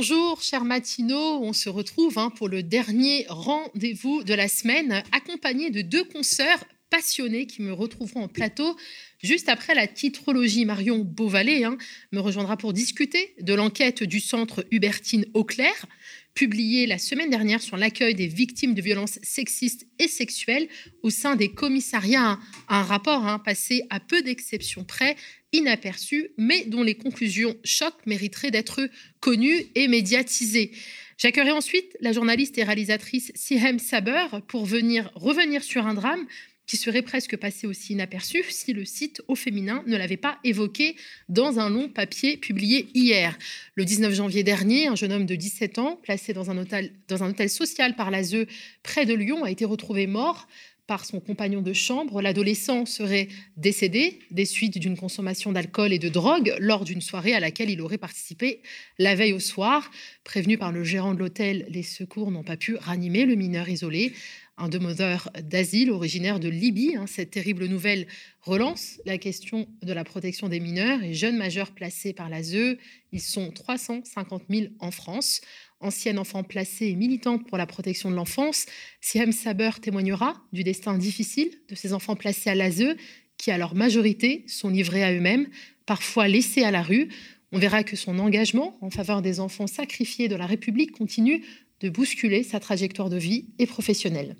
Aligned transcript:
Bonjour, 0.00 0.40
chers 0.40 0.64
matinaux. 0.64 1.42
On 1.42 1.52
se 1.52 1.68
retrouve 1.68 2.16
hein, 2.16 2.30
pour 2.30 2.48
le 2.48 2.62
dernier 2.62 3.26
rendez-vous 3.28 4.24
de 4.24 4.32
la 4.32 4.48
semaine, 4.48 5.02
accompagné 5.12 5.68
de 5.68 5.82
deux 5.82 6.04
consoeurs 6.04 6.64
passionnés 6.88 7.46
qui 7.46 7.60
me 7.60 7.74
retrouveront 7.74 8.22
en 8.22 8.28
plateau 8.28 8.78
juste 9.22 9.50
après 9.50 9.74
la 9.74 9.86
titrologie. 9.86 10.64
Marion 10.64 11.00
Beauvalet 11.00 11.64
hein, 11.64 11.76
me 12.12 12.20
rejoindra 12.20 12.56
pour 12.56 12.72
discuter 12.72 13.34
de 13.42 13.52
l'enquête 13.52 14.02
du 14.02 14.20
centre 14.20 14.64
Hubertine 14.70 15.26
Auclair, 15.34 15.84
publiée 16.32 16.86
la 16.86 16.98
semaine 16.98 17.28
dernière 17.28 17.60
sur 17.60 17.76
l'accueil 17.76 18.14
des 18.14 18.26
victimes 18.26 18.72
de 18.72 18.80
violences 18.80 19.18
sexistes 19.22 19.86
et 19.98 20.08
sexuelles 20.08 20.68
au 21.02 21.10
sein 21.10 21.36
des 21.36 21.52
commissariats. 21.52 22.40
Un 22.68 22.82
rapport 22.84 23.26
hein, 23.26 23.38
passé 23.38 23.82
à 23.90 24.00
peu 24.00 24.22
d'exceptions 24.22 24.84
près 24.84 25.14
inaperçu, 25.52 26.30
mais 26.36 26.64
dont 26.66 26.82
les 26.82 26.94
conclusions 26.94 27.56
chocs 27.64 28.06
mériteraient 28.06 28.50
d'être 28.50 28.88
connues 29.20 29.66
et 29.74 29.88
médiatisées. 29.88 30.72
J'accueillerai 31.18 31.52
ensuite 31.52 31.96
la 32.00 32.12
journaliste 32.12 32.56
et 32.58 32.64
réalisatrice 32.64 33.32
Sihem 33.34 33.78
Saber 33.78 34.26
pour 34.48 34.64
venir 34.64 35.10
revenir 35.14 35.62
sur 35.62 35.86
un 35.86 35.94
drame 35.94 36.26
qui 36.70 36.76
serait 36.76 37.02
presque 37.02 37.36
passé 37.36 37.66
aussi 37.66 37.94
inaperçu 37.94 38.44
si 38.48 38.72
le 38.72 38.84
site 38.84 39.22
au 39.26 39.34
féminin 39.34 39.82
ne 39.86 39.96
l'avait 39.96 40.16
pas 40.16 40.38
évoqué 40.44 40.94
dans 41.28 41.58
un 41.58 41.68
long 41.68 41.88
papier 41.88 42.36
publié 42.36 42.86
hier. 42.94 43.36
Le 43.74 43.84
19 43.84 44.14
janvier 44.14 44.44
dernier, 44.44 44.86
un 44.86 44.94
jeune 44.94 45.12
homme 45.12 45.26
de 45.26 45.34
17 45.34 45.80
ans, 45.80 45.98
placé 46.00 46.32
dans 46.32 46.48
un 46.48 46.56
hôtel, 46.56 46.92
dans 47.08 47.24
un 47.24 47.30
hôtel 47.30 47.50
social 47.50 47.96
par 47.96 48.12
l'ASE 48.12 48.46
près 48.84 49.04
de 49.04 49.14
Lyon, 49.14 49.42
a 49.42 49.50
été 49.50 49.64
retrouvé 49.64 50.06
mort 50.06 50.46
par 50.90 51.04
son 51.04 51.20
compagnon 51.20 51.62
de 51.62 51.72
chambre. 51.72 52.20
L'adolescent 52.20 52.84
serait 52.84 53.28
décédé 53.56 54.18
des 54.32 54.44
suites 54.44 54.76
d'une 54.76 54.96
consommation 54.96 55.52
d'alcool 55.52 55.92
et 55.92 56.00
de 56.00 56.08
drogue 56.08 56.52
lors 56.58 56.84
d'une 56.84 57.00
soirée 57.00 57.32
à 57.32 57.38
laquelle 57.38 57.70
il 57.70 57.80
aurait 57.80 57.96
participé 57.96 58.60
la 58.98 59.14
veille 59.14 59.32
au 59.32 59.38
soir. 59.38 59.88
Prévenu 60.24 60.58
par 60.58 60.72
le 60.72 60.82
gérant 60.82 61.14
de 61.14 61.20
l'hôtel, 61.20 61.64
les 61.68 61.84
secours 61.84 62.32
n'ont 62.32 62.42
pas 62.42 62.56
pu 62.56 62.74
ranimer 62.74 63.24
le 63.24 63.36
mineur 63.36 63.68
isolé. 63.68 64.14
Un 64.58 64.68
demandeur 64.68 65.30
d'asile 65.44 65.92
originaire 65.92 66.40
de 66.40 66.48
Libye. 66.48 66.96
Hein. 66.96 67.06
cette 67.06 67.30
terrible 67.30 67.66
nouvelle 67.66 68.08
relance 68.40 69.00
la 69.06 69.16
question 69.16 69.68
de 69.82 69.92
la 69.92 70.02
protection 70.02 70.48
des 70.48 70.58
mineurs 70.58 71.04
et 71.04 71.14
jeunes 71.14 71.36
majeurs 71.36 71.70
placés 71.70 72.12
par 72.12 72.28
l'ASE. 72.28 72.76
Ils 73.12 73.20
sont 73.20 73.52
350 73.52 74.42
000 74.50 74.66
en 74.80 74.90
France 74.90 75.40
ancienne 75.80 76.18
enfant 76.18 76.42
placée 76.42 76.86
et 76.86 76.94
militante 76.94 77.46
pour 77.46 77.58
la 77.58 77.66
protection 77.66 78.10
de 78.10 78.16
l'enfance, 78.16 78.66
Siem 79.00 79.32
Saber 79.32 79.70
témoignera 79.80 80.42
du 80.52 80.62
destin 80.62 80.96
difficile 80.96 81.50
de 81.68 81.74
ces 81.74 81.92
enfants 81.92 82.16
placés 82.16 82.50
à 82.50 82.54
l'ASE 82.54 82.96
qui, 83.36 83.50
à 83.50 83.58
leur 83.58 83.74
majorité, 83.74 84.44
sont 84.46 84.68
livrés 84.68 85.02
à 85.02 85.12
eux-mêmes, 85.12 85.48
parfois 85.86 86.28
laissés 86.28 86.62
à 86.62 86.70
la 86.70 86.82
rue. 86.82 87.08
On 87.52 87.58
verra 87.58 87.82
que 87.82 87.96
son 87.96 88.18
engagement 88.18 88.78
en 88.80 88.90
faveur 88.90 89.22
des 89.22 89.40
enfants 89.40 89.66
sacrifiés 89.66 90.28
de 90.28 90.36
la 90.36 90.46
République 90.46 90.92
continue 90.92 91.42
de 91.80 91.88
bousculer 91.88 92.42
sa 92.42 92.60
trajectoire 92.60 93.08
de 93.08 93.16
vie 93.16 93.46
et 93.58 93.66
professionnelle. 93.66 94.36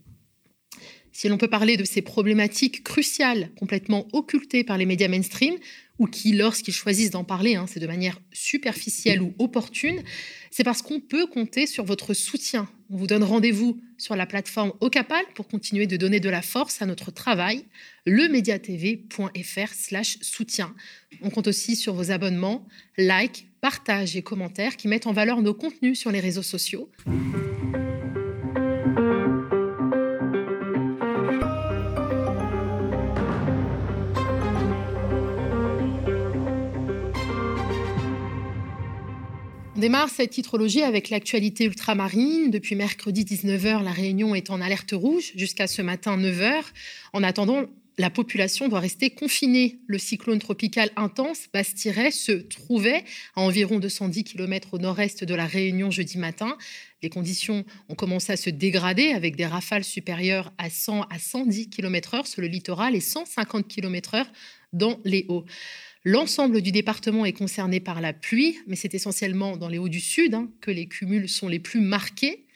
Si 1.21 1.29
l'on 1.29 1.37
peut 1.37 1.49
parler 1.49 1.77
de 1.77 1.85
ces 1.85 2.01
problématiques 2.01 2.83
cruciales, 2.83 3.51
complètement 3.59 4.09
occultées 4.15 4.65
par 4.65 4.79
les 4.79 4.87
médias 4.87 5.07
mainstream, 5.07 5.55
ou 5.99 6.07
qui, 6.07 6.33
lorsqu'ils 6.33 6.73
choisissent 6.73 7.11
d'en 7.11 7.25
parler, 7.25 7.57
hein, 7.57 7.67
c'est 7.69 7.79
de 7.79 7.87
manière 7.87 8.19
superficielle 8.33 9.21
ou 9.21 9.35
opportune, 9.39 10.03
c'est 10.51 10.65
parce 10.65 10.81
qu'on 10.81 10.99
peut 10.99 11.27
compter 11.27 11.67
sur 11.67 11.85
votre 11.85 12.15
soutien. 12.15 12.71
On 12.89 12.97
vous 12.97 13.07
donne 13.07 13.23
rendez-vous 13.23 13.79
sur 13.99 14.17
la 14.17 14.25
plateforme 14.25 14.73
Ocapal 14.81 15.23
pour 15.35 15.47
continuer 15.47 15.87
de 15.87 15.99
donner 15.99 16.21
de 16.21 16.31
la 16.31 16.41
force 16.41 16.81
à 16.81 16.87
notre 16.87 17.11
travail, 17.11 17.67
lemediatv.fr 18.07 19.75
slash 19.75 20.17
soutien. 20.23 20.75
On 21.21 21.29
compte 21.29 21.49
aussi 21.49 21.77
sur 21.77 21.93
vos 21.93 22.11
abonnements, 22.13 22.67
likes, 22.97 23.47
partages 23.61 24.17
et 24.17 24.23
commentaires 24.23 24.79
qui 24.79 24.89
mettent 24.89 25.07
en 25.07 25.13
valeur 25.13 25.43
nos 25.43 25.53
contenus 25.53 25.99
sur 25.99 26.13
les 26.13 26.21
réseaux 26.21 26.43
sociaux. 26.43 26.91
On 39.81 39.89
démarre 39.89 40.11
cette 40.11 40.33
titrologie 40.33 40.83
avec 40.83 41.09
l'actualité 41.09 41.65
ultramarine. 41.65 42.51
Depuis 42.51 42.75
mercredi 42.75 43.25
19h, 43.25 43.83
la 43.83 43.93
Réunion 43.93 44.35
est 44.35 44.51
en 44.51 44.61
alerte 44.61 44.93
rouge 44.93 45.33
jusqu'à 45.37 45.67
ce 45.67 45.81
matin 45.81 46.19
9h. 46.19 46.65
En 47.15 47.23
attendant, 47.23 47.65
la 47.97 48.11
population 48.11 48.69
doit 48.69 48.81
rester 48.81 49.09
confinée. 49.09 49.79
Le 49.87 49.97
cyclone 49.97 50.39
tropical 50.39 50.91
intense, 50.97 51.47
Bastiret, 51.55 52.11
se 52.11 52.33
trouvait 52.33 53.05
à 53.35 53.41
environ 53.41 53.79
210 53.79 54.25
km 54.25 54.75
au 54.75 54.79
nord-est 54.79 55.25
de 55.25 55.35
la 55.35 55.47
Réunion 55.47 55.91
jeudi 55.91 56.19
matin. 56.19 56.59
Les 57.03 57.09
conditions 57.09 57.65
ont 57.89 57.95
commencé 57.95 58.35
à 58.35 58.37
se 58.37 58.51
dégrader 58.51 59.13
avec 59.13 59.35
des 59.35 59.47
rafales 59.47 59.85
supérieures 59.85 60.53
à 60.59 60.69
100 60.69 61.05
à 61.05 61.19
110 61.19 61.71
km/h 61.71 62.27
sur 62.27 62.43
le 62.43 62.49
littoral 62.49 62.95
et 62.95 63.01
150 63.01 63.67
km/h 63.67 64.27
dans 64.75 65.01
les 65.05 65.25
hauts. 65.29 65.47
L'ensemble 66.05 66.63
du 66.63 66.73
département 66.73 67.27
est 67.27 67.35
concerné 67.35 67.79
par 67.79 68.01
la 68.01 68.15
pluie, 68.15 68.59
mais 68.67 68.77
c'est 68.77 68.95
essentiellement 68.95 69.59
dans 69.59 69.69
les 69.69 69.77
hauts 69.77 69.91
du 69.91 70.01
sud 70.01 70.33
hein, 70.33 70.49
que 70.63 70.71
les 70.71 70.87
cumuls 70.87 71.29
sont 71.29 71.47
les 71.47 71.59
plus 71.59 71.81
marqués. 71.81 72.47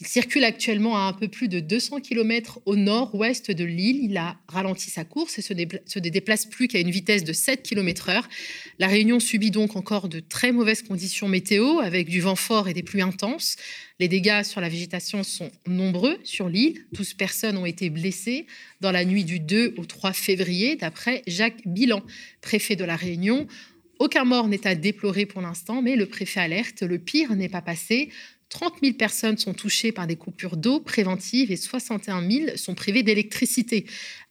Il 0.00 0.08
circule 0.08 0.42
actuellement 0.42 0.96
à 0.96 1.02
un 1.02 1.12
peu 1.12 1.28
plus 1.28 1.46
de 1.46 1.60
200 1.60 2.00
km 2.00 2.60
au 2.66 2.74
nord-ouest 2.74 3.52
de 3.52 3.62
l'île. 3.62 4.02
Il 4.02 4.16
a 4.16 4.36
ralenti 4.48 4.90
sa 4.90 5.04
course 5.04 5.38
et 5.38 5.42
se, 5.42 5.54
se 5.86 5.98
déplace 6.00 6.46
plus 6.46 6.66
qu'à 6.66 6.80
une 6.80 6.90
vitesse 6.90 7.22
de 7.22 7.32
7 7.32 7.62
km/h. 7.62 8.24
La 8.80 8.88
Réunion 8.88 9.20
subit 9.20 9.52
donc 9.52 9.76
encore 9.76 10.08
de 10.08 10.18
très 10.18 10.50
mauvaises 10.50 10.82
conditions 10.82 11.28
météo 11.28 11.78
avec 11.78 12.08
du 12.08 12.20
vent 12.20 12.34
fort 12.34 12.68
et 12.68 12.74
des 12.74 12.82
pluies 12.82 13.02
intenses. 13.02 13.54
Les 14.00 14.08
dégâts 14.08 14.42
sur 14.42 14.60
la 14.60 14.68
végétation 14.68 15.22
sont 15.22 15.52
nombreux 15.64 16.18
sur 16.24 16.48
l'île. 16.48 16.84
12 16.92 17.14
personnes 17.14 17.56
ont 17.56 17.66
été 17.66 17.88
blessées 17.88 18.46
dans 18.80 18.90
la 18.90 19.04
nuit 19.04 19.24
du 19.24 19.38
2 19.38 19.74
au 19.76 19.84
3 19.84 20.12
février, 20.12 20.74
d'après 20.74 21.22
Jacques 21.28 21.62
Bilan, 21.66 22.02
préfet 22.40 22.74
de 22.74 22.84
la 22.84 22.96
Réunion. 22.96 23.46
Aucun 24.00 24.24
mort 24.24 24.48
n'est 24.48 24.66
à 24.66 24.74
déplorer 24.74 25.24
pour 25.24 25.40
l'instant, 25.40 25.80
mais 25.80 25.94
le 25.94 26.06
préfet 26.06 26.40
alerte, 26.40 26.82
le 26.82 26.98
pire 26.98 27.34
n'est 27.36 27.48
pas 27.48 27.62
passé. 27.62 28.10
30 28.48 28.74
000 28.82 28.94
personnes 28.94 29.38
sont 29.38 29.54
touchées 29.54 29.92
par 29.92 30.06
des 30.06 30.16
coupures 30.16 30.56
d'eau 30.56 30.80
préventives 30.80 31.50
et 31.50 31.56
61 31.56 32.28
000 32.28 32.56
sont 32.56 32.74
privées 32.74 33.02
d'électricité. 33.02 33.86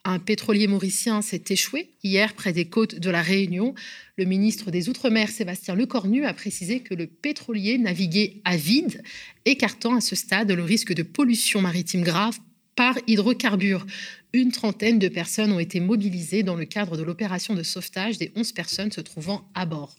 Un 0.05 0.19
pétrolier 0.19 0.67
mauricien 0.67 1.21
s'est 1.21 1.43
échoué 1.49 1.89
hier 2.03 2.33
près 2.33 2.53
des 2.53 2.65
côtes 2.65 2.95
de 2.95 3.09
la 3.09 3.21
Réunion. 3.21 3.73
Le 4.17 4.25
ministre 4.25 4.71
des 4.71 4.89
Outre-mer, 4.89 5.29
Sébastien 5.29 5.75
Lecornu, 5.75 6.25
a 6.25 6.33
précisé 6.33 6.81
que 6.81 6.93
le 6.93 7.07
pétrolier 7.07 7.77
naviguait 7.77 8.41
à 8.43 8.57
vide, 8.57 9.01
écartant 9.45 9.95
à 9.95 10.01
ce 10.01 10.15
stade 10.15 10.51
le 10.51 10.63
risque 10.63 10.93
de 10.93 11.03
pollution 11.03 11.61
maritime 11.61 12.03
grave 12.03 12.37
par 12.75 12.97
hydrocarbures. 13.07 13.85
Une 14.33 14.51
trentaine 14.51 14.99
de 14.99 15.07
personnes 15.07 15.51
ont 15.51 15.59
été 15.59 15.79
mobilisées 15.79 16.43
dans 16.43 16.55
le 16.55 16.65
cadre 16.65 16.97
de 16.97 17.03
l'opération 17.03 17.53
de 17.53 17.63
sauvetage 17.63 18.17
des 18.17 18.31
11 18.35 18.51
personnes 18.51 18.91
se 18.91 19.01
trouvant 19.01 19.47
à 19.53 19.65
bord. 19.65 19.95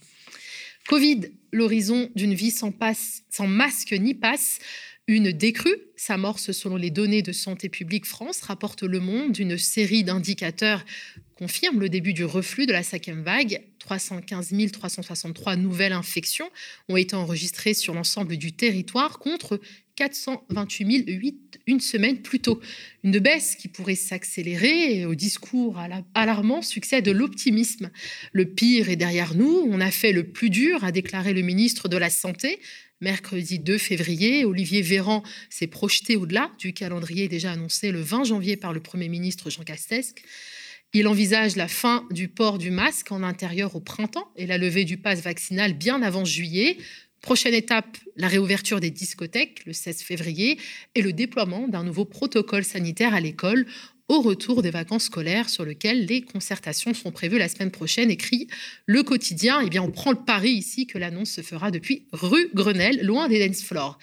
Covid, 0.88 1.30
l'horizon 1.52 2.10
d'une 2.14 2.34
vie 2.34 2.50
sans, 2.50 2.72
masque 3.46 3.92
ni 3.92 4.14
passe. 4.14 4.58
Une 5.06 5.32
décrue 5.32 5.76
s'amorce 5.96 6.52
selon 6.52 6.76
les 6.76 6.90
données 6.90 7.22
de 7.22 7.32
Santé 7.32 7.68
publique 7.68 8.06
France, 8.06 8.40
rapporte 8.42 8.82
Le 8.82 9.00
Monde. 9.00 9.38
Une 9.38 9.58
série 9.58 10.04
d'indicateurs 10.04 10.84
confirme 11.36 11.80
le 11.80 11.88
début 11.88 12.12
du 12.12 12.24
reflux 12.24 12.66
de 12.66 12.72
la 12.72 12.82
cinquième 12.82 13.22
vague. 13.22 13.62
315 13.80 14.54
363 14.72 15.56
nouvelles 15.56 15.92
infections 15.92 16.50
ont 16.88 16.96
été 16.96 17.16
enregistrées 17.16 17.74
sur 17.74 17.92
l'ensemble 17.92 18.36
du 18.36 18.52
territoire 18.52 19.18
contre 19.18 19.60
428 19.96 21.08
008 21.08 21.60
une 21.66 21.80
semaine 21.80 22.20
plus 22.20 22.40
tôt. 22.40 22.60
Une 23.04 23.18
baisse 23.18 23.54
qui 23.56 23.68
pourrait 23.68 23.94
s'accélérer 23.94 25.06
au 25.06 25.14
discours 25.14 25.80
alarmant 26.14 26.62
succède 26.62 27.08
l'optimisme. 27.08 27.90
Le 28.32 28.46
pire 28.46 28.88
est 28.88 28.96
derrière 28.96 29.34
nous. 29.34 29.62
On 29.68 29.80
a 29.80 29.90
fait 29.90 30.12
le 30.12 30.24
plus 30.24 30.50
dur, 30.50 30.84
a 30.84 30.92
déclaré 30.92 31.32
le 31.32 31.42
ministre 31.42 31.88
de 31.88 31.96
la 31.96 32.10
Santé. 32.10 32.58
Mercredi 33.00 33.58
2 33.58 33.78
février, 33.78 34.44
Olivier 34.44 34.82
Véran 34.82 35.22
s'est 35.50 35.66
projeté 35.66 36.16
au-delà 36.16 36.50
du 36.58 36.72
calendrier 36.72 37.28
déjà 37.28 37.52
annoncé 37.52 37.90
le 37.90 38.00
20 38.00 38.24
janvier 38.24 38.56
par 38.56 38.72
le 38.72 38.80
Premier 38.80 39.08
ministre 39.08 39.50
Jean 39.50 39.62
Castex. 39.62 40.14
Il 40.96 41.08
envisage 41.08 41.56
la 41.56 41.66
fin 41.66 42.06
du 42.12 42.28
port 42.28 42.56
du 42.56 42.70
masque 42.70 43.10
en 43.10 43.24
intérieur 43.24 43.74
au 43.74 43.80
printemps 43.80 44.30
et 44.36 44.46
la 44.46 44.58
levée 44.58 44.84
du 44.84 44.96
pass 44.96 45.20
vaccinal 45.20 45.74
bien 45.74 46.02
avant 46.02 46.24
juillet. 46.24 46.78
Prochaine 47.24 47.54
étape, 47.54 47.96
la 48.16 48.28
réouverture 48.28 48.80
des 48.80 48.90
discothèques 48.90 49.64
le 49.64 49.72
16 49.72 50.02
février 50.02 50.58
et 50.94 51.00
le 51.00 51.14
déploiement 51.14 51.68
d'un 51.68 51.82
nouveau 51.82 52.04
protocole 52.04 52.64
sanitaire 52.64 53.14
à 53.14 53.20
l'école 53.20 53.64
au 54.08 54.20
retour 54.20 54.60
des 54.60 54.68
vacances 54.70 55.04
scolaires 55.04 55.48
sur 55.48 55.64
lequel 55.64 56.04
les 56.04 56.20
concertations 56.20 56.92
sont 56.92 57.12
prévues 57.12 57.38
la 57.38 57.48
semaine 57.48 57.70
prochaine, 57.70 58.10
écrit 58.10 58.48
le 58.84 59.02
quotidien. 59.02 59.62
Eh 59.64 59.70
bien, 59.70 59.82
on 59.82 59.90
prend 59.90 60.10
le 60.10 60.22
pari 60.22 60.50
ici 60.50 60.86
que 60.86 60.98
l'annonce 60.98 61.30
se 61.30 61.40
fera 61.40 61.70
depuis 61.70 62.06
rue 62.12 62.50
Grenelle, 62.52 63.00
loin 63.02 63.26
des 63.26 63.48
dance 63.48 63.62
floors. 63.62 63.98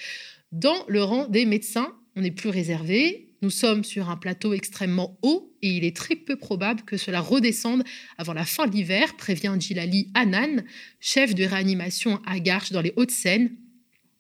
Dans 0.51 0.83
le 0.87 1.03
rang 1.03 1.27
des 1.27 1.45
médecins, 1.45 1.95
on 2.15 2.23
est 2.23 2.31
plus 2.31 2.49
réservé. 2.49 3.30
Nous 3.41 3.49
sommes 3.49 3.83
sur 3.83 4.09
un 4.09 4.17
plateau 4.17 4.53
extrêmement 4.53 5.17
haut 5.23 5.51
et 5.63 5.69
il 5.69 5.83
est 5.83 5.95
très 5.95 6.15
peu 6.15 6.35
probable 6.35 6.83
que 6.83 6.95
cela 6.95 7.21
redescende 7.21 7.83
avant 8.19 8.33
la 8.33 8.45
fin 8.45 8.67
de 8.67 8.71
l'hiver, 8.71 9.15
prévient 9.17 9.55
Gilali 9.59 10.11
Hanan, 10.13 10.63
chef 10.99 11.33
de 11.33 11.43
réanimation 11.43 12.21
à 12.27 12.39
Garches 12.39 12.71
dans 12.71 12.81
les 12.81 12.93
Hauts-de-Seine. 12.97 13.49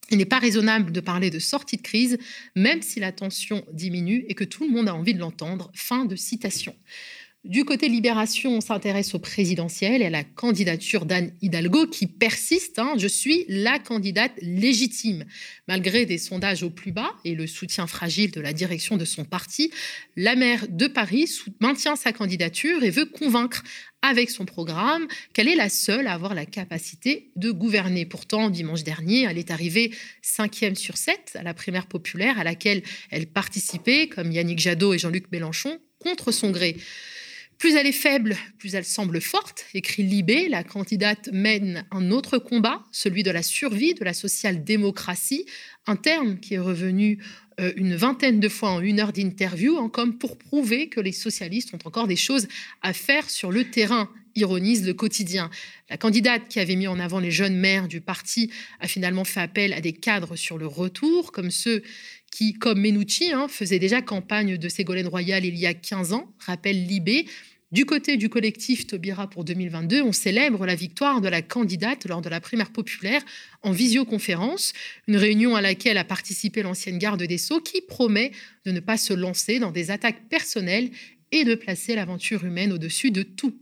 Il 0.09 0.17
n'est 0.17 0.25
pas 0.25 0.39
raisonnable 0.39 0.91
de 0.91 0.99
parler 0.99 1.29
de 1.29 1.39
sortie 1.39 1.77
de 1.77 1.83
crise, 1.83 2.17
même 2.55 2.81
si 2.81 2.99
la 2.99 3.11
tension 3.11 3.63
diminue 3.71 4.25
et 4.27 4.33
que 4.33 4.43
tout 4.43 4.65
le 4.65 4.71
monde 4.71 4.89
a 4.89 4.95
envie 4.95 5.13
de 5.13 5.19
l'entendre. 5.19 5.71
Fin 5.75 6.05
de 6.05 6.15
citation. 6.15 6.75
Du 7.43 7.65
côté 7.65 7.89
Libération, 7.89 8.57
on 8.57 8.61
s'intéresse 8.61 9.15
au 9.15 9.19
présidentiel 9.19 10.03
et 10.03 10.05
à 10.05 10.09
la 10.11 10.23
candidature 10.23 11.07
d'Anne 11.07 11.33
Hidalgo 11.41 11.87
qui 11.87 12.05
persiste. 12.05 12.77
Hein. 12.77 12.93
je 12.99 13.07
suis 13.07 13.45
la 13.47 13.79
candidate 13.79 14.33
légitime. 14.43 15.25
Malgré 15.67 16.05
des 16.05 16.19
sondages 16.19 16.61
au 16.61 16.69
plus 16.69 16.91
bas 16.91 17.15
et 17.25 17.33
le 17.33 17.47
soutien 17.47 17.87
fragile 17.87 18.29
de 18.29 18.41
la 18.41 18.53
direction 18.53 18.95
de 18.95 19.05
son 19.05 19.25
parti, 19.25 19.71
la 20.15 20.35
maire 20.35 20.67
de 20.69 20.85
Paris 20.85 21.31
maintient 21.59 21.95
sa 21.95 22.13
candidature 22.13 22.83
et 22.83 22.91
veut 22.91 23.05
convaincre 23.05 23.63
avec 24.03 24.29
son 24.29 24.45
programme 24.45 25.07
qu'elle 25.33 25.47
est 25.47 25.55
la 25.55 25.69
seule 25.69 26.05
à 26.05 26.13
avoir 26.13 26.35
la 26.35 26.45
capacité 26.45 27.31
de 27.37 27.49
gouverner. 27.49 28.05
Pourtant, 28.05 28.51
dimanche 28.51 28.83
dernier, 28.83 29.23
elle 29.23 29.39
est 29.39 29.49
arrivée 29.49 29.91
cinquième 30.21 30.75
sur 30.75 30.95
sept 30.95 31.31
à 31.33 31.41
la 31.41 31.55
primaire 31.55 31.87
populaire 31.87 32.39
à 32.39 32.43
laquelle 32.43 32.83
elle 33.09 33.25
participait, 33.25 34.07
comme 34.09 34.31
Yannick 34.31 34.59
Jadot 34.59 34.93
et 34.93 34.99
Jean-Luc 34.99 35.31
Mélenchon, 35.31 35.79
contre 35.97 36.31
son 36.31 36.51
gré. 36.51 36.77
Plus 37.61 37.75
elle 37.75 37.85
est 37.85 37.91
faible, 37.91 38.35
plus 38.57 38.73
elle 38.73 38.83
semble 38.83 39.21
forte, 39.21 39.67
écrit 39.75 40.01
Libé. 40.01 40.49
La 40.49 40.63
candidate 40.63 41.29
mène 41.31 41.85
un 41.91 42.09
autre 42.09 42.39
combat, 42.39 42.83
celui 42.91 43.21
de 43.21 43.29
la 43.29 43.43
survie 43.43 43.93
de 43.93 44.03
la 44.03 44.15
social-démocratie, 44.15 45.45
un 45.85 45.95
terme 45.95 46.39
qui 46.39 46.55
est 46.55 46.59
revenu 46.59 47.19
euh, 47.59 47.71
une 47.75 47.95
vingtaine 47.95 48.39
de 48.39 48.49
fois 48.49 48.71
en 48.71 48.81
une 48.81 48.99
heure 48.99 49.13
d'interview, 49.13 49.77
hein, 49.77 49.89
comme 49.89 50.17
pour 50.17 50.39
prouver 50.39 50.89
que 50.89 50.99
les 50.99 51.11
socialistes 51.11 51.71
ont 51.75 51.87
encore 51.87 52.07
des 52.07 52.15
choses 52.15 52.47
à 52.81 52.93
faire 52.93 53.29
sur 53.29 53.51
le 53.51 53.69
terrain 53.69 54.09
ironise 54.33 54.87
le 54.87 54.95
quotidien. 54.95 55.51
La 55.89 55.97
candidate 55.97 56.47
qui 56.47 56.59
avait 56.59 56.75
mis 56.75 56.87
en 56.87 56.99
avant 56.99 57.19
les 57.19 57.31
jeunes 57.31 57.57
maires 57.57 57.87
du 57.87 58.01
parti 58.01 58.49
a 58.79 58.87
finalement 58.87 59.23
fait 59.23 59.41
appel 59.41 59.73
à 59.73 59.81
des 59.81 59.93
cadres 59.93 60.35
sur 60.35 60.57
le 60.57 60.65
retour, 60.65 61.31
comme 61.31 61.51
ceux 61.51 61.83
qui, 62.31 62.53
comme 62.53 62.79
Menucci, 62.79 63.33
hein, 63.33 63.47
faisaient 63.49 63.77
déjà 63.77 64.01
campagne 64.01 64.57
de 64.57 64.69
Ségolène 64.69 65.07
Royal 65.07 65.45
il 65.45 65.57
y 65.57 65.67
a 65.67 65.73
15 65.75 66.13
ans, 66.13 66.33
rappelle 66.39 66.87
Libé. 66.87 67.27
Du 67.71 67.85
côté 67.85 68.17
du 68.17 68.27
collectif 68.27 68.85
Tobira 68.85 69.29
pour 69.29 69.45
2022, 69.45 70.01
on 70.01 70.11
célèbre 70.11 70.65
la 70.65 70.75
victoire 70.75 71.21
de 71.21 71.29
la 71.29 71.41
candidate 71.41 72.05
lors 72.05 72.21
de 72.21 72.27
la 72.27 72.41
primaire 72.41 72.71
populaire 72.71 73.21
en 73.61 73.71
visioconférence, 73.71 74.73
une 75.07 75.15
réunion 75.15 75.55
à 75.55 75.61
laquelle 75.61 75.97
a 75.97 76.03
participé 76.03 76.63
l'ancienne 76.63 76.97
garde 76.97 77.23
des 77.23 77.37
Sceaux 77.37 77.61
qui 77.61 77.79
promet 77.79 78.33
de 78.65 78.71
ne 78.71 78.81
pas 78.81 78.97
se 78.97 79.13
lancer 79.13 79.59
dans 79.59 79.71
des 79.71 79.89
attaques 79.89 80.27
personnelles 80.27 80.89
et 81.31 81.45
de 81.45 81.55
placer 81.55 81.95
l'aventure 81.95 82.43
humaine 82.43 82.73
au-dessus 82.73 83.09
de 83.09 83.23
tout. 83.23 83.55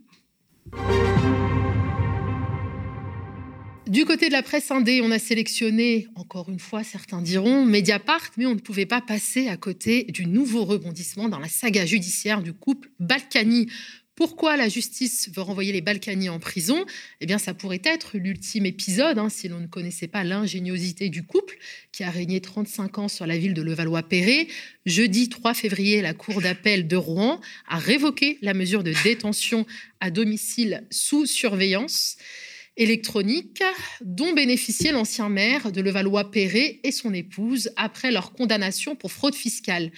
Du 3.90 4.06
côté 4.06 4.28
de 4.28 4.34
la 4.34 4.44
presse 4.44 4.70
indé, 4.70 5.02
on 5.02 5.10
a 5.10 5.18
sélectionné, 5.18 6.08
encore 6.14 6.48
une 6.50 6.60
fois, 6.60 6.84
certains 6.84 7.24
diront, 7.24 7.66
Mediapart, 7.66 8.30
mais 8.38 8.46
on 8.46 8.54
ne 8.54 8.60
pouvait 8.60 8.86
pas 8.86 9.02
passer 9.02 9.48
à 9.48 9.58
côté 9.58 10.04
du 10.04 10.28
nouveau 10.28 10.64
rebondissement 10.64 11.28
dans 11.28 11.40
la 11.40 11.48
saga 11.48 11.88
judiciaire 11.88 12.44
du 12.44 12.54
couple 12.54 12.92
Balkany. 13.00 13.68
Pourquoi 14.14 14.58
la 14.58 14.70
justice 14.70 15.32
veut 15.34 15.42
renvoyer 15.42 15.74
les 15.74 15.82
Balkany 15.82 16.30
en 16.30 16.38
prison? 16.38 16.86
Eh 17.20 17.26
bien, 17.26 17.40
ça 17.40 17.56
pourrait 17.56 17.82
être 17.84 18.16
l'ultime 18.16 18.68
épisode, 18.68 19.18
hein, 19.18 19.30
si 19.30 19.48
l'on 19.48 19.60
ne 19.60 19.66
connaissait 19.66 20.08
pas 20.08 20.24
l'ingéniosité 20.24 21.10
du 21.10 21.24
couple, 21.24 21.58
qui 21.92 22.04
a 22.04 22.12
régné 22.12 22.42
35 22.42 23.00
ans 23.00 23.08
sur 23.08 23.26
la 23.26 23.40
ville 23.40 23.56
de 23.56 23.64
Levallois-Perret. 23.64 24.50
Jeudi 24.86 25.30
3 25.30 25.56
février, 25.56 26.04
la 26.04 26.14
Cour 26.14 26.44
d'appel 26.44 26.88
de 26.88 26.96
Rouen 26.96 27.42
a 27.68 27.80
révoqué 27.80 28.38
la 28.44 28.54
mesure 28.54 28.84
de 28.84 28.94
détention 29.04 29.66
à 30.00 30.12
domicile 30.12 30.84
sous 30.92 31.26
surveillance 31.26 32.18
électronique 32.80 33.62
dont 34.02 34.34
bénéficiait 34.34 34.94
l'ancien 34.94 35.30
maire 35.30 35.72
de 35.72 35.82
Levallois-Perret 35.82 36.80
et 36.84 36.92
son 36.92 37.14
épouse 37.14 37.70
après 37.76 38.10
leur 38.10 38.32
condamnation 38.32 38.96
pour 38.96 39.12
fraude 39.12 39.36
fiscale. 39.36 39.92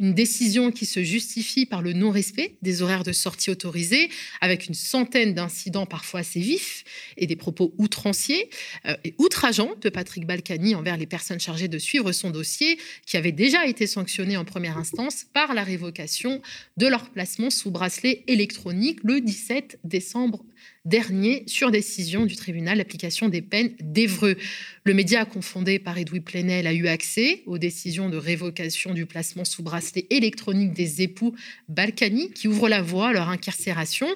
Une 0.00 0.14
décision 0.14 0.70
qui 0.70 0.86
se 0.86 1.02
justifie 1.02 1.66
par 1.66 1.82
le 1.82 1.92
non-respect 1.92 2.56
des 2.62 2.82
horaires 2.82 3.02
de 3.02 3.10
sortie 3.10 3.50
autorisés, 3.50 4.10
avec 4.40 4.68
une 4.68 4.74
centaine 4.74 5.34
d'incidents 5.34 5.86
parfois 5.86 6.20
assez 6.20 6.38
vifs 6.38 6.84
et 7.16 7.26
des 7.26 7.34
propos 7.34 7.74
outranciers 7.78 8.48
euh, 8.86 8.94
et 9.02 9.16
outrageants 9.18 9.74
de 9.80 9.88
Patrick 9.88 10.24
Balkany 10.24 10.76
envers 10.76 10.96
les 10.96 11.06
personnes 11.06 11.40
chargées 11.40 11.66
de 11.66 11.78
suivre 11.78 12.12
son 12.12 12.30
dossier, 12.30 12.78
qui 13.06 13.16
avait 13.16 13.32
déjà 13.32 13.66
été 13.66 13.88
sanctionné 13.88 14.36
en 14.36 14.44
première 14.44 14.78
instance 14.78 15.26
par 15.32 15.52
la 15.52 15.64
révocation 15.64 16.42
de 16.76 16.86
leur 16.86 17.10
placement 17.10 17.50
sous 17.50 17.72
bracelet 17.72 18.22
électronique 18.28 19.00
le 19.02 19.20
17 19.20 19.80
décembre 19.82 20.44
dernier 20.88 21.44
sur 21.46 21.70
décision 21.70 22.24
du 22.24 22.34
tribunal 22.34 22.78
d'application 22.78 23.28
des 23.28 23.42
peines 23.42 23.72
d'Evreux. 23.80 24.36
Le 24.84 24.94
média 24.94 25.24
confondé 25.26 25.78
par 25.78 25.98
Edoui 25.98 26.20
Plenel 26.20 26.66
a 26.66 26.72
eu 26.72 26.88
accès 26.88 27.42
aux 27.46 27.58
décisions 27.58 28.08
de 28.08 28.16
révocation 28.16 28.94
du 28.94 29.04
placement 29.04 29.44
sous 29.44 29.62
bracelet 29.62 30.06
électronique 30.08 30.72
des 30.72 31.02
époux 31.02 31.34
Balkany 31.68 32.30
qui 32.32 32.48
ouvrent 32.48 32.70
la 32.70 32.80
voie 32.80 33.08
à 33.08 33.12
leur 33.12 33.28
incarcération. 33.28 34.08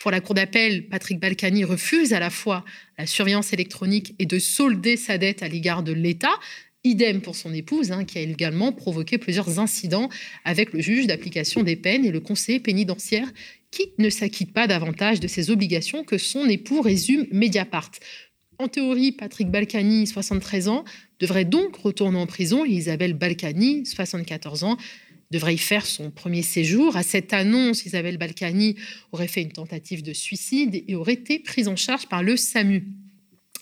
Pour 0.00 0.12
la 0.12 0.20
Cour 0.20 0.36
d'appel, 0.36 0.86
Patrick 0.88 1.18
Balkany 1.18 1.64
refuse 1.64 2.12
à 2.12 2.20
la 2.20 2.30
fois 2.30 2.64
la 2.96 3.06
surveillance 3.06 3.52
électronique 3.52 4.14
et 4.20 4.26
de 4.26 4.38
solder 4.38 4.96
sa 4.96 5.18
dette 5.18 5.42
à 5.42 5.48
l'égard 5.48 5.82
de 5.82 5.92
l'État, 5.92 6.38
Idem 6.82 7.20
pour 7.20 7.36
son 7.36 7.52
épouse, 7.52 7.92
hein, 7.92 8.06
qui 8.06 8.16
a 8.16 8.22
également 8.22 8.72
provoqué 8.72 9.18
plusieurs 9.18 9.58
incidents 9.58 10.08
avec 10.46 10.72
le 10.72 10.80
juge 10.80 11.06
d'application 11.06 11.62
des 11.62 11.76
peines 11.76 12.06
et 12.06 12.10
le 12.10 12.20
conseiller 12.20 12.58
pénitentiaire, 12.58 13.30
qui 13.70 13.92
ne 13.98 14.10
s'acquitte 14.10 14.52
pas 14.52 14.66
davantage 14.66 15.20
de 15.20 15.28
ses 15.28 15.50
obligations 15.50 16.04
que 16.04 16.18
son 16.18 16.46
époux, 16.46 16.80
résume 16.82 17.26
Mediapart. 17.30 17.92
En 18.58 18.68
théorie, 18.68 19.12
Patrick 19.12 19.50
Balkany, 19.50 20.06
73 20.06 20.68
ans, 20.68 20.84
devrait 21.18 21.44
donc 21.44 21.76
retourner 21.76 22.18
en 22.18 22.26
prison. 22.26 22.64
Isabelle 22.64 23.14
Balkany, 23.14 23.86
74 23.86 24.64
ans, 24.64 24.76
devrait 25.30 25.54
y 25.54 25.58
faire 25.58 25.86
son 25.86 26.10
premier 26.10 26.42
séjour. 26.42 26.96
À 26.96 27.02
cette 27.02 27.32
annonce, 27.32 27.86
Isabelle 27.86 28.18
Balkany 28.18 28.76
aurait 29.12 29.28
fait 29.28 29.42
une 29.42 29.52
tentative 29.52 30.02
de 30.02 30.12
suicide 30.12 30.84
et 30.86 30.94
aurait 30.94 31.14
été 31.14 31.38
prise 31.38 31.68
en 31.68 31.76
charge 31.76 32.06
par 32.08 32.22
le 32.22 32.36
SAMU. 32.36 32.86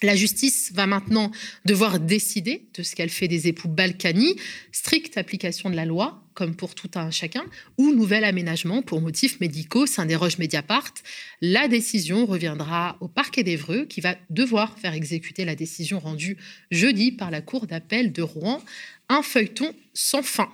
La 0.02 0.14
justice 0.14 0.70
va 0.74 0.86
maintenant 0.86 1.32
devoir 1.64 1.98
décider 1.98 2.68
de 2.74 2.82
ce 2.84 2.94
qu'elle 2.94 3.10
fait 3.10 3.26
des 3.26 3.48
époux 3.48 3.68
Balkany, 3.68 4.36
stricte 4.70 5.18
application 5.18 5.70
de 5.70 5.74
la 5.76 5.84
loi, 5.84 6.22
comme 6.34 6.54
pour 6.54 6.76
tout 6.76 6.90
un 6.94 7.10
chacun, 7.10 7.44
ou 7.78 7.92
nouvel 7.92 8.22
aménagement 8.22 8.80
pour 8.80 9.00
motifs 9.00 9.40
médicaux, 9.40 9.86
Saint-Desroches 9.86 10.38
Mediapart. 10.38 10.94
La 11.40 11.66
décision 11.66 12.26
reviendra 12.26 12.96
au 13.00 13.08
parquet 13.08 13.42
d'Evreux 13.42 13.86
qui 13.86 14.00
va 14.00 14.14
devoir 14.30 14.78
faire 14.78 14.94
exécuter 14.94 15.44
la 15.44 15.56
décision 15.56 15.98
rendue 15.98 16.36
jeudi 16.70 17.10
par 17.10 17.32
la 17.32 17.40
Cour 17.40 17.66
d'appel 17.66 18.12
de 18.12 18.22
Rouen. 18.22 18.62
Un 19.08 19.22
feuilleton 19.22 19.74
sans 19.94 20.22
fin. 20.22 20.48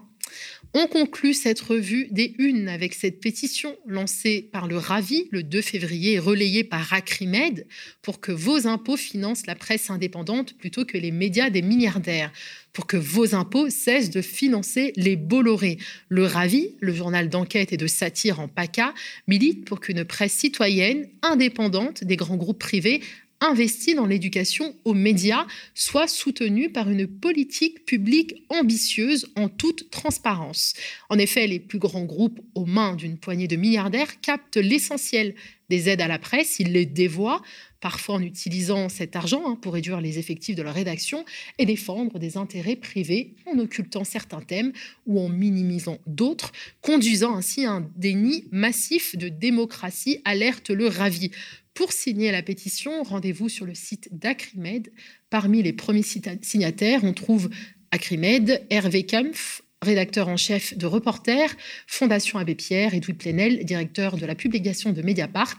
On 0.76 0.88
conclut 0.88 1.34
cette 1.34 1.60
revue 1.60 2.08
des 2.10 2.34
Unes 2.38 2.68
avec 2.68 2.94
cette 2.94 3.20
pétition 3.20 3.76
lancée 3.86 4.48
par 4.50 4.66
le 4.66 4.76
Ravi 4.76 5.28
le 5.30 5.44
2 5.44 5.62
février 5.62 6.14
et 6.14 6.18
relayée 6.18 6.64
par 6.64 6.92
Acrimed 6.92 7.64
pour 8.02 8.18
que 8.18 8.32
vos 8.32 8.66
impôts 8.66 8.96
financent 8.96 9.46
la 9.46 9.54
presse 9.54 9.88
indépendante 9.88 10.58
plutôt 10.58 10.84
que 10.84 10.98
les 10.98 11.12
médias 11.12 11.48
des 11.48 11.62
milliardaires, 11.62 12.32
pour 12.72 12.88
que 12.88 12.96
vos 12.96 13.36
impôts 13.36 13.70
cessent 13.70 14.10
de 14.10 14.20
financer 14.20 14.92
les 14.96 15.14
Bolloré. 15.14 15.78
Le 16.08 16.26
Ravi, 16.26 16.74
le 16.80 16.92
journal 16.92 17.28
d'enquête 17.28 17.72
et 17.72 17.76
de 17.76 17.86
satire 17.86 18.40
en 18.40 18.48
PACA, 18.48 18.94
milite 19.28 19.64
pour 19.64 19.78
qu'une 19.78 20.04
presse 20.04 20.32
citoyenne, 20.32 21.08
indépendante 21.22 22.02
des 22.02 22.16
grands 22.16 22.36
groupes 22.36 22.58
privés, 22.58 23.00
investi 23.44 23.94
dans 23.94 24.06
l'éducation 24.06 24.74
aux 24.84 24.94
médias 24.94 25.46
soit 25.74 26.08
soutenu 26.08 26.70
par 26.70 26.90
une 26.90 27.06
politique 27.06 27.84
publique 27.84 28.44
ambitieuse 28.48 29.30
en 29.36 29.48
toute 29.48 29.90
transparence. 29.90 30.74
En 31.10 31.18
effet, 31.18 31.46
les 31.46 31.60
plus 31.60 31.78
grands 31.78 32.04
groupes 32.04 32.40
aux 32.54 32.66
mains 32.66 32.96
d'une 32.96 33.18
poignée 33.18 33.48
de 33.48 33.56
milliardaires 33.56 34.20
captent 34.20 34.56
l'essentiel 34.56 35.34
des 35.70 35.88
aides 35.88 36.02
à 36.02 36.08
la 36.08 36.18
presse, 36.18 36.58
ils 36.60 36.72
les 36.72 36.84
dévoient, 36.84 37.40
parfois 37.80 38.16
en 38.16 38.22
utilisant 38.22 38.88
cet 38.88 39.16
argent 39.16 39.42
hein, 39.46 39.58
pour 39.60 39.74
réduire 39.74 40.00
les 40.00 40.18
effectifs 40.18 40.56
de 40.56 40.62
leur 40.62 40.74
rédaction 40.74 41.24
et 41.58 41.66
défendre 41.66 42.18
des 42.18 42.36
intérêts 42.36 42.76
privés 42.76 43.34
en 43.46 43.58
occultant 43.58 44.04
certains 44.04 44.40
thèmes 44.40 44.72
ou 45.06 45.20
en 45.20 45.28
minimisant 45.28 45.98
d'autres, 46.06 46.52
conduisant 46.80 47.34
ainsi 47.34 47.64
à 47.64 47.72
un 47.72 47.90
déni 47.96 48.46
massif 48.50 49.16
de 49.16 49.28
démocratie, 49.28 50.20
alerte 50.24 50.70
le 50.70 50.88
ravi. 50.88 51.30
Pour 51.74 51.92
signer 51.92 52.30
la 52.30 52.42
pétition, 52.42 53.02
rendez-vous 53.02 53.48
sur 53.48 53.66
le 53.66 53.74
site 53.74 54.08
d'Acrimed. 54.12 54.92
Parmi 55.28 55.60
les 55.60 55.72
premiers 55.72 56.04
signataires, 56.04 57.02
on 57.02 57.12
trouve 57.12 57.50
Acrimed, 57.90 58.62
Hervé 58.70 59.04
Kempf, 59.04 59.62
rédacteur 59.82 60.28
en 60.28 60.36
chef 60.36 60.78
de 60.78 60.86
Reporter, 60.86 61.52
Fondation 61.88 62.38
Abbé 62.38 62.54
Pierre, 62.54 62.94
Edoui 62.94 63.14
Plenel, 63.14 63.64
directeur 63.64 64.16
de 64.16 64.24
la 64.24 64.36
publication 64.36 64.92
de 64.92 65.02
Mediapart, 65.02 65.58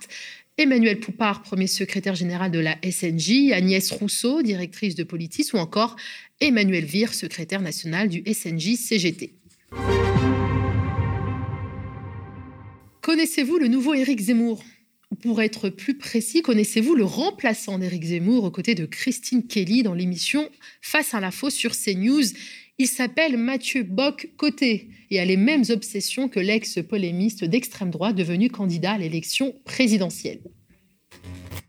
Emmanuel 0.58 1.02
Poupard, 1.02 1.42
premier 1.42 1.68
secrétaire 1.68 2.16
général 2.16 2.50
de 2.50 2.60
la 2.60 2.78
SNJ, 2.90 3.52
Agnès 3.52 3.92
Rousseau, 3.92 4.42
directrice 4.42 4.96
de 4.96 5.04
Politis, 5.04 5.50
ou 5.54 5.58
encore 5.58 5.98
Emmanuel 6.40 6.86
Vire, 6.86 7.14
secrétaire 7.14 7.62
national 7.62 8.08
du 8.08 8.24
SNJ 8.34 8.76
CGT. 8.76 9.34
Connaissez-vous 13.02 13.58
le 13.58 13.68
nouveau 13.68 13.94
Éric 13.94 14.22
Zemmour? 14.22 14.64
Pour 15.22 15.42
être 15.42 15.70
plus 15.70 15.98
précis, 15.98 16.42
connaissez-vous 16.42 16.96
le 16.96 17.06
remplaçant 17.06 17.80
d'Éric 17.80 18.04
Zemmour 18.04 18.44
aux 18.44 18.52
côtés 18.52 18.76
de 18.76 18.86
Christine 18.86 19.46
Kelly 19.46 19.84
dans 19.84 19.94
l'émission 19.94 20.50
Face 20.82 21.14
à 21.14 21.20
l'info 21.20 21.50
sur 21.50 21.72
CNews? 21.76 22.24
Il 22.78 22.88
s'appelle 22.88 23.38
Mathieu 23.38 23.84
Bock-Côté 23.84 24.90
et 25.10 25.20
a 25.20 25.26
les 25.26 25.38
mêmes 25.38 25.64
obsessions 25.70 26.28
que 26.28 26.40
l'ex-polémiste 26.40 27.46
d'extrême 27.46 27.92
droite 27.92 28.16
devenu 28.16 28.50
candidat 28.50 28.94
à 28.94 28.98
l'élection 28.98 29.56
présidentielle 29.64 30.42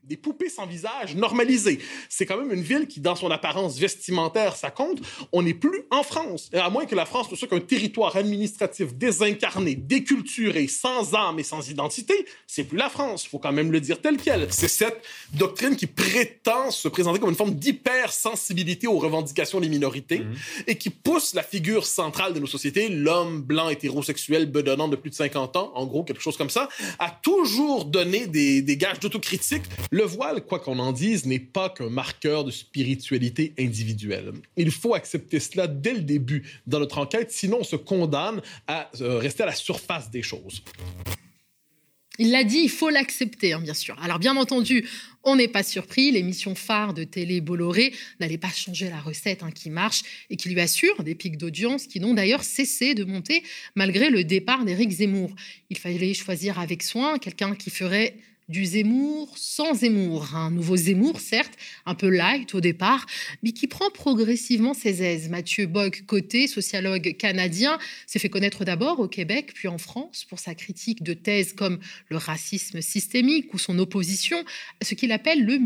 des 0.06 0.16
poupées 0.16 0.48
sans 0.48 0.66
visage 0.66 1.16
normalisées. 1.16 1.80
C'est 2.08 2.26
quand 2.26 2.36
même 2.36 2.52
une 2.52 2.62
ville 2.62 2.86
qui, 2.86 3.00
dans 3.00 3.16
son 3.16 3.30
apparence 3.30 3.78
vestimentaire, 3.78 4.56
ça 4.56 4.70
compte. 4.70 5.00
On 5.32 5.42
n'est 5.42 5.54
plus 5.54 5.82
en 5.90 6.02
France. 6.02 6.48
Et 6.52 6.58
à 6.58 6.70
moins 6.70 6.86
que 6.86 6.94
la 6.94 7.06
France 7.06 7.30
ne 7.30 7.36
soit 7.36 7.48
qu'un 7.48 7.60
territoire 7.60 8.16
administratif 8.16 8.94
désincarné, 8.94 9.74
déculturé, 9.74 10.68
sans 10.68 11.14
âme 11.14 11.38
et 11.38 11.42
sans 11.42 11.68
identité, 11.68 12.14
c'est 12.46 12.64
plus 12.64 12.78
la 12.78 12.88
France. 12.88 13.24
Il 13.24 13.28
faut 13.28 13.38
quand 13.38 13.52
même 13.52 13.72
le 13.72 13.80
dire 13.80 14.00
tel 14.00 14.16
quel. 14.16 14.46
C'est 14.50 14.68
cette 14.68 15.02
doctrine 15.34 15.76
qui 15.76 15.86
prétend 15.86 16.70
se 16.70 16.88
présenter 16.88 17.18
comme 17.18 17.30
une 17.30 17.36
forme 17.36 17.54
d'hypersensibilité 17.54 18.86
aux 18.86 18.98
revendications 18.98 19.60
des 19.60 19.68
minorités 19.68 20.20
mhm. 20.20 20.34
et 20.66 20.76
qui 20.76 20.90
pousse 20.90 21.34
la 21.34 21.42
figure 21.42 21.86
centrale 21.86 22.32
de 22.32 22.40
nos 22.40 22.46
sociétés, 22.46 22.88
l'homme 22.88 23.42
blanc 23.42 23.68
hétérosexuel 23.68 24.46
bedonnant 24.46 24.88
de 24.88 24.96
plus 24.96 25.10
de 25.10 25.14
50 25.14 25.56
ans, 25.56 25.72
en 25.74 25.86
gros, 25.86 26.04
quelque 26.04 26.22
chose 26.22 26.36
comme 26.36 26.50
ça, 26.50 26.68
à 26.98 27.10
toujours 27.10 27.84
donner 27.84 28.26
des, 28.26 28.62
des 28.62 28.76
gages 28.76 29.00
d'autocritique 29.00 29.64
le 29.96 30.04
voile, 30.04 30.44
quoi 30.44 30.60
qu'on 30.60 30.78
en 30.78 30.92
dise, 30.92 31.24
n'est 31.24 31.38
pas 31.38 31.70
qu'un 31.70 31.88
marqueur 31.88 32.44
de 32.44 32.50
spiritualité 32.50 33.54
individuelle. 33.58 34.32
Il 34.56 34.70
faut 34.70 34.94
accepter 34.94 35.40
cela 35.40 35.66
dès 35.66 35.94
le 35.94 36.02
début 36.02 36.42
dans 36.66 36.80
notre 36.80 36.98
enquête, 36.98 37.32
sinon 37.32 37.58
on 37.60 37.64
se 37.64 37.76
condamne 37.76 38.42
à 38.66 38.90
euh, 39.00 39.16
rester 39.18 39.44
à 39.44 39.46
la 39.46 39.54
surface 39.54 40.10
des 40.10 40.22
choses. 40.22 40.62
Il 42.18 42.30
l'a 42.30 42.44
dit, 42.44 42.58
il 42.58 42.70
faut 42.70 42.90
l'accepter, 42.90 43.54
hein, 43.54 43.60
bien 43.60 43.74
sûr. 43.74 43.96
Alors, 44.02 44.18
bien 44.18 44.36
entendu, 44.36 44.86
on 45.22 45.36
n'est 45.36 45.48
pas 45.48 45.62
surpris. 45.62 46.10
L'émission 46.12 46.54
phare 46.54 46.94
de 46.94 47.04
télé 47.04 47.40
Bolloré 47.40 47.92
n'allait 48.20 48.38
pas 48.38 48.48
changer 48.48 48.88
la 48.88 49.00
recette 49.00 49.42
hein, 49.42 49.50
qui 49.50 49.68
marche 49.68 50.02
et 50.30 50.36
qui 50.36 50.48
lui 50.48 50.60
assure 50.60 51.02
des 51.02 51.14
pics 51.14 51.36
d'audience 51.36 51.86
qui 51.86 52.00
n'ont 52.00 52.14
d'ailleurs 52.14 52.42
cessé 52.42 52.94
de 52.94 53.04
monter 53.04 53.42
malgré 53.74 54.08
le 54.08 54.24
départ 54.24 54.64
d'Éric 54.64 54.90
Zemmour. 54.90 55.34
Il 55.68 55.78
fallait 55.78 56.14
choisir 56.14 56.58
avec 56.58 56.82
soin 56.82 57.18
quelqu'un 57.18 57.54
qui 57.54 57.68
ferait 57.68 58.16
du 58.48 58.64
Zemmour 58.64 59.32
sans 59.36 59.74
Zemmour. 59.74 60.34
Un 60.34 60.50
nouveau 60.50 60.76
Zemmour, 60.76 61.20
certes, 61.20 61.54
un 61.84 61.94
peu 61.94 62.08
light 62.08 62.54
au 62.54 62.60
départ, 62.60 63.06
mais 63.42 63.52
qui 63.52 63.66
prend 63.66 63.90
progressivement 63.90 64.72
ses 64.72 65.02
aises. 65.02 65.28
Mathieu 65.28 65.66
Bock-Côté, 65.66 66.46
sociologue 66.46 67.16
canadien, 67.16 67.78
s'est 68.06 68.20
fait 68.20 68.28
connaître 68.28 68.64
d'abord 68.64 69.00
au 69.00 69.08
Québec, 69.08 69.52
puis 69.54 69.66
en 69.68 69.78
France, 69.78 70.24
pour 70.28 70.38
sa 70.38 70.54
critique 70.54 71.02
de 71.02 71.12
thèses 71.12 71.54
comme 71.54 71.80
le 72.08 72.16
racisme 72.16 72.80
systémique 72.80 73.52
ou 73.52 73.58
son 73.58 73.78
opposition 73.78 74.38
à 74.80 74.84
ce 74.84 74.94
qu'il 74.94 75.10
appelle 75.10 75.44
le, 75.44 75.58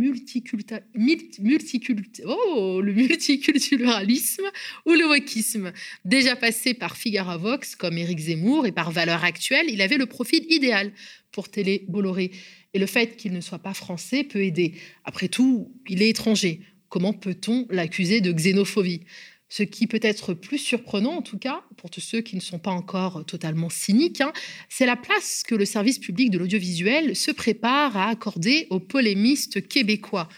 oh, 2.25 2.81
le 2.81 2.93
multiculturalisme 2.93 4.45
ou 4.87 4.93
le 4.93 5.07
wokisme. 5.07 5.73
Déjà 6.05 6.35
passé 6.35 6.73
par 6.75 6.97
Figaro 6.97 7.39
Vox 7.39 7.77
comme 7.77 7.99
Éric 7.99 8.21
Zemmour 8.21 8.67
et 8.67 8.73
par 8.73 8.91
Valeurs 8.91 9.25
Actuelles, 9.25 9.67
il 9.69 9.83
avait 9.83 9.99
le 9.99 10.07
profil 10.07 10.47
idéal 10.49 10.93
pour 11.33 11.49
Télé 11.49 11.85
Bolloré. 11.89 12.33
Et 12.73 12.79
le 12.79 12.87
fait 12.87 13.17
qu'il 13.17 13.33
ne 13.33 13.41
soit 13.41 13.59
pas 13.59 13.75
français 13.75 14.25
peut 14.25 14.45
aider. 14.45 14.75
Après 15.05 15.29
tout, 15.29 15.73
il 15.89 16.03
est 16.03 16.11
étranger. 16.11 16.61
Comment 16.89 17.13
peut-on 17.13 17.67
l'accuser 17.71 18.21
de 18.21 18.33
xénophobie? 18.33 19.03
Ce 19.49 19.65
qui 19.65 19.89
peut 19.89 20.01
être 20.03 20.33
plus 20.33 20.59
surprenant, 20.59 21.17
en 21.17 21.23
tout 21.23 21.39
cas, 21.39 21.65
pour 21.77 21.91
tous 21.91 22.01
ceux 22.01 22.21
qui 22.21 22.37
ne 22.37 22.41
sont 22.41 22.61
pas 22.61 22.71
encore 22.71 23.27
totalement 23.27 23.69
cyniques, 23.69 24.21
hein, 24.21 24.33
c'est 24.69 24.87
la 24.87 24.95
place 24.95 25.43
que 25.45 25.57
le 25.57 25.65
service 25.65 25.99
public 25.99 26.31
de 26.31 26.39
l'audiovisuel 26.39 27.17
se 27.17 27.33
prépare 27.33 27.97
à 27.97 28.09
accorder 28.09 28.69
aux 28.71 28.79
polémistes 28.79 29.67
québécois. 29.67 30.29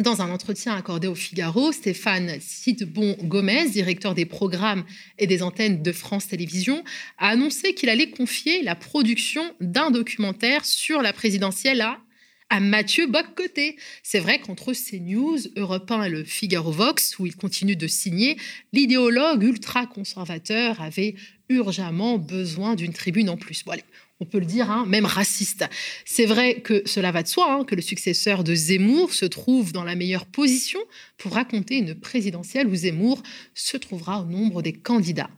Dans 0.00 0.22
un 0.22 0.30
entretien 0.30 0.74
accordé 0.74 1.06
au 1.06 1.14
Figaro, 1.14 1.70
Stéphane 1.70 2.40
Sidbon 2.40 3.16
Gomez, 3.22 3.68
directeur 3.68 4.14
des 4.14 4.26
programmes 4.26 4.84
et 5.20 5.28
des 5.28 5.40
antennes 5.40 5.84
de 5.84 5.92
France 5.92 6.26
Télévisions, 6.26 6.82
a 7.18 7.28
annoncé 7.28 7.74
qu'il 7.74 7.88
allait 7.88 8.10
confier 8.10 8.62
la 8.62 8.74
production 8.74 9.54
d'un 9.60 9.92
documentaire 9.92 10.64
sur 10.64 11.00
la 11.00 11.12
présidentielle 11.12 11.80
à, 11.80 12.00
Mathieu 12.60 13.06
Boccoté. 13.06 13.76
C'est 14.02 14.20
vrai 14.20 14.38
qu'entre 14.40 14.72
CNews, 14.72 15.38
Europe 15.56 15.90
1 15.90 16.04
et 16.04 16.08
le 16.08 16.24
Figaro 16.24 16.70
Vox, 16.70 17.18
où 17.18 17.26
il 17.26 17.34
continue 17.34 17.74
de 17.74 17.88
signer, 17.88 18.36
l'idéologue 18.72 19.42
ultra-conservateur 19.42 20.80
avait 20.80 21.14
urgemment 21.48 22.18
besoin 22.18 22.74
d'une 22.74 22.92
tribune 22.92 23.28
en 23.28 23.36
plus. 23.36 23.64
Bon, 23.64 23.74
on 24.20 24.26
peut 24.26 24.38
le 24.38 24.46
dire, 24.46 24.70
hein, 24.70 24.86
même 24.86 25.06
raciste. 25.06 25.64
C'est 26.04 26.26
vrai 26.26 26.60
que 26.60 26.82
cela 26.86 27.12
va 27.12 27.22
de 27.22 27.28
soi, 27.28 27.52
hein, 27.52 27.64
que 27.64 27.74
le 27.74 27.82
successeur 27.82 28.44
de 28.44 28.54
Zemmour 28.54 29.12
se 29.12 29.24
trouve 29.24 29.72
dans 29.72 29.84
la 29.84 29.96
meilleure 29.96 30.26
position 30.26 30.80
pour 31.18 31.32
raconter 31.32 31.78
une 31.78 31.94
présidentielle 31.94 32.68
où 32.68 32.74
Zemmour 32.74 33.22
se 33.54 33.76
trouvera 33.76 34.20
au 34.20 34.24
nombre 34.24 34.62
des 34.62 34.72
candidats. 34.72 35.30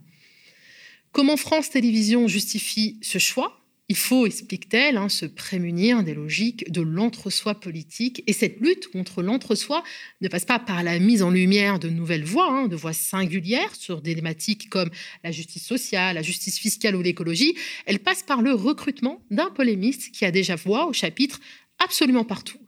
Comment 1.13 1.37
France 1.37 1.71
Télévisions 1.71 2.29
justifie 2.29 2.99
ce 3.03 3.19
choix? 3.19 3.66
Il 3.89 3.97
faut, 3.97 4.27
explique-t-elle, 4.27 4.97
hein, 4.97 5.09
se 5.09 5.27
prémunir 5.27 6.03
des 6.03 6.15
logiques 6.15 6.71
de 6.73 6.81
l'entre-soi 6.81 7.55
politique. 7.55 8.25
Et 8.27 8.33
cette 8.33 8.59
lutte 8.61 8.89
contre 8.89 9.23
l'entre-soi 9.23 9.85
ne 10.21 10.29
passe 10.29 10.45
pas 10.45 10.59
par 10.59 10.83
la 10.83 10.99
mise 10.99 11.23
en 11.23 11.31
lumière 11.31 11.79
de 11.79 11.89
nouvelles 11.89 12.25
voies, 12.25 12.51
hein, 12.51 12.67
de 12.67 12.75
voies 12.75 12.93
singulières 12.93 13.77
sur 13.77 14.03
des 14.03 14.17
thématiques 14.17 14.69
comme 14.71 14.91
la 15.23 15.31
justice 15.31 15.65
sociale, 15.65 16.17
la 16.17 16.23
justice 16.23 16.59
fiscale 16.59 16.97
ou 16.97 17.03
l'écologie. 17.03 17.57
Elle 17.87 18.01
passe 18.01 18.25
par 18.25 18.43
le 18.43 18.53
recrutement 18.53 19.23
d'un 19.31 19.51
polémiste 19.51 20.11
qui 20.11 20.25
a 20.25 20.33
déjà 20.33 20.57
voix 20.57 20.89
au 20.89 20.93
chapitre 20.93 21.39
absolument 21.79 22.25
partout. 22.25 22.59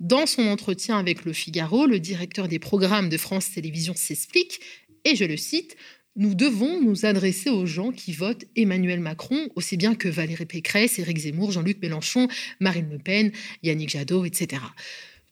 Dans 0.00 0.26
son 0.26 0.46
entretien 0.46 0.98
avec 0.98 1.26
Le 1.26 1.34
Figaro, 1.34 1.86
le 1.86 2.00
directeur 2.00 2.48
des 2.48 2.58
programmes 2.58 3.10
de 3.10 3.18
France 3.18 3.52
Télévisions 3.52 3.94
s'explique, 3.94 4.60
et 5.04 5.16
je 5.16 5.24
le 5.24 5.36
cite, 5.36 5.76
nous 6.16 6.34
devons 6.34 6.80
nous 6.80 7.06
adresser 7.06 7.48
aux 7.48 7.66
gens 7.66 7.90
qui 7.90 8.12
votent 8.12 8.44
Emmanuel 8.54 9.00
Macron, 9.00 9.48
aussi 9.56 9.76
bien 9.76 9.94
que 9.94 10.08
Valérie 10.08 10.46
Pécresse, 10.46 10.98
Éric 10.98 11.18
Zemmour, 11.18 11.52
Jean-Luc 11.52 11.80
Mélenchon, 11.80 12.28
Marine 12.60 12.88
Le 12.90 12.98
Pen, 12.98 13.32
Yannick 13.62 13.90
Jadot, 13.90 14.24
etc. 14.24 14.62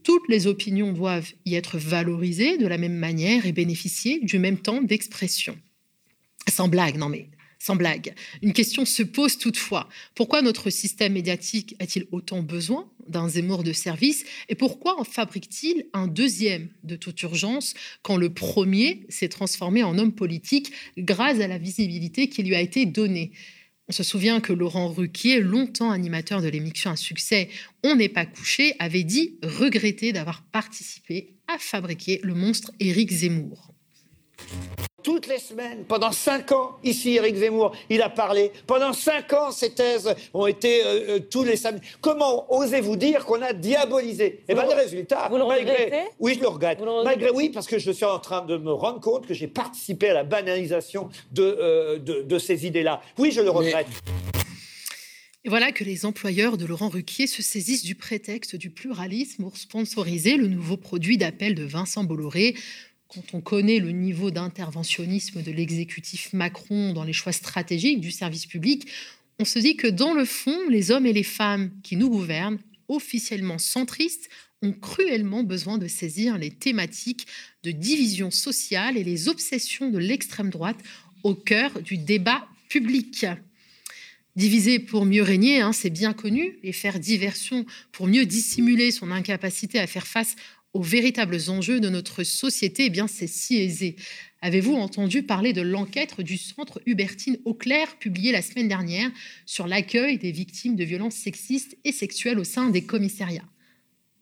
Toutes 0.03 0.29
les 0.29 0.47
opinions 0.47 0.93
doivent 0.93 1.31
y 1.45 1.55
être 1.55 1.77
valorisées 1.77 2.57
de 2.57 2.67
la 2.67 2.79
même 2.79 2.97
manière 2.97 3.45
et 3.45 3.53
bénéficier 3.53 4.21
du 4.21 4.39
même 4.39 4.59
temps 4.59 4.81
d'expression. 4.81 5.59
Sans 6.49 6.69
blague, 6.69 6.97
non 6.97 7.11
mais 7.11 7.29
sans 7.61 7.77
blague. 7.77 8.15
Une 8.43 8.53
question 8.53 8.85
se 8.85 9.03
pose 9.03 9.39
toutefois. 9.39 9.89
Pourquoi 10.15 10.43
notre 10.43 10.71
système 10.71 11.13
médiatique 11.13 11.77
a-t-il 11.79 12.07
autant 12.11 12.43
besoin 12.43 12.91
d'un 13.07 13.29
Zemmour 13.29 13.63
de 13.63 13.73
service 13.73 14.25
et 14.49 14.55
pourquoi 14.55 14.99
en 14.99 15.05
fabrique-t-il 15.05 15.87
un 15.93 16.09
deuxième 16.09 16.71
de 16.83 16.97
toute 16.97 17.23
urgence 17.23 17.75
quand 18.03 18.17
le 18.17 18.33
premier 18.33 19.07
s'est 19.09 19.29
transformé 19.29 19.83
en 19.83 19.99
homme 19.99 20.15
politique 20.15 20.73
grâce 20.97 21.41
à 21.41 21.49
la 21.49 21.59
visibilité 21.59 22.29
qui 22.29 22.43
lui 22.43 22.57
a 22.57 22.61
été 22.61 22.87
donnée? 22.87 23.33
On 23.89 23.93
se 23.93 24.05
souvient 24.05 24.41
que 24.41 24.53
Laurent 24.53 24.89
Ruquier, 24.89 25.41
longtemps 25.41 25.91
animateur 25.91 26.41
de 26.41 26.49
l'émission 26.49 26.91
à 26.91 26.97
succès 26.97 27.51
On 27.85 27.97
n'est 27.97 28.09
pas 28.09 28.25
couché, 28.25 28.75
avait 28.79 29.03
dit 29.03 29.39
regretter 29.43 30.13
d'avoir 30.13 30.45
participé 30.45 31.35
à 31.47 31.59
fabriquer 31.59 32.21
le 32.23 32.35
monstre 32.35 32.73
Éric 32.79 33.11
Zemmour 33.11 33.75
toutes 35.11 35.27
les 35.27 35.41
semaines, 35.41 35.83
pendant 35.89 36.13
cinq 36.13 36.53
ans, 36.53 36.79
ici, 36.85 37.17
Eric 37.17 37.35
Zemmour, 37.35 37.73
il 37.89 38.01
a 38.01 38.09
parlé. 38.09 38.53
Pendant 38.69 38.93
cinq 38.93 39.33
ans, 39.33 39.51
ces 39.51 39.75
thèses 39.75 40.15
ont 40.33 40.47
été 40.47 40.85
euh, 40.85 41.17
euh, 41.17 41.19
tous 41.19 41.43
les 41.43 41.57
samedis. 41.57 41.85
Comment 42.01 42.47
osez-vous 42.55 42.95
dire 42.95 43.27
qu'on 43.27 43.43
a 43.43 43.53
diabolisé? 43.53 44.45
Eh 44.49 44.55
bien, 44.55 44.65
les 44.67 44.75
résultats. 44.75 45.27
Vous 45.29 45.37
le 45.37 45.43
regrettez? 45.43 46.05
Oui, 46.21 46.35
je 46.37 46.41
le 46.41 46.47
regrette. 46.47 46.79
malgré, 47.05 47.31
oui, 47.31 47.49
parce 47.49 47.67
que 47.67 47.81
je 47.81 47.91
suis 47.91 48.05
en 48.05 48.21
train 48.21 48.43
de 48.43 48.57
me 48.57 48.73
rendre 48.73 49.01
compte 49.01 49.27
que 49.27 49.35
j'ai 49.35 49.49
participé 49.49 50.11
à 50.11 50.15
la 50.15 50.23
banalisation 50.23 51.09
de, 51.33 51.43
euh, 51.43 51.99
de, 51.99 52.39
ces 52.39 52.65
idées-là. 52.65 53.01
Oui, 53.19 53.33
je 53.33 53.41
le 53.41 53.51
regrette. 53.51 53.89
Et 55.43 55.49
voilà 55.49 55.73
que 55.73 55.85
les 55.85 56.05
employeurs 56.05 56.59
de 56.59 56.67
Laurent 56.67 56.91
Ruquier 56.91 57.27
se 57.27 57.43
saisissent 57.43 57.83
du 57.83 57.95
prétexte 57.95 58.57
du 58.57 58.71
pluralisme 58.71 59.43
pour 59.43 59.57
sponsoriser 59.57 60.37
le 60.37 60.47
nouveau 60.47 60.77
produit 60.77 61.17
d'appel 61.17 61.55
de 61.55 61.65
Vincent 61.65 62.05
Bolloré 62.05 62.55
quand 63.13 63.35
on 63.35 63.41
connaît 63.41 63.81
le 63.81 63.91
niveau 63.91 64.31
d'interventionnisme 64.31 65.43
de 65.43 65.51
l'exécutif 65.51 66.33
Macron 66.33 66.93
dans 66.93 67.03
les 67.03 67.13
choix 67.13 67.33
stratégiques 67.33 68.01
du 68.01 68.13
service 68.13 68.47
public, 68.47 68.87
on 69.41 69.45
se 69.45 69.59
dit 69.59 69.77
que 69.77 69.89
dans 69.89 70.15
le 70.15 70.25
fond, 70.25 70.57
les 70.69 70.91
hommes 70.91 71.07
et 71.07 71.13
les 71.13 71.25
femmes 71.25 71.71
qui 71.83 71.97
nous 71.97 72.09
gouvernent, 72.09 72.59
officiellement 72.89 73.59
centristes, 73.59 74.29
ont 74.63 74.73
cruellement 74.73 75.43
besoin 75.43 75.79
de 75.79 75.89
saisir 75.89 76.39
les 76.39 76.51
thématiques 76.51 77.27
de 77.63 77.71
division 77.73 78.31
sociale 78.31 78.97
et 78.97 79.05
les 79.05 79.29
obsessions 79.29 79.91
de 79.91 79.99
l'extrême 79.99 80.51
droite 80.51 80.79
au 81.23 81.35
cœur 81.35 81.81
du 81.81 81.97
débat 81.97 82.47
public. 82.69 83.27
Diviser 84.37 84.79
pour 84.79 85.07
mieux 85.07 85.23
régner, 85.23 85.61
hein, 85.61 85.73
c'est 85.73 85.91
bien 85.91 86.13
connu, 86.13 86.59
et 86.63 86.73
faire 86.73 87.01
diversion 87.01 87.67
pour 87.91 88.07
mieux 88.07 88.27
dissimuler 88.27 88.93
son 88.93 89.11
incapacité 89.11 89.81
à 89.81 89.87
faire 89.87 90.07
face 90.07 90.37
aux 90.73 90.83
véritables 90.83 91.39
enjeux 91.49 91.81
de 91.81 91.89
notre 91.89 92.23
société, 92.23 92.87
eh 92.87 92.91
bien 92.91 93.07
c'est 93.07 93.27
si 93.27 93.57
aisé. 93.57 93.97
Avez-vous 94.43 94.75
entendu 94.75 95.23
parler 95.23 95.53
de 95.53 95.61
l'enquête 95.61 96.21
du 96.21 96.39
centre 96.39 96.81
Hubertine 96.87 97.39
Auclair 97.45 97.99
publiée 97.99 98.33
la 98.33 98.43
semaine 98.43 98.69
dernière 98.69 99.11
sur 99.47 99.67
l'accueil 99.67 100.19
des 100.19 100.33
victimes 100.33 100.77
de 100.77 100.85
violences 100.85 101.17
sexistes 101.17 101.77
et 101.85 101.93
sexuelles 101.93 102.39
au 102.39 102.45
sein 102.45 102.71
des 102.71 102.83
commissariats? 102.83 103.49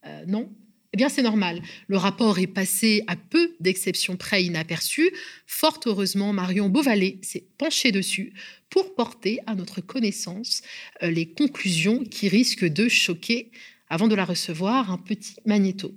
Euh, 0.06 0.24
Non? 0.26 0.50
Eh 0.94 0.96
bien, 0.96 1.10
c'est 1.10 1.22
normal. 1.22 1.62
Le 1.86 1.98
rapport 1.98 2.38
est 2.38 2.46
passé 2.46 3.04
à 3.08 3.14
peu 3.14 3.54
d'exceptions 3.60 4.16
près 4.16 4.42
inaperçues. 4.42 5.10
Fort 5.46 5.80
heureusement, 5.84 6.32
Marion 6.32 6.70
Beauvalet 6.70 7.18
s'est 7.22 7.44
penchée 7.58 7.92
dessus 7.92 8.32
pour 8.70 8.94
porter 8.94 9.38
à 9.46 9.54
notre 9.54 9.82
connaissance 9.82 10.62
euh, 11.02 11.10
les 11.10 11.26
conclusions 11.26 12.04
qui 12.04 12.28
risquent 12.28 12.64
de 12.64 12.88
choquer. 12.88 13.50
Avant 13.90 14.08
de 14.08 14.14
la 14.14 14.24
recevoir, 14.24 14.90
un 14.90 14.98
petit 14.98 15.36
magnéto. 15.44 15.94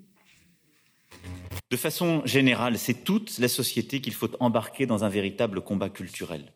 De 1.70 1.78
façon 1.78 2.22
générale, 2.26 2.78
c'est 2.78 3.06
toute 3.06 3.40
la 3.40 3.48
société 3.48 4.02
qu'il 4.02 4.14
faut 4.14 4.30
embarquer 4.40 4.86
dans 4.86 5.04
un 5.04 5.10
véritable 5.10 5.62
combat 5.62 5.90
culturel. 5.90 6.54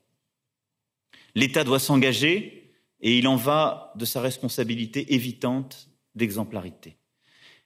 L'État 1.36 1.63
doit 1.63 1.79
s'engager 1.79 2.74
et 3.01 3.17
il 3.17 3.27
en 3.27 3.36
va 3.36 3.93
de 3.95 4.05
sa 4.05 4.22
responsabilité 4.22 5.13
évitante 5.13 5.89
d'exemplarité. 6.15 6.98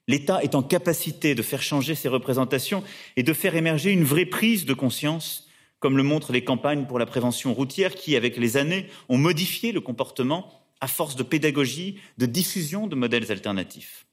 L'État 0.07 0.43
est 0.43 0.55
en 0.55 0.63
capacité 0.63 1.35
de 1.35 1.43
faire 1.43 1.61
changer 1.61 1.93
ses 1.93 2.09
représentations 2.09 2.83
et 3.15 3.23
de 3.23 3.33
faire 3.33 3.55
émerger 3.55 3.91
une 3.91 4.03
vraie 4.03 4.25
prise 4.25 4.65
de 4.65 4.73
conscience, 4.73 5.47
comme 5.79 5.97
le 5.97 6.03
montrent 6.03 6.33
les 6.33 6.43
campagnes 6.43 6.87
pour 6.87 6.97
la 6.97 7.05
prévention 7.05 7.53
routière 7.53 7.93
qui, 7.93 8.15
avec 8.15 8.35
les 8.37 8.57
années, 8.57 8.87
ont 9.07 9.19
modifié 9.19 9.71
le 9.71 9.81
comportement 9.81 10.51
à 10.81 10.87
force 10.87 11.15
de 11.15 11.23
pédagogie, 11.23 11.99
de 12.17 12.25
diffusion 12.25 12.87
de 12.87 12.95
modèles 12.95 13.31
alternatifs. 13.31 14.07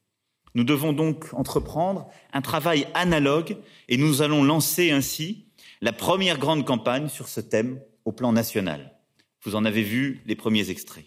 Nous 0.57 0.65
devons 0.65 0.95
donc 0.95 1.35
entreprendre 1.35 2.09
un 2.33 2.41
travail 2.41 2.87
analogue 2.95 3.59
et 3.91 3.99
nous 3.99 4.23
allons 4.23 4.43
lancer 4.43 4.91
ainsi 4.91 5.45
la 5.83 5.93
première 5.93 6.39
grande 6.39 6.65
campagne 6.65 7.11
sur 7.11 7.29
ce 7.29 7.43
thème 7.43 7.79
au 8.07 8.13
plan 8.13 8.33
national. 8.33 8.99
Vous 9.43 9.55
en 9.55 9.67
avez 9.67 9.83
vu 9.83 10.23
les 10.25 10.35
premiers 10.35 10.71
extraits. 10.71 11.05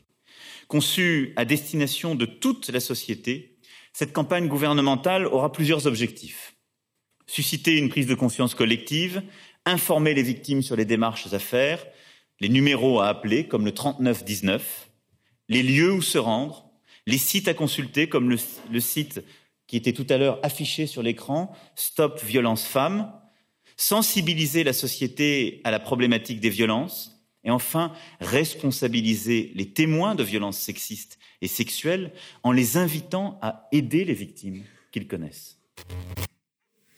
Conçue 0.68 1.34
à 1.36 1.46
destination 1.46 2.14
de 2.14 2.28
toute 2.28 2.70
la 2.70 2.80
société, 2.80 3.58
cette 3.92 4.14
campagne 4.14 4.48
gouvernementale 4.48 5.26
aura 5.26 5.52
plusieurs 5.52 5.88
objectifs. 5.88 6.56
Susciter 7.26 7.76
une 7.76 7.90
prise 7.90 8.06
de 8.06 8.14
conscience 8.14 8.54
collective, 8.54 9.24
informer 9.66 10.14
les 10.14 10.22
victimes 10.22 10.62
sur 10.62 10.76
les 10.76 10.86
démarches 10.86 11.34
à 11.34 11.40
faire, 11.40 11.84
les 12.40 12.50
numéros 12.50 13.00
à 13.00 13.08
appeler 13.08 13.48
comme 13.48 13.66
le 13.66 13.74
3919, 13.74 14.92
les 15.48 15.64
lieux 15.64 15.92
où 15.92 16.04
se 16.04 16.20
rendre, 16.20 16.70
les 17.08 17.18
sites 17.18 17.48
à 17.48 17.56
consulter 17.56 18.08
comme 18.08 18.30
le, 18.30 18.38
le 18.72 18.80
site 18.80 19.24
qui 19.70 19.78
était 19.78 19.94
tout 19.94 20.08
à 20.10 20.18
l'heure 20.18 20.40
affiché 20.42 20.88
sur 20.88 21.04
l'écran, 21.04 21.56
Stop 21.76 22.24
Violence 22.24 22.64
Femmes, 22.64 23.14
sensibiliser 23.78 24.64
la 24.64 24.74
société 24.74 25.62
à 25.64 25.70
la 25.70 25.80
problématique 25.80 26.40
des 26.40 26.50
violences, 26.50 27.16
et 27.44 27.52
enfin 27.52 27.94
responsabiliser 28.20 29.52
les 29.54 29.72
témoins 29.72 30.16
de 30.16 30.24
violences 30.24 30.58
sexistes 30.58 31.20
et 31.42 31.48
sexuelles 31.48 32.12
en 32.42 32.52
les 32.52 32.78
invitant 32.78 33.38
à 33.44 33.68
aider 33.72 34.06
les 34.06 34.16
victimes 34.16 34.64
qu'ils 34.92 35.08
connaissent. 35.08 35.60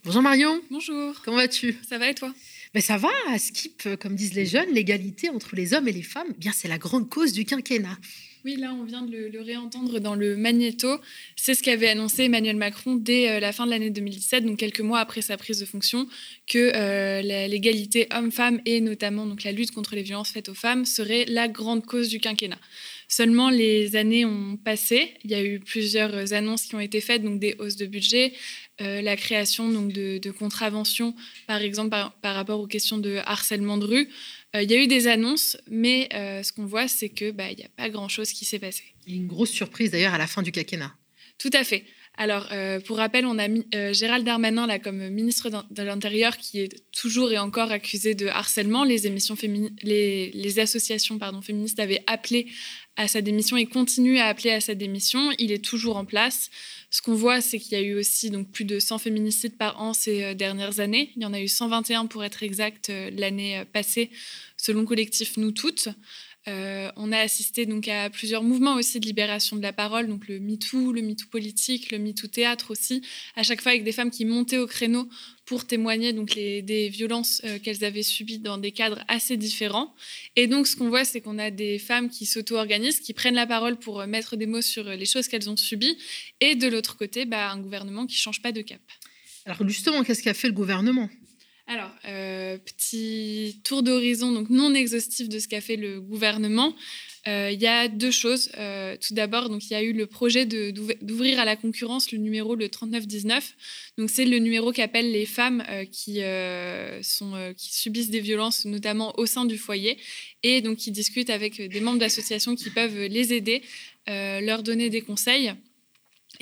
Bonjour 0.06 0.22
Marion. 0.22 0.62
Bonjour. 0.72 1.22
Comment 1.26 1.38
vas-tu? 1.38 1.78
Ça 1.88 1.98
va 1.98 2.10
et 2.10 2.16
toi? 2.16 2.34
Ben 2.74 2.82
ça 2.82 2.98
va, 2.98 3.10
à 3.30 3.38
Skip, 3.38 3.98
comme 4.00 4.16
disent 4.16 4.34
les 4.34 4.46
jeunes, 4.46 4.74
l'égalité 4.74 5.30
entre 5.30 5.58
les 5.58 5.74
hommes 5.74 5.90
et 5.90 5.92
les 5.92 6.02
femmes, 6.04 6.30
eh 6.32 6.40
bien 6.40 6.54
c'est 6.54 6.70
la 6.70 6.78
grande 6.78 7.10
cause 7.10 7.34
du 7.34 7.44
quinquennat. 7.44 7.98
Oui, 8.44 8.56
là, 8.56 8.74
on 8.74 8.84
vient 8.84 9.04
de 9.04 9.30
le, 9.32 9.42
réentendre 9.42 10.00
dans 10.00 10.16
le 10.16 10.36
magnéto. 10.36 11.00
C'est 11.36 11.54
ce 11.54 11.62
qu'avait 11.62 11.90
annoncé 11.90 12.24
Emmanuel 12.24 12.56
Macron 12.56 12.96
dès 12.96 13.30
euh, 13.30 13.40
la 13.40 13.52
fin 13.52 13.66
de 13.66 13.72
l'année 13.72 13.92
2017, 13.92 14.46
donc 14.46 14.58
quelques 14.58 14.82
mois 14.82 15.00
après 15.00 15.22
sa 15.22 15.38
prise 15.38 15.60
de 15.60 15.66
fonction, 15.66 16.08
que 16.48 16.72
euh, 16.76 17.22
l'égalité 17.22 18.08
homme-femme 18.12 18.60
et 18.66 18.82
notamment 18.82 19.28
la 19.44 19.52
lutte 19.52 19.72
contre 19.72 19.94
les 19.96 20.02
violences 20.02 20.32
faites 20.32 20.50
aux 20.50 20.56
femmes 20.56 20.86
serait 20.86 21.26
la 21.26 21.48
grande 21.48 21.86
cause 21.86 22.10
du 22.10 22.20
quinquennat. 22.20 22.60
Seulement, 23.08 23.50
les 23.50 23.96
années 23.96 24.26
ont 24.26 24.58
passé. 24.58 25.14
Il 25.24 25.32
y 25.32 25.36
a 25.36 25.44
eu 25.44 25.60
plusieurs 25.60 26.34
annonces 26.34 26.64
qui 26.64 26.76
ont 26.76 26.80
été 26.80 27.02
faites, 27.02 27.22
donc 27.22 27.40
des 27.40 27.56
hausses 27.60 27.76
de 27.76 27.86
budget, 27.86 28.34
euh, 28.82 29.02
la 29.02 29.16
création 29.16 29.70
donc 29.70 29.94
de, 29.94 30.32
contraventions, 30.32 31.16
par 31.46 31.62
exemple 31.62 31.90
par, 31.90 32.36
rapport 32.36 32.60
aux 32.60 32.68
questions 32.68 32.98
de 32.98 33.18
harcèlement 33.26 33.78
de 33.78 33.86
rue. 33.86 34.10
Euh, 34.56 34.64
il 34.64 34.72
y 34.72 34.74
a 34.74 34.78
eu 34.78 34.88
des 34.88 35.08
annonces, 35.08 35.58
mais 35.70 36.10
euh, 36.14 36.42
ce 36.42 36.52
qu'on 36.52 36.66
voit, 36.66 36.88
c'est 36.88 37.10
que 37.10 37.32
bah, 37.32 37.52
il 37.52 37.58
n'y 37.58 37.64
a 37.64 37.70
pas 37.78 37.90
grand-chose 37.90 38.32
qui 38.32 38.46
s'est 38.46 38.60
passé. 38.60 38.84
Il 39.06 39.14
y 39.14 39.18
a 39.18 39.22
une 39.22 39.28
grosse 39.28 39.52
surprise 39.52 39.92
d'ailleurs 39.92 40.14
à 40.14 40.18
la 40.18 40.28
fin 40.28 40.42
du 40.42 40.52
quinquennat. 40.52 40.94
Tout 41.38 41.52
à 41.54 41.64
fait. 41.64 41.86
Alors, 42.18 42.50
pour 42.86 42.98
rappel, 42.98 43.26
on 43.26 43.40
a 43.40 43.48
mis 43.48 43.66
Gérald 43.94 44.26
Darmanin 44.26 44.68
là 44.68 44.80
comme 44.80 45.10
ministre 45.10 45.50
de 45.50 45.82
l'Intérieur 45.82 46.38
qui 46.38 46.60
est 46.60 46.84
toujours 46.92 47.32
et 47.32 47.40
encore 47.40 47.72
accusé 47.72 48.16
de 48.16 48.28
harcèlement. 48.28 48.84
Les, 48.84 49.08
émissions 49.08 49.36
les, 49.82 50.30
les 50.30 50.60
associations 50.60 51.18
pardon, 51.18 51.42
féministes 51.42 51.80
avaient 51.80 52.04
appelé 52.08 52.48
à 52.98 53.08
sa 53.08 53.22
démission 53.22 53.58
et 53.58 53.66
continue 53.66 54.20
à 54.20 54.28
appeler 54.28 54.52
à 54.52 54.62
sa 54.62 54.76
démission. 54.76 55.32
Il 55.40 55.52
est 55.52 55.64
toujours 55.64 55.98
en 55.98 56.06
place. 56.06 56.50
Ce 56.90 57.02
qu'on 57.02 57.16
voit, 57.16 57.40
c'est 57.40 57.58
qu'il 57.58 57.72
y 57.74 57.76
a 57.76 57.82
eu 57.82 57.96
aussi 57.96 58.30
donc, 58.30 58.52
plus 58.52 58.66
de 58.66 58.80
100 58.80 58.98
féminicides 59.00 59.58
par 59.58 59.82
an 59.82 59.94
ces 59.94 60.24
euh, 60.24 60.34
dernières 60.34 60.80
années. 60.80 61.12
Il 61.16 61.22
y 61.22 61.26
en 61.26 61.34
a 61.34 61.40
eu 61.40 61.48
121 61.48 62.08
pour 62.08 62.24
être 62.24 62.44
exact 62.44 62.90
euh, 62.90 63.10
l'année 63.14 63.60
euh, 63.60 63.66
passée, 63.66 64.10
selon 64.58 64.86
collectif 64.86 65.38
Nous 65.38 65.52
Toutes. 65.52 65.88
Euh, 66.48 66.92
on 66.96 67.12
a 67.12 67.20
assisté 67.20 67.68
donc 67.68 67.88
à 67.88 68.10
plusieurs 68.10 68.42
mouvements 68.42 68.74
aussi 68.74 69.00
de 69.00 69.06
libération 69.06 69.56
de 69.56 69.62
la 69.62 69.74
parole, 69.74 70.08
donc 70.08 70.28
le 70.28 70.40
MeToo, 70.40 70.92
le 70.92 71.04
MeToo 71.04 71.28
politique, 71.30 71.92
le 71.92 72.00
MeToo 72.00 72.28
théâtre 72.28 72.72
aussi, 72.72 73.04
à 73.36 73.44
chaque 73.44 73.62
fois 73.62 73.74
avec 73.74 73.84
des 73.84 73.92
femmes 73.92 74.10
qui 74.10 74.26
montaient 74.26 74.58
au 74.58 74.66
créneau 74.66 75.08
pour 75.46 75.68
témoigner 75.68 76.14
donc 76.14 76.34
des 76.34 76.90
violences 76.90 77.42
euh, 77.46 77.60
qu'elles 77.60 77.84
avaient 77.84 78.02
subies 78.02 78.40
dans 78.40 78.58
des 78.58 78.72
cadres 78.72 79.04
assez 79.08 79.38
différents. 79.38 79.94
Et 80.36 80.48
donc 80.48 80.66
ce 80.66 80.76
qu'on 80.76 80.90
voit, 80.90 81.06
c'est 81.06 81.22
qu'on 81.22 81.38
a 81.38 81.52
des 81.52 81.78
femmes 81.78 82.10
qui 82.10 82.26
s'auto-organisent, 82.26 83.02
qui 83.02 83.14
prennent 83.14 83.36
la 83.36 83.46
parole 83.46 83.78
pour 83.78 84.02
euh, 84.02 84.08
mettre 84.08 84.36
des 84.36 84.48
mots 84.48 84.64
sur 84.64 84.86
les 84.86 85.06
choses 85.06 85.28
qu'elles 85.28 85.48
ont 85.48 85.58
subies, 85.58 85.96
et 86.40 86.56
de 86.56 86.68
l'autre 86.68 86.98
côté, 86.98 87.26
bah, 87.26 87.52
un 87.52 87.60
gouvernement 87.60 88.08
qui 88.08 88.16
change 88.16 88.42
pas 88.42 88.52
de 88.52 88.62
cap. 88.62 88.82
Alors 89.46 89.68
justement, 89.68 90.04
qu'est-ce 90.04 90.24
qu'a 90.24 90.34
fait 90.34 90.48
le 90.48 90.54
gouvernement? 90.54 91.08
Alors, 91.72 91.92
euh, 92.04 92.58
petit 92.58 93.62
tour 93.64 93.82
d'horizon, 93.82 94.34
donc 94.34 94.50
non 94.50 94.74
exhaustif 94.74 95.30
de 95.30 95.40
ce 95.40 95.48
qu'a 95.48 95.62
fait 95.62 95.78
le 95.78 96.02
gouvernement. 96.02 96.76
Euh, 97.30 97.50
il 97.50 97.62
y 97.62 97.68
a 97.68 97.88
deux 97.88 98.12
choses. 98.12 98.52
Euh, 98.58 98.98
tout 98.98 99.14
d'abord, 99.14 99.48
donc 99.48 99.64
il 99.64 99.72
y 99.72 99.76
a 99.76 99.82
eu 99.82 99.94
le 99.94 100.06
projet 100.06 100.46
d'ouvrir 100.46 101.40
à 101.40 101.46
la 101.46 101.56
concurrence 101.56 102.12
le 102.12 102.18
numéro 102.18 102.56
le 102.56 102.68
3919. 102.68 103.56
Donc 103.98 104.10
c'est 104.10 104.26
le 104.26 104.40
numéro 104.40 104.74
qu'appellent 104.74 105.14
les 105.14 105.26
femmes 105.26 105.64
qui 105.94 106.22
subissent 107.56 108.10
des 108.10 108.20
violences, 108.20 108.66
notamment 108.66 109.18
au 109.18 109.26
sein 109.26 109.46
du 109.46 109.58
foyer, 109.58 109.98
et 110.44 110.60
donc 110.60 110.76
qui 110.76 110.92
discutent 110.92 111.30
avec 111.30 111.62
des 111.62 111.80
membres 111.80 112.00
d'associations 112.00 112.56
qui 112.56 112.70
peuvent 112.70 113.06
les 113.06 113.32
aider, 113.32 113.62
leur 114.08 114.62
donner 114.62 114.90
des 114.90 115.00
conseils. 115.00 115.54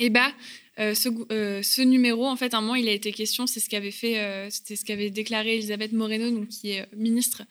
Et 0.00 0.10
bah, 0.10 0.32
euh, 0.80 0.94
euh, 1.30 1.62
ce, 1.62 1.82
numéro, 1.82 2.26
en 2.26 2.36
fait, 2.36 2.54
à 2.54 2.58
un 2.58 2.60
moment, 2.62 2.74
il 2.74 2.88
a 2.88 2.92
été 2.92 3.12
question, 3.12 3.46
c'est 3.46 3.60
ce 3.60 3.68
qu'avait 3.68 3.90
fait, 3.90 4.18
euh, 4.18 4.48
ce 4.50 4.82
qu'avait 4.84 5.10
déclaré 5.10 5.56
Elisabeth 5.56 5.92
Moreno, 5.92 6.30
donc 6.30 6.48
qui 6.48 6.70
est 6.70 6.86
ministre, 6.96 7.42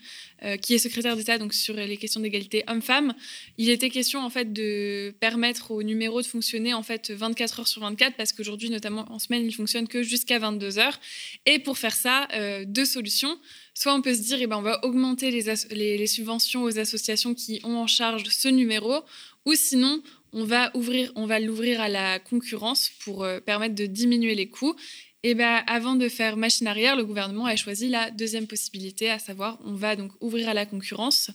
qui 0.62 0.74
est 0.74 0.78
secrétaire 0.78 1.18
d'État 1.18 1.38
donc 1.38 1.54
sur 1.54 1.74
les 1.74 1.98
questions 1.98 2.22
d'égalité 2.22 2.64
homme-femme. 2.68 3.14
Il 3.58 3.70
était 3.70 3.90
question 3.90 4.22
en 4.22 4.30
fait 4.30 4.54
de 4.54 5.14
permettre 5.20 5.72
au 5.72 5.84
numéro 5.84 6.22
de 6.22 6.26
fonctionner 6.26 6.74
en 6.74 6.82
fait 6.82 7.12
24 7.12 7.60
heures 7.60 7.68
sur 7.68 7.82
24 7.82 8.16
parce 8.16 8.32
qu'aujourd'hui, 8.32 8.70
notamment 8.70 9.06
en 9.12 9.20
semaine, 9.20 9.46
il 9.46 9.54
fonctionne 9.54 9.86
que 9.86 10.02
jusqu'à 10.02 10.40
22 10.40 10.80
heures. 10.80 10.98
Et 11.46 11.60
pour 11.60 11.78
faire 11.78 11.94
ça, 11.94 12.30
deux 12.66 12.86
solutions. 12.86 13.38
Soit 13.74 13.94
on 13.94 14.02
peut 14.02 14.14
se 14.14 14.22
dire, 14.22 14.38
eh 14.40 14.48
ben, 14.48 14.58
on 14.58 14.62
va 14.62 14.84
augmenter 14.86 15.30
les, 15.30 15.98
les 15.98 16.08
subventions 16.08 16.64
aux 16.64 16.80
associations 16.80 17.34
qui 17.34 17.60
ont 17.66 17.76
en 17.76 17.88
charge 17.88 18.24
ce 18.30 18.48
numéro, 18.48 19.04
ou 19.46 19.56
sinon 19.56 20.02
on 20.34 20.46
va 20.46 21.40
l'ouvrir 21.40 21.82
à 21.82 21.90
la 21.90 22.20
concurrence 22.20 22.92
pour 23.04 23.24
euh, 23.24 23.40
permettre 23.40 23.76
de 23.76 23.86
diminuer 23.86 24.36
les 24.36 24.50
coûts. 24.50 24.76
Et 25.24 25.36
ben, 25.36 25.64
avant 25.68 25.96
de 25.96 26.08
faire 26.08 26.38
machine 26.38 26.68
arrière, 26.68 26.96
le 26.96 27.04
gouvernement 27.04 27.46
a 27.46 27.56
choisi 27.58 27.90
la 27.90 28.10
deuxième 28.10 28.48
possibilité, 28.48 29.10
à 29.10 29.20
savoir, 29.20 29.60
on 29.66 29.74
va 29.74 29.98
donc 29.98 30.12
ouvrir 30.22 30.48
à 30.48 30.54
la 30.54 30.66
concurrence. 30.66 31.30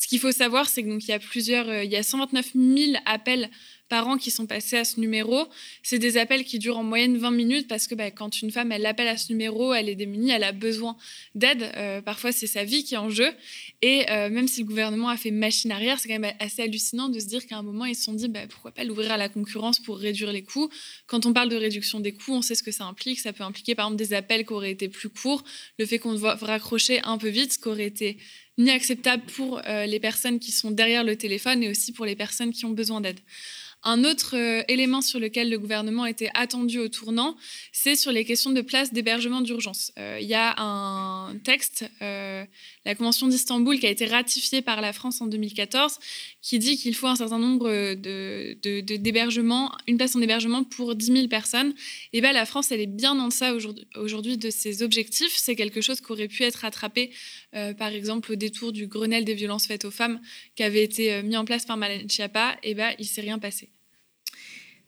Ce 0.00 0.08
qu'il 0.08 0.18
faut 0.18 0.32
savoir, 0.32 0.66
c'est 0.66 0.82
qu'il 0.82 1.08
y 1.08 1.12
a 1.12 1.18
plusieurs, 1.18 1.68
euh, 1.68 1.84
il 1.84 1.90
y 1.90 1.96
a 1.96 2.02
129 2.02 2.52
000 2.54 2.92
appels 3.04 3.50
parents 3.90 4.16
qui 4.16 4.30
sont 4.30 4.46
passés 4.46 4.78
à 4.78 4.84
ce 4.84 4.98
numéro. 4.98 5.46
C'est 5.82 5.98
des 5.98 6.16
appels 6.16 6.44
qui 6.44 6.58
durent 6.58 6.78
en 6.78 6.84
moyenne 6.84 7.18
20 7.18 7.32
minutes 7.32 7.68
parce 7.68 7.86
que 7.86 7.94
bah, 7.94 8.10
quand 8.10 8.40
une 8.40 8.50
femme 8.50 8.72
elle 8.72 8.86
appelle 8.86 9.08
à 9.08 9.18
ce 9.18 9.30
numéro, 9.30 9.74
elle 9.74 9.90
est 9.90 9.94
démunie, 9.96 10.30
elle 10.30 10.44
a 10.44 10.52
besoin 10.52 10.96
d'aide. 11.34 11.70
Euh, 11.76 12.00
parfois, 12.00 12.32
c'est 12.32 12.46
sa 12.46 12.64
vie 12.64 12.82
qui 12.82 12.94
est 12.94 12.98
en 12.98 13.10
jeu. 13.10 13.28
Et 13.82 14.08
euh, 14.10 14.30
même 14.30 14.48
si 14.48 14.62
le 14.62 14.66
gouvernement 14.66 15.10
a 15.10 15.18
fait 15.18 15.30
machine 15.30 15.70
arrière, 15.70 15.98
c'est 15.98 16.08
quand 16.08 16.18
même 16.18 16.34
assez 16.38 16.62
hallucinant 16.62 17.10
de 17.10 17.18
se 17.18 17.26
dire 17.26 17.46
qu'à 17.46 17.58
un 17.58 17.62
moment, 17.62 17.84
ils 17.84 17.96
se 17.96 18.04
sont 18.04 18.14
dit 18.14 18.28
bah, 18.28 18.46
pourquoi 18.48 18.70
pas 18.70 18.84
l'ouvrir 18.84 19.12
à 19.12 19.18
la 19.18 19.28
concurrence 19.28 19.80
pour 19.80 19.98
réduire 19.98 20.32
les 20.32 20.44
coûts. 20.44 20.70
Quand 21.08 21.26
on 21.26 21.34
parle 21.34 21.50
de 21.50 21.56
réduction 21.56 22.00
des 22.00 22.12
coûts, 22.12 22.32
on 22.32 22.42
sait 22.42 22.54
ce 22.54 22.62
que 22.62 22.72
ça 22.72 22.84
implique. 22.84 23.20
Ça 23.20 23.34
peut 23.34 23.44
impliquer 23.44 23.74
par 23.74 23.88
exemple 23.88 23.98
des 23.98 24.14
appels 24.14 24.46
qui 24.46 24.52
auraient 24.54 24.70
été 24.70 24.88
plus 24.88 25.10
courts, 25.10 25.42
le 25.78 25.84
fait 25.84 25.98
qu'on 25.98 26.14
doit 26.14 26.36
raccrocher 26.36 27.00
un 27.02 27.18
peu 27.18 27.28
vite, 27.28 27.52
ce 27.52 27.58
qui 27.58 27.68
aurait 27.68 27.86
été 27.86 28.16
ni 28.60 28.70
acceptable 28.70 29.22
pour 29.36 29.60
euh, 29.66 29.86
les 29.86 29.98
personnes 29.98 30.38
qui 30.38 30.52
sont 30.52 30.70
derrière 30.70 31.02
le 31.02 31.16
téléphone 31.16 31.62
et 31.62 31.70
aussi 31.70 31.92
pour 31.92 32.04
les 32.04 32.14
personnes 32.14 32.52
qui 32.52 32.66
ont 32.66 32.70
besoin 32.70 33.00
d'aide. 33.00 33.18
Un 33.82 34.04
autre 34.04 34.36
euh, 34.36 34.62
élément 34.68 35.00
sur 35.00 35.18
lequel 35.18 35.48
le 35.48 35.58
gouvernement 35.58 36.04
était 36.04 36.28
attendu 36.34 36.78
au 36.78 36.88
tournant, 36.88 37.34
c'est 37.72 37.96
sur 37.96 38.12
les 38.12 38.26
questions 38.26 38.50
de 38.50 38.60
place 38.60 38.92
d'hébergement 38.92 39.40
d'urgence. 39.40 39.90
Euh, 39.98 40.18
il 40.20 40.28
y 40.28 40.34
a 40.34 40.54
un 40.60 41.34
texte, 41.38 41.88
euh, 42.02 42.44
la 42.84 42.94
Convention 42.94 43.26
d'Istanbul, 43.26 43.80
qui 43.80 43.86
a 43.86 43.90
été 43.90 44.04
ratifiée 44.04 44.60
par 44.60 44.82
la 44.82 44.92
France 44.92 45.22
en 45.22 45.26
2014, 45.26 45.98
qui 46.42 46.58
dit 46.58 46.76
qu'il 46.76 46.94
faut 46.94 47.06
un 47.06 47.16
certain 47.16 47.38
nombre 47.38 47.94
d'hébergements, 47.94 49.68
de, 49.68 49.90
une 49.90 49.96
place 49.96 50.14
en 50.14 50.20
hébergement 50.20 50.62
pour 50.62 50.94
10 50.94 51.06
000 51.06 51.28
personnes. 51.28 51.72
Et 52.12 52.20
bien 52.20 52.32
la 52.32 52.44
France, 52.44 52.72
elle 52.72 52.80
est 52.80 52.86
bien 52.86 53.18
en 53.18 53.28
deçà 53.28 53.54
aujourd'hui 53.96 54.36
de 54.36 54.50
ses 54.50 54.82
objectifs. 54.82 55.32
C'est 55.36 55.56
quelque 55.56 55.80
chose 55.80 56.02
qui 56.02 56.12
aurait 56.12 56.28
pu 56.28 56.42
être 56.42 56.56
rattrapé, 56.56 57.10
par 57.52 57.88
exemple, 57.88 58.32
au 58.32 58.36
détour 58.36 58.72
du 58.72 58.86
Grenelle 58.86 59.24
des 59.24 59.34
violences 59.34 59.66
faites 59.66 59.84
aux 59.84 59.90
femmes, 59.90 60.20
qui 60.54 60.62
avait 60.62 60.84
été 60.84 61.22
mis 61.22 61.36
en 61.36 61.44
place 61.44 61.64
par 61.64 61.76
Malène 61.76 62.08
Schiappa. 62.10 62.56
Et 62.62 62.74
ben 62.74 62.94
il 62.98 63.06
s'est 63.06 63.22
rien 63.22 63.38
passé. 63.38 63.69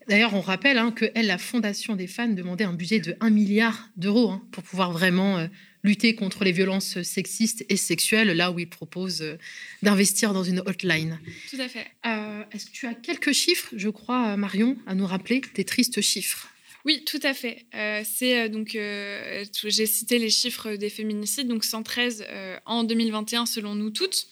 D'ailleurs, 0.08 0.34
on 0.34 0.40
rappelle 0.40 0.78
hein, 0.78 0.90
que 0.90 1.10
elle, 1.14 1.26
la 1.26 1.38
Fondation 1.38 1.96
des 1.96 2.06
fans 2.06 2.28
demandait 2.28 2.64
un 2.64 2.72
budget 2.72 3.00
de 3.00 3.16
1 3.20 3.30
milliard 3.30 3.88
d'euros 3.96 4.30
hein, 4.30 4.42
pour 4.52 4.62
pouvoir 4.62 4.92
vraiment 4.92 5.38
euh, 5.38 5.46
lutter 5.84 6.14
contre 6.14 6.44
les 6.44 6.52
violences 6.52 7.02
sexistes 7.02 7.64
et 7.68 7.76
sexuelles, 7.76 8.28
là 8.28 8.50
où 8.50 8.58
il 8.58 8.68
propose 8.68 9.22
euh, 9.22 9.36
d'investir 9.82 10.32
dans 10.32 10.44
une 10.44 10.60
hotline. 10.60 11.20
Tout 11.50 11.60
à 11.60 11.68
fait. 11.68 11.86
Euh, 12.06 12.42
est-ce 12.52 12.66
que 12.66 12.72
tu 12.72 12.86
as 12.86 12.94
quelques 12.94 13.32
chiffres, 13.32 13.70
je 13.76 13.88
crois, 13.88 14.36
Marion, 14.36 14.76
à 14.86 14.94
nous 14.94 15.06
rappeler, 15.06 15.42
des 15.54 15.64
tristes 15.64 16.00
chiffres? 16.00 16.48
Oui, 16.84 17.04
tout 17.04 17.20
à 17.22 17.32
fait. 17.32 17.64
c'est 18.04 18.48
donc 18.48 18.70
j'ai 18.72 19.86
cité 19.86 20.18
les 20.18 20.30
chiffres 20.30 20.74
des 20.74 20.90
féminicides, 20.90 21.46
donc 21.46 21.62
113 21.62 22.26
en 22.66 22.82
2021 22.82 23.46
selon 23.46 23.76
nous 23.76 23.90
toutes. 23.90 24.26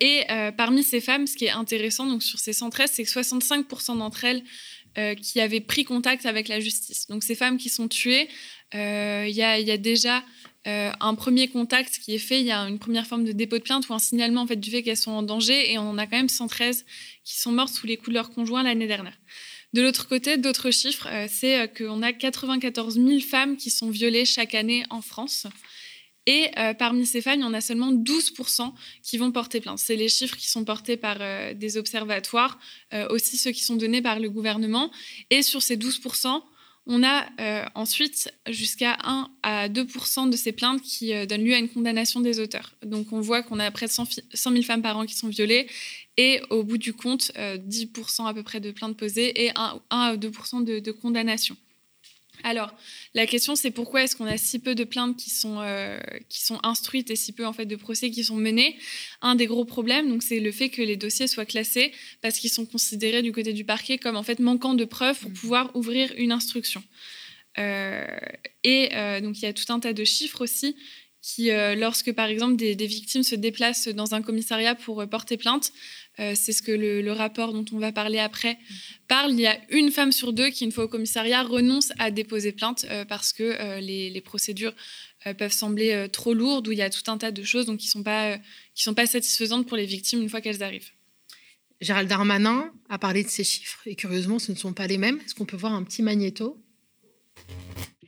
Et 0.00 0.24
parmi 0.56 0.82
ces 0.82 1.00
femmes, 1.00 1.26
ce 1.26 1.36
qui 1.36 1.46
est 1.46 1.50
intéressant 1.50 2.06
donc 2.06 2.22
sur 2.22 2.38
ces 2.38 2.52
113, 2.52 2.90
c'est 2.92 3.04
que 3.04 3.10
65% 3.10 3.98
d'entre 3.98 4.24
elles 4.24 4.42
euh, 4.96 5.16
qui 5.16 5.40
avaient 5.40 5.60
pris 5.60 5.82
contact 5.82 6.24
avec 6.24 6.46
la 6.46 6.60
justice. 6.60 7.08
Donc 7.08 7.24
ces 7.24 7.34
femmes 7.34 7.56
qui 7.56 7.68
sont 7.68 7.88
tuées, 7.88 8.28
euh, 8.76 9.26
il 9.28 9.34
y, 9.34 9.42
a 9.42 9.76
déjà 9.76 10.22
euh, 10.68 10.92
un 11.00 11.16
premier 11.16 11.48
contact 11.48 11.98
qui 11.98 12.14
est 12.14 12.18
fait, 12.18 12.38
il 12.38 12.46
y 12.46 12.52
a 12.52 12.60
une 12.60 12.78
première 12.78 13.04
forme 13.04 13.24
de 13.24 13.32
dépôt 13.32 13.58
de 13.58 13.64
plainte 13.64 13.88
ou 13.88 13.94
un 13.94 13.98
signalement 13.98 14.42
en 14.42 14.46
fait, 14.46 14.54
du 14.54 14.70
fait 14.70 14.84
qu'elles 14.84 14.96
sont 14.96 15.10
en 15.10 15.24
danger 15.24 15.72
et 15.72 15.78
on 15.78 15.90
en 15.90 15.98
a 15.98 16.06
quand 16.06 16.16
même 16.16 16.28
113 16.28 16.84
qui 17.24 17.40
sont 17.40 17.50
mortes 17.50 17.74
sous 17.74 17.88
les 17.88 17.96
coups 17.96 18.10
de 18.10 18.14
leur 18.14 18.30
conjoint 18.30 18.62
l'année 18.62 18.86
dernière. 18.86 19.18
De 19.72 19.82
l'autre 19.82 20.06
côté, 20.06 20.36
d'autres 20.36 20.70
chiffres, 20.70 21.08
c'est 21.28 21.68
qu'on 21.76 22.00
a 22.00 22.12
94 22.12 22.94
000 22.94 23.18
femmes 23.18 23.56
qui 23.56 23.70
sont 23.70 23.90
violées 23.90 24.24
chaque 24.24 24.54
année 24.54 24.84
en 24.90 25.02
France. 25.02 25.48
Et 26.26 26.50
euh, 26.58 26.72
parmi 26.72 27.04
ces 27.04 27.20
femmes, 27.20 27.40
il 27.40 27.42
y 27.42 27.46
en 27.46 27.54
a 27.54 27.60
seulement 27.60 27.92
12% 27.92 28.72
qui 29.02 29.18
vont 29.18 29.30
porter 29.30 29.60
plainte. 29.60 29.78
C'est 29.78 29.96
les 29.96 30.08
chiffres 30.08 30.36
qui 30.36 30.48
sont 30.48 30.64
portés 30.64 30.96
par 30.96 31.18
euh, 31.20 31.52
des 31.52 31.76
observatoires, 31.76 32.58
euh, 32.94 33.06
aussi 33.10 33.36
ceux 33.36 33.50
qui 33.50 33.62
sont 33.62 33.76
donnés 33.76 34.00
par 34.00 34.18
le 34.18 34.30
gouvernement. 34.30 34.90
Et 35.30 35.42
sur 35.42 35.62
ces 35.62 35.76
12%, 35.76 36.42
on 36.86 37.02
a 37.02 37.26
ensuite 37.74 38.30
jusqu'à 38.46 38.98
1 39.04 39.30
à 39.42 39.70
2% 39.70 40.28
de 40.28 40.36
ces 40.36 40.52
plaintes 40.52 40.82
qui 40.82 41.14
donnent 41.26 41.42
lieu 41.42 41.54
à 41.54 41.58
une 41.58 41.70
condamnation 41.70 42.20
des 42.20 42.40
auteurs. 42.40 42.74
Donc 42.84 43.10
on 43.10 43.22
voit 43.22 43.42
qu'on 43.42 43.58
a 43.58 43.70
près 43.70 43.86
de 43.86 43.90
100, 43.90 44.04
000 44.34 44.62
femmes 44.64 44.82
par 44.82 44.98
an 44.98 45.06
qui 45.06 45.14
sont 45.14 45.28
violées 45.28 45.66
et 46.18 46.42
au 46.50 46.62
bout 46.62 46.76
du 46.76 46.92
compte, 46.92 47.32
10% 47.38 48.26
à 48.26 48.34
peu 48.34 48.42
près 48.42 48.60
de 48.60 48.70
plaintes 48.70 48.98
posées 48.98 49.46
et 49.46 49.52
1, 49.56 49.80
à 49.88 50.16
2% 50.16 50.62
de, 50.62 50.78
de 50.78 50.92
condamnations. 50.92 51.56
Alors, 52.42 52.74
la 53.14 53.26
question, 53.26 53.56
c'est 53.56 53.70
pourquoi 53.70 54.02
est-ce 54.02 54.16
qu'on 54.16 54.26
a 54.26 54.36
si 54.36 54.58
peu 54.58 54.74
de 54.74 54.84
plaintes 54.84 55.16
qui 55.16 55.30
sont, 55.30 55.60
euh, 55.60 55.98
qui 56.28 56.42
sont 56.42 56.58
instruites 56.62 57.10
et 57.10 57.16
si 57.16 57.32
peu 57.32 57.46
en 57.46 57.52
fait 57.52 57.64
de 57.64 57.76
procès 57.76 58.10
qui 58.10 58.24
sont 58.24 58.36
menés? 58.36 58.76
Un 59.22 59.34
des 59.34 59.46
gros 59.46 59.64
problèmes, 59.64 60.08
donc, 60.08 60.22
c'est 60.22 60.40
le 60.40 60.52
fait 60.52 60.68
que 60.68 60.82
les 60.82 60.96
dossiers 60.96 61.26
soient 61.26 61.46
classés 61.46 61.92
parce 62.20 62.38
qu'ils 62.38 62.50
sont 62.50 62.66
considérés 62.66 63.22
du 63.22 63.32
côté 63.32 63.52
du 63.52 63.64
parquet 63.64 63.98
comme 63.98 64.16
en 64.16 64.22
fait 64.22 64.40
manquant 64.40 64.74
de 64.74 64.84
preuves 64.84 65.18
pour 65.18 65.30
mmh. 65.30 65.34
pouvoir 65.34 65.76
ouvrir 65.76 66.12
une 66.16 66.32
instruction. 66.32 66.82
Euh, 67.58 68.04
et 68.62 68.90
euh, 68.94 69.20
donc, 69.20 69.38
il 69.38 69.44
y 69.44 69.48
a 69.48 69.52
tout 69.52 69.72
un 69.72 69.80
tas 69.80 69.92
de 69.92 70.04
chiffres 70.04 70.42
aussi 70.42 70.76
qui, 71.22 71.48
lorsque 71.76 72.12
par 72.12 72.26
exemple 72.26 72.56
des, 72.56 72.74
des, 72.74 72.86
victimes 72.86 73.22
se 73.22 73.34
déplacent 73.34 73.88
dans 73.88 74.14
un 74.14 74.20
commissariat 74.20 74.74
pour 74.74 75.08
porter 75.08 75.38
plainte, 75.38 75.72
euh, 76.20 76.34
c'est 76.36 76.52
ce 76.52 76.62
que 76.62 76.72
le, 76.72 77.12
rapport 77.12 77.52
dont 77.52 77.64
on 77.72 77.78
va 77.78 77.92
parler 77.92 78.18
après 78.18 78.58
parle. 79.08 79.32
Il 79.32 79.40
y 79.40 79.46
a 79.46 79.58
une 79.70 79.90
femme 79.90 80.12
sur 80.12 80.32
deux 80.32 80.48
qui, 80.50 80.64
une 80.64 80.72
fois 80.72 80.84
au 80.84 80.88
commissariat, 80.88 81.42
renonce 81.42 81.92
à 81.98 82.10
déposer 82.10 82.52
plainte 82.52 82.86
euh, 82.90 83.04
parce 83.04 83.32
que 83.32 83.42
euh, 83.42 83.80
les, 83.80 84.20
procédures 84.20 84.74
peuvent 85.38 85.52
sembler 85.52 86.06
trop 86.12 86.34
lourdes, 86.34 86.68
où 86.68 86.72
il 86.72 86.78
y 86.78 86.82
a 86.82 86.90
tout 86.90 87.10
un 87.10 87.16
tas 87.16 87.30
de 87.30 87.42
choses 87.42 87.64
donc, 87.66 87.78
qui 87.78 87.86
ne 87.86 87.90
sont, 87.90 88.02
pas, 88.02 88.38
sont 88.74 88.92
pas 88.92 89.06
satisfaisantes 89.06 89.66
pour 89.66 89.76
les 89.76 89.86
victimes 89.86 90.20
une 90.20 90.28
fois 90.28 90.42
qu'elles 90.42 90.62
arrivent. 90.62 90.90
Gérald 91.80 92.08
Darmanin 92.08 92.70
a 92.90 92.98
parlé 92.98 93.22
de 93.24 93.28
ces 93.28 93.44
chiffres 93.44 93.80
et 93.86 93.94
curieusement, 93.94 94.38
ce 94.38 94.52
ne 94.52 94.56
sont 94.56 94.74
pas 94.74 94.86
les 94.86 94.98
mêmes. 94.98 95.18
Est-ce 95.24 95.34
qu'on 95.34 95.46
peut 95.46 95.56
voir 95.56 95.72
un 95.72 95.82
petit 95.82 96.02
magnéto? 96.02 96.62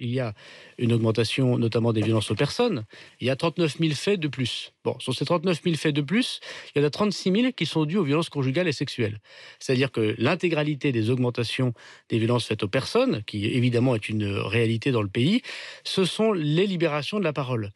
Il 0.00 0.10
y 0.10 0.20
a 0.20 0.34
une 0.78 0.92
augmentation 0.92 1.58
notamment 1.58 1.92
des 1.92 2.02
violences 2.02 2.30
aux 2.30 2.34
personnes. 2.34 2.84
Il 3.20 3.26
y 3.26 3.30
a 3.30 3.36
39 3.36 3.78
000 3.78 3.94
faits 3.94 4.20
de 4.20 4.28
plus. 4.28 4.72
Bon, 4.84 4.98
sur 4.98 5.14
ces 5.14 5.24
39 5.24 5.60
000 5.62 5.76
faits 5.76 5.94
de 5.94 6.00
plus, 6.00 6.40
il 6.74 6.80
y 6.80 6.84
en 6.84 6.86
a 6.86 6.90
36 6.90 7.32
000 7.32 7.52
qui 7.52 7.66
sont 7.66 7.84
dus 7.84 7.96
aux 7.96 8.04
violences 8.04 8.28
conjugales 8.28 8.68
et 8.68 8.72
sexuelles. 8.72 9.20
C'est-à-dire 9.58 9.90
que 9.90 10.14
l'intégralité 10.18 10.92
des 10.92 11.10
augmentations 11.10 11.72
des 12.08 12.18
violences 12.18 12.46
faites 12.46 12.62
aux 12.62 12.68
personnes, 12.68 13.22
qui 13.26 13.46
évidemment 13.46 13.94
est 13.94 14.08
une 14.08 14.26
réalité 14.26 14.92
dans 14.92 15.02
le 15.02 15.08
pays, 15.08 15.42
ce 15.84 16.04
sont 16.04 16.32
les 16.32 16.66
libérations 16.66 17.18
de 17.18 17.24
la 17.24 17.32
parole. 17.32 17.72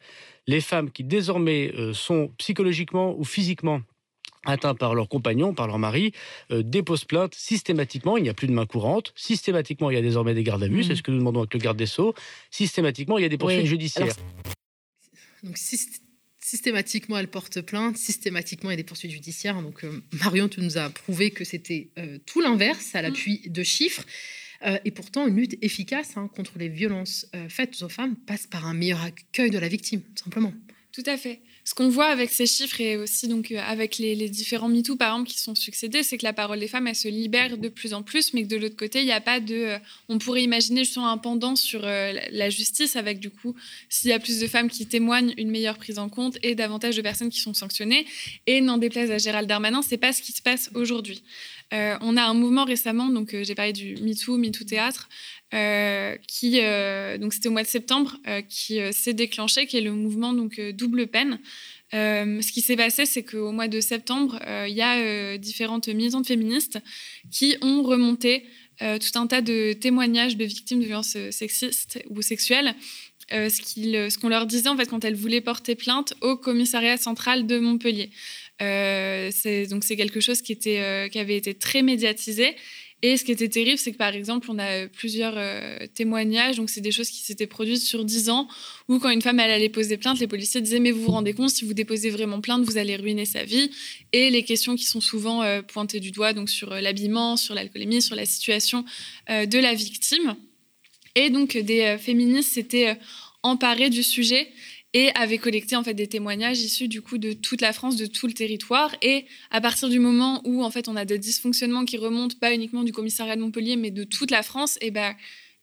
Les 0.47 0.61
femmes 0.61 0.91
qui 0.91 1.03
désormais 1.03 1.71
euh, 1.77 1.93
sont 1.93 2.33
psychologiquement 2.37 3.15
ou 3.17 3.23
physiquement 3.23 3.81
atteints 4.45 4.75
par 4.75 4.95
leurs 4.95 5.09
compagnons, 5.09 5.53
par 5.53 5.67
leur 5.67 5.79
mari, 5.79 6.13
euh, 6.51 6.63
déposent 6.63 7.05
plainte 7.05 7.35
systématiquement. 7.35 8.17
Il 8.17 8.23
n'y 8.23 8.29
a 8.29 8.33
plus 8.33 8.47
de 8.47 8.53
main 8.53 8.65
courante. 8.65 9.13
Systématiquement, 9.15 9.89
il 9.89 9.95
y 9.95 9.97
a 9.97 10.01
désormais 10.01 10.33
des 10.33 10.43
gardes 10.43 10.63
à 10.63 10.67
vue. 10.67 10.83
C'est 10.83 10.93
mmh. 10.93 10.95
ce 10.95 11.03
que 11.03 11.11
nous 11.11 11.17
demandons 11.17 11.41
avec 11.41 11.53
le 11.53 11.59
garde 11.59 11.77
des 11.77 11.85
Sceaux. 11.85 12.13
Systématiquement, 12.49 13.17
il 13.17 13.21
y 13.21 13.25
a 13.25 13.29
des 13.29 13.37
poursuites 13.37 13.65
judiciaires. 13.65 14.15
donc, 15.43 15.57
systématiquement, 16.39 17.17
elle 17.17 17.27
porte 17.27 17.61
plainte. 17.61 17.97
Systématiquement, 17.97 18.71
il 18.71 18.73
y 18.73 18.75
a 18.75 18.77
des 18.77 18.83
poursuites 18.83 19.11
judiciaires. 19.11 19.61
Donc, 19.61 19.83
euh, 19.83 20.01
Marion, 20.13 20.49
tu 20.49 20.61
nous 20.61 20.77
as 20.77 20.89
prouvé 20.89 21.31
que 21.31 21.43
c'était 21.43 21.89
euh, 21.97 22.17
tout 22.25 22.41
l'inverse, 22.41 22.95
à 22.95 23.01
l'appui 23.01 23.41
de 23.47 23.63
chiffres. 23.63 24.05
et 24.85 24.91
pourtant, 24.91 25.25
une 25.25 25.37
lutte 25.37 25.57
efficace 25.63 26.17
hein, 26.17 26.29
contre 26.35 26.59
les 26.59 26.69
violences 26.69 27.25
faites 27.49 27.81
aux 27.81 27.89
femmes 27.89 28.15
passe 28.15 28.45
par 28.45 28.67
un 28.67 28.75
meilleur 28.75 29.01
accueil 29.01 29.49
de 29.49 29.57
la 29.57 29.67
victime, 29.67 30.03
simplement. 30.13 30.53
Tout 30.91 31.01
à 31.07 31.17
fait 31.17 31.41
ce 31.63 31.75
qu'on 31.75 31.89
voit 31.89 32.07
avec 32.07 32.31
ces 32.31 32.47
chiffres 32.47 32.81
et 32.81 32.97
aussi 32.97 33.27
donc 33.27 33.51
euh, 33.51 33.59
avec 33.59 33.97
les, 33.97 34.29
différents 34.29 34.69
MeToo 34.69 34.95
par 34.95 35.13
exemple 35.13 35.29
qui 35.29 35.39
sont 35.39 35.55
succédés, 35.55 36.03
c'est 36.03 36.17
que 36.17 36.23
la 36.23 36.33
parole 36.33 36.59
des 36.59 36.67
femmes 36.67 36.87
elle 36.87 36.95
se 36.95 37.07
libère 37.07 37.57
de 37.57 37.69
plus 37.69 37.93
en 37.93 38.03
plus, 38.03 38.33
mais 38.33 38.43
que 38.43 38.47
de 38.47 38.57
l'autre 38.57 38.75
côté 38.75 38.99
il 38.99 39.05
n'y 39.05 39.11
a 39.11 39.21
pas 39.21 39.39
de, 39.39 39.55
euh, 39.55 39.77
on 40.09 40.17
pourrait 40.17 40.43
imaginer 40.43 40.83
justement 40.83 41.09
un 41.09 41.17
pendant 41.17 41.55
sur 41.55 41.81
euh, 41.83 42.13
la 42.31 42.49
justice 42.49 42.95
avec 42.95 43.19
du 43.19 43.29
coup 43.29 43.55
s'il 43.89 44.09
y 44.09 44.13
a 44.13 44.19
plus 44.19 44.39
de 44.39 44.47
femmes 44.47 44.69
qui 44.69 44.85
témoignent, 44.87 45.33
une 45.37 45.51
meilleure 45.51 45.77
prise 45.77 45.99
en 45.99 46.09
compte 46.09 46.37
et 46.43 46.55
davantage 46.55 46.95
de 46.95 47.01
personnes 47.01 47.29
qui 47.29 47.39
sont 47.39 47.53
sanctionnées. 47.53 48.05
Et 48.47 48.61
n'en 48.61 48.77
déplaise 48.77 49.11
à 49.11 49.17
Gérald 49.17 49.47
Darmanin, 49.47 49.81
c'est 49.81 49.97
pas 49.97 50.13
ce 50.13 50.21
qui 50.21 50.31
se 50.31 50.41
passe 50.41 50.69
aujourd'hui. 50.73 51.23
On 51.71 52.17
a 52.17 52.23
un 52.23 52.33
mouvement 52.33 52.65
récemment, 52.65 53.07
donc 53.09 53.35
j'ai 53.41 53.55
parlé 53.55 53.73
du 53.73 53.95
MeToo, 54.01 54.37
MeToo 54.37 54.65
Théâtre, 54.65 55.09
qui, 56.27 56.59
donc 57.19 57.33
c'était 57.33 57.47
au 57.47 57.51
mois 57.51 57.63
de 57.63 57.67
septembre, 57.67 58.17
qui 58.49 58.79
s'est 58.91 59.13
déclenché, 59.13 59.67
qui 59.67 59.77
est 59.77 59.81
le 59.81 59.93
mouvement 59.93 60.33
donc 60.33 60.59
double 60.59 61.07
peine. 61.07 61.39
Euh, 61.93 62.41
ce 62.41 62.51
qui 62.51 62.61
s'est 62.61 62.75
passé, 62.75 63.05
c'est 63.05 63.23
qu'au 63.23 63.51
mois 63.51 63.67
de 63.67 63.81
septembre, 63.81 64.39
euh, 64.47 64.65
il 64.67 64.75
y 64.75 64.81
a 64.81 64.97
euh, 64.97 65.37
différentes 65.37 65.87
militantes 65.89 66.27
féministes 66.27 66.79
qui 67.31 67.55
ont 67.61 67.83
remonté 67.83 68.45
tout 68.79 69.19
un 69.19 69.27
tas 69.27 69.41
de 69.41 69.73
témoignages 69.73 70.37
de 70.37 70.43
victimes 70.43 70.79
de 70.79 70.85
violences 70.85 71.15
sexistes 71.29 72.03
ou 72.09 72.23
sexuelles. 72.23 72.73
ce 73.29 74.17
qu'on 74.17 74.27
leur 74.27 74.47
disait 74.47 74.69
en 74.69 74.75
fait 74.75 74.87
quand 74.87 75.05
elles 75.05 75.13
voulaient 75.13 75.39
porter 75.39 75.75
plainte 75.75 76.15
au 76.21 76.35
commissariat 76.35 76.97
central 76.97 77.45
de 77.45 77.59
Montpellier. 77.59 78.09
Donc 78.61 79.83
c'est 79.83 79.95
quelque 79.95 80.19
chose 80.19 80.41
qui, 80.41 80.51
était, 80.51 81.09
qui 81.11 81.19
avait 81.19 81.37
été 81.37 81.53
très 81.53 81.81
médiatisé 81.81 82.55
et 83.03 83.17
ce 83.17 83.23
qui 83.23 83.31
était 83.31 83.49
terrible, 83.49 83.79
c'est 83.79 83.91
que 83.91 83.97
par 83.97 84.13
exemple, 84.13 84.47
on 84.51 84.59
a 84.59 84.87
plusieurs 84.87 85.33
euh, 85.35 85.87
témoignages, 85.95 86.57
donc 86.57 86.69
c'est 86.69 86.81
des 86.81 86.91
choses 86.91 87.09
qui 87.09 87.21
s'étaient 87.21 87.47
produites 87.47 87.81
sur 87.81 88.05
10 88.05 88.29
ans, 88.29 88.47
où 88.89 88.99
quand 88.99 89.09
une 89.09 89.23
femme 89.23 89.39
elle 89.39 89.49
allait 89.49 89.69
poser 89.69 89.97
plainte, 89.97 90.19
les 90.19 90.27
policiers 90.27 90.61
disaient 90.61 90.79
mais 90.79 90.91
vous 90.91 91.01
vous 91.01 91.11
rendez 91.11 91.33
compte, 91.33 91.49
si 91.49 91.65
vous 91.65 91.73
déposez 91.73 92.11
vraiment 92.11 92.41
plainte, 92.41 92.63
vous 92.63 92.77
allez 92.77 92.95
ruiner 92.95 93.25
sa 93.25 93.43
vie. 93.43 93.71
Et 94.13 94.29
les 94.29 94.43
questions 94.43 94.75
qui 94.75 94.85
sont 94.85 95.01
souvent 95.01 95.41
euh, 95.41 95.63
pointées 95.63 95.99
du 95.99 96.11
doigt, 96.11 96.33
donc 96.33 96.49
sur 96.49 96.71
euh, 96.71 96.81
l'habillement, 96.81 97.37
sur 97.37 97.55
l'alcoolémie, 97.55 98.03
sur 98.03 98.15
la 98.15 98.25
situation 98.25 98.85
de 99.29 99.59
la 99.59 99.73
victime. 99.73 100.35
Et 101.15 101.29
donc 101.29 101.57
des 101.57 101.97
féministes 101.99 102.53
s'étaient 102.53 102.97
emparées 103.43 103.89
du 103.89 104.03
sujet 104.03 104.47
et 104.93 105.09
avait 105.15 105.37
collecté 105.37 105.75
en 105.75 105.83
fait 105.83 105.93
des 105.93 106.07
témoignages 106.07 106.59
issus 106.59 106.87
du 106.87 107.01
coup 107.01 107.17
de 107.17 107.33
toute 107.33 107.61
la 107.61 107.73
France, 107.73 107.95
de 107.95 108.05
tout 108.05 108.27
le 108.27 108.33
territoire. 108.33 108.93
Et 109.01 109.25
à 109.49 109.61
partir 109.61 109.89
du 109.89 109.99
moment 109.99 110.41
où 110.43 110.63
en 110.63 110.71
fait 110.71 110.87
on 110.87 110.95
a 110.95 111.05
des 111.05 111.17
dysfonctionnements 111.17 111.85
qui 111.85 111.97
remontent 111.97 112.35
pas 112.39 112.53
uniquement 112.53 112.83
du 112.83 112.91
commissariat 112.91 113.35
de 113.35 113.41
Montpellier, 113.41 113.77
mais 113.77 113.91
de 113.91 114.03
toute 114.03 114.31
la 114.31 114.43
France, 114.43 114.77
et 114.81 114.91
ben 114.91 115.15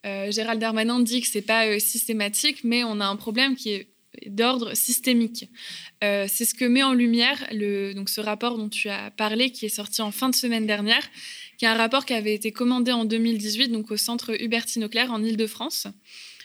euh, 0.06 0.30
Gérald 0.30 0.60
Darmanin 0.60 1.00
dit 1.00 1.20
que 1.20 1.26
c'est 1.26 1.42
pas 1.42 1.66
euh, 1.66 1.78
systématique, 1.78 2.64
mais 2.64 2.84
on 2.84 3.00
a 3.00 3.06
un 3.06 3.16
problème 3.16 3.56
qui 3.56 3.70
est 3.70 3.88
d'ordre 4.26 4.74
systémique. 4.74 5.48
c'est 6.00 6.44
ce 6.44 6.54
que 6.54 6.64
met 6.64 6.82
en 6.82 6.92
lumière 6.92 7.46
donc 7.94 8.08
ce 8.08 8.20
rapport 8.20 8.58
dont 8.58 8.68
tu 8.68 8.88
as 8.88 9.12
parlé, 9.12 9.52
qui 9.52 9.66
est 9.66 9.68
sorti 9.68 10.02
en 10.02 10.10
fin 10.10 10.28
de 10.28 10.34
semaine 10.34 10.66
dernière, 10.66 11.08
qui 11.56 11.66
est 11.66 11.68
un 11.68 11.74
rapport 11.76 12.04
qui 12.04 12.14
avait 12.14 12.34
été 12.34 12.50
commandé 12.50 12.90
en 12.90 13.04
2018 13.04 13.68
donc 13.68 13.92
au 13.92 13.96
centre 13.96 14.34
Hubertine 14.42 14.84
Auclair 14.84 15.12
en 15.12 15.22
Ile-de-France. 15.22 15.86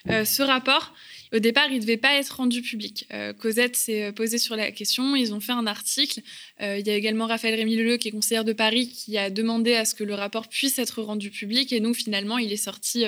ce 0.05 0.43
rapport, 0.43 0.93
au 1.33 1.39
départ, 1.39 1.65
il 1.71 1.77
ne 1.77 1.81
devait 1.81 1.97
pas 1.97 2.13
être 2.13 2.37
rendu 2.37 2.61
public. 2.61 3.07
Euh, 3.11 3.33
Cosette 3.33 3.75
s'est 3.75 4.03
euh, 4.03 4.11
posée 4.11 4.37
sur 4.37 4.55
la 4.55 4.71
question. 4.71 5.15
Ils 5.15 5.33
ont 5.33 5.39
fait 5.39 5.51
un 5.51 5.65
article. 5.65 6.21
Euh, 6.61 6.77
il 6.77 6.85
y 6.85 6.91
a 6.91 6.95
également 6.95 7.25
Raphaël 7.25 7.55
Rémy 7.55 7.75
Leleu, 7.75 7.97
qui 7.97 8.09
est 8.09 8.11
conseillère 8.11 8.45
de 8.45 8.53
Paris, 8.53 8.89
qui 8.89 9.17
a 9.17 9.31
demandé 9.31 9.73
à 9.73 9.83
ce 9.83 9.95
que 9.95 10.03
le 10.03 10.13
rapport 10.13 10.47
puisse 10.47 10.77
être 10.77 11.01
rendu 11.01 11.31
public. 11.31 11.73
Et 11.73 11.79
donc, 11.79 11.95
finalement, 11.95 12.37
il 12.37 12.53
est 12.53 12.57
sorti 12.57 13.05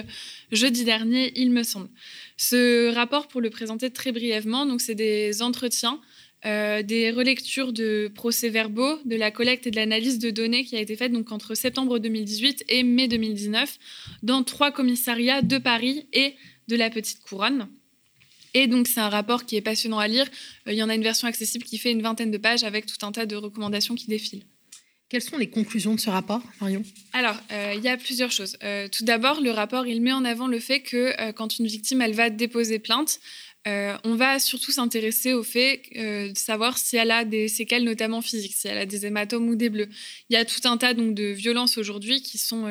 jeudi 0.52 0.84
dernier, 0.86 1.34
il 1.36 1.52
me 1.52 1.62
semble. 1.62 1.88
Ce 2.36 2.92
rapport, 2.96 3.28
pour 3.28 3.42
le 3.42 3.52
présenter 3.52 3.92
très 3.92 4.12
brièvement, 4.12 4.66
donc 4.66 4.82
c'est 4.82 4.96
des 4.96 5.44
entretiens. 5.44 6.02
des 6.44 7.12
relectures 7.12 7.74
de 7.74 8.12
procès-verbaux, 8.14 9.00
de 9.06 9.16
la 9.16 9.32
collecte 9.32 9.66
et 9.68 9.72
de 9.72 9.76
l'analyse 9.76 10.20
de 10.20 10.30
données 10.32 10.64
qui 10.64 10.76
a 10.76 10.80
été 10.80 10.96
faite 10.96 11.12
donc 11.12 11.32
entre 11.32 11.56
septembre 11.56 11.98
2018 11.98 12.66
et 12.70 12.84
mai 12.84 13.08
2019 13.08 13.80
dans 14.22 14.44
trois 14.44 14.72
commissariats 14.72 15.42
de 15.42 15.58
Paris 15.58 16.08
et 16.14 16.36
de 16.68 16.76
la 16.76 16.90
Petite 16.92 17.22
Couronne. 17.22 17.68
Et 18.56 18.68
donc, 18.68 18.88
c'est 18.88 19.02
un 19.02 19.10
rapport 19.10 19.46
qui 19.46 19.58
est 19.58 19.62
passionnant 19.62 20.00
à 20.00 20.08
lire. 20.08 20.26
Euh, 20.66 20.72
il 20.72 20.78
y 20.78 20.82
en 20.82 20.90
a 20.90 20.96
une 20.96 21.04
version 21.04 21.28
accessible 21.28 21.66
qui 21.66 21.78
fait 21.78 21.92
une 21.92 22.02
vingtaine 22.02 22.32
de 22.32 22.38
pages 22.38 22.64
avec 22.64 22.86
tout 22.86 23.06
un 23.06 23.12
tas 23.12 23.26
de 23.26 23.36
recommandations 23.36 23.96
qui 23.96 24.08
défilent. 24.08 24.46
Quelles 25.10 25.22
sont 25.22 25.38
les 25.38 25.50
conclusions 25.50 25.94
de 25.94 26.00
ce 26.00 26.10
rapport, 26.10 26.42
Marion? 26.62 26.82
Alors, 27.12 27.36
euh, 27.52 27.74
il 27.76 27.84
y 27.84 27.90
a 27.90 27.98
plusieurs 27.98 28.32
choses. 28.32 28.58
Euh, 28.64 28.88
tout 28.88 29.04
d'abord, 29.04 29.42
le 29.42 29.52
rapport, 29.52 29.86
il 29.86 30.02
met 30.02 30.14
en 30.14 30.24
avant 30.24 30.48
le 30.48 30.60
fait 30.60 30.80
que 30.80 31.32
quand 31.34 31.60
une 31.60 31.68
victime, 31.68 32.02
elle 32.02 32.14
va 32.14 32.30
déposer 32.30 32.80
plainte, 32.80 33.20
on 33.68 34.16
va 34.16 34.40
surtout 34.40 34.72
s'intéresser 34.72 35.34
au 35.34 35.44
fait 35.44 35.82
de 35.96 36.38
savoir 36.38 36.78
si 36.78 36.98
elle 36.98 37.12
a 37.12 37.26
des 37.26 37.48
séquelles, 37.48 37.84
notamment 37.84 38.22
physiques, 38.22 38.56
si 38.56 38.68
elle 38.68 38.78
a 38.78 38.86
des 38.86 39.06
hématomes 39.06 39.48
ou 39.50 39.56
des 39.56 39.70
bleus. 39.70 39.90
Il 40.30 40.34
y 40.34 40.38
a 40.38 40.46
tout 40.46 40.62
un 40.66 40.78
tas 40.78 40.94
donc, 40.94 41.14
de 41.14 41.26
violences 41.26 41.78
aujourd'hui 41.78 42.22
qui 42.22 42.38
sont 42.38 42.68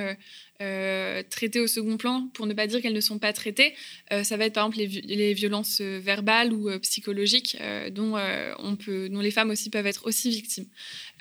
traitées 0.59 1.61
au 1.61 1.67
second 1.67 1.97
plan, 1.97 2.29
pour 2.35 2.47
ne 2.47 2.55
pas 2.55 2.67
dire 2.67 2.81
qu'elles 2.81 2.95
ne 2.95 3.01
sont 3.01 3.19
pas 3.19 3.33
traitées. 3.33 3.75
Euh, 4.13 4.23
ça 4.23 4.37
va 4.37 4.47
être 4.47 4.55
par 4.55 4.67
exemple 4.67 5.01
les, 5.05 5.35
violences 5.35 5.79
euh, 5.81 5.99
verbales 6.03 6.53
ou 6.53 6.71
psychologiques 6.81 7.57
dont, 7.93 8.17
les 8.17 9.31
femmes 9.31 9.51
aussi 9.51 9.71
peuvent 9.71 9.87
être 9.87 10.07
aussi 10.07 10.31
victimes. 10.31 10.67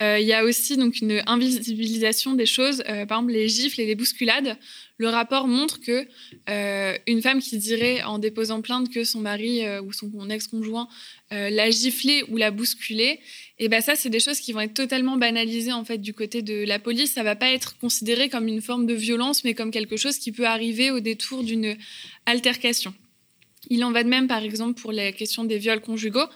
Il 0.02 0.26
y 0.26 0.34
a 0.34 0.44
aussi 0.44 0.78
donc 0.78 1.00
une 1.00 1.22
invisibilisation 1.26 2.34
des 2.34 2.46
choses, 2.46 2.84
par 2.84 3.20
exemple 3.20 3.32
les 3.32 3.48
gifles 3.48 3.82
et 3.82 3.86
les 3.86 3.96
bousculades. 3.96 4.58
Le 4.98 5.08
rapport 5.08 5.48
montre 5.48 5.80
que 5.80 6.06
une 7.08 7.22
femme 7.22 7.42
qui 7.42 7.58
dirait 7.58 8.04
en 8.04 8.20
déposant 8.20 8.62
plainte 8.62 8.92
que 8.92 9.04
son 9.04 9.22
mari 9.22 9.62
ou 9.80 9.94
son 9.94 10.30
ex-conjoint 10.30 10.88
l'a 11.32 11.70
giflé 11.70 12.24
ou 12.30 12.38
l'a 12.38 12.52
bousculé, 12.52 13.20
et 13.64 13.70
ben 13.70 13.80
ça, 13.80 13.96
c'est 13.96 14.10
des 14.10 14.20
choses 14.20 14.42
qui 14.42 14.52
vont 14.52 14.60
être 14.60 14.74
totalement 14.74 15.16
banalisées 15.16 15.72
en 15.72 15.86
fait 15.86 15.98
du 15.98 16.14
côté 16.14 16.42
de 16.42 16.66
la 16.66 16.80
police. 16.80 17.14
Ça 17.14 17.24
va 17.24 17.38
pas 17.38 17.50
être 17.50 17.78
considéré 17.78 18.28
comme 18.28 18.50
une 18.50 18.62
forme 18.62 18.86
de 18.86 18.94
violence, 18.94 19.46
mais 19.46 19.54
comme 19.54 19.72
quelque 19.72 19.96
chose 19.96 20.18
qui 20.18 20.34
peut 20.34 20.46
arriver 20.46 20.92
au 20.92 21.00
détour 21.00 21.46
d'une 21.46 21.78
altercation. 22.26 22.94
Il 23.70 23.86
en 23.86 23.94
va 23.94 24.04
de 24.04 24.10
même, 24.10 24.28
par 24.28 24.44
exemple, 24.44 24.82
pour 24.82 24.92
la 24.92 25.14
question 25.14 25.46
des 25.46 25.58
viols 25.60 25.80
conjugaux. 25.80 26.28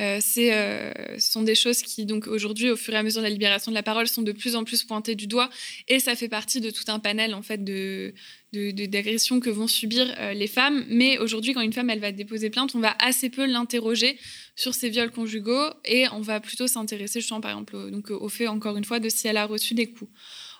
Euh, 0.00 0.18
c'est, 0.20 0.52
euh, 0.52 0.92
ce 1.18 1.32
sont 1.32 1.42
des 1.42 1.54
choses 1.54 1.80
qui, 1.80 2.04
donc, 2.04 2.26
aujourd'hui, 2.26 2.70
au 2.70 2.76
fur 2.76 2.92
et 2.92 2.98
à 2.98 3.02
mesure 3.02 3.22
de 3.22 3.26
la 3.26 3.30
libération 3.30 3.70
de 3.70 3.74
la 3.74 3.82
parole, 3.82 4.06
sont 4.06 4.20
de 4.20 4.32
plus 4.32 4.54
en 4.54 4.64
plus 4.64 4.84
pointées 4.84 5.14
du 5.14 5.26
doigt, 5.26 5.48
et 5.88 6.00
ça 6.00 6.14
fait 6.16 6.28
partie 6.28 6.60
de 6.60 6.68
tout 6.68 6.84
un 6.88 6.98
panel 6.98 7.32
en 7.32 7.40
fait 7.40 7.64
de, 7.64 8.12
d'agressions 8.54 9.40
que 9.40 9.50
vont 9.50 9.66
subir 9.66 10.14
euh, 10.18 10.32
les 10.32 10.46
femmes. 10.46 10.84
Mais 10.88 11.18
aujourd'hui, 11.18 11.52
quand 11.52 11.60
une 11.60 11.72
femme 11.72 11.90
elle 11.90 12.00
va 12.00 12.12
déposer 12.12 12.50
plainte, 12.50 12.74
on 12.74 12.80
va 12.80 12.96
assez 12.98 13.30
peu 13.30 13.46
l'interroger 13.46 14.18
sur 14.56 14.74
ses 14.74 14.88
viols 14.88 15.10
conjugaux 15.10 15.70
et 15.84 16.06
on 16.12 16.20
va 16.20 16.40
plutôt 16.40 16.66
s'intéresser, 16.66 17.20
justement, 17.20 17.40
par 17.40 17.50
exemple, 17.50 17.76
au, 17.76 17.90
donc, 17.90 18.10
au 18.10 18.28
fait, 18.28 18.46
encore 18.46 18.76
une 18.76 18.84
fois, 18.84 19.00
de 19.00 19.08
si 19.08 19.26
elle 19.28 19.36
a 19.36 19.46
reçu 19.46 19.74
des 19.74 19.90
coups. 19.90 20.10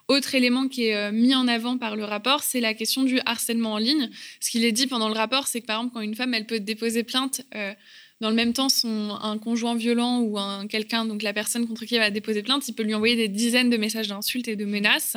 Autre 0.07 0.35
élément 0.35 0.69
qui 0.69 0.87
est 0.87 0.97
euh, 0.97 1.13
mis 1.13 1.35
en 1.35 1.49
avant 1.49 1.79
par 1.79 1.97
le 1.97 2.05
rapport, 2.05 2.43
c'est 2.43 2.61
la 2.61 2.75
question 2.75 3.05
du 3.05 3.21
harcèlement 3.25 3.73
en 3.73 3.79
ligne. 3.79 4.11
Ce 4.39 4.51
qu'il 4.51 4.65
est 4.65 4.73
dit 4.73 4.87
pendant 4.87 5.09
le 5.09 5.15
rapport, 5.15 5.47
c'est 5.47 5.63
que 5.63 5.67
par 5.67 5.79
exemple, 5.79 5.95
quand 5.95 6.03
une 6.03 6.15
femme 6.15 6.35
elle 6.35 6.47
peut 6.47 6.61
déposer 6.61 7.05
plainte, 7.05 7.41
euh, 7.55 7.73
dans 8.21 8.31
le 8.31 8.37
même 8.37 8.53
temps, 8.53 8.69
son, 8.69 9.11
un 9.21 9.39
conjoint 9.39 9.75
violent 9.75 10.21
ou 10.21 10.39
un, 10.39 10.67
quelqu'un, 10.67 11.05
donc 11.05 11.23
la 11.23 11.33
personne 11.33 11.67
contre 11.67 11.85
qui 11.85 11.97
elle 11.97 12.01
va 12.01 12.11
déposer 12.11 12.43
plainte, 12.43 12.67
il 12.69 12.75
peut 12.75 12.83
lui 12.83 12.95
envoyer 12.95 13.17
des 13.17 13.29
dizaines 13.29 13.71
de 13.71 13.77
messages 13.77 14.09
d'insultes 14.09 14.49
et 14.49 14.57
de 14.57 14.65
menaces. 14.65 15.17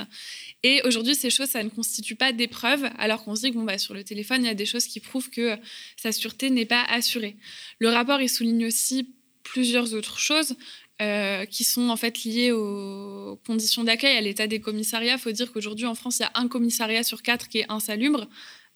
Et 0.63 0.81
aujourd'hui, 0.83 1.15
ces 1.15 1.29
choses, 1.29 1.49
ça 1.49 1.63
ne 1.63 1.69
constitue 1.69 2.15
pas 2.15 2.31
des 2.31 2.47
preuves, 2.47 2.89
alors 2.97 3.23
qu'on 3.23 3.36
se 3.36 3.41
dit 3.41 3.51
que 3.51 3.55
bon, 3.55 3.63
bah, 3.63 3.77
sur 3.77 3.93
le 3.93 4.03
téléphone, 4.03 4.43
il 4.43 4.47
y 4.47 4.49
a 4.49 4.55
des 4.55 4.65
choses 4.65 4.88
qui 4.88 4.99
prouvent 4.99 5.29
que 5.29 5.55
sa 5.95 6.12
sûreté 6.12 6.49
n'est 6.49 6.65
pas 6.65 6.83
assurée. 6.89 7.38
Le 7.79 7.89
rapport, 7.89 8.19
il 8.19 8.29
souligne 8.29 8.65
aussi 8.65 9.13
plusieurs 9.43 9.93
autres 9.93 10.19
choses. 10.19 10.55
Euh, 10.99 11.45
qui 11.45 11.63
sont 11.63 11.89
en 11.89 11.95
fait 11.95 12.23
liées 12.23 12.51
aux 12.51 13.39
conditions 13.45 13.83
d'accueil, 13.83 14.17
à 14.17 14.21
l'état 14.21 14.47
des 14.47 14.60
commissariats. 14.60 15.13
Il 15.13 15.19
faut 15.19 15.31
dire 15.31 15.51
qu'aujourd'hui 15.53 15.86
en 15.86 15.93
France, 15.93 16.17
il 16.17 16.23
y 16.23 16.25
a 16.25 16.31
un 16.33 16.47
commissariat 16.47 17.03
sur 17.03 17.21
quatre 17.21 17.49
qui 17.49 17.60
est 17.60 17.67
insalubre. 17.69 18.27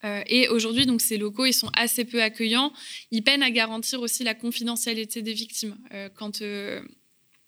Euh, 0.04 0.22
et 0.28 0.48
aujourd'hui, 0.48 0.86
donc 0.86 1.02
ces 1.02 1.18
locaux, 1.18 1.46
ils 1.46 1.54
sont 1.54 1.72
assez 1.76 2.06
peu 2.06 2.22
accueillants. 2.22 2.74
Ils 3.12 3.24
peinent 3.24 3.44
à 3.44 3.52
garantir 3.52 4.02
aussi 4.02 4.24
la 4.24 4.34
confidentialité 4.34 5.22
des 5.22 5.34
victimes. 5.34 5.78
Euh, 5.94 6.10
quand 6.14 6.42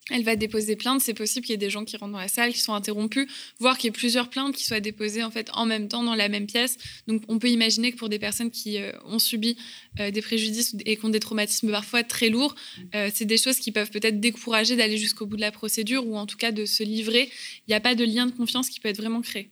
elle 0.09 0.23
va 0.23 0.35
déposer 0.35 0.75
plainte, 0.75 1.01
c'est 1.01 1.13
possible 1.13 1.45
qu'il 1.45 1.53
y 1.53 1.55
ait 1.55 1.57
des 1.57 1.69
gens 1.69 1.85
qui 1.85 1.95
rentrent 1.95 2.11
dans 2.11 2.19
la 2.19 2.27
salle, 2.27 2.51
qui 2.51 2.59
sont 2.59 2.73
interrompus, 2.73 3.25
voire 3.59 3.77
qu'il 3.77 3.87
y 3.87 3.89
ait 3.89 3.91
plusieurs 3.91 4.29
plaintes 4.29 4.53
qui 4.53 4.65
soient 4.65 4.81
déposées 4.81 5.23
en 5.23 5.31
fait 5.31 5.49
en 5.53 5.65
même 5.65 5.87
temps 5.87 6.03
dans 6.03 6.15
la 6.15 6.27
même 6.27 6.45
pièce. 6.45 6.77
Donc 7.07 7.23
on 7.29 7.39
peut 7.39 7.49
imaginer 7.49 7.93
que 7.93 7.97
pour 7.97 8.09
des 8.09 8.19
personnes 8.19 8.51
qui 8.51 8.77
euh, 8.77 8.91
ont 9.05 9.19
subi 9.19 9.55
euh, 9.99 10.11
des 10.11 10.21
préjudices 10.21 10.75
et 10.85 10.97
qui 10.97 11.05
ont 11.05 11.09
des 11.09 11.21
traumatismes 11.21 11.71
parfois 11.71 12.03
très 12.03 12.29
lourds, 12.29 12.53
euh, 12.95 13.09
c'est 13.13 13.25
des 13.25 13.37
choses 13.37 13.59
qui 13.59 13.71
peuvent 13.71 13.91
peut-être 13.91 14.19
décourager 14.19 14.75
d'aller 14.75 14.97
jusqu'au 14.97 15.25
bout 15.25 15.37
de 15.37 15.41
la 15.41 15.51
procédure 15.51 16.05
ou 16.05 16.17
en 16.17 16.25
tout 16.25 16.37
cas 16.37 16.51
de 16.51 16.65
se 16.65 16.83
livrer. 16.83 17.29
Il 17.67 17.71
n'y 17.71 17.75
a 17.75 17.79
pas 17.79 17.95
de 17.95 18.03
lien 18.03 18.25
de 18.25 18.31
confiance 18.31 18.69
qui 18.69 18.81
peut 18.81 18.89
être 18.89 18.97
vraiment 18.97 19.21
créé. 19.21 19.51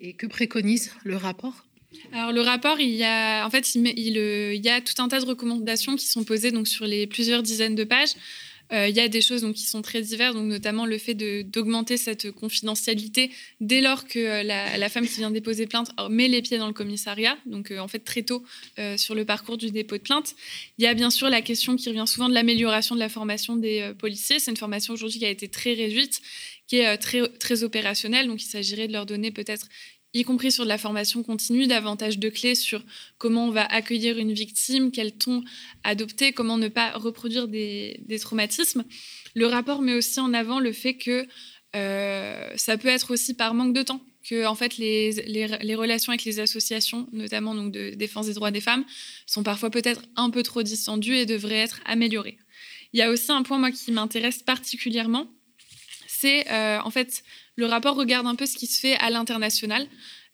Et 0.00 0.14
que 0.14 0.26
préconise 0.26 0.90
le 1.04 1.16
rapport? 1.16 1.69
Alors 2.12 2.32
le 2.32 2.40
rapport, 2.40 2.80
il 2.80 2.90
y 2.90 3.04
a 3.04 3.44
en 3.44 3.50
fait 3.50 3.74
il, 3.74 3.86
il, 3.86 4.64
y 4.64 4.68
a 4.68 4.80
tout 4.80 4.94
un 5.02 5.08
tas 5.08 5.20
de 5.20 5.26
recommandations 5.26 5.96
qui 5.96 6.06
sont 6.06 6.24
posées 6.24 6.50
donc 6.50 6.68
sur 6.68 6.86
les 6.86 7.06
plusieurs 7.06 7.42
dizaines 7.42 7.74
de 7.74 7.84
pages. 7.84 8.14
Euh, 8.72 8.88
il 8.88 8.96
y 8.96 9.00
a 9.00 9.08
des 9.08 9.20
choses 9.20 9.42
donc, 9.42 9.54
qui 9.54 9.64
sont 9.64 9.82
très 9.82 10.00
diverses, 10.00 10.34
donc 10.34 10.46
notamment 10.46 10.86
le 10.86 10.96
fait 10.98 11.14
d'augmenter 11.14 11.96
cette 11.96 12.30
confidentialité 12.30 13.30
dès 13.60 13.80
lors 13.80 14.06
que 14.06 14.18
euh, 14.18 14.42
la, 14.42 14.88
femme 14.88 15.06
qui 15.06 15.16
vient 15.16 15.30
déposer 15.30 15.66
plainte 15.66 15.90
met 16.08 16.28
les 16.28 16.40
pieds 16.42 16.58
dans 16.58 16.68
le 16.68 16.72
commissariat, 16.72 17.36
donc 17.46 17.70
euh, 17.70 17.78
en 17.78 17.88
fait 17.88 18.00
très 18.00 18.22
tôt 18.22 18.44
sur 18.96 19.14
le 19.14 19.24
parcours 19.24 19.56
du 19.56 19.70
dépôt 19.70 19.96
de 19.96 20.02
plainte. 20.02 20.34
Il 20.78 20.84
y 20.84 20.86
a 20.86 20.94
bien 20.94 21.10
sûr 21.10 21.28
la 21.30 21.42
question 21.42 21.76
qui 21.76 21.88
revient 21.88 22.04
souvent 22.06 22.28
de 22.28 22.34
l'amélioration 22.34 22.94
de 22.94 23.00
la 23.00 23.08
formation 23.08 23.56
des 23.56 23.92
policiers. 23.98 24.38
C'est 24.38 24.50
une 24.50 24.56
formation 24.56 24.94
aujourd'hui 24.94 25.18
qui 25.18 25.26
a 25.26 25.30
été 25.30 25.48
très 25.48 25.74
réduite, 25.74 26.20
qui 26.66 26.76
est 26.78 26.96
très, 26.98 27.28
très 27.38 27.62
opérationnelle, 27.62 28.26
donc 28.26 28.42
il 28.42 28.46
s'agirait 28.46 28.88
de 28.88 28.92
leur 28.92 29.06
donner 29.06 29.30
peut-être 29.30 29.66
y 30.12 30.24
compris 30.24 30.50
sur 30.50 30.64
de 30.64 30.68
la 30.68 30.78
formation 30.78 31.22
continue, 31.22 31.66
davantage 31.66 32.18
de 32.18 32.28
clés 32.28 32.54
sur 32.54 32.82
comment 33.18 33.46
on 33.46 33.50
va 33.50 33.64
accueillir 33.64 34.18
une 34.18 34.32
victime, 34.32 34.90
quel 34.90 35.12
ton 35.12 35.42
adopter, 35.84 36.32
comment 36.32 36.58
ne 36.58 36.68
pas 36.68 36.92
reproduire 36.92 37.46
des, 37.48 38.00
traumatismes. 38.20 38.84
Le 39.34 39.46
rapport 39.46 39.82
met 39.82 39.94
aussi 39.94 40.18
en 40.20 40.34
avant 40.34 40.58
le 40.58 40.72
fait 40.72 40.94
que 40.94 41.26
euh, 41.76 42.50
ça 42.56 42.76
peut 42.76 42.88
être 42.88 43.12
aussi 43.12 43.34
par 43.34 43.54
manque 43.54 43.72
de 43.72 43.82
temps, 43.82 44.00
que 44.28 44.44
en 44.46 44.56
fait 44.56 44.76
les, 44.78 45.76
relations 45.76 46.10
avec 46.10 46.24
les 46.24 46.40
associations, 46.40 47.08
notamment 47.12 47.54
donc 47.54 47.72
de 47.72 47.90
défense 47.90 48.26
des 48.26 48.34
droits 48.34 48.50
des 48.50 48.60
femmes, 48.60 48.84
sont 49.26 49.44
parfois 49.44 49.70
peut-être 49.70 50.02
un 50.16 50.30
peu 50.30 50.42
trop 50.42 50.64
distendues 50.64 51.16
et 51.16 51.26
devraient 51.26 51.60
être 51.60 51.80
améliorées. 51.84 52.38
Il 52.92 52.98
y 52.98 53.02
a 53.02 53.10
aussi 53.10 53.30
un 53.30 53.44
point 53.44 53.58
moi 53.58 53.70
qui 53.70 53.92
m'intéresse 53.92 54.42
particulièrement, 54.42 55.28
c'est 56.08 56.50
euh, 56.50 56.80
en 56.82 56.90
fait 56.90 57.22
le 57.56 57.66
rapport 57.66 57.96
regarde 57.96 58.26
un 58.26 58.34
peu 58.34 58.46
ce 58.46 58.56
qui 58.56 58.66
se 58.66 58.80
fait 58.80 58.96
à 58.96 59.10
l'international. 59.10 59.86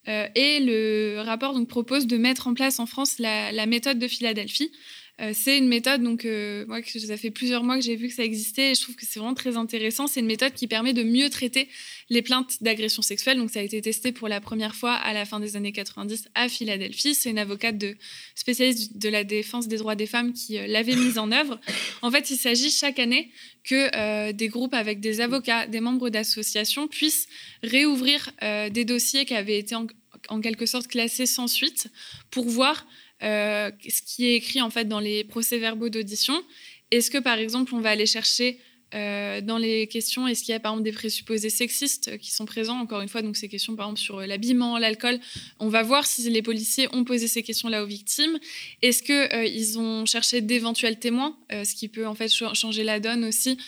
Euh, 0.09 0.29
et 0.37 0.61
le 0.61 1.21
rapport 1.21 1.53
donc, 1.53 1.69
propose 1.69 2.07
de 2.07 2.17
mettre 2.17 2.47
en 2.47 2.55
place 2.55 2.79
en 2.79 2.87
France 2.87 3.19
la 3.19 3.67
méthode 3.67 3.99
de 3.99 4.07
Philadelphie, 4.07 4.71
euh, 5.19 5.33
c'est 5.35 5.57
une 5.57 5.69
méthode, 5.69 6.03
donc, 6.03 6.27
euh, 6.27 6.67
moi, 6.67 6.81
ça 6.85 7.17
fait 7.17 7.31
plusieurs 7.31 7.63
mois 7.65 7.77
que 7.77 7.83
j'ai 7.83 7.97
vu 7.97 8.09
que 8.09 8.15
ça 8.15 8.23
existait 8.23 8.73
et 8.73 8.75
je 8.75 8.83
trouve 8.83 8.97
que 8.97 9.07
c'est 9.07 9.19
vraiment 9.19 9.35
très 9.35 9.57
intéressant. 9.57 10.07
C'est 10.07 10.21
une 10.21 10.27
méthode 10.27 10.53
qui 10.53 10.67
permet 10.67 10.93
de 10.93 11.03
mieux 11.03 11.31
traiter 11.31 11.69
les 12.11 12.21
plaintes 12.21 12.63
d'agression 12.63 13.01
sexuelle. 13.01 13.39
Donc, 13.39 13.51
ça 13.51 13.61
a 13.61 13.63
été 13.63 13.81
testé 13.81 14.13
pour 14.13 14.29
la 14.29 14.43
première 14.43 14.75
fois 14.75 14.93
à 14.93 15.15
la 15.15 15.25
fin 15.25 15.41
des 15.41 15.57
années 15.57 15.73
90 15.73 16.29
à 16.35 16.51
Philadelphie. 16.51 17.15
C'est 17.15 17.31
une 17.31 17.39
avocate 17.39 17.79
de, 17.79 17.97
spécialiste 18.35 18.99
de 18.99 19.09
la 19.09 19.25
défense 19.25 19.69
des 19.69 19.79
droits 19.79 19.95
des 19.95 20.07
femmes 20.07 20.35
qui 20.35 20.59
euh, 20.59 20.67
l'avait 20.67 20.97
mise 20.97 21.17
en 21.17 21.33
œuvre. 21.33 21.59
En 22.03 22.11
fait, 22.11 22.31
il 22.31 22.37
s'agit 22.37 22.71
chaque 22.71 22.99
année 22.99 23.31
que 23.65 24.31
des 24.31 24.47
groupes 24.47 24.75
avec 24.75 25.01
des 25.01 25.21
avocats, 25.21 25.67
des 25.67 25.81
membres 25.81 26.09
d'associations 26.09 26.87
puissent 26.87 27.27
réouvrir 27.65 28.31
des 28.71 28.85
dossiers 28.85 29.25
qui 29.25 29.35
avaient 29.35 29.59
été 29.59 29.75
en 29.75 30.41
quelque 30.41 30.67
sorte 30.67 30.87
classés 30.87 31.27
sans 31.27 31.49
suite 31.49 31.89
pour 32.31 32.49
voir 32.49 32.87
euh, 33.23 33.71
ce 33.89 34.03
qui 34.03 34.27
est 34.27 34.35
écrit 34.35 34.61
en 34.61 34.71
fait 34.71 34.87
dans 34.87 35.01
les 35.01 35.25
procès-verbaux 35.25 35.89
d'audition. 35.89 36.35
Est-ce 36.91 37.11
que 37.11 37.19
par 37.19 37.39
exemple 37.39 37.75
on 37.75 37.81
va 37.81 37.91
aller 37.91 38.07
chercher 38.07 38.59
euh, 38.95 39.41
dans 39.41 39.59
les 39.59 39.89
questions, 39.89 40.29
est-ce 40.29 40.45
qu'il 40.45 40.53
y 40.53 40.55
a 40.55 40.61
par 40.61 40.73
exemple 40.73 40.85
des 40.85 40.93
présupposés 40.93 41.51
sexistes 41.51 42.19
qui 42.19 42.31
sont 42.31 42.45
présents 42.45 42.79
Encore 42.79 43.01
une 43.01 43.09
fois, 43.09 43.21
donc 43.21 43.37
ces 43.37 43.49
questions 43.49 43.75
par 43.75 43.87
exemple 43.87 44.01
sur 44.01 44.21
l'habillement, 44.21 44.79
l'alcool. 44.79 45.19
On 45.59 45.69
va 45.69 45.83
voir 45.83 46.07
si 46.07 46.29
les 46.31 46.43
policiers 46.43 46.89
ont 46.95 47.03
posé 47.03 47.27
ces 47.27 47.43
questions-là 47.43 47.83
aux 47.83 47.87
victimes. 47.87 48.39
Est-ce 48.83 49.03
qu'ils 49.03 49.79
ont 49.79 50.07
cherché 50.07 50.41
d'éventuels 50.41 50.99
témoins, 51.01 51.37
ce 51.51 51.75
qui 51.75 51.89
peut 51.89 52.07
en 52.07 52.15
fait 52.15 52.29
changer 52.29 52.85
la 52.85 53.01
donne 53.01 53.25
aussi 53.25 53.59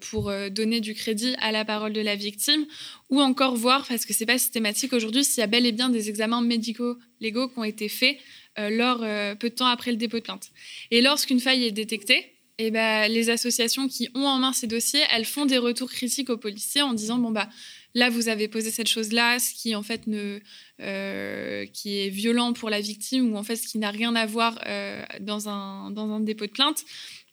pour 0.00 0.32
donner 0.50 0.80
du 0.80 0.94
crédit 0.94 1.34
à 1.40 1.52
la 1.52 1.66
parole 1.66 1.92
de 1.92 2.00
la 2.00 2.16
victime, 2.16 2.64
ou 3.10 3.20
encore 3.20 3.54
voir, 3.54 3.86
parce 3.86 4.06
que 4.06 4.14
c'est 4.14 4.26
pas 4.26 4.38
systématique 4.38 4.94
aujourd'hui, 4.94 5.24
s'il 5.24 5.42
y 5.42 5.44
a 5.44 5.46
bel 5.46 5.66
et 5.66 5.72
bien 5.72 5.90
des 5.90 6.08
examens 6.08 6.40
médicaux 6.40 6.96
légaux 7.20 7.48
qui 7.48 7.58
ont 7.58 7.64
été 7.64 7.90
faits 7.90 8.16
lors, 8.58 8.98
peu 9.36 9.50
de 9.50 9.54
temps 9.54 9.66
après 9.66 9.90
le 9.90 9.96
dépôt 9.96 10.18
de 10.18 10.22
plainte. 10.22 10.50
Et 10.90 11.00
lorsqu'une 11.00 11.40
faille 11.40 11.64
est 11.64 11.72
détectée, 11.72 12.38
et 12.58 12.72
ben, 12.72 13.10
les 13.10 13.30
associations 13.30 13.86
qui 13.86 14.08
ont 14.14 14.26
en 14.26 14.38
main 14.38 14.52
ces 14.52 14.66
dossiers, 14.66 15.02
elles 15.12 15.24
font 15.24 15.46
des 15.46 15.58
retours 15.58 15.88
critiques 15.88 16.28
aux 16.28 16.36
policiers 16.36 16.82
en 16.82 16.92
disant 16.92 17.18
bon 17.18 17.30
bah 17.30 17.48
là 17.94 18.10
vous 18.10 18.28
avez 18.28 18.48
posé 18.48 18.72
cette 18.72 18.88
chose 18.88 19.12
là, 19.12 19.38
ce 19.38 19.54
qui 19.54 19.76
en 19.76 19.84
fait 19.84 20.08
ne 20.08 20.40
euh, 20.80 21.66
qui 21.66 22.00
est 22.00 22.08
violent 22.08 22.52
pour 22.52 22.68
la 22.68 22.80
victime 22.80 23.32
ou 23.32 23.36
en 23.36 23.44
fait 23.44 23.54
ce 23.54 23.68
qui 23.68 23.78
n'a 23.78 23.92
rien 23.92 24.14
à 24.16 24.26
voir 24.26 24.58
euh, 24.66 25.04
dans 25.20 25.48
un 25.48 25.92
dans 25.92 26.10
un 26.10 26.20
dépôt 26.20 26.46
de 26.46 26.50
plainte. 26.50 26.84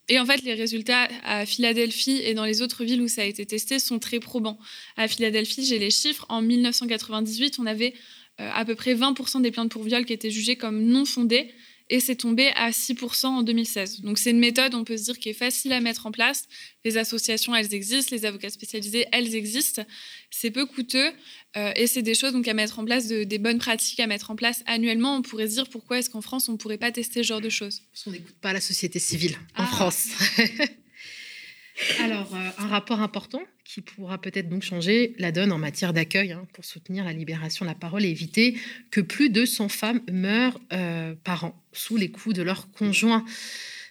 Et 0.08 0.20
en 0.20 0.26
fait, 0.28 0.44
les 0.44 0.54
résultats 0.54 1.08
à 1.24 1.48
Philadelphie 1.48 2.22
et 2.24 2.36
dans 2.36 2.46
les 2.46 2.62
autres 2.62 2.84
villes 2.84 3.02
où 3.02 3.08
ça 3.08 3.24
a 3.24 3.26
été 3.26 3.44
testé 3.44 3.80
sont 3.80 3.98
très 3.98 4.20
probants. 4.20 4.60
À 4.98 5.08
Philadelphie, 5.08 5.66
j'ai 5.66 5.80
les 5.80 5.90
chiffres. 5.90 6.28
En 6.30 6.44
1998, 6.44 7.58
on 7.58 7.66
avait 7.66 7.96
euh, 7.96 8.25
à 8.38 8.66
peu 8.66 8.76
près 8.76 8.96
20% 8.96 9.42
des 9.42 9.52
plaintes 9.52 9.72
pour 9.72 9.84
viol 9.84 10.06
qui 10.06 10.14
étaient 10.14 10.32
jugées 10.32 10.56
comme 10.56 10.84
non 10.84 11.06
fondées 11.06 11.52
et 11.90 12.00
c'est 12.00 12.16
tombé 12.16 12.50
à 12.56 12.72
6% 12.72 13.28
en 13.28 13.44
2016. 13.44 14.02
Donc 14.02 14.18
c'est 14.18 14.32
une 14.32 14.40
méthode, 14.40 14.74
on 14.74 14.84
peut 14.84 14.98
se 14.98 15.04
dire, 15.04 15.20
qui 15.20 15.30
est 15.30 15.34
facile 15.34 15.72
à 15.72 15.80
mettre 15.82 16.08
en 16.08 16.12
place. 16.12 16.48
Les 16.84 16.98
associations, 16.98 17.56
elles 17.56 17.74
existent, 17.74 18.16
les 18.16 18.26
avocats 18.26 18.50
spécialisés, 18.50 19.06
elles 19.12 19.36
existent. 19.36 19.84
C'est 20.32 20.50
peu 20.50 20.66
coûteux 20.66 21.12
euh, 21.58 21.72
et 21.76 21.86
c'est 21.86 22.02
des 22.02 22.16
choses 22.16 22.34
donc 22.34 22.48
à 22.48 22.54
mettre 22.54 22.80
en 22.80 22.86
place, 22.86 23.08
des 23.08 23.38
bonnes 23.38 23.60
pratiques 23.60 24.00
à 24.00 24.08
mettre 24.08 24.32
en 24.32 24.36
place 24.36 24.64
annuellement. 24.66 25.16
On 25.16 25.22
pourrait 25.22 25.48
se 25.48 25.54
dire 25.54 25.70
pourquoi 25.70 26.00
est-ce 26.00 26.10
qu'en 26.10 26.22
France 26.22 26.50
on 26.50 26.54
ne 26.54 26.58
pourrait 26.58 26.80
pas 26.80 26.92
tester 26.92 27.22
ce 27.22 27.28
genre 27.28 27.42
de 27.42 27.50
choses? 27.50 27.84
Parce 27.92 28.04
qu'on 28.04 28.12
n'écoute 28.12 28.36
pas 28.42 28.54
la 28.54 28.62
société 28.62 28.98
civile 28.98 29.36
en 29.56 29.64
ah. 29.64 29.68
France. 29.68 30.08
Alors, 32.00 32.34
euh, 32.34 32.50
un 32.58 32.68
rapport 32.68 33.02
important 33.02 33.44
qui 33.66 33.82
pourra 33.82 34.22
peut-être 34.22 34.48
donc 34.48 34.64
changer 34.64 35.16
la 35.18 35.32
donne 35.32 35.52
en 35.52 35.58
matière 35.58 35.92
d'accueil 35.92 36.32
hein, 36.32 36.48
pour 36.54 36.64
soutenir 36.64 37.04
la 37.04 37.14
libération 37.14 37.66
de 37.66 37.70
la 37.70 37.76
parole 37.76 38.06
et 38.06 38.10
éviter 38.10 38.56
que 38.92 39.02
plus 39.02 39.30
de 39.30 39.44
100 39.44 39.70
femmes 39.70 40.02
meurent 40.12 40.60
euh, 40.72 41.16
par 41.24 41.46
an 41.46 41.62
sous 41.74 41.98
les 41.98 42.10
coups 42.10 42.36
de 42.36 42.44
leurs 42.44 42.72
conjoints. 42.72 43.26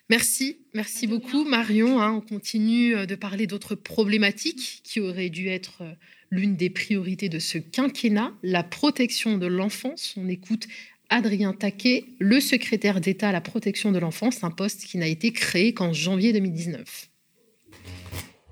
Merci, 0.08 0.58
merci 0.74 1.06
beaucoup 1.06 1.44
Marion. 1.44 2.00
Hein. 2.00 2.12
on 2.12 2.20
continue 2.20 2.94
euh, 2.94 3.04
de 3.04 3.16
parler 3.16 3.46
d'autres 3.46 3.74
problématiques 3.74 4.80
qui 4.84 5.00
auraient 5.00 5.28
dû 5.28 5.48
être 5.48 5.82
l'une 6.30 6.56
des 6.56 6.70
priorités 6.70 7.28
de 7.28 7.38
ce 7.38 7.58
quinquennat, 7.58 8.32
la 8.42 8.62
protection 8.62 9.38
de 9.38 9.46
l'enfance. 9.46 10.14
On 10.16 10.28
écoute 10.28 10.68
Adrien 11.10 11.52
Taquet, 11.52 12.04
le 12.18 12.40
secrétaire 12.40 13.00
d'État 13.00 13.28
à 13.28 13.32
la 13.32 13.40
protection 13.40 13.92
de 13.92 13.98
l'enfance, 13.98 14.44
un 14.44 14.50
poste 14.50 14.84
qui 14.84 14.98
n'a 14.98 15.06
été 15.06 15.32
créé 15.32 15.74
qu'en 15.74 15.92
janvier 15.92 16.32
2019. 16.32 17.10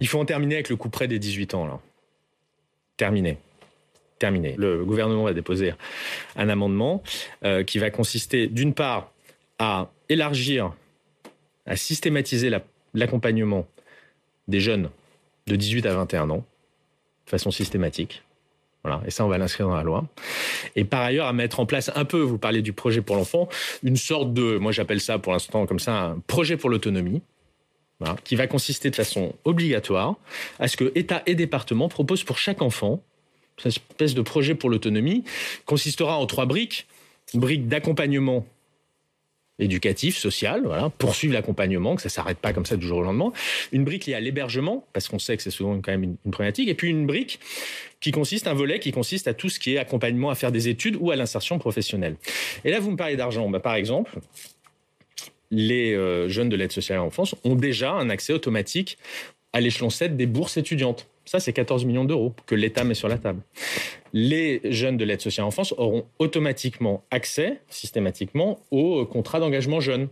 Il 0.03 0.09
faut 0.09 0.19
en 0.19 0.25
terminer 0.25 0.57
avec 0.57 0.69
le 0.69 0.75
coup 0.75 0.89
près 0.89 1.07
des 1.07 1.21
18 1.21 1.55
ans. 1.55 1.65
Là. 1.65 1.79
Terminé. 2.97 3.39
Terminé. 4.19 4.57
Le 4.59 4.85
gouvernement 4.85 5.23
va 5.23 5.33
déposer 5.33 5.75
un 6.35 6.49
amendement 6.49 7.05
euh, 7.45 7.63
qui 7.63 7.79
va 7.79 7.89
consister, 7.91 8.49
d'une 8.49 8.75
part, 8.75 9.13
à 9.61 9.93
élargir, 10.09 10.75
à 11.67 11.77
systématiser 11.77 12.51
l'accompagnement 12.95 13.65
des 14.49 14.59
jeunes 14.59 14.91
de 15.47 15.55
18 15.55 15.87
à 15.87 15.95
21 15.95 16.31
ans 16.31 16.45
de 17.27 17.31
façon 17.31 17.53
systématique. 17.53 18.25
Voilà, 18.83 19.03
et 19.07 19.13
ça, 19.13 19.25
on 19.25 19.29
va 19.29 19.39
l'inscrire 19.39 19.69
dans 19.69 19.77
la 19.77 19.85
loi. 19.85 20.05
Et 20.75 20.83
par 20.83 21.03
ailleurs, 21.03 21.29
à 21.29 21.33
mettre 21.33 21.61
en 21.61 21.67
place 21.67 21.93
un 21.95 22.05
peu, 22.05 22.19
vous 22.19 22.39
parlez 22.39 22.61
du 22.61 22.73
projet 22.73 23.03
pour 23.03 23.15
l'enfant, 23.15 23.49
une 23.85 23.97
sorte 23.97 24.35
de, 24.35 24.59
moi 24.59 24.73
j'appelle 24.73 25.01
ça 25.01 25.21
pour 25.21 25.33
l'instant 25.33 25.65
comme 25.65 25.79
ça, 25.79 25.97
un 25.97 26.19
projet 26.27 26.57
pour 26.57 26.71
l'autonomie, 26.71 27.23
qui 28.25 28.37
va 28.37 28.47
consister 28.47 28.91
de 28.91 28.97
façon 28.97 29.35
obligatoire 29.45 30.17
à 30.59 30.69
ce 30.69 30.77
que 30.77 30.93
État 30.95 31.23
et 31.27 31.35
département 31.35 31.89
proposent 31.89 32.25
pour 32.25 32.39
chaque 32.39 32.63
enfant 32.63 33.03
cette 33.59 33.83
espèce 33.91 34.15
de 34.15 34.23
projet 34.23 34.55
pour 34.55 34.71
l'autonomie 34.71 35.25
consistera 35.67 36.17
en 36.17 36.27
trois 36.27 36.47
briques. 36.47 36.87
Une 37.35 37.41
brique 37.41 37.69
d'accompagnement 37.69 38.47
éducatif, 39.59 40.17
social, 40.17 40.63
voilà, 40.65 40.91
poursuivre 40.91 41.35
l'accompagnement, 41.35 41.95
que 41.95 42.03
ça 42.03 42.09
ne 42.09 42.13
s'arrête 42.13 42.39
pas 42.39 42.53
comme 42.53 42.67
ça 42.67 42.77
du 42.77 42.87
jour 42.87 42.99
au 42.99 43.03
lendemain. 43.03 43.33
Une 43.71 43.85
brique 43.85 44.07
liée 44.07 44.15
à 44.15 44.21
l'hébergement, 44.21 44.87
parce 44.93 45.09
qu'on 45.09 45.19
sait 45.19 45.37
que 45.37 45.43
c'est 45.43 45.51
souvent 45.51 45.81
quand 45.81 45.93
même 45.93 46.03
une, 46.03 46.17
problématique. 46.33 46.69
Et 46.69 46.75
puis 46.75 46.91
une 46.91 47.07
brique 47.07 47.39
qui 48.01 48.11
consiste, 48.11 48.49
un 48.49 48.55
volet 48.55 48.81
qui 48.81 48.91
consiste 48.91 49.29
à 49.29 49.35
tout 49.35 49.49
ce 49.49 49.61
qui 49.61 49.75
est 49.75 49.79
accompagnement 49.79 50.31
à 50.31 50.35
faire 50.35 50.51
des 50.51 50.69
études 50.69 50.97
ou 50.99 51.11
à 51.11 51.17
l'insertion 51.17 51.59
professionnelle. 51.59 52.17
Et 52.65 52.71
là, 52.71 52.81
vous 52.81 52.91
me 52.91 52.97
parlez 52.97 53.17
d'argent. 53.17 53.49
Bah, 53.49 53.61
par 53.61 53.75
exemple, 53.75 54.19
les 55.53 55.93
euh, 55.93 56.29
jeunes 56.29 56.49
de 56.49 56.57
l'aide 56.57 56.73
sociale 56.73 56.99
à 56.99 57.03
l'enfance 57.03 57.37
ont 57.45 57.55
déjà 57.55 57.93
un 57.93 58.11
accès 58.11 58.33
automatique 58.33 58.99
à 59.53 59.61
l'échelon 59.61 59.91
7 59.91 60.17
des 60.17 60.27
bourses 60.27 60.57
étudiantes. 60.57 61.07
Ça, 61.27 61.39
c'est 61.39 61.53
14 61.53 61.85
millions 61.85 62.05
d'euros 62.05 62.35
que 62.47 62.55
l'État 62.55 62.83
met 62.83 62.95
sur 62.95 63.07
la 63.07 63.19
table. 63.19 63.43
Les 64.13 64.61
jeunes 64.65 64.97
de 64.97 65.05
l'aide 65.05 65.21
sociale 65.21 65.45
à 65.45 65.47
l'enfance 65.47 65.73
auront 65.77 66.07
automatiquement 66.19 67.05
accès, 67.11 67.61
systématiquement, 67.69 68.59
au 68.71 69.05
contrat 69.07 69.39
d'engagement 69.39 69.81
jeune. 69.81 70.09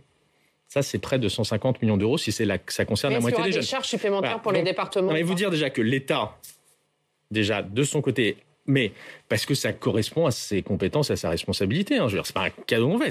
Ça, 0.67 0.83
c'est 0.83 0.99
près 0.99 1.19
de 1.19 1.27
150 1.27 1.81
millions 1.81 1.97
d'euros 1.97 2.17
si 2.17 2.31
ça 2.31 2.85
concerne 2.85 3.13
la 3.13 3.19
moitié 3.19 3.43
des 3.43 3.51
jeunes. 3.51 3.61
des 3.61 3.67
charges 3.67 3.87
supplémentaires 3.87 4.41
pour 4.41 4.53
les 4.53 4.61
départements. 4.61 5.11
Mais 5.11 5.23
vous 5.23 5.35
dire 5.35 5.49
déjà 5.49 5.69
que 5.69 5.81
l'État, 5.81 6.37
déjà 7.29 7.61
de 7.61 7.83
son 7.83 8.01
côté, 8.01 8.37
mais 8.67 8.91
parce 9.27 9.45
que 9.45 9.53
ça 9.55 9.73
correspond 9.73 10.25
à 10.25 10.31
ses 10.31 10.61
compétences, 10.61 11.11
à 11.11 11.15
sa 11.15 11.29
responsabilité. 11.29 11.97
Hein. 11.97 12.07
C'est 12.23 12.33
pas 12.33 12.45
un 12.45 12.49
cadeau 12.67 12.89
mauvais. 12.89 13.09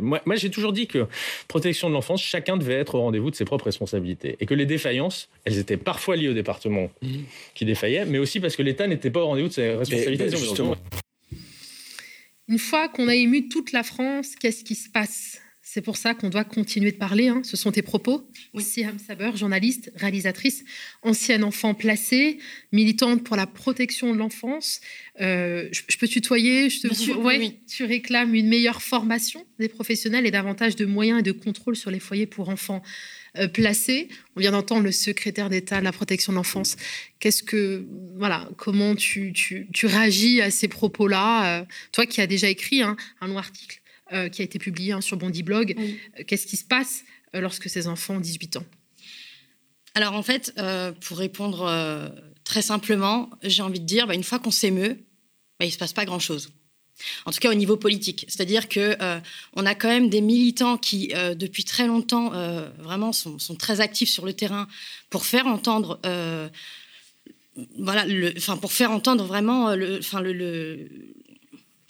Moi, 0.00 0.20
moi 0.24 0.36
j'ai 0.36 0.50
toujours 0.50 0.72
dit 0.72 0.86
que 0.86 1.06
protection 1.48 1.88
de 1.88 1.94
l'enfance, 1.94 2.22
chacun 2.22 2.56
devait 2.56 2.74
être 2.74 2.94
au 2.94 3.00
rendez-vous 3.00 3.30
de 3.30 3.36
ses 3.36 3.44
propres 3.44 3.66
responsabilités. 3.66 4.36
Et 4.40 4.46
que 4.46 4.54
les 4.54 4.66
défaillances, 4.66 5.28
elles 5.44 5.58
étaient 5.58 5.76
parfois 5.76 6.16
liées 6.16 6.28
au 6.28 6.34
département 6.34 6.90
mmh. 7.02 7.08
qui 7.54 7.64
défaillait, 7.64 8.04
mais 8.06 8.18
aussi 8.18 8.40
parce 8.40 8.56
que 8.56 8.62
l'État 8.62 8.86
n'était 8.86 9.10
pas 9.10 9.20
au 9.20 9.26
rendez-vous 9.26 9.48
de 9.48 9.52
ses 9.52 9.70
responsabilités. 9.70 10.30
Une 12.48 12.58
fois 12.58 12.88
qu'on 12.88 13.08
a 13.08 13.14
ému 13.14 13.48
toute 13.48 13.72
la 13.72 13.82
France, 13.82 14.36
qu'est-ce 14.36 14.62
qui 14.62 14.76
se 14.76 14.88
passe? 14.88 15.40
C'est 15.76 15.82
pour 15.82 15.98
ça 15.98 16.14
qu'on 16.14 16.30
doit 16.30 16.44
continuer 16.44 16.90
de 16.90 16.96
parler. 16.96 17.28
Hein. 17.28 17.42
Ce 17.44 17.54
sont 17.54 17.70
tes 17.70 17.82
propos. 17.82 18.26
Oui. 18.54 18.62
Siam 18.62 18.98
Saber, 18.98 19.32
journaliste, 19.36 19.92
réalisatrice, 19.94 20.64
ancienne 21.02 21.44
enfant 21.44 21.74
placée, 21.74 22.38
militante 22.72 23.22
pour 23.22 23.36
la 23.36 23.46
protection 23.46 24.10
de 24.14 24.16
l'enfance. 24.16 24.80
Euh, 25.20 25.68
je, 25.72 25.98
peux 25.98 26.08
tutoyer 26.08 26.70
je 26.70 26.80
te... 26.80 27.12
oui. 27.18 27.58
Tu 27.68 27.84
réclames 27.84 28.34
une 28.34 28.48
meilleure 28.48 28.80
formation 28.80 29.44
des 29.58 29.68
professionnels 29.68 30.24
et 30.24 30.30
davantage 30.30 30.76
de 30.76 30.86
moyens 30.86 31.20
et 31.20 31.22
de 31.22 31.32
contrôle 31.32 31.76
sur 31.76 31.90
les 31.90 32.00
foyers 32.00 32.24
pour 32.24 32.48
enfants 32.48 32.82
euh, 33.36 33.46
placés. 33.46 34.08
On 34.34 34.40
vient 34.40 34.52
d'entendre 34.52 34.82
le 34.82 34.92
secrétaire 34.92 35.50
d'État 35.50 35.80
de 35.80 35.84
la 35.84 35.92
protection 35.92 36.32
de 36.32 36.38
l'enfance. 36.38 36.76
Qu'est-ce 37.20 37.42
que, 37.42 37.84
voilà, 38.16 38.48
comment 38.56 38.94
tu, 38.94 39.34
tu, 39.34 39.86
réagis 39.86 40.40
à 40.40 40.50
ces 40.50 40.68
propos-là? 40.68 41.60
Euh, 41.60 41.64
Toi 41.92 42.06
qui 42.06 42.22
as 42.22 42.26
déjà 42.26 42.48
écrit 42.48 42.80
hein, 42.80 42.96
un 43.20 43.26
long 43.26 43.36
article 43.36 43.82
euh, 44.12 44.28
qui 44.28 44.40
a 44.40 44.44
été 44.44 44.60
publié 44.60 44.92
hein, 44.92 45.00
sur 45.00 45.16
Bondi 45.16 45.42
Blog. 45.42 45.74
Euh, 45.76 46.22
qu'est-ce 46.24 46.46
qui 46.46 46.56
se 46.56 46.64
passe 46.64 47.02
euh, 47.34 47.40
lorsque 47.40 47.68
ces 47.68 47.88
enfants 47.88 48.14
ont 48.14 48.20
18 48.20 48.58
ans? 48.58 48.64
Alors 49.94 50.12
en 50.12 50.22
fait, 50.22 50.54
pour 51.00 51.18
répondre 51.18 52.12
très 52.44 52.62
simplement, 52.62 53.30
j'ai 53.42 53.62
envie 53.62 53.80
de 53.80 53.84
dire, 53.86 54.06
bah, 54.06 54.14
une 54.14 54.22
fois 54.22 54.38
qu'on 54.38 54.52
s'émeut, 54.52 54.98
bah, 55.58 55.64
il 55.64 55.68
ne 55.68 55.72
se 55.72 55.78
passe 55.78 55.92
pas 55.94 56.04
grand-chose. 56.04 56.50
En 57.24 57.32
tout 57.32 57.40
cas 57.40 57.50
au 57.50 57.54
niveau 57.54 57.76
politique, 57.76 58.26
c'est-à-dire 58.28 58.68
que 58.68 58.96
on 59.54 59.66
a 59.66 59.74
quand 59.74 59.88
même 59.88 60.08
des 60.08 60.20
militants 60.20 60.76
qui, 60.76 61.08
depuis 61.34 61.64
très 61.64 61.86
longtemps, 61.86 62.30
vraiment 62.78 63.12
sont, 63.12 63.38
très 63.58 63.80
actifs 63.80 64.10
sur 64.10 64.26
le 64.26 64.34
terrain 64.34 64.68
pour 65.08 65.24
faire 65.24 65.46
entendre, 65.46 65.98
voilà, 67.78 68.04
enfin 68.36 68.58
pour 68.58 68.72
faire 68.72 68.90
entendre 68.90 69.24
vraiment, 69.24 69.74
le, 69.74 69.98
le, 70.22 70.88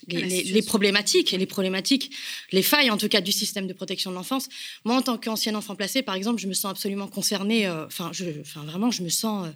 les, 0.08 0.62
problématiques, 0.62 1.32
les 1.32 1.46
problématiques, 1.46 2.10
les 2.52 2.62
failles 2.62 2.90
en 2.90 2.96
tout 2.96 3.08
cas 3.08 3.20
du 3.20 3.32
système 3.32 3.66
de 3.66 3.72
protection 3.72 4.10
de 4.10 4.16
l'enfance. 4.16 4.48
Moi, 4.84 4.96
en 4.96 5.02
tant 5.02 5.18
qu'ancienne 5.18 5.56
enfant 5.56 5.74
placée, 5.74 6.02
par 6.02 6.14
exemple, 6.14 6.40
je 6.40 6.46
me 6.46 6.54
sens 6.54 6.70
absolument 6.70 7.08
concernée. 7.08 7.66
Euh, 7.66 7.86
enfin, 7.86 8.10
vraiment, 8.64 8.90
je 8.90 9.02
me 9.02 9.08
sens, 9.08 9.46
euh, 9.46 9.50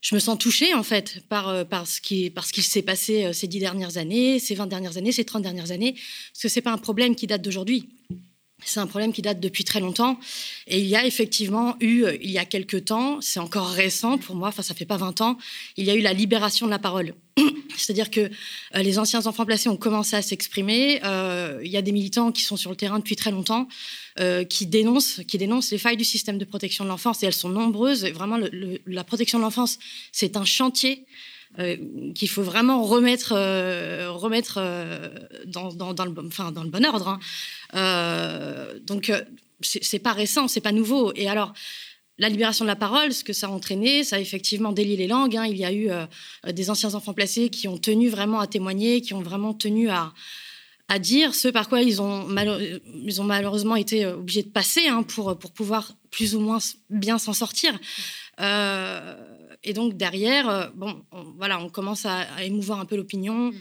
je 0.00 0.14
me 0.14 0.20
sens 0.20 0.38
touchée 0.38 0.74
en 0.74 0.82
fait 0.82 1.22
par 1.28 1.48
euh, 1.48 1.64
par 1.64 1.86
ce 1.86 2.00
qui 2.00 2.30
par 2.30 2.46
ce 2.46 2.52
qui 2.52 2.62
s'est 2.62 2.82
passé 2.82 3.32
ces 3.32 3.46
dix 3.46 3.60
dernières 3.60 3.96
années, 3.96 4.38
ces 4.38 4.54
20 4.54 4.66
dernières 4.66 4.96
années, 4.96 5.12
ces 5.12 5.24
30 5.24 5.42
dernières 5.42 5.70
années, 5.70 5.92
parce 5.92 6.42
que 6.42 6.48
c'est 6.48 6.62
pas 6.62 6.72
un 6.72 6.78
problème 6.78 7.14
qui 7.14 7.26
date 7.26 7.42
d'aujourd'hui. 7.42 7.88
C'est 8.64 8.80
un 8.80 8.86
problème 8.86 9.12
qui 9.12 9.22
date 9.22 9.38
depuis 9.38 9.62
très 9.62 9.78
longtemps. 9.78 10.18
Et 10.66 10.80
il 10.80 10.86
y 10.86 10.96
a 10.96 11.06
effectivement 11.06 11.76
eu, 11.80 12.02
euh, 12.02 12.16
il 12.20 12.30
y 12.30 12.38
a 12.38 12.44
quelques 12.44 12.86
temps, 12.86 13.20
c'est 13.20 13.38
encore 13.38 13.68
récent 13.68 14.18
pour 14.18 14.34
moi, 14.34 14.48
enfin 14.48 14.62
ça 14.62 14.74
fait 14.74 14.84
pas 14.84 14.96
20 14.96 15.20
ans, 15.20 15.38
il 15.76 15.84
y 15.84 15.90
a 15.90 15.94
eu 15.94 16.00
la 16.00 16.12
libération 16.12 16.66
de 16.66 16.70
la 16.70 16.80
parole. 16.80 17.14
C'est-à-dire 17.76 18.10
que 18.10 18.20
euh, 18.20 18.28
les 18.82 18.98
anciens 18.98 19.26
enfants 19.26 19.46
placés 19.46 19.68
ont 19.68 19.76
commencé 19.76 20.16
à 20.16 20.22
s'exprimer. 20.22 21.00
Euh, 21.04 21.60
il 21.62 21.70
y 21.70 21.76
a 21.76 21.82
des 21.82 21.92
militants 21.92 22.32
qui 22.32 22.42
sont 22.42 22.56
sur 22.56 22.70
le 22.70 22.76
terrain 22.76 22.98
depuis 22.98 23.16
très 23.16 23.30
longtemps, 23.30 23.68
qui, 24.50 24.66
dénoncent, 24.66 25.20
qui 25.28 25.38
dénoncent 25.38 25.70
les 25.70 25.78
failles 25.78 25.96
du 25.96 26.04
système 26.04 26.38
de 26.38 26.44
protection 26.44 26.82
de 26.82 26.88
l'enfance. 26.88 27.22
Et 27.22 27.26
elles 27.26 27.32
sont 27.32 27.50
nombreuses. 27.50 28.04
Vraiment, 28.06 28.36
la 28.84 29.04
protection 29.04 29.38
de 29.38 29.44
l'enfance, 29.44 29.78
c'est 30.10 30.36
un 30.36 30.44
chantier. 30.44 31.06
Qu'il 32.14 32.28
faut 32.28 32.42
vraiment 32.42 32.84
remettre, 32.84 33.32
remettre 34.08 34.60
dans, 35.46 35.72
dans, 35.72 35.94
dans 35.94 36.04
le 36.04 36.10
bon 36.70 36.84
ordre. 36.84 37.08
Hein. 37.08 37.20
Euh, 37.74 38.78
donc, 38.80 39.10
euh, 39.10 39.20
c'est 39.60 39.98
pas 39.98 40.12
récent, 40.12 40.48
c'est 40.48 40.60
pas 40.60 40.72
nouveau. 40.72 41.12
Et 41.16 41.28
alors, 41.28 41.52
la 42.18 42.28
libération 42.28 42.64
de 42.64 42.68
la 42.68 42.76
parole, 42.76 43.12
ce 43.12 43.24
que 43.24 43.32
ça 43.32 43.46
a 43.46 43.50
entraîné, 43.50 44.04
ça 44.04 44.16
a 44.16 44.18
effectivement 44.20 44.72
délié 44.72 44.96
les 44.96 45.06
langues. 45.06 45.36
Hein. 45.36 45.46
Il 45.46 45.56
y 45.56 45.64
a 45.64 45.72
eu 45.72 45.90
euh, 45.90 46.06
des 46.46 46.70
anciens 46.70 46.94
enfants 46.94 47.14
placés 47.14 47.48
qui 47.48 47.68
ont 47.68 47.78
tenu 47.78 48.08
vraiment 48.08 48.40
à 48.40 48.46
témoigner, 48.46 49.00
qui 49.00 49.14
ont 49.14 49.22
vraiment 49.22 49.54
tenu 49.54 49.88
à, 49.88 50.12
à 50.88 50.98
dire 50.98 51.34
ce 51.34 51.48
par 51.48 51.68
quoi 51.68 51.82
ils 51.82 52.00
ont, 52.00 52.28
ils 53.04 53.20
ont 53.20 53.24
malheureusement 53.24 53.76
été 53.76 54.06
obligés 54.06 54.42
de 54.42 54.50
passer 54.50 54.86
hein, 54.88 55.02
pour, 55.02 55.38
pour 55.38 55.52
pouvoir 55.52 55.94
plus 56.10 56.34
ou 56.34 56.40
moins 56.40 56.58
bien 56.90 57.18
s'en 57.18 57.32
sortir. 57.32 57.78
Et 59.68 59.72
donc 59.72 59.96
derrière, 59.96 60.72
bon, 60.74 61.04
voilà, 61.36 61.60
on 61.60 61.68
commence 61.68 62.06
à, 62.06 62.20
à 62.20 62.44
émouvoir 62.44 62.80
un 62.80 62.86
peu 62.86 62.96
l'opinion. 62.96 63.52
Mm 63.52 63.54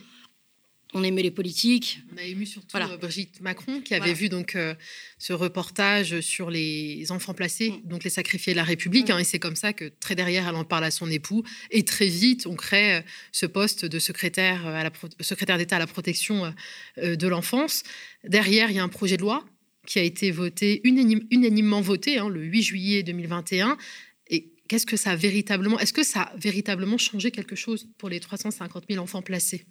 on 0.94 1.04
aimait 1.04 1.22
les 1.22 1.32
politiques. 1.32 2.00
On 2.14 2.18
a 2.18 2.24
ému 2.24 2.46
surtout 2.46 2.78
euh, 2.78 2.98
Brigitte 2.98 3.42
Macron 3.42 3.82
qui 3.82 3.94
avait 3.94 4.14
vu 4.14 4.30
donc 4.30 4.56
euh, 4.56 4.74
ce 5.18 5.34
reportage 5.34 6.22
sur 6.22 6.50
les 6.50 7.12
enfants 7.12 7.34
placés, 7.34 7.72
mm. 7.72 7.88
donc 7.88 8.04
les 8.04 8.10
sacrifiés 8.10 8.54
de 8.54 8.58
la 8.58 8.64
République. 8.64 9.10
Hein, 9.10 9.20
et 9.20 9.24
c'est 9.24 9.40
comme 9.40 9.56
ça 9.56 9.74
que 9.74 9.86
très 10.00 10.16
derrière, 10.16 10.48
elle 10.48 10.56
en 10.56 10.64
parle 10.64 10.86
à 10.86 10.92
son 10.92 11.10
époux. 11.10 11.44
Et 11.72 11.84
très 11.84 12.08
vite, 12.08 12.48
on 12.48 12.56
crée 12.56 12.96
euh, 12.96 13.02
ce 13.32 13.46
poste 13.46 13.86
de 13.86 14.00
secrétaire, 14.00 14.66
à 14.66 14.84
la 14.84 14.92
secrétaire 15.22 15.58
d'État 15.58 15.76
à 15.76 15.80
la 15.80 15.88
protection 15.88 16.54
de 16.98 17.28
l'enfance. 17.28 17.84
Derrière, 18.24 18.70
il 18.70 18.78
y 18.78 18.80
a 18.80 18.84
un 18.84 18.90
projet 18.90 19.18
de 19.18 19.22
loi 19.22 19.46
qui 19.86 20.00
a 20.00 20.04
été 20.04 20.32
voté, 20.32 20.82
unanimement 20.84 21.82
voté 21.82 22.18
hein, 22.18 22.30
le 22.30 22.42
8 22.42 22.62
juillet 22.62 23.04
2021. 23.04 23.78
Qu'est-ce 24.68 24.86
que 24.86 24.98
ça 24.98 25.16
véritablement, 25.16 25.80
est-ce 25.80 25.94
que 25.94 26.04
ça 26.04 26.24
a 26.24 26.36
véritablement 26.38 26.98
changé 26.98 27.32
quelque 27.32 27.56
chose 27.56 27.88
pour 27.98 28.10
les 28.10 28.20
350 28.20 28.86
000 28.90 29.04
enfants 29.04 29.22
placés? 29.22 29.66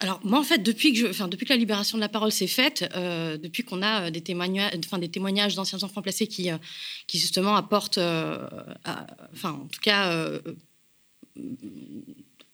Alors 0.00 0.20
moi 0.22 0.38
en 0.38 0.44
fait 0.44 0.58
depuis 0.58 0.92
que, 0.92 1.10
enfin, 1.10 1.26
depuis 1.26 1.44
que 1.44 1.52
la 1.52 1.58
libération 1.58 1.98
de 1.98 2.00
la 2.00 2.08
parole 2.08 2.30
s'est 2.30 2.46
faite, 2.46 2.88
euh, 2.94 3.36
depuis 3.36 3.64
qu'on 3.64 3.82
a 3.82 4.06
euh, 4.06 4.10
des 4.10 4.20
témoignages, 4.20 4.72
enfin, 4.84 4.98
des 4.98 5.08
témoignages 5.08 5.56
d'anciens 5.56 5.82
enfants 5.82 6.02
placés 6.02 6.28
qui, 6.28 6.50
euh, 6.50 6.58
qui 7.08 7.18
justement 7.18 7.56
apportent, 7.56 7.98
enfin 7.98 9.50
en 9.50 9.66
tout 9.66 9.80
cas 9.80 10.30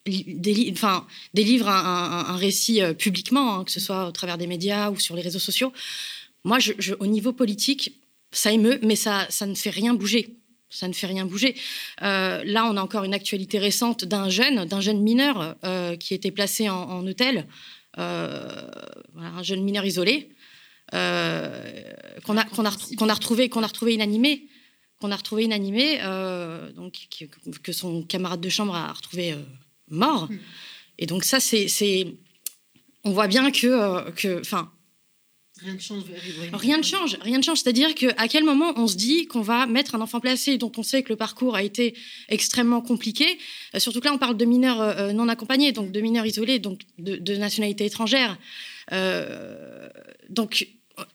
des, 0.07 0.71
enfin, 0.73 1.07
délivrent 1.35 1.69
un, 1.69 2.37
récit 2.37 2.81
publiquement, 2.99 3.57
hein, 3.57 3.65
que 3.65 3.71
ce 3.71 3.81
soit 3.81 4.09
au 4.09 4.13
travers 4.13 4.39
des 4.39 4.47
médias 4.47 4.91
ou 4.91 4.99
sur 4.99 5.15
les 5.15 5.23
réseaux 5.23 5.39
sociaux. 5.39 5.73
Moi, 6.45 6.59
au 6.99 7.07
niveau 7.07 7.33
politique, 7.33 8.01
ça 8.31 8.53
émeut, 8.53 8.79
mais 8.83 8.97
ça, 8.97 9.27
ça 9.31 9.47
ne 9.47 9.55
fait 9.55 9.71
rien 9.71 9.95
bouger 9.95 10.37
ça 10.75 10.89
ne 10.89 10.93
fait 10.93 11.07
rien 11.07 11.25
bouger. 11.25 11.55
Euh, 12.03 12.43
là, 12.45 12.67
on 12.67 12.77
a 12.77 12.83
encore 12.83 13.05
une 13.05 13.15
actualité 13.15 13.59
récente 13.59 14.05
d'un 14.05 14.29
jeune, 14.29 14.65
d'un 14.65 14.81
jeune 14.81 15.01
mineur 15.01 15.57
euh, 15.65 15.97
qui 15.97 16.15
était 16.15 16.33
placé 16.33 16.69
en, 16.69 17.07
hôtel, 17.07 17.47
euh, 17.99 18.71
un 19.17 19.43
jeune 19.43 19.63
mineur 19.63 19.85
isolé 19.85 20.31
qu'on 20.93 20.99
a, 22.37 22.45
qu'on 22.45 22.65
a, 22.65 22.73
qu'on 22.97 23.09
a 23.09 23.15
retrouvé, 23.15 23.49
qu'on 23.49 23.63
a 23.63 23.67
retrouvé 23.67 23.95
inanimé, 23.95 24.47
qu'on 25.01 25.11
a 25.11 25.17
retrouvé 25.17 25.45
inanimé, 25.45 25.99
donc 26.77 26.95
que 27.63 27.73
son 27.73 28.03
camarade 28.03 28.41
de 28.41 28.49
chambre 28.49 28.77
a 28.77 28.93
retrouvé 28.93 29.35
mort. 29.89 30.31
Hmm. 30.31 30.39
Et 30.99 31.07
donc 31.07 31.25
ça, 31.25 31.41
c'est, 31.41 32.07
on 33.03 33.11
voit 33.11 33.27
bien 33.27 33.51
que, 33.51 34.11
que, 34.13 34.41
enfin, 34.41 34.71
Rien 35.63 35.75
ne 35.75 36.83
change. 36.83 37.17
Rien 37.21 37.39
ne 37.39 37.43
change. 37.43 37.61
C'est-à-dire 37.61 37.95
qu'à 37.95 38.29
quel 38.29 38.43
moment 38.43 38.73
on 38.77 38.89
se 38.89 38.97
dit 38.97 39.27
qu'on 39.27 39.41
va 39.41 39.67
mettre 39.67 39.95
un 39.95 40.01
enfant 40.01 40.19
placé 40.19 40.59
dont 40.59 40.73
on 40.77 40.83
sait 40.83 41.03
que 41.05 41.11
le 41.11 41.17
parcours 41.17 41.55
a 41.55 41.63
été 41.63 41.95
extrêmement 42.29 42.81
compliqué. 42.81 43.39
Euh, 43.75 43.79
surtout 43.79 44.01
que 44.01 44.07
là, 44.07 44.13
on 44.13 44.19
parle 44.19 44.37
de 44.37 44.45
mineurs 44.45 44.81
euh, 44.81 44.95
euh, 44.97 45.13
non 45.13 45.29
accompagnés, 45.29 45.71
donc 45.71 45.93
de 45.93 46.01
mineurs 46.01 46.27
isolés, 46.27 46.59
donc 46.59 46.81
de, 46.99 47.37
nationalité 47.37 47.85
étrangère. 47.85 48.37
donc 50.29 50.67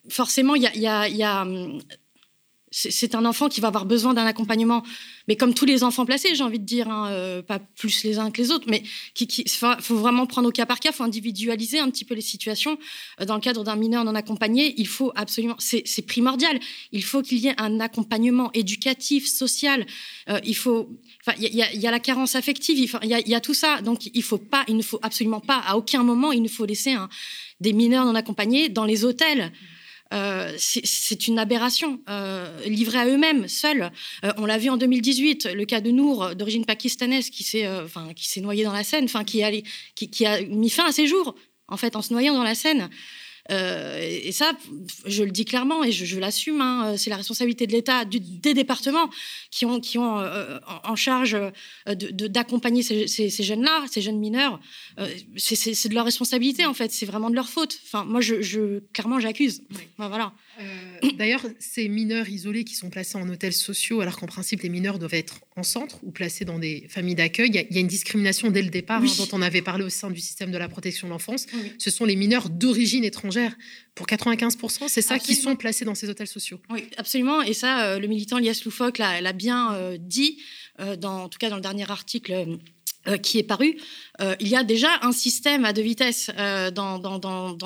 forcément, 0.09 0.55
il 0.55 0.63
y 0.63 0.87
a, 0.87 1.41
hum, 1.41 1.81
c'est 2.71 3.15
un 3.15 3.25
enfant 3.25 3.49
qui 3.49 3.61
va 3.61 3.69
avoir 3.69 3.85
besoin 3.85 4.13
d'un 4.13 4.25
accompagnement, 4.25 4.83
mais 5.27 5.35
comme 5.35 5.53
tous 5.53 5.65
les 5.65 5.83
enfants 5.83 6.05
placés, 6.05 6.35
j'ai 6.35 6.43
envie 6.43 6.59
de 6.59 6.65
dire, 6.65 6.89
hein, 6.89 7.09
euh, 7.09 7.41
pas 7.41 7.59
plus 7.59 8.03
les 8.03 8.19
uns 8.19 8.31
que 8.31 8.41
les 8.41 8.51
autres, 8.51 8.65
mais 8.69 8.83
qui, 9.13 9.45
faut 9.79 9.95
vraiment 9.95 10.25
prendre 10.25 10.49
au 10.49 10.51
cas 10.51 10.65
par 10.65 10.79
cas, 10.79 10.91
faut 10.91 11.03
individualiser 11.03 11.79
un 11.79 11.89
petit 11.89 12.05
peu 12.05 12.13
les 12.13 12.21
situations. 12.21 12.77
Euh, 13.21 13.25
dans 13.25 13.35
le 13.35 13.41
cadre 13.41 13.63
d'un 13.63 13.75
mineur 13.75 14.03
non 14.03 14.15
accompagné, 14.15 14.75
il 14.77 14.87
faut 14.87 15.11
absolument, 15.15 15.55
c'est 15.59 16.05
primordial, 16.05 16.59
il 16.91 17.03
faut 17.03 17.21
qu'il 17.21 17.39
y 17.39 17.47
ait 17.47 17.55
un 17.57 17.79
accompagnement 17.79 18.51
éducatif, 18.53 19.27
social. 19.27 19.85
Euh, 20.29 20.39
il 20.43 20.55
faut, 20.55 20.89
il 21.37 21.43
y, 21.43 21.77
y, 21.77 21.87
a 21.87 21.91
la 21.91 21.99
carence 21.99 22.35
affective, 22.35 22.77
il 23.03 23.09
y, 23.09 23.35
a 23.35 23.41
tout 23.41 23.53
ça, 23.53 23.81
donc 23.81 24.07
il 24.13 24.23
ne 24.69 24.81
faut 24.81 24.99
absolument 25.01 25.39
pas, 25.39 25.57
à 25.57 25.75
aucun 25.75 26.03
moment, 26.03 26.31
il 26.31 26.41
ne 26.41 26.47
faut 26.47 26.65
laisser 26.65 26.95
des 27.59 27.73
mineurs 27.73 28.05
non 28.05 28.15
accompagnés 28.15 28.69
dans 28.69 28.85
les 28.85 29.05
hôtels. 29.05 29.51
Euh, 30.13 30.53
c'est 30.57 31.27
une 31.27 31.37
aberration. 31.39 31.99
Euh, 32.09 32.65
livrés 32.65 32.99
à 32.99 33.05
eux-mêmes, 33.07 33.47
seuls. 33.47 33.91
Euh, 34.23 34.33
on 34.37 34.45
l'a 34.45 34.57
vu 34.57 34.69
en 34.69 34.77
2018, 34.77 35.49
le 35.53 35.65
cas 35.65 35.81
de 35.81 35.91
Nour, 35.91 36.35
d'origine 36.35 36.65
pakistanaise, 36.65 37.29
qui 37.29 37.43
s'est 37.43 37.67
enfin, 37.67 38.07
noyé 38.37 38.63
dans 38.63 38.73
la 38.73 38.83
Seine, 38.83 39.07
qui, 39.25 39.43
qui, 39.95 40.09
qui, 40.09 40.25
a 40.25 40.41
mis 40.41 40.69
fin 40.69 40.85
à 40.85 40.91
ses 40.91 41.07
jours, 41.07 41.35
en 41.67 41.77
fait, 41.77 41.95
en 41.95 42.01
se 42.01 42.13
noyant 42.13 42.33
dans 42.33 42.43
la 42.43 42.55
Seine. 42.55 42.89
Euh, 43.51 43.99
et 44.01 44.31
ça, 44.31 44.53
je 45.05 45.23
le 45.23 45.31
dis 45.31 45.45
clairement 45.45 45.83
et 45.83 45.91
je, 45.91 46.19
l'assume, 46.19 46.61
hein, 46.61 46.95
c'est 46.97 47.09
la 47.09 47.17
responsabilité 47.17 47.67
de 47.67 47.71
l'État, 47.71 48.05
des 48.05 48.53
départements 48.53 49.09
qui 49.51 49.65
ont, 49.65 49.79
qui 49.79 49.97
ont 49.97 50.19
euh, 50.19 50.59
en 50.83 50.95
charge 50.95 51.37
d'accompagner 51.87 52.83
ces, 52.83 53.07
ces, 53.07 53.43
jeunes-là, 53.43 53.85
ces 53.89 54.01
jeunes 54.01 54.19
mineurs. 54.19 54.59
Euh, 54.99 55.07
c'est 55.37 55.89
de 55.89 55.93
leur 55.95 56.05
responsabilité 56.05 56.65
en 56.65 56.73
fait, 56.73 56.91
c'est 56.91 57.05
vraiment 57.05 57.29
de 57.29 57.35
leur 57.35 57.49
faute. 57.49 57.79
Enfin, 57.85 58.05
moi, 58.05 58.21
je, 58.21 58.41
je 58.41 58.79
clairement, 58.93 59.19
j'accuse. 59.19 59.61
voilà. 59.97 60.33
Euh, 60.59 61.09
d'ailleurs, 61.17 61.45
ces 61.59 61.87
mineurs 61.87 62.27
isolés 62.27 62.63
qui 62.63 62.75
sont 62.75 62.89
placés 62.89 63.17
en 63.17 63.27
hôtels 63.29 63.53
sociaux, 63.53 64.01
alors 64.01 64.17
qu'en 64.17 64.27
principe 64.27 64.61
les 64.61 64.69
mineurs 64.69 64.99
doivent 64.99 65.13
être 65.13 65.39
en 65.55 65.63
centre 65.63 65.99
ou 66.03 66.11
placés 66.11 66.45
dans 66.45 66.59
des 66.59 66.85
familles 66.89 67.15
d'accueil, 67.15 67.49
il 67.49 67.55
y, 67.55 67.77
a 67.77 67.79
une 67.79 67.87
discrimination 67.87 68.51
dès 68.51 68.61
le 68.61 68.69
départ 68.69 69.01
hein, 69.01 69.07
dont 69.17 69.27
on 69.31 69.41
avait 69.41 69.61
parlé 69.61 69.83
au 69.83 69.89
sein 69.89 70.09
du 70.09 70.19
système 70.19 70.51
de 70.51 70.57
la 70.57 70.67
protection 70.67 71.07
de 71.07 71.13
l'enfance. 71.13 71.45
Ce 71.77 71.89
sont 71.89 72.05
les 72.05 72.15
mineurs 72.15 72.49
d'origine 72.49 73.03
étrangère. 73.03 73.55
Pour 73.95 74.07
95%, 74.07 74.87
c'est 74.87 75.01
ça 75.01 75.19
qui 75.19 75.35
sont 75.35 75.55
placés 75.55 75.85
dans 75.85 75.95
ces 75.95 76.09
hôtels 76.09 76.27
sociaux. 76.27 76.59
Oui, 76.69 76.85
absolument. 76.97 77.41
Et 77.41 77.53
ça, 77.53 77.85
euh, 77.85 77.99
le 77.99 78.07
militant 78.07 78.37
Lias 78.37 78.61
Loufoque 78.63 78.97
l'a 78.97 79.33
bien 79.33 79.73
euh, 79.73 79.97
dit, 79.99 80.41
dans, 80.97 81.23
en 81.23 81.29
tout 81.29 81.37
cas 81.39 81.49
dans 81.49 81.57
le 81.57 81.61
dernier 81.61 81.89
article 81.91 82.57
qui 83.23 83.39
est 83.39 83.43
paru, 83.43 83.77
euh, 84.21 84.35
il 84.39 84.47
y 84.47 84.55
a 84.55 84.63
déjà 84.63 84.89
un 85.01 85.11
système 85.11 85.65
à 85.65 85.73
deux 85.73 85.81
vitesses 85.81 86.29
euh, 86.37 86.69
dans, 86.71 86.99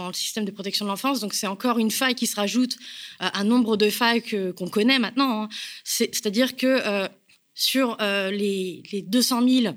le 0.07 0.13
système 0.13 0.45
de 0.45 0.51
protection 0.51 0.85
de 0.85 0.89
l'enfance. 0.89 1.19
Donc 1.19 1.33
c'est 1.33 1.47
encore 1.47 1.79
une 1.79 1.91
faille 1.91 2.15
qui 2.15 2.27
se 2.27 2.35
rajoute 2.35 2.77
à 3.19 3.43
nombre 3.43 3.77
de 3.77 3.89
failles 3.89 4.21
qu'on 4.53 4.67
connaît 4.67 4.99
maintenant. 4.99 5.43
Hein. 5.43 5.49
C'est-à-dire 5.83 6.55
que 6.55 7.07
sur 7.55 7.97
les 7.99 8.83
200 9.07 9.47
000 9.47 9.75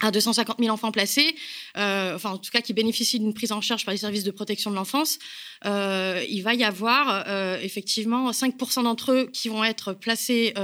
à 0.00 0.10
250 0.10 0.58
000 0.58 0.72
enfants 0.72 0.92
placés, 0.92 1.34
euh, 1.76 2.14
enfin 2.14 2.30
en 2.30 2.38
tout 2.38 2.50
cas 2.50 2.60
qui 2.60 2.72
bénéficient 2.72 3.18
d'une 3.18 3.34
prise 3.34 3.52
en 3.52 3.60
charge 3.60 3.84
par 3.84 3.92
les 3.92 3.98
services 3.98 4.24
de 4.24 4.30
protection 4.30 4.70
de 4.70 4.76
l'enfance, 4.76 5.18
euh, 5.66 6.24
il 6.28 6.42
va 6.42 6.54
y 6.54 6.64
avoir 6.64 7.24
euh, 7.28 7.58
effectivement 7.60 8.30
5% 8.30 8.84
d'entre 8.84 9.12
eux 9.12 9.30
qui 9.32 9.48
vont 9.48 9.62
être 9.64 9.92
placés 9.92 10.54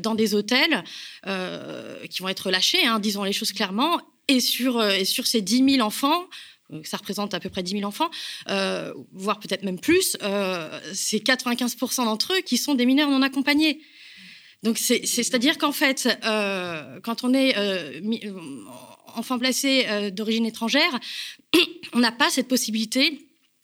dans 0.00 0.14
des 0.14 0.34
hôtels, 0.34 0.82
qui 2.10 2.22
vont 2.22 2.28
être 2.28 2.50
lâchés, 2.50 2.84
hein, 2.86 2.98
disons 2.98 3.24
les 3.24 3.32
choses 3.32 3.52
clairement, 3.52 4.00
et 4.28 4.40
sur, 4.40 4.82
et 4.82 5.04
sur 5.04 5.26
ces 5.26 5.40
10 5.40 5.76
000 5.76 5.86
enfants, 5.86 6.26
ça 6.82 6.96
représente 6.96 7.32
à 7.34 7.40
peu 7.40 7.48
près 7.48 7.62
10 7.62 7.78
000 7.78 7.84
enfants, 7.84 8.10
voire 9.12 9.38
peut-être 9.38 9.62
même 9.62 9.78
plus, 9.78 10.16
c'est 10.92 11.18
95% 11.18 12.04
d'entre 12.04 12.34
eux 12.34 12.40
qui 12.40 12.56
sont 12.56 12.74
des 12.74 12.86
mineurs 12.86 13.10
non 13.10 13.22
accompagnés. 13.22 13.80
Donc, 14.62 14.78
c'est-à-dire 14.78 15.58
qu'en 15.58 15.72
fait, 15.72 16.08
euh, 16.24 17.00
quand 17.02 17.24
on 17.24 17.34
est 17.34 17.56
euh, 17.56 18.00
euh, 18.24 18.32
enfant 19.14 19.38
placé 19.38 20.10
d'origine 20.10 20.46
étrangère, 20.46 20.98
on 21.92 22.00
n'a 22.00 22.12
pas 22.12 22.30
cette 22.30 22.48
possibilité 22.48 23.20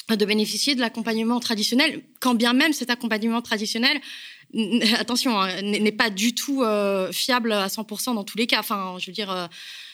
de 0.08 0.24
bénéficier 0.24 0.74
de 0.74 0.80
l'accompagnement 0.80 1.40
traditionnel, 1.40 2.02
quand 2.20 2.34
bien 2.34 2.52
même 2.52 2.72
cet 2.72 2.90
accompagnement 2.90 3.40
traditionnel, 3.40 4.00
attention, 4.98 5.40
hein, 5.40 5.62
n'est 5.62 5.92
pas 5.92 6.10
du 6.10 6.34
tout 6.34 6.62
fiable 7.12 7.52
à 7.52 7.68
100% 7.68 8.14
dans 8.14 8.24
tous 8.24 8.36
les 8.36 8.46
cas. 8.46 8.60
Enfin, 8.60 8.96
je 8.98 9.06
veux 9.06 9.12
dire 9.12 9.48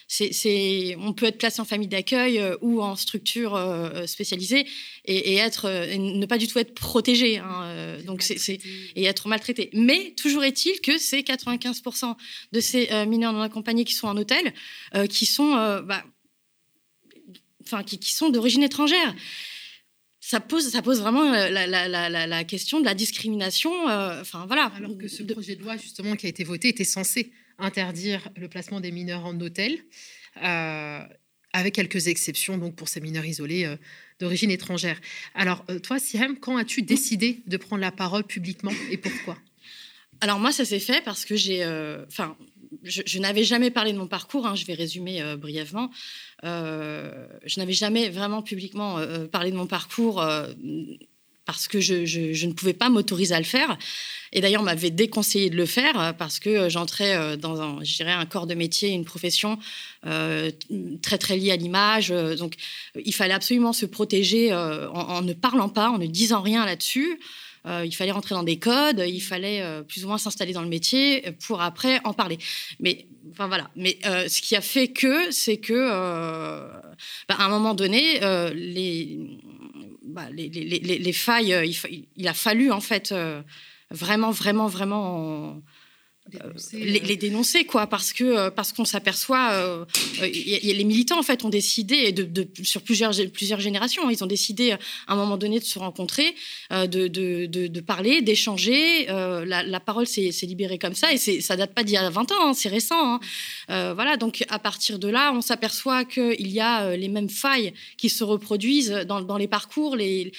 c'est, 0.08 0.96
on 0.98 1.12
peut 1.12 1.26
être 1.26 1.38
placé 1.38 1.60
en 1.60 1.64
famille 1.64 1.88
d'accueil 1.88 2.42
ou 2.62 2.80
en 2.82 2.96
structure 2.96 3.60
spécialisée 4.06 4.66
et, 5.04 5.36
être, 5.36 5.68
ne 5.68 6.24
pas 6.26 6.38
du 6.38 6.48
tout 6.48 6.58
être 6.58 6.74
protégé. 6.74 7.38
Hein, 7.38 7.98
donc 8.06 8.22
c'est, 8.22 8.58
et 8.96 9.04
être 9.04 9.28
maltraité. 9.28 9.68
Mais 9.74 10.14
toujours 10.16 10.44
est-il 10.44 10.80
que 10.80 10.96
c'est 10.96 11.20
95% 11.20 12.16
de 12.52 12.60
ces 12.60 12.88
mineurs 13.06 13.34
non 13.34 13.42
accompagnés 13.42 13.84
qui 13.84 13.94
sont 13.94 14.08
en 14.08 14.16
hôtel 14.16 14.54
qui 15.10 15.26
sont, 15.26 15.52
bah, 15.82 16.04
enfin, 17.64 17.82
qui, 17.82 17.98
qui 17.98 18.12
sont 18.14 18.30
d'origine 18.30 18.62
étrangère 18.62 19.14
ça 20.28 20.40
pose, 20.40 20.68
ça 20.68 20.82
pose 20.82 21.00
vraiment 21.00 21.32
euh, 21.32 21.48
la, 21.48 21.66
la, 21.66 21.88
la, 21.88 22.26
la 22.26 22.44
question 22.44 22.80
de 22.80 22.84
la 22.84 22.94
discrimination. 22.94 23.88
Euh, 23.88 24.20
enfin, 24.20 24.44
voilà. 24.46 24.70
Alors 24.76 24.98
que 24.98 25.08
ce 25.08 25.22
projet 25.22 25.56
de 25.56 25.62
loi, 25.62 25.78
justement, 25.78 26.16
qui 26.16 26.26
a 26.26 26.28
été 26.28 26.44
voté, 26.44 26.68
était 26.68 26.84
censé 26.84 27.32
interdire 27.58 28.28
le 28.36 28.48
placement 28.48 28.80
des 28.80 28.90
mineurs 28.90 29.24
en 29.24 29.38
hôtel, 29.40 29.78
euh, 30.42 31.02
avec 31.52 31.74
quelques 31.74 32.08
exceptions 32.08 32.58
donc 32.58 32.76
pour 32.76 32.88
ces 32.88 33.00
mineurs 33.00 33.24
isolés 33.24 33.74
d'origine 34.20 34.50
étrangère. 34.50 35.00
Alors, 35.34 35.64
toi, 35.82 35.98
Sirem, 35.98 36.38
quand 36.38 36.56
as-tu 36.56 36.82
décidé 36.82 37.42
de 37.46 37.56
prendre 37.56 37.80
la 37.80 37.90
parole 37.90 38.24
publiquement 38.24 38.72
et 38.90 38.96
pourquoi? 38.96 39.38
Alors 40.20 40.38
moi, 40.38 40.52
ça 40.52 40.64
s'est 40.64 40.80
fait 40.80 41.02
parce 41.02 41.24
que 41.24 41.36
j'ai, 41.36 41.64
enfin, 42.06 42.36
je, 42.82 43.18
n'avais 43.18 43.44
jamais 43.44 43.70
parlé 43.70 43.92
de 43.92 43.98
mon 43.98 44.06
parcours, 44.06 44.46
hein, 44.46 44.54
je 44.54 44.64
vais 44.64 44.74
résumer 44.74 45.22
euh, 45.22 45.36
brièvement. 45.36 45.90
Euh, 46.44 47.26
je 47.44 47.60
n'avais 47.60 47.72
jamais 47.72 48.08
vraiment 48.08 48.42
publiquement 48.42 48.98
euh, 48.98 49.26
parlé 49.26 49.50
de 49.50 49.56
mon 49.56 49.66
parcours 49.66 50.24
parce 51.48 51.66
que 51.66 51.80
je, 51.80 52.46
ne 52.46 52.52
pouvais 52.52 52.74
pas 52.74 52.90
m'autoriser 52.90 53.34
à 53.34 53.38
le 53.38 53.46
faire. 53.46 53.78
Et 54.34 54.42
d'ailleurs, 54.42 54.60
on 54.60 54.66
m'avait 54.66 54.90
déconseillé 54.90 55.48
de 55.48 55.56
le 55.56 55.64
faire 55.64 56.14
parce 56.18 56.38
que 56.38 56.68
j'entrais 56.68 57.38
dans 57.38 57.62
un, 57.62 57.80
un 58.06 58.26
corps 58.26 58.46
de 58.46 58.52
métier, 58.52 58.90
une 58.90 59.06
profession 59.06 59.58
très 60.02 61.18
très 61.18 61.38
liée 61.38 61.50
à 61.50 61.56
l'image. 61.56 62.10
Donc, 62.10 62.56
il 63.02 63.14
fallait 63.14 63.32
absolument 63.32 63.72
se 63.72 63.86
protéger 63.86 64.52
en, 64.52 65.22
ne 65.22 65.32
parlant 65.32 65.70
pas, 65.70 65.88
en 65.88 65.96
ne 65.96 66.06
disant 66.06 66.42
rien 66.42 66.66
là-dessus. 66.66 67.18
Euh, 67.66 67.84
il 67.84 67.94
fallait 67.94 68.12
rentrer 68.12 68.34
dans 68.34 68.42
des 68.42 68.58
codes, 68.58 69.02
il 69.06 69.20
fallait 69.20 69.62
euh, 69.62 69.82
plus 69.82 70.04
ou 70.04 70.08
moins 70.08 70.18
s'installer 70.18 70.52
dans 70.52 70.62
le 70.62 70.68
métier 70.68 71.24
pour 71.46 71.60
après 71.60 72.00
en 72.04 72.12
parler. 72.12 72.38
Mais 72.80 73.06
enfin 73.30 73.48
voilà. 73.48 73.70
Mais 73.74 73.98
euh, 74.06 74.28
ce 74.28 74.40
qui 74.40 74.54
a 74.56 74.60
fait 74.60 74.88
que, 74.88 75.30
c'est 75.30 75.58
que, 75.58 75.88
bah, 77.28 77.36
à 77.38 77.44
un 77.44 77.48
moment 77.48 77.74
donné, 77.74 78.20
les, 78.54 79.18
bah, 80.08 80.28
les, 80.30 80.48
les, 80.48 80.98
les, 80.98 81.12
failles, 81.12 81.54
il, 81.64 82.06
il, 82.16 82.28
a 82.28 82.34
fallu 82.34 82.72
en 82.72 82.80
fait 82.80 83.14
vraiment, 83.90 84.30
vraiment, 84.30 84.66
vraiment 84.66 85.62
euh, 86.34 86.52
les, 86.72 87.16
dénoncer 87.16 87.64
quoi 87.64 87.86
parce 87.86 88.12
que 88.12 88.24
euh, 88.24 88.50
parce 88.50 88.72
qu'on 88.72 88.84
s'aperçoit 88.84 89.50
euh, 89.52 89.84
les 90.20 90.84
militants 90.84 91.18
en 91.18 91.22
fait 91.22 91.44
ont 91.44 91.48
décidé 91.48 92.12
de, 92.12 92.46
sur 92.62 92.82
plusieurs 92.82 93.12
plusieurs 93.32 93.60
générations 93.60 94.10
ils 94.10 94.22
ont 94.22 94.26
décidé 94.26 94.72
à 94.72 94.78
un 95.08 95.16
moment 95.16 95.38
donné 95.38 95.58
de 95.58 95.64
se 95.64 95.78
rencontrer 95.78 96.34
de, 96.70 97.06
de, 97.08 97.80
parler 97.80 98.20
d'échanger 98.20 99.06
la, 99.06 99.80
parole 99.80 100.06
s'est 100.06 100.30
libérée 100.42 100.78
comme 100.78 100.94
ça 100.94 101.12
et 101.12 101.18
ça 101.18 101.56
date 101.56 101.72
pas 101.72 101.82
d'il 101.82 101.94
y 101.94 101.96
a 101.96 102.10
20 102.10 102.32
ans 102.32 102.48
hein, 102.48 102.52
c'est 102.54 102.68
récent 102.68 103.20
hein. 103.68 103.94
voilà 103.94 104.16
donc 104.16 104.44
à 104.48 104.58
partir 104.58 104.98
de 104.98 105.08
là 105.08 105.32
on 105.34 105.40
s'aperçoit 105.40 106.04
qu'il 106.04 106.48
y 106.48 106.60
a 106.60 106.94
les 106.96 107.08
mêmes 107.08 107.30
failles 107.30 107.72
qui 107.96 108.10
se 108.10 108.22
reproduisent 108.22 108.90
dans, 109.06 109.22
dans 109.22 109.38
les 109.38 109.48
parcours 109.48 109.96
les 109.96 110.32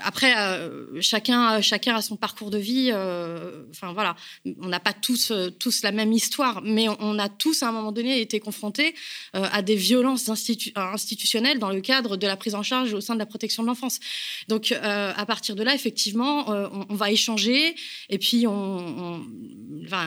Après, 0.00 0.34
euh, 0.38 1.00
chacun, 1.02 1.60
a 1.60 2.02
son 2.02 2.16
parcours 2.16 2.50
de 2.50 2.56
vie. 2.56 2.90
Euh, 2.92 3.64
enfin, 3.70 3.92
voilà, 3.92 4.16
on 4.60 4.68
n'a 4.68 4.80
pas 4.80 4.94
tous, 4.94 5.30
euh, 5.30 5.50
la 5.82 5.92
même 5.92 6.12
histoire, 6.12 6.62
mais 6.62 6.88
on, 6.88 7.18
a 7.18 7.28
tous, 7.28 7.62
à 7.62 7.68
un 7.68 7.72
moment 7.72 7.92
donné, 7.92 8.20
été 8.20 8.40
confrontés 8.40 8.94
à 9.34 9.62
des 9.62 9.76
violences 9.76 10.28
institutionnelles 10.28 11.58
dans 11.58 11.70
le 11.70 11.80
cadre 11.80 12.16
de 12.16 12.26
la 12.26 12.36
prise 12.36 12.54
en 12.54 12.62
charge 12.62 12.94
au 12.94 13.00
sein 13.00 13.14
de 13.14 13.18
la 13.18 13.26
protection 13.26 13.62
de 13.62 13.68
l'enfance. 13.68 14.00
Donc, 14.48 14.72
à 14.72 15.26
partir 15.26 15.56
de 15.56 15.62
là, 15.62 15.74
effectivement, 15.74 16.48
on, 16.88 16.94
va 16.94 17.10
échanger, 17.10 17.74
et 18.08 18.18
puis 18.18 18.46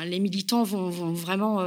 les 0.05 0.19
militants 0.19 0.63
vont, 0.63 1.13
vraiment 1.13 1.61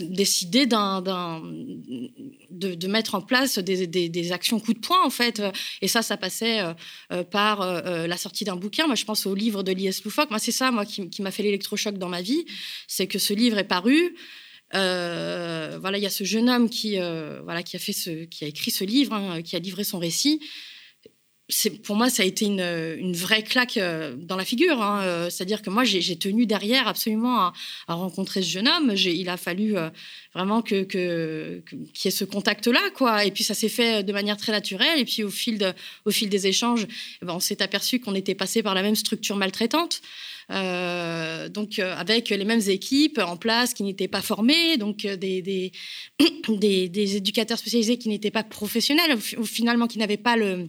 décider 0.00 0.66
de, 0.66 2.86
mettre 2.86 3.14
en 3.14 3.20
place 3.20 3.58
des, 3.58 3.86
des, 3.86 4.32
actions 4.32 4.58
coup 4.58 4.72
de 4.72 4.78
poing, 4.78 5.01
en 5.04 5.10
fait. 5.10 5.42
Et 5.80 5.88
ça, 5.88 6.02
ça 6.02 6.16
passait 6.16 6.60
euh, 6.60 6.72
euh, 7.12 7.24
par 7.24 7.64
la 7.84 8.16
sortie 8.16 8.44
d'un 8.44 8.56
bouquin. 8.56 8.86
Moi, 8.86 8.96
je 8.96 9.04
pense 9.04 9.26
au 9.26 9.34
livre 9.34 9.62
de 9.62 9.72
L.I.S. 9.72 10.04
Loufoque. 10.04 10.30
Moi, 10.30 10.38
c'est 10.38 10.52
ça, 10.52 10.70
moi, 10.70 10.84
qui, 10.84 11.08
qui 11.10 11.22
m'a 11.22 11.30
fait 11.30 11.42
l'électrochoc 11.42 11.98
dans 11.98 12.08
ma 12.08 12.22
vie. 12.22 12.44
C'est 12.86 13.06
que 13.06 13.18
ce 13.18 13.32
livre 13.32 13.58
est 13.58 13.64
paru. 13.64 14.16
voilà, 14.72 15.98
il 15.98 16.02
y 16.02 16.06
a 16.06 16.10
ce 16.10 16.24
jeune 16.24 16.48
homme 16.48 16.68
qui, 16.68 16.96
voilà, 17.44 17.62
qui 17.62 17.76
a 17.76 17.78
fait 17.78 17.92
ce, 17.92 18.24
qui 18.24 18.44
a 18.44 18.48
écrit 18.48 18.70
ce 18.70 18.84
livre, 18.84 19.12
hein, 19.14 19.42
qui 19.42 19.56
a 19.56 19.58
livré 19.58 19.84
son 19.84 19.98
récit 19.98 20.40
pour 21.82 21.96
moi, 21.96 22.10
ça 22.10 22.22
a 22.22 22.26
été 22.26 22.46
une, 22.46 23.12
vraie 23.14 23.42
claque 23.42 23.76
euh, 23.76 24.14
dans 24.16 24.36
la 24.36 24.44
figure. 24.44 24.82
Hein, 24.82 25.02
euh, 25.02 25.30
c'est-à-dire 25.30 25.62
que 25.62 25.70
moi, 25.70 25.84
j'ai 25.84 26.16
tenu 26.16 26.46
derrière 26.46 26.88
absolument 26.88 27.52
à, 27.86 27.94
rencontrer 27.94 28.42
ce 28.42 28.48
jeune 28.48 28.68
homme. 28.68 28.92
Il 28.96 29.28
a 29.28 29.36
fallu 29.36 29.76
euh, 29.76 29.90
vraiment 30.34 30.62
que 30.62 30.82
qu'il 30.82 31.80
y 32.04 32.08
ait 32.08 32.10
ce 32.10 32.24
contact-là, 32.24 32.80
quoi. 32.94 33.24
Et 33.24 33.30
puis 33.30 33.44
ça 33.44 33.54
s'est 33.54 33.68
fait 33.68 34.02
de 34.02 34.12
manière 34.12 34.36
très 34.36 34.52
naturelle. 34.52 34.98
Et 34.98 35.04
puis 35.04 35.24
au 35.24 35.30
fil 35.30 35.58
de, 35.58 35.72
au 36.04 36.10
fil 36.10 36.28
des 36.28 36.46
échanges, 36.46 36.86
eh 37.22 37.26
ben, 37.26 37.34
on 37.34 37.40
s'est 37.40 37.62
aperçu 37.62 38.00
qu'on 38.00 38.14
était 38.14 38.34
passé 38.34 38.62
par 38.62 38.74
la 38.74 38.82
même 38.82 38.96
structure 38.96 39.36
maltraitante. 39.36 40.00
donc 40.48 41.78
avec 41.78 42.30
les 42.30 42.44
mêmes 42.44 42.66
équipes 42.68 43.18
en 43.18 43.36
place 43.36 43.74
qui 43.74 43.82
n'étaient 43.82 44.08
pas 44.08 44.22
formées, 44.22 44.76
donc 44.76 45.06
des, 45.06 45.42
des, 46.48 46.88
des 46.88 47.16
éducateurs 47.16 47.58
spécialisés 47.58 47.98
qui 47.98 48.08
n'étaient 48.08 48.30
pas 48.30 48.44
professionnels, 48.44 49.16
ou 49.38 49.44
finalement 49.44 49.86
qui 49.86 49.98
n'avaient 49.98 50.16
pas 50.16 50.36
le 50.36 50.68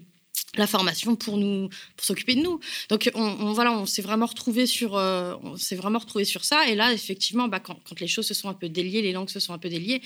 la 0.56 0.68
formation 0.68 1.16
pour 1.16 1.38
nous 1.38 1.70
pour 1.96 2.06
s'occuper 2.06 2.36
de 2.36 2.42
nous. 2.42 2.60
Donc 2.90 3.10
on, 3.16 3.54
voilà 3.54 3.72
on 3.72 3.86
s'est 3.86 4.02
vraiment 4.02 4.26
retrouvé 4.26 4.68
sur 4.68 4.96
euh, 4.96 5.36
on 5.44 5.58
s'est 5.58 5.76
vraiment 5.76 6.00
retrouvé 6.00 6.26
sur 6.26 6.44
ça. 6.44 6.68
Et 6.70 6.76
là 6.76 6.94
effectivement 6.94 7.48
bah, 7.48 7.60
quand, 7.60 7.80
quand, 7.88 8.00
les 8.00 8.08
choses 8.08 8.28
se 8.28 8.34
sont 8.34 8.50
un 8.50 8.54
peu 8.54 8.70
déliées 8.70 9.02
les 9.02 9.12
langues 9.12 9.30
se 9.30 9.40
sont 9.40 9.54
un 9.54 9.58
peu 9.58 9.70
déliées 9.70 10.02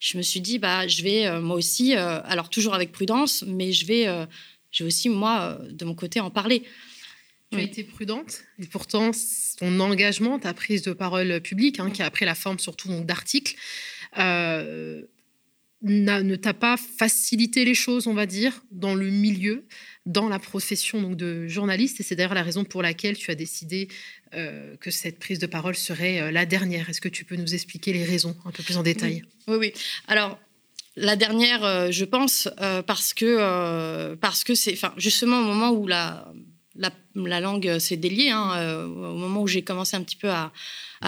je 0.00 0.16
me 0.16 0.22
suis 0.22 0.40
dit 0.40 0.58
bah 0.58 0.86
je 0.86 1.02
vais 1.02 1.26
euh, 1.26 1.40
moi 1.40 1.56
aussi 1.56 1.96
euh, 1.96 2.20
alors 2.24 2.48
toujours 2.48 2.74
avec 2.74 2.92
prudence 2.92 3.44
mais 3.46 3.72
je 3.72 3.86
vais 3.86 4.06
je 4.70 4.84
vais 4.84 4.88
aussi 4.88 5.08
moi 5.08 5.58
de 5.70 5.84
mon 5.84 5.94
côté 5.94 6.20
en 6.20 6.30
parler. 6.30 6.62
Tu 7.50 7.58
as 7.58 7.62
été 7.62 7.82
prudente 7.82 8.42
et 8.58 8.66
pourtant 8.66 9.10
ton 9.58 9.80
engagement 9.80 10.38
ta 10.38 10.52
prise 10.52 10.82
de 10.82 10.92
parole 10.92 11.40
publique 11.40 11.80
hein, 11.80 11.90
qui 11.90 12.02
a 12.02 12.10
pris 12.10 12.26
la 12.26 12.34
forme 12.34 12.58
surtout 12.58 12.90
d'articles 13.04 13.56
ne 15.82 16.36
t'a 16.36 16.54
pas 16.54 16.76
facilité 16.76 17.64
les 17.64 17.74
choses, 17.74 18.06
on 18.06 18.14
va 18.14 18.26
dire, 18.26 18.62
dans 18.70 18.94
le 18.94 19.10
milieu, 19.10 19.66
dans 20.06 20.28
la 20.28 20.38
profession 20.38 21.12
de 21.12 21.46
journaliste. 21.46 22.00
Et 22.00 22.02
c'est 22.02 22.16
d'ailleurs 22.16 22.34
la 22.34 22.42
raison 22.42 22.64
pour 22.64 22.82
laquelle 22.82 23.16
tu 23.16 23.30
as 23.30 23.34
décidé 23.34 23.88
euh, 24.34 24.76
que 24.78 24.90
cette 24.90 25.18
prise 25.18 25.38
de 25.38 25.46
parole 25.46 25.76
serait 25.76 26.20
euh, 26.20 26.30
la 26.30 26.46
dernière. 26.46 26.90
Est-ce 26.90 27.00
que 27.00 27.08
tu 27.08 27.24
peux 27.24 27.36
nous 27.36 27.54
expliquer 27.54 27.92
les 27.92 28.04
raisons 28.04 28.36
un 28.44 28.50
peu 28.50 28.62
plus 28.62 28.76
en 28.76 28.82
détail? 28.82 29.22
Oui, 29.46 29.56
oui. 29.58 29.72
Alors, 30.08 30.38
la 30.96 31.14
dernière, 31.14 31.64
euh, 31.64 31.90
je 31.92 32.04
pense, 32.04 32.48
parce 32.86 33.14
que 33.14 34.14
parce 34.16 34.42
que 34.42 34.54
c'est, 34.54 34.76
justement 34.96 35.40
au 35.40 35.44
moment 35.44 35.70
où 35.70 35.86
la 35.86 36.32
la, 37.14 37.40
langue 37.40 37.78
s'est 37.78 37.96
déliée, 37.96 38.30
hein, 38.30 38.84
au 38.84 39.16
moment 39.16 39.42
où 39.42 39.48
j'ai 39.48 39.62
commencé 39.62 39.96
un 39.96 40.02
petit 40.02 40.14
peu 40.14 40.30
à, 40.30 40.52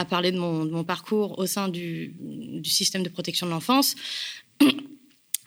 parler 0.09 0.33
de 0.33 0.39
mon, 0.39 0.83
parcours 0.83 1.39
au 1.39 1.47
sein 1.47 1.69
du, 1.69 2.17
du, 2.19 2.71
système 2.71 3.05
de 3.05 3.09
protection 3.09 3.47
de 3.47 3.53
l'enfance. 3.53 3.95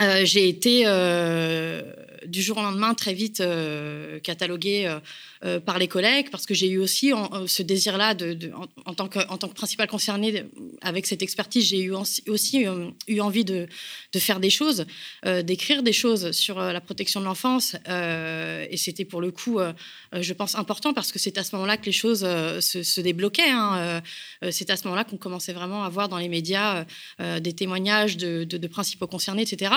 Euh, 0.02 0.26
j'ai 0.26 0.50
été 0.50 0.84
euh, 0.86 1.82
du 2.26 2.42
jour 2.42 2.58
au 2.58 2.62
lendemain 2.62 2.94
très 2.94 3.14
vite 3.14 3.42
euh, 3.42 4.20
cataloguée 4.20 5.00
euh, 5.46 5.60
par 5.60 5.78
les 5.78 5.90
collègues, 5.90 6.30
parce 6.30 6.46
que 6.46 6.54
j'ai 6.54 6.70
eu 6.70 6.78
aussi 6.78 7.12
euh, 7.12 7.48
ce 7.48 7.64
désir-là, 7.64 8.14
de, 8.14 8.52
en, 8.86 8.94
tant 8.94 9.10
que, 9.10 9.20
en 9.28 9.38
tant 9.38 9.50
principal 9.50 9.90
concerné 9.90 10.46
avec 10.82 11.06
cette 11.06 11.22
expertise, 11.22 11.66
j'ai 11.66 11.82
eu 11.82 11.94
aussi 12.28 12.66
euh, 12.66 12.90
eu 13.10 13.20
envie 13.20 13.44
de, 13.44 13.68
de, 14.14 14.20
faire 14.20 14.40
des 14.40 14.50
choses, 14.50 14.86
d'écrire 15.44 15.84
des 15.84 15.92
choses 15.92 16.32
sur 16.32 16.60
la 16.60 16.80
protection 16.80 17.20
de 17.20 17.26
l'enfance. 17.26 17.76
et 17.86 18.78
c'était 18.78 19.04
pour 19.04 19.20
le 19.20 19.32
coup, 19.32 19.60
je 20.14 20.34
pense, 20.34 20.56
important, 20.56 20.94
parce 20.94 21.12
que 21.12 21.20
c'est 21.20 21.38
à 21.38 21.44
ce 21.44 21.56
moment-là 21.56 21.76
que 21.76 21.86
les 21.86 21.92
choses 21.92 22.22
se, 22.22 23.02
débloquaient. 23.02 23.50
Hein. 23.50 24.02
c'est 24.52 24.70
à 24.70 24.78
ce 24.78 24.86
moment-là 24.86 25.04
qu'on 25.04 25.18
commençait 25.18 25.54
vraiment 25.54 25.84
à 25.84 25.90
voir 25.90 26.08
dans 26.08 26.18
les 26.18 26.30
médias 26.30 26.86
des 27.20 27.54
témoignages 27.54 28.16
de, 28.16 28.46
de, 28.46 28.68
principaux 28.68 29.08
concernés, 29.08 29.42
etc. 29.42 29.74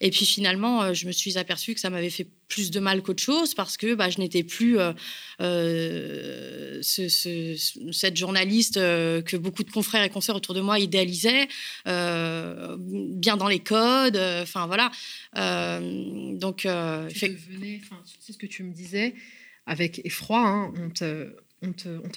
Et 0.00 0.10
puis 0.10 0.26
finalement, 0.26 0.94
je 0.94 1.06
me 1.06 1.12
suis 1.12 1.38
aperçue 1.38 1.74
que 1.74 1.80
ça 1.80 1.87
m'avait 1.90 2.10
fait 2.10 2.26
plus 2.48 2.70
de 2.70 2.80
mal 2.80 3.02
qu'autre 3.02 3.22
chose 3.22 3.54
parce 3.54 3.76
que 3.76 3.94
bah, 3.94 4.08
je 4.10 4.18
n'étais 4.18 4.42
plus 4.42 4.78
euh, 4.78 4.92
euh, 5.40 6.82
cette 6.82 8.16
journaliste 8.16 8.78
euh, 8.78 9.22
que 9.22 9.36
beaucoup 9.36 9.62
de 9.62 9.70
confrères 9.70 10.02
et 10.02 10.10
consoeurs 10.10 10.36
autour 10.36 10.54
de 10.54 10.60
moi 10.60 10.78
idéalisaient, 10.78 11.48
bien 11.84 13.36
dans 13.36 13.48
les 13.48 13.60
codes, 13.60 14.16
enfin 14.16 14.66
voilà. 14.66 14.90
donc, 15.34 16.62
c'est 16.62 17.38
ce 18.32 18.38
que 18.38 18.46
tu 18.46 18.62
me 18.64 18.72
disais 18.72 19.14
avec 19.66 20.00
effroi. 20.04 20.46
Hein, 20.46 20.72
on 20.78 20.90
te, 20.90 21.34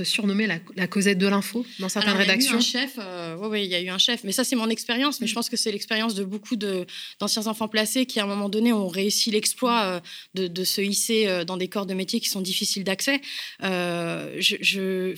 surnommait 0.04 0.48
la, 0.76 0.88
Cosette 0.88 1.18
de 1.18 1.28
l'info 1.28 1.66
dans 1.80 1.90
certaines 1.90 2.16
rédactions. 2.16 2.60
Il 2.60 2.74
y 2.74 2.78
a 2.78 2.82
eu 2.82 2.84
un 2.84 2.88
chef, 2.88 3.00
euh, 3.00 3.36
oui, 3.50 3.64
il 3.64 3.70
y 3.70 3.76
a 3.76 3.82
eu 3.82 3.90
un 3.90 3.98
chef. 3.98 4.24
Mais 4.24 4.32
ça, 4.32 4.44
c'est 4.44 4.56
mon 4.56 4.70
expérience. 4.70 5.22
Mais 5.22 5.28
je 5.28 5.34
pense 5.34 5.50
que 5.50 5.58
c'est 5.58 5.72
l'expérience 5.72 6.16
de 6.16 6.24
beaucoup 6.24 6.56
d'anciens 6.56 7.48
enfants 7.48 7.68
placés 7.68 8.06
qui, 8.06 8.20
à 8.20 8.24
un 8.24 8.28
moment 8.28 8.50
donné, 8.50 8.74
ont 8.74 8.88
réussi 8.88 9.32
l'exploit 9.32 9.82
euh, 9.84 10.00
de, 10.34 10.48
de, 10.48 10.64
se 10.64 10.82
hisser 10.82 11.28
euh, 11.28 11.44
dans 11.44 11.58
des 11.58 11.68
corps 11.68 11.86
de 11.86 11.94
métier 11.94 12.20
qui 12.20 12.30
sont 12.30 12.42
difficiles 12.42 12.84
d'accès. 12.84 13.22
je, 13.62 14.58
je, 14.62 15.16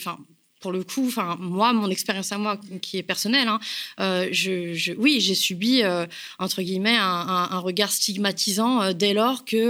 pour 0.64 0.72
le 0.72 0.86
coup, 0.86 1.06
enfin 1.08 1.36
moi, 1.42 1.74
mon 1.74 1.90
expérience 1.90 2.32
à 2.32 2.38
moi 2.38 2.58
qui 2.82 2.98
est 2.98 3.04
personnelle, 3.04 3.50
hein, 3.50 3.60
euh, 4.00 4.30
je, 4.32 4.94
oui, 4.94 5.20
j'ai 5.20 5.36
subi 5.36 5.84
euh, 5.84 6.06
entre 6.40 6.62
guillemets 6.62 6.96
un, 6.98 7.60
regard 7.60 7.92
stigmatisant 7.92 8.82
euh, 8.82 8.94
dès 8.94 9.14
lors 9.14 9.44
que 9.44 9.62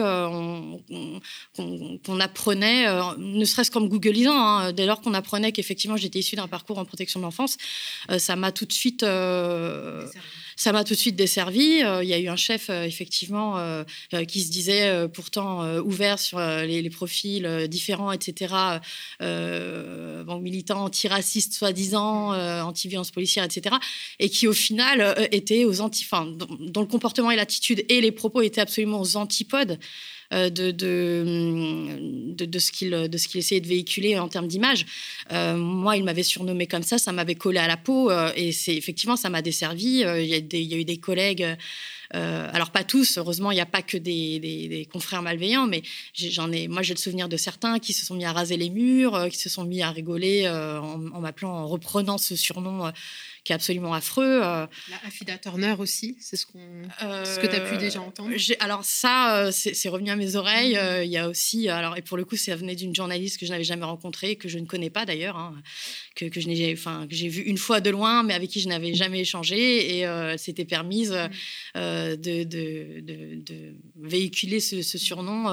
qu'on 1.55 2.19
apprenait, 2.19 2.85
ne 3.17 3.43
serait-ce 3.43 3.71
qu'en 3.71 3.81
googlisant, 3.81 4.37
hein, 4.37 4.71
dès 4.71 4.85
lors 4.85 5.01
qu'on 5.01 5.15
apprenait 5.15 5.51
qu'effectivement 5.51 5.97
j'étais 5.97 6.19
issue 6.19 6.35
d'un 6.35 6.47
parcours 6.47 6.77
en 6.77 6.85
protection 6.85 7.19
de 7.19 7.25
l'enfance, 7.25 7.57
ça 8.19 8.35
m'a 8.35 8.51
tout 8.51 8.65
de 8.65 8.73
suite 8.73 9.03
ça 10.55 10.71
m'a 10.71 10.83
tout 10.83 10.93
de 10.93 10.99
suite 10.99 11.15
desservi. 11.15 11.81
Euh, 11.83 12.03
il 12.03 12.09
y 12.09 12.13
a 12.13 12.19
eu 12.19 12.27
un 12.27 12.35
chef, 12.35 12.69
euh, 12.69 12.83
effectivement, 12.83 13.57
euh, 13.57 13.83
qui 14.27 14.41
se 14.41 14.51
disait 14.51 15.07
pourtant 15.09 15.77
ouvert 15.79 16.19
sur 16.19 16.39
les, 16.39 16.89
profils 16.89 17.67
différents, 17.67 18.11
etc. 18.11 18.53
bon, 19.19 20.39
militant 20.39 20.83
antiraciste, 20.83 21.53
soi-disant, 21.53 22.33
anti-violence 22.61 23.11
policière, 23.11 23.43
etc. 23.43 23.75
Et 24.19 24.29
qui, 24.29 24.47
au 24.47 24.53
final, 24.53 25.15
était 25.31 25.65
aux 25.65 25.81
anti... 25.81 26.05
Dont 26.59 26.81
le 26.81 26.87
comportement 26.87 27.31
et 27.31 27.35
l'attitude 27.35 27.83
et 27.89 28.01
les 28.01 28.11
propos 28.11 28.41
étaient 28.41 28.61
absolument 28.61 29.01
aux 29.01 29.17
antipodes 29.17 29.79
euh, 30.31 30.49
de, 30.49 30.71
de, 30.71 32.45
de, 32.45 32.59
ce 32.59 32.71
qu'il 32.71 32.93
essayait 33.35 33.61
de 33.61 33.67
véhiculer 33.67 34.17
en 34.17 34.27
termes 34.27 34.47
d'image. 34.47 34.85
Euh, 35.31 35.55
moi, 35.55 35.97
il 35.97 36.03
m'avait 36.03 36.23
surnommé 36.23 36.65
comme 36.67 36.83
ça, 36.83 36.97
ça 36.97 37.11
m'avait 37.11 37.35
collé 37.35 37.59
à 37.59 37.67
la 37.67 37.77
peau 37.77 38.09
euh, 38.09 38.31
et 38.35 38.51
c'est 38.51 38.75
effectivement, 38.75 39.15
ça 39.15 39.29
m'a 39.29 39.41
desservi. 39.41 39.99
Il 40.01 40.25
y, 40.25 40.73
a 40.73 40.77
eu 40.77 40.85
des 40.85 40.97
collègues. 40.97 41.45
alors 42.11 42.71
pas 42.71 42.83
tous, 42.83 43.17
heureusement, 43.17 43.51
il 43.51 43.55
n'y 43.55 43.61
a 43.61 43.65
pas 43.65 43.81
que 43.81 43.97
des, 43.97 44.39
des, 44.39 44.87
confrères 44.91 45.21
malveillants, 45.21 45.67
mais 45.67 45.81
j'en 46.13 46.51
ai, 46.51 46.67
moi 46.67 46.81
j'ai 46.83 46.93
le 46.93 46.99
souvenir 46.99 47.27
de 47.27 47.37
certains 47.37 47.79
qui 47.79 47.93
se 47.93 48.05
sont 48.05 48.15
mis 48.15 48.25
à 48.25 48.31
raser 48.31 48.57
les 48.57 48.69
murs, 48.69 49.27
qui 49.29 49.37
se 49.37 49.49
sont 49.49 49.63
mis 49.63 49.81
à 49.81 49.91
rigoler 49.91 50.47
en 50.47 51.19
m'appelant, 51.19 51.51
en 51.51 51.67
reprenant 51.67 52.17
ce 52.17 52.35
surnom 52.35 52.91
qui 53.43 53.51
est 53.51 53.55
absolument 53.55 53.93
affreux. 53.93 54.41
Euh. 54.43 54.65
La 54.89 54.97
Affida 55.05 55.37
Turner 55.37 55.75
aussi, 55.77 56.15
c'est 56.19 56.37
ce, 56.37 56.45
qu'on, 56.45 56.59
ce 56.99 57.39
que 57.39 57.47
tu 57.47 57.55
as 57.55 57.59
pu 57.59 57.77
déjà 57.77 57.99
euh, 57.99 58.03
entendre 58.03 58.31
Alors 58.59 58.85
ça, 58.85 59.37
euh, 59.37 59.51
c'est, 59.51 59.89
revenu 59.89 60.11
à 60.11 60.15
mes 60.15 60.35
oreilles. 60.35 60.79
Il 61.03 61.11
y 61.11 61.17
a 61.17 61.27
aussi, 61.27 61.67
alors, 61.67 61.97
et 61.97 62.01
pour 62.01 62.15
le 62.17 62.23
coup, 62.23 62.37
ça 62.37 62.55
venait 62.55 62.75
d'une 62.75 62.95
journaliste 62.95 63.39
que 63.39 63.45
je 63.45 63.51
n'avais 63.51 63.65
jamais 63.65 63.85
rencontrée, 63.85 64.37
que 64.37 64.47
je 64.47 64.59
ne 64.59 64.65
connais 64.65 64.89
pas 64.89 65.05
d'ailleurs, 65.05 65.35
hein, 65.35 65.61
que, 66.15 66.25
que, 66.25 66.39
je 66.39 66.47
n'ai, 66.47 66.73
enfin, 66.73 67.05
que 67.09 67.15
j'ai 67.15 67.27
vu 67.27 67.41
une 67.41 67.57
fois 67.57 67.81
de 67.81 67.89
loin, 67.89 68.23
mais 68.23 68.33
avec 68.33 68.49
qui 68.49 68.61
je 68.61 68.69
n'avais 68.69 68.93
jamais 68.93 69.19
échangé. 69.19 69.97
Et 69.97 70.07
euh, 70.07 70.37
c'était 70.37 70.65
permise 70.65 71.11
mm-hmm. 71.11 72.15
de, 72.15 72.43
de, 72.43 73.01
de, 73.41 73.75
véhiculer 74.01 74.59
ce, 74.59 74.81
surnom 74.81 75.47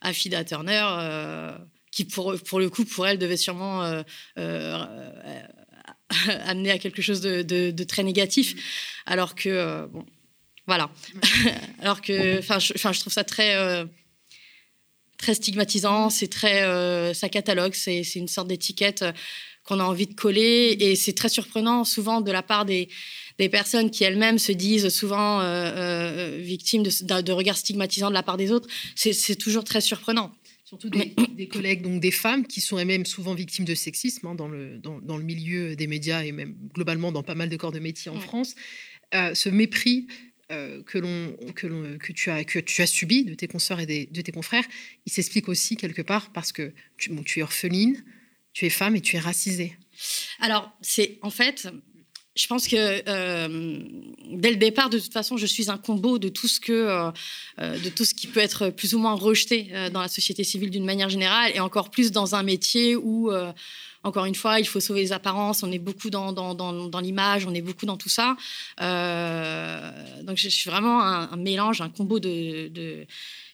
Affida 0.00 0.44
Turner 0.44 1.54
qui 1.92 2.04
pour, 2.04 2.34
pour 2.42 2.58
le 2.58 2.68
coup, 2.68 2.84
pour 2.84 3.06
elle, 3.06 3.18
devait 3.18 3.36
sûrement 3.36 4.02
amener 6.44 6.70
à 6.70 6.78
quelque 6.78 7.02
chose 7.02 7.20
de, 7.20 7.84
très 7.84 8.02
négatif. 8.02 8.54
Alors 9.06 9.34
que, 9.34 9.48
euh, 9.48 9.86
bon, 9.86 10.04
voilà. 10.66 10.90
alors 11.80 12.00
que, 12.00 12.38
enfin, 12.38 12.58
je, 12.58 12.72
je, 12.76 13.00
trouve 13.00 13.12
ça 13.12 13.24
très, 13.24 13.56
euh, 13.56 13.84
très 15.18 15.34
stigmatisant. 15.34 16.10
C'est 16.10 16.28
très, 16.28 16.62
euh, 16.62 17.14
ça 17.14 17.28
catalogue. 17.28 17.74
C'est 17.74 18.02
une 18.14 18.28
sorte 18.28 18.48
d'étiquette 18.48 19.04
qu'on 19.64 19.80
a 19.80 19.84
envie 19.84 20.06
de 20.06 20.14
coller. 20.14 20.76
Et 20.80 20.96
c'est 20.96 21.12
très 21.12 21.28
surprenant, 21.28 21.84
souvent, 21.84 22.20
de 22.20 22.30
la 22.30 22.42
part 22.42 22.64
des, 22.64 22.88
des 23.38 23.48
personnes 23.48 23.90
qui 23.90 24.04
elles-mêmes 24.04 24.38
se 24.38 24.52
disent 24.52 24.88
souvent 24.88 25.40
victimes 26.38 26.84
de, 26.84 27.20
de, 27.20 27.32
regards 27.32 27.58
stigmatisants 27.58 28.10
de 28.10 28.14
la 28.14 28.22
part 28.22 28.36
des 28.36 28.52
autres. 28.52 28.68
C'est 28.94 29.36
toujours 29.36 29.64
très 29.64 29.80
surprenant 29.80 30.32
surtout 30.66 30.90
des, 31.36 31.48
collègues, 31.48 31.82
donc 31.82 32.00
des 32.00 32.10
femmes, 32.10 32.46
qui 32.46 32.60
sont 32.60 32.78
elles-mêmes 32.78 33.06
souvent 33.06 33.34
victimes 33.34 33.64
de 33.64 33.74
sexisme 33.74 34.26
hein, 34.26 34.34
dans, 34.34 34.48
le, 34.48 34.78
dans, 34.78 35.16
le 35.16 35.24
milieu 35.24 35.76
des 35.76 35.86
médias 35.86 36.22
et 36.22 36.32
même 36.32 36.54
globalement 36.74 37.12
dans 37.12 37.22
pas 37.22 37.34
mal 37.34 37.48
de 37.48 37.56
corps 37.56 37.72
de 37.72 37.78
métier 37.78 38.10
en 38.10 38.20
France. 38.20 38.54
Euh, 39.14 39.34
ce 39.34 39.48
mépris 39.48 40.08
euh, 40.50 40.82
que, 40.82 40.98
l'on, 40.98 41.36
que, 41.54 41.96
que, 41.96 42.12
tu 42.12 42.30
as, 42.30 42.44
que 42.44 42.58
tu 42.58 42.82
as 42.82 42.86
subi 42.86 43.24
de 43.24 43.34
tes 43.34 43.46
consoeurs 43.46 43.80
et 43.80 43.86
de 43.86 44.20
tes 44.20 44.32
confrères, 44.32 44.64
il 45.06 45.12
s'explique 45.12 45.48
aussi 45.48 45.76
quelque 45.76 46.02
part 46.02 46.32
parce 46.32 46.52
que 46.52 46.72
tu, 46.98 47.14
tu 47.24 47.38
es 47.38 47.42
orpheline, 47.42 48.04
tu 48.52 48.66
es 48.66 48.70
femme 48.70 48.96
et 48.96 49.00
tu 49.00 49.16
es 49.16 49.20
racisée. 49.20 49.76
Alors, 50.40 50.76
c'est 50.82 51.18
en 51.22 51.30
fait, 51.30 51.68
je 52.36 52.46
pense 52.46 52.68
que 52.68 52.76
euh, 52.76 53.78
dès 54.30 54.50
le 54.50 54.56
départ, 54.56 54.90
de 54.90 54.98
toute 54.98 55.12
façon, 55.12 55.38
je 55.38 55.46
suis 55.46 55.70
un 55.70 55.78
combo 55.78 56.18
de 56.18 56.28
tout 56.28 56.48
ce 56.48 56.60
que, 56.60 56.72
euh, 56.72 57.10
euh, 57.60 57.78
de 57.78 57.88
tout 57.88 58.04
ce 58.04 58.14
qui 58.14 58.26
peut 58.26 58.40
être 58.40 58.68
plus 58.68 58.94
ou 58.94 58.98
moins 58.98 59.14
rejeté 59.14 59.70
dans 59.92 60.02
la 60.02 60.08
société 60.08 60.44
civile 60.44 60.70
d'une 60.70 60.84
manière 60.84 61.08
générale, 61.08 61.52
et 61.54 61.60
encore 61.60 61.90
plus 61.90 62.12
dans 62.12 62.34
un 62.34 62.42
métier 62.42 62.94
où, 62.94 63.30
encore 64.02 64.26
une 64.26 64.34
fois, 64.34 64.60
il 64.60 64.66
faut 64.66 64.80
sauver 64.80 65.00
les 65.00 65.12
apparences. 65.12 65.62
On 65.62 65.72
est 65.72 65.78
beaucoup 65.78 66.10
dans, 66.10 66.32
dans, 66.32 66.54
dans, 66.54 67.00
l'image, 67.00 67.46
on 67.46 67.54
est 67.54 67.62
beaucoup 67.62 67.86
dans 67.86 67.96
tout 67.96 68.10
ça. 68.10 68.36
donc, 68.78 70.36
je 70.36 70.48
suis 70.48 70.68
vraiment 70.68 71.02
un, 71.02 71.36
mélange, 71.36 71.80
un 71.80 71.88
combo 71.88 72.20
de, 72.20 72.68
de 72.68 73.06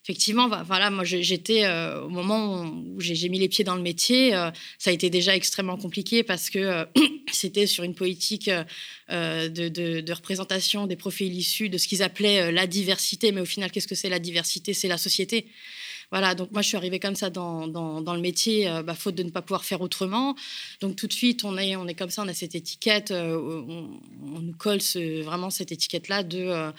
effectivement, 0.05 0.49
voilà, 0.65 0.91
moi 0.91 1.05
j'étais 1.05 1.69
au 2.03 2.09
moment 2.09 2.65
où 2.65 3.01
j'ai 3.01 3.29
mis 3.29 3.39
les 3.39 3.49
pieds 3.49 3.65
dans 3.65 3.77
le 3.77 3.83
métier, 3.83 4.31
ça 4.79 4.91
a 4.91 4.93
été 4.93 5.11
déjà 5.11 5.37
extrêmement 5.37 5.77
compliqué 5.77 6.23
parce 6.25 6.51
que 6.51 6.87
c'était 7.33 7.67
sur 7.67 7.85
une 7.85 7.95
politique 7.95 8.51
de, 9.09 10.13
représentation 10.13 10.87
des 10.87 10.97
profils 10.97 11.33
issus 11.33 11.69
de 11.69 11.79
ce 11.79 11.87
qu'ils 11.87 12.03
appelaient 12.03 12.51
la 12.51 12.67
diversité. 12.67 13.31
Mais 13.31 13.41
au 13.41 13.45
final, 13.45 13.71
qu'est-ce 13.71 13.87
que 13.87 13.95
c'est 13.95 14.09
la 14.09 14.19
diversité? 14.19 14.75
C'est 14.75 14.89
la 14.89 14.99
société. 14.99 15.47
Voilà, 16.11 16.35
donc 16.35 16.51
moi 16.51 16.61
je 16.61 16.69
suis 16.69 16.77
arrivée 16.77 16.99
comme 16.99 17.15
ça 17.15 17.31
dans, 17.31 17.67
le 17.67 18.21
métier, 18.21 18.69
bah, 18.85 18.95
faute 18.95 19.15
de 19.15 19.23
ne 19.23 19.31
pas 19.31 19.41
pouvoir 19.41 19.65
faire 19.65 19.81
autrement. 19.81 20.35
Donc 20.81 20.97
tout 20.97 21.07
de 21.07 21.13
suite, 21.13 21.45
on 21.45 21.57
est, 21.57 21.95
comme 21.95 22.11
ça, 22.11 22.23
on 22.23 22.29
a 22.29 22.35
cette 22.35 22.55
étiquette, 22.55 23.13
on, 23.13 24.01
nous 24.21 24.55
colle 24.59 24.81
vraiment 25.23 25.49
cette 25.49 25.73
étiquette-là 25.73 26.25
de 26.25 26.73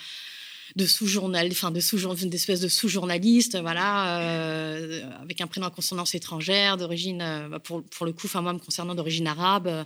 de 0.76 0.86
sous-journal, 0.86 1.48
enfin 1.52 1.72
de 1.72 1.80
sous 1.80 2.00
une 2.00 2.34
espèce 2.34 2.62
de 2.62 2.68
sous-journaliste, 2.68 3.60
voilà, 3.60 4.20
euh, 4.20 5.02
avec 5.22 5.40
un 5.42 5.48
prénom 5.48 5.68
à 5.68 5.70
consonance 5.70 6.16
étrangère, 6.16 6.78
d'origine, 6.78 7.22
euh, 7.22 7.48
bah, 7.48 7.60
pour, 7.60 7.84
pour, 7.84 8.06
le 8.06 8.12
coup, 8.12 8.26
enfin 8.26 8.42
moi 8.42 8.54
me 8.54 8.60
concernant 8.60 8.96
d'origine 8.96 9.28
arabe. 9.28 9.86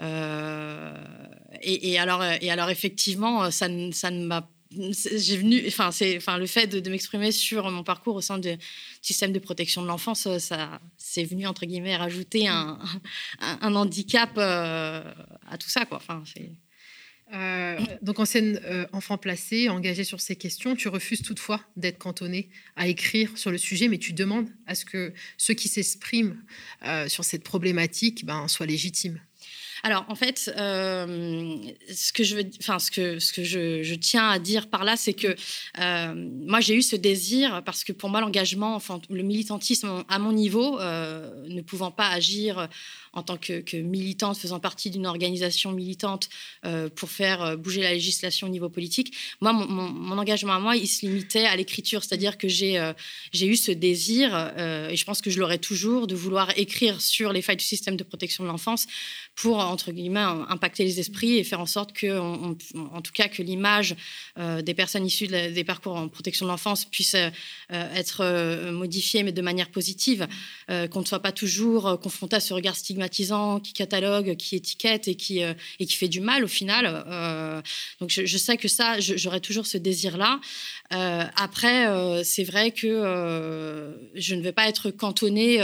Euh, 0.00 0.94
et, 1.62 1.98
alors, 1.98 2.22
et 2.24 2.50
alors 2.50 2.70
effectivement, 2.70 3.50
ça, 3.50 3.68
ça 3.92 4.10
ne 4.10 4.26
m'a 4.26 4.48
j'ai 4.76 5.36
venu, 5.36 5.62
enfin, 5.68 5.92
c'est, 5.92 6.16
enfin, 6.16 6.36
le 6.36 6.46
fait 6.46 6.66
de, 6.66 6.90
m'exprimer 6.90 7.30
sur 7.30 7.70
mon 7.70 7.84
parcours 7.84 8.16
au 8.16 8.20
sein 8.20 8.38
du 8.38 8.58
système 9.02 9.32
de 9.32 9.38
protection 9.38 9.82
de 9.82 9.86
l'enfance, 9.86 10.26
ça, 10.38 10.80
c'est 10.96 11.22
venu 11.22 11.46
entre 11.46 11.64
guillemets 11.64 11.94
rajouter 11.94 12.48
un, 12.48 12.80
un, 13.40 13.74
handicap 13.76 14.36
à 14.36 15.58
tout 15.60 15.68
ça, 15.68 15.84
quoi. 15.84 15.98
Enfin, 15.98 16.24
c'est. 16.26 16.50
Euh, 17.34 17.78
donc, 18.02 18.20
ancienne 18.20 18.60
euh, 18.64 18.86
enfant 18.92 19.18
placée, 19.18 19.68
engagée 19.68 20.04
sur 20.04 20.20
ces 20.20 20.36
questions, 20.36 20.76
tu 20.76 20.88
refuses 20.88 21.22
toutefois 21.22 21.60
d'être 21.76 21.98
cantonnée 21.98 22.48
à 22.76 22.86
écrire 22.86 23.36
sur 23.36 23.50
le 23.50 23.58
sujet, 23.58 23.88
mais 23.88 23.98
tu 23.98 24.12
demandes 24.12 24.48
à 24.66 24.74
ce 24.74 24.84
que 24.84 25.12
ceux 25.36 25.54
qui 25.54 25.68
s'expriment 25.68 26.36
euh, 26.86 27.08
sur 27.08 27.24
cette 27.24 27.42
problématique 27.42 28.24
ben, 28.24 28.46
soient 28.46 28.66
légitimes. 28.66 29.20
Alors, 29.82 30.06
en 30.08 30.14
fait, 30.14 30.38
ce 30.38 32.12
que 32.14 32.24
je 32.24 32.36
veux, 32.36 32.44
ce 32.58 33.32
que 33.32 33.44
je, 33.44 33.94
tiens 33.96 34.30
à 34.30 34.38
dire 34.38 34.70
par 34.70 34.82
là, 34.82 34.96
c'est 34.96 35.12
que 35.12 35.36
moi, 36.46 36.60
j'ai 36.60 36.74
eu 36.74 36.80
ce 36.80 36.96
désir 36.96 37.62
parce 37.66 37.84
que 37.84 37.92
pour 37.92 38.08
moi, 38.08 38.22
l'engagement, 38.22 38.76
enfin, 38.76 39.02
le 39.10 39.22
militantisme 39.22 40.02
à 40.08 40.18
mon 40.18 40.32
niveau, 40.32 40.78
ne 40.80 41.60
pouvant 41.60 41.90
pas 41.90 42.08
agir 42.08 42.66
en 43.14 43.22
tant 43.22 43.36
que, 43.36 43.76
militante, 43.76 44.36
faisant 44.36 44.60
partie 44.60 44.90
d'une 44.90 45.06
organisation 45.06 45.72
militante 45.72 46.28
euh, 46.64 46.88
pour 46.88 47.10
faire 47.10 47.42
euh, 47.42 47.56
bouger 47.56 47.82
la 47.82 47.92
législation 47.92 48.48
au 48.48 48.50
niveau 48.50 48.68
politique, 48.68 49.16
moi, 49.40 49.52
mon, 49.52 50.18
engagement 50.18 50.54
à 50.54 50.58
moi, 50.58 50.76
il 50.76 50.88
se 50.88 51.06
limitait 51.06 51.46
à 51.46 51.56
l'écriture. 51.56 52.02
C'est-à-dire 52.02 52.38
que 52.38 52.48
j'ai 52.48 52.78
euh, 52.78 52.92
eu 53.32 53.56
ce 53.56 53.70
désir, 53.72 54.34
et 54.90 54.96
je 54.96 55.04
pense 55.04 55.20
que 55.20 55.30
je 55.30 55.38
l'aurai 55.38 55.58
toujours, 55.58 56.06
de 56.06 56.14
vouloir 56.14 56.50
écrire 56.56 57.00
sur 57.00 57.32
les 57.32 57.42
failles 57.42 57.56
du 57.56 57.64
système 57.64 57.96
de 57.96 58.04
protection 58.04 58.44
de 58.44 58.48
l'enfance 58.48 58.86
pour 59.34 59.58
entre 59.58 59.92
guillemets, 59.92 60.20
impacter 60.20 60.84
les 60.84 61.00
esprits 61.00 61.36
et 61.36 61.44
faire 61.44 61.60
en 61.60 61.66
sorte 61.66 61.92
que, 61.92 62.18
en 62.18 63.02
tout 63.02 63.12
cas, 63.12 63.28
que 63.28 63.42
l'image 63.42 63.96
des 64.36 64.74
personnes 64.74 65.04
issues 65.04 65.26
des 65.26 65.64
parcours 65.64 65.96
en 65.96 66.08
protection 66.08 66.46
de 66.46 66.50
l'enfance 66.50 66.84
puisse 66.84 67.16
être 67.70 68.70
modifiée, 68.70 69.22
mais 69.22 69.32
de 69.32 69.42
manière 69.42 69.70
positive, 69.70 70.26
qu'on 70.68 71.00
ne 71.00 71.04
soit 71.04 71.20
pas 71.20 71.32
toujours 71.32 71.98
confronté 72.00 72.36
à 72.36 72.40
ce 72.40 72.54
regard 72.54 72.76
stigmatisant 72.76 73.03
qui 73.08 73.72
catalogue, 73.72 74.36
qui 74.36 74.56
étiquette 74.56 75.08
et 75.08 75.14
qui, 75.14 75.40
et 75.40 75.86
qui 75.86 75.96
fait 75.96 76.08
du 76.08 76.20
mal 76.20 76.44
au 76.44 76.48
final. 76.48 76.84
donc 78.00 78.10
je, 78.10 78.38
sais 78.38 78.56
que 78.56 78.68
ça, 78.68 79.00
j'aurais 79.00 79.40
toujours 79.40 79.66
ce 79.66 79.78
désir-là. 79.78 80.40
après, 80.90 82.24
c'est 82.24 82.44
vrai 82.44 82.70
que 82.70 82.88
je 84.14 84.34
ne 84.34 84.40
vais 84.42 84.52
pas 84.52 84.68
être 84.68 84.90
cantonnée 84.90 85.60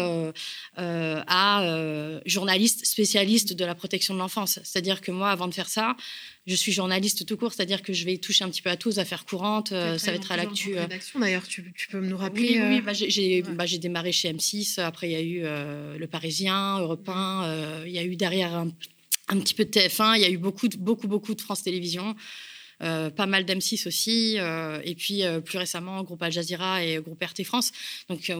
à 0.77 2.21
journaliste 2.27 2.85
spécialiste 2.87 3.55
de 3.55 3.65
la 3.65 3.75
protection 3.75 4.15
de 4.15 4.19
l'enfance. 4.19 4.59
C'est-à-dire 4.65 5.01
que 5.01 5.11
moi, 5.11 5.31
avant 5.31 5.49
de 5.49 5.55
faire 5.55 5.69
ça, 5.69 5.97
je 6.47 6.55
suis 6.55 6.73
journaliste 6.73 7.27
tout 7.27 7.37
court, 7.37 7.53
c'est-à-dire 7.53 7.83
que 7.83 7.93
je 7.93 8.05
vais 8.05 8.17
toucher 8.19 8.45
un 8.45 8.49
petit 8.49 8.63
peu 8.63 8.71
à 8.71 8.77
tout, 8.77 8.89
aux 8.89 8.99
affaires 8.99 9.25
courantes, 9.25 9.73
euh, 9.73 9.99
ça 9.99 10.11
va 10.11 10.17
être 10.17 10.33
à 10.33 10.37
l'actu. 10.37 10.77
Euh. 10.77 10.87
D'ailleurs, 11.17 11.47
tu, 11.47 11.63
peux 11.91 12.01
nous 12.01 12.17
rappeler 12.17 12.61
Oui, 12.61 12.81
oui 12.83 13.43
euh, 13.43 13.55
bah, 13.55 13.67
j'ai 13.67 13.79
démarré 13.79 14.13
chez 14.13 14.33
M6, 14.33 14.81
après 14.81 15.11
il 15.11 15.13
y 15.13 15.17
a 15.17 15.23
eu 15.23 15.99
Le 15.99 16.07
Parisien, 16.07 16.79
Europe 16.79 17.09
1, 17.09 17.85
il 17.87 17.93
y 17.93 17.99
a 17.99 18.05
eu 18.05 18.17
derrière 18.17 18.55
un, 18.55 18.69
un, 19.29 19.39
petit 19.39 19.55
peu 19.55 19.65
de 19.65 19.71
TF1, 19.71 20.17
il 20.17 20.23
y 20.23 20.25
a 20.25 20.31
eu 20.31 20.39
beaucoup, 20.39 20.69
beaucoup, 20.79 21.09
beaucoup 21.09 21.35
de 21.35 21.41
France 21.41 21.63
Télévisions. 21.63 22.17
Euh, 22.83 23.11
pas 23.11 23.27
mal 23.27 23.45
d'M6 23.45 23.87
aussi, 23.87 24.37
euh, 24.39 24.81
et 24.85 24.95
puis 24.95 25.23
euh, 25.23 25.41
plus 25.41 25.59
récemment 25.59 26.03
groupe 26.03 26.23
Al 26.23 26.33
Jazeera 26.33 26.83
et 26.83 26.97
groupe 26.97 27.23
RT 27.23 27.45
France, 27.45 27.73
donc 28.09 28.33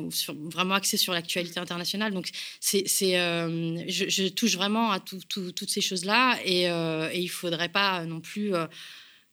vraiment 0.51 0.75
axé 0.75 0.97
sur 0.97 1.13
l'actualité 1.13 1.61
internationale. 1.61 2.15
Donc 2.15 2.31
c'est, 2.59 2.87
je, 2.87 4.05
je, 4.09 4.29
touche 4.29 4.57
vraiment 4.57 4.93
à 4.93 5.01
toutes 5.01 5.69
ces 5.69 5.83
choses-là, 5.83 6.39
et, 6.45 6.65
et 6.65 7.21
il 7.21 7.29
faudrait 7.29 7.69
pas 7.69 8.05
non 8.07 8.21
plus 8.21 8.55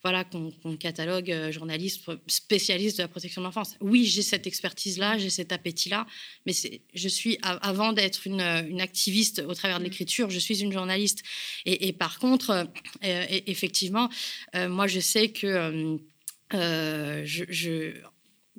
voilà, 0.04 0.24
qu'on 0.24 0.78
catalogue 0.78 1.32
euh, 1.32 1.52
journaliste 1.52 2.04
spécialiste 2.28 2.98
de 2.98 3.04
la 3.04 3.08
protection 3.08 3.42
de 3.42 3.48
l'enfance. 3.48 3.76
Oui, 3.82 4.06
j'ai 4.06 4.22
cette 4.22 4.48
expertise-là, 4.48 5.18
j'ai 5.18 5.30
cet 5.30 5.52
appétit-là, 5.52 6.06
mais 6.46 6.54
je 6.94 7.08
suis, 7.08 7.38
avant 7.42 7.94
d'être 7.94 8.28
une, 8.28 8.42
activiste 8.80 9.44
au 9.48 9.54
travers 9.54 9.80
de 9.80 9.84
mmh. 9.84 9.88
l'écriture, 9.88 10.30
je 10.30 10.40
suis 10.40 10.62
une 10.62 10.72
journaliste. 10.72 11.24
Et, 11.66 11.94
par 11.94 12.20
contre, 12.20 12.68
euh, 13.04 13.26
effectivement, 13.48 14.10
euh, 14.56 14.70
moi, 14.70 14.88
je 14.88 15.00
sais 15.00 15.30
que 15.30 15.98
je 16.52 17.94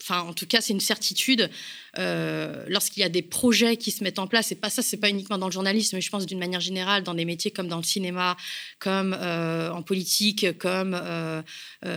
enfin 0.01 0.21
en 0.21 0.33
tout 0.33 0.47
cas 0.47 0.61
c'est 0.61 0.73
une 0.73 0.81
certitude 0.81 1.51
euh, 1.99 2.65
lorsqu'il 2.69 3.01
y 3.01 3.05
a 3.05 3.09
des 3.09 3.23
projets 3.23 3.77
qui 3.77 3.91
se 3.91 4.03
mettent 4.05 4.19
en 4.19 4.27
place. 4.27 4.53
Et 4.53 4.55
pas 4.55 4.71
ça 4.71 4.83
c'est 4.83 4.97
pas 4.97 5.09
uniquement 5.09 5.39
dans 5.39 5.47
le 5.47 5.53
journalisme 5.53 5.97
mais 5.97 6.03
je 6.03 6.11
pense 6.11 6.27
d'une 6.27 6.39
manière 6.39 6.61
générale 6.61 7.03
dans 7.03 7.15
des 7.15 7.25
métiers 7.25 7.51
comme 7.51 7.69
dans 7.69 7.79
le 7.79 7.83
cinéma 7.83 8.37
comme 8.79 9.17
euh, 9.19 9.71
en 9.71 9.83
politique 9.83 10.59
comme 10.59 10.99
euh, 11.01 11.43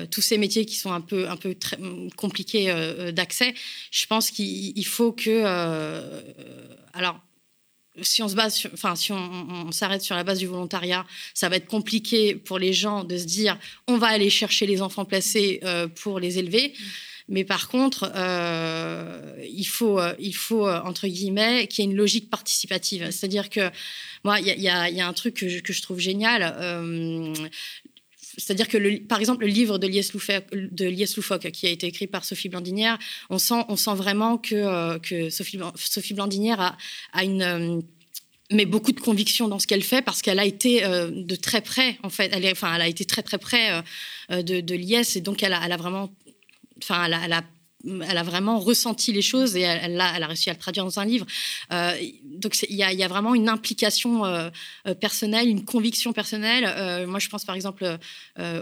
tous 0.10 0.22
ces 0.22 0.38
métiers 0.38 0.66
qui 0.66 0.76
sont 0.76 0.92
un 0.92 1.02
peu 1.02 1.30
un 1.30 1.38
peu 1.38 1.56
très 1.56 1.78
compliqués 2.16 2.74
d'accès. 3.14 3.54
Je 3.92 4.06
pense 4.06 4.32
qu'il 4.32 4.86
faut 4.86 5.12
que 5.12 5.44
alors 6.94 7.20
si 8.02 8.24
on 8.24 8.30
se 8.30 8.36
enfin, 8.74 8.96
si 8.96 9.12
on, 9.12 9.72
s'arrête 9.72 10.02
sur 10.02 10.16
la 10.16 10.24
base 10.24 10.40
du 10.40 10.48
volontariat, 10.48 11.06
ça 11.34 11.50
va 11.50 11.58
être 11.58 11.68
compliqué 11.68 12.36
pour 12.36 12.58
les 12.58 12.74
gens 12.74 13.04
de 13.04 13.18
se 13.18 13.26
dire 13.26 13.58
on 13.88 13.98
va 13.98 14.08
aller 14.08 14.30
chercher 14.30 14.66
les 14.66 14.82
enfants 14.82 15.06
placés 15.06 15.62
pour 15.96 16.20
les 16.20 16.40
élever. 16.40 16.74
Mais 17.30 17.44
par 17.44 17.68
contre, 17.68 18.12
euh, 18.16 19.36
il 19.50 19.66
faut, 19.66 20.00
euh, 20.00 20.14
il 20.20 20.36
faut 20.36 20.68
euh, 20.68 20.82
entre 20.84 21.08
guillemets, 21.08 21.68
qu'il 21.68 21.84
y 21.84 21.88
ait 21.88 21.92
une 21.92 21.98
logique 21.98 22.30
participative. 22.30 23.10
C'est-à-dire 23.12 23.50
que 23.50 23.70
moi, 24.24 24.40
il 24.40 24.48
y, 24.48 24.68
a, 24.68 25.08
un 25.08 25.14
truc 25.14 25.36
que 25.36 25.48
je, 25.48 25.82
trouve 25.82 26.00
génial. 26.00 26.42
c'est-à-dire 28.38 28.68
que, 28.68 29.00
par 29.00 29.20
exemple, 29.20 29.46
le 29.46 29.52
livre 29.52 29.78
de 29.78 29.88
Lies 29.88 30.12
Loufoque, 31.16 31.52
qui 31.52 31.68
a 31.68 31.70
été 31.70 31.88
écrit 31.88 32.08
par 32.08 32.24
Sophie 32.24 32.50
Blandinière, 32.50 32.98
on 33.30 33.40
sent, 33.40 33.64
on 33.68 33.76
sent 33.76 33.96
vraiment 33.96 34.38
que, 34.38 35.30
Sophie, 35.30 35.60
Sophie 35.76 36.14
Blandinière 36.14 36.78
a, 37.14 37.24
une 37.24 37.84
mais 38.54 38.66
beaucoup 38.66 38.92
de 38.92 39.00
conviction 39.00 39.48
dans 39.48 39.60
ce 39.60 39.66
qu'elle 39.66 39.82
fait 39.82 40.02
parce 40.02 40.22
qu'elle 40.22 40.38
a 40.38 40.44
été 40.44 40.82
de 40.82 41.36
très 41.36 41.62
près, 41.62 41.98
en 42.04 42.10
fait, 42.10 42.30
elle, 42.34 42.46
enfin, 42.52 42.76
elle 42.76 42.82
a 42.82 42.88
été 42.88 43.06
très 43.06 43.24
très 43.24 43.38
près 43.38 43.82
de, 44.30 44.60
de 44.60 44.76
et 44.76 45.22
donc 45.22 45.42
elle 45.42 45.54
a 45.54 45.78
vraiment 45.78 46.12
enfin, 46.84 47.06
elle 47.06 47.34
a, 47.34 47.42
elle 47.86 48.18
a 48.18 48.24
vraiment 48.24 48.60
ressenti 48.60 49.12
les 49.12 49.22
choses 49.22 49.56
et 49.56 49.62
elle, 49.62 50.00
a, 50.00 50.28
réussi 50.28 50.50
à 50.50 50.54
le 50.54 50.60
traduire 50.60 50.86
dans 50.86 51.00
un 51.00 51.06
livre. 51.06 51.26
Euh, 51.72 51.96
donc 52.24 52.58
il 52.70 52.76
y, 52.76 52.84
a 52.84 53.08
vraiment 53.08 53.34
une 53.36 53.50
implication 53.50 54.26
euh, 54.26 54.50
euh, 54.88 54.94
personnelle, 54.94 55.48
une 55.50 55.66
conviction 55.66 56.14
personnelle. 56.14 57.08
moi, 57.08 57.20
je 57.20 57.30
pense 57.30 57.46
par 57.46 57.56
exemple 57.56 57.98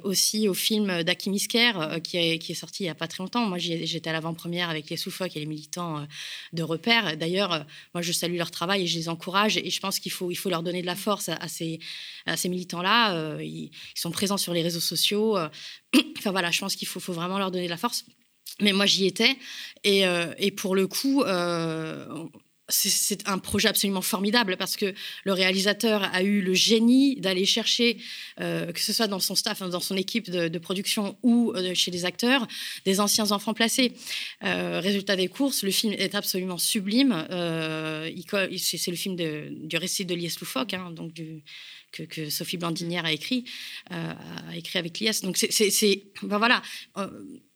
aussi 0.03 0.47
au 0.47 0.53
film 0.53 1.03
d'Aki 1.03 1.29
Misker 1.29 1.99
qui, 2.03 2.17
est, 2.17 2.53
sorti 2.53 2.83
il 2.83 2.85
n'y 2.87 2.91
a 2.91 2.95
pas 2.95 3.07
très 3.07 3.23
longtemps. 3.23 3.45
Moi, 3.45 3.57
j'étais 3.57 4.09
à 4.09 4.13
l'avant-première 4.13 4.69
avec 4.69 4.89
les 4.89 4.97
Soufoques 4.97 5.35
et 5.35 5.39
les 5.39 5.45
militants 5.45 6.05
de 6.53 6.63
repère. 6.63 7.17
D'ailleurs, 7.17 7.65
moi, 7.93 8.01
je 8.01 8.11
salue 8.11 8.37
leur 8.37 8.51
travail 8.51 8.83
et 8.83 8.87
je 8.87 8.97
les 8.97 9.09
encourage. 9.09 9.57
Et 9.57 9.69
je 9.69 9.79
pense 9.79 9.99
qu'il 9.99 10.11
faut, 10.11 10.31
il 10.31 10.35
faut 10.35 10.49
leur 10.49 10.63
donner 10.63 10.81
de 10.81 10.87
la 10.87 10.95
force 10.95 11.29
à, 11.29 11.47
ces, 11.47 11.79
militants-là. 12.45 13.39
Ils, 13.41 13.65
ils, 13.65 13.71
sont 13.95 14.11
présents 14.11 14.37
sur 14.37 14.53
les 14.53 14.61
réseaux 14.61 14.79
sociaux. 14.79 15.37
enfin 16.17 16.31
voilà, 16.31 16.51
je 16.51 16.59
pense 16.59 16.75
qu'il 16.75 16.87
faut, 16.87 16.99
faut 16.99 17.13
vraiment 17.13 17.37
leur 17.37 17.51
donner 17.51 17.65
de 17.65 17.69
la 17.69 17.77
force. 17.77 18.05
Mais 18.61 18.73
moi, 18.73 18.85
j'y 18.85 19.05
étais. 19.05 19.37
Et, 19.83 20.05
euh, 20.05 20.33
et, 20.37 20.51
pour 20.51 20.75
le 20.75 20.87
coup, 20.87 21.23
euh, 21.23 22.05
c'est 22.67 23.27
un 23.27 23.39
projet 23.39 23.67
absolument 23.67 24.01
formidable 24.01 24.55
parce 24.57 24.75
que 24.75 24.93
le 25.23 25.33
réalisateur 25.33 26.03
a 26.13 26.21
eu 26.21 26.41
le 26.41 26.53
génie 26.53 27.15
d'aller 27.19 27.45
chercher, 27.45 27.97
euh, 28.41 28.71
que 28.71 28.79
ce 28.79 28.93
soit 28.93 29.07
dans 29.07 29.19
son 29.19 29.33
staff, 29.33 29.63
dans 29.63 29.79
son 29.79 29.97
équipe 29.97 30.29
de, 30.29 30.59
production 30.59 31.17
ou 31.23 31.53
chez 31.73 31.89
les 31.89 32.05
acteurs, 32.05 32.45
des 32.85 32.99
anciens 32.99 33.31
enfants 33.31 33.53
placés. 33.53 33.93
résultat 34.41 35.15
des 35.15 35.29
courses, 35.29 35.63
le 35.63 35.71
film 35.71 35.93
est 35.93 36.13
absolument 36.13 36.59
sublime. 36.59 37.25
c'est 37.31 38.91
le 38.91 38.97
film 38.97 39.15
du 39.15 39.77
récit 39.77 40.05
de 40.05 40.13
Lies 40.13 40.35
Loufoque, 40.39 40.73
hein, 40.73 40.91
donc 40.91 41.13
que, 41.91 42.29
Sophie 42.29 42.57
Blandinière 42.57 43.05
a 43.05 43.13
écrit, 43.13 43.45
a 43.89 44.15
écrit 44.55 44.77
avec 44.77 44.99
Lies. 44.99 45.21
Donc 45.23 45.37
c'est, 45.37 46.03
ben 46.21 46.37
voilà 46.37 46.61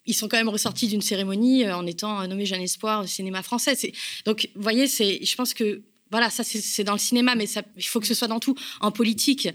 ils 0.06 0.14
sont 0.14 0.28
quand 0.28 0.38
même 0.38 0.50
ressortis 0.50 0.88
d'une 0.88 1.02
cérémonie 1.02 1.64
euh, 1.64 1.76
en 1.76 1.86
étant 1.86 2.28
nommés 2.28 2.46
Jeune 2.46 2.62
Espoir 2.62 3.04
au 3.04 3.08
cinéma 3.08 3.42
français. 3.44 3.76
Donc, 4.26 4.50
vous 4.56 4.62
voyez, 4.62 4.88
je 4.88 5.36
pense 5.36 5.54
que 5.54 5.82
voilà, 6.12 6.30
ça 6.30 6.44
c'est 6.44 6.84
dans 6.84 6.94
le 6.94 7.00
cinéma, 7.00 7.34
mais 7.36 7.48
ça, 7.48 7.64
il 7.76 7.84
faut 7.84 8.00
que 8.00 8.08
ce 8.08 8.14
soit 8.14 8.28
dans 8.28 8.40
tout. 8.40 8.56
En 8.82 8.92
politique, 8.92 9.50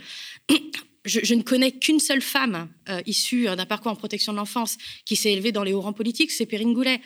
je, 1.05 1.35
ne 1.35 1.43
connais 1.43 1.71
qu'une 1.71 2.01
seule 2.01 2.23
femme 2.23 2.69
euh, 2.89 3.01
issue 3.07 3.45
d'un 3.45 3.67
parcours 3.67 3.93
en 3.93 3.97
protection 3.97 4.33
de 4.33 4.39
l'enfance 4.39 4.77
qui 5.05 5.15
s'est 5.15 5.33
élevée 5.33 5.53
dans 5.53 5.63
les 5.63 5.73
hauts 5.73 5.81
rangs 5.81 5.93
politiques, 5.93 6.33
c'est 6.33 6.47
Perrine 6.47 6.75
Goulet. 6.75 7.01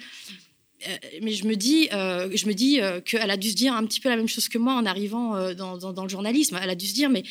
Euh, 0.88 0.96
mais 1.20 1.32
je 1.32 1.44
me 1.44 1.54
dis, 1.54 1.88
je 1.90 2.46
me 2.46 2.54
dis 2.54 2.80
qu'elle 3.04 3.30
a 3.30 3.36
dû 3.36 3.50
se 3.50 3.54
dire 3.54 3.74
un 3.74 3.84
petit 3.84 4.00
peu 4.00 4.08
la 4.08 4.16
même 4.16 4.28
chose 4.28 4.48
que 4.48 4.58
moi 4.58 4.74
en 4.74 4.86
arrivant 4.86 5.52
dans, 5.54 5.76
dans, 5.76 6.02
le 6.02 6.08
journalisme. 6.08 6.58
Elle 6.60 6.70
a 6.70 6.74
dû 6.74 6.86
se 6.86 6.94
dire, 6.94 7.10
mais 7.10 7.22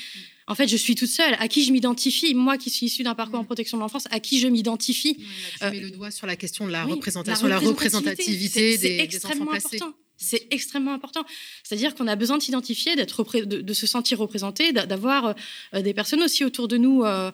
en 0.52 0.56
fait, 0.56 0.68
je 0.68 0.76
suis 0.76 0.95
toute 0.95 1.10
seule. 1.10 1.34
À 1.39 1.47
qui 1.47 1.64
je 1.64 1.72
m'identifie 1.72 2.34
Moi 2.34 2.58
qui 2.58 2.70
suis 2.70 2.88
issue 2.88 3.04
d'un 3.04 3.16
parcours 3.16 3.39
en 3.39 3.45
protection 3.45 3.78
de 3.78 3.82
l'enfance, 3.82 4.04
à 4.12 4.20
qui 4.20 4.38
je 4.38 4.49
m'identifie 4.49 5.16
Tu 5.16 5.24
mets 5.66 5.78
euh, 5.78 5.82
le 5.82 5.91
doigt 5.91 6.12
sur 6.12 6.28
la 6.28 6.36
question 6.36 6.68
de 6.68 6.72
la 6.72 6.84
représentation, 6.84 7.47
la, 7.47 7.58
représentativité 7.58 8.78
des, 8.78 8.99
extrêmement 8.99 9.54
important. 9.54 9.93
C'est 10.18 10.47
extrêmement 10.52 10.93
important. 10.93 11.24
C'est-à-dire 11.64 11.95
qu'on 11.95 12.06
a 12.06 12.18
besoin 12.18 12.38
de 12.38 12.43
s'identifier, 12.43 12.97
d'être 12.97 13.24
de, 13.45 13.62
de, 13.62 13.74
se 13.74 13.88
sentir 13.88 14.20
représenté, 14.20 14.74
d'avoir 14.74 15.36
euh, 15.74 15.82
des 15.82 15.93
personnes 15.93 16.22
aussi 16.22 16.43
autour 16.43 16.68
de 16.68 16.76
nous. 16.76 17.06
Euh, 17.06 17.32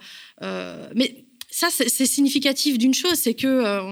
mais 0.94 1.26
ça, 1.58 1.70
c'est 1.72 2.06
significatif 2.06 2.78
d'une 2.78 2.94
chose, 2.94 3.16
c'est 3.16 3.34
que, 3.34 3.48
euh, 3.48 3.92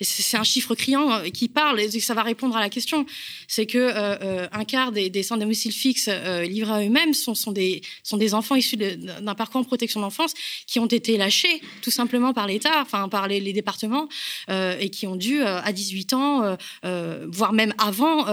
c'est 0.00 0.36
un 0.36 0.42
chiffre 0.42 0.74
criant 0.74 1.12
euh, 1.12 1.28
qui 1.28 1.48
parle, 1.48 1.78
et 1.78 1.88
ça 2.00 2.14
va 2.14 2.24
répondre 2.24 2.56
à 2.56 2.60
la 2.60 2.68
question, 2.68 3.06
c'est 3.46 3.64
que 3.64 3.78
euh, 3.78 4.48
un 4.50 4.64
quart 4.64 4.90
des, 4.90 5.08
des 5.08 5.22
centres 5.22 5.38
domicile 5.40 5.70
fixe 5.70 6.08
livrés 6.08 6.72
à 6.72 6.84
eux-mêmes 6.84 7.14
sont, 7.14 7.52
des, 7.52 7.82
sont 8.02 8.16
des 8.16 8.34
enfants 8.34 8.56
issus 8.56 8.76
d'un 8.76 9.36
parcours 9.36 9.60
en 9.60 9.64
protection 9.64 10.00
d'enfance 10.00 10.34
qui 10.66 10.80
ont 10.80 10.86
été 10.86 11.16
lâchés 11.16 11.62
tout 11.80 11.92
simplement 11.92 12.32
par 12.32 12.48
l'État, 12.48 12.82
enfin 12.82 13.08
par 13.08 13.28
les, 13.28 13.52
départements, 13.52 14.08
et 14.48 14.90
qui 14.90 15.06
ont 15.06 15.16
dû, 15.16 15.42
à 15.42 15.72
18 15.72 16.14
ans, 16.14 16.56
voire 16.82 17.52
même 17.52 17.72
avant, 17.78 18.26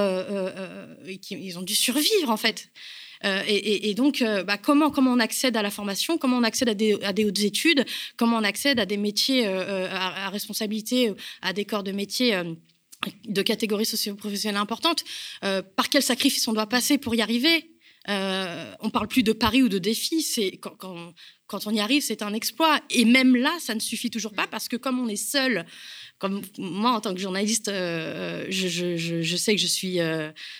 ils 1.05 1.59
ont 1.59 1.63
dû 1.63 1.75
survivre 1.75 2.31
en 2.31 2.37
fait. 2.37 2.69
Euh, 3.25 3.41
et, 3.47 3.93
donc, 3.93 4.21
euh, 4.21 4.43
bah, 4.43 4.57
comment, 4.57 4.91
on 4.97 5.19
accède 5.19 5.57
à 5.57 5.61
la 5.61 5.71
formation, 5.71 6.17
comment 6.17 6.37
on 6.37 6.43
accède 6.43 6.69
à 6.69 6.73
des, 6.73 7.25
hautes 7.25 7.39
études, 7.39 7.85
comment 8.15 8.37
on 8.37 8.43
accède 8.43 8.79
à 8.79 8.85
des 8.85 8.97
métiers 8.97 9.47
euh, 9.47 9.87
à, 9.91 10.29
responsabilité, 10.29 11.13
à 11.41 11.53
des 11.53 11.65
corps 11.65 11.83
de 11.83 11.91
métiers 11.91 12.39
de 13.27 13.41
catégories 13.41 13.85
socio-professionnelles 13.85 14.59
importantes, 14.59 15.03
par 15.41 15.89
quel 15.89 16.01
sacrifice 16.01 16.47
on 16.47 16.53
doit 16.53 16.67
passer 16.67 16.97
pour 16.97 17.15
y 17.15 17.21
arriver? 17.21 17.71
On 18.07 18.89
parle 18.91 19.07
plus 19.07 19.23
de 19.23 19.33
pari 19.33 19.61
ou 19.61 19.69
de 19.69 19.77
défi. 19.77 20.25
Quand, 20.59 21.67
on 21.67 21.73
y 21.73 21.79
arrive, 21.79 22.01
c'est 22.01 22.21
un 22.21 22.33
exploit. 22.33 22.79
Et 22.89 23.05
même 23.05 23.35
là, 23.35 23.55
ça 23.59 23.75
ne 23.75 23.79
suffit 23.79 24.09
toujours 24.09 24.33
pas 24.33 24.47
parce 24.47 24.67
que 24.67 24.75
comme 24.75 24.99
on 24.99 25.07
est 25.07 25.15
seul, 25.15 25.65
comme 26.17 26.41
moi 26.57 26.91
en 26.91 27.01
tant 27.01 27.13
que 27.13 27.19
journaliste, 27.19 27.69
je, 27.69 29.35
sais 29.37 29.55
que 29.55 29.61
je 29.61 29.67
suis 29.67 29.99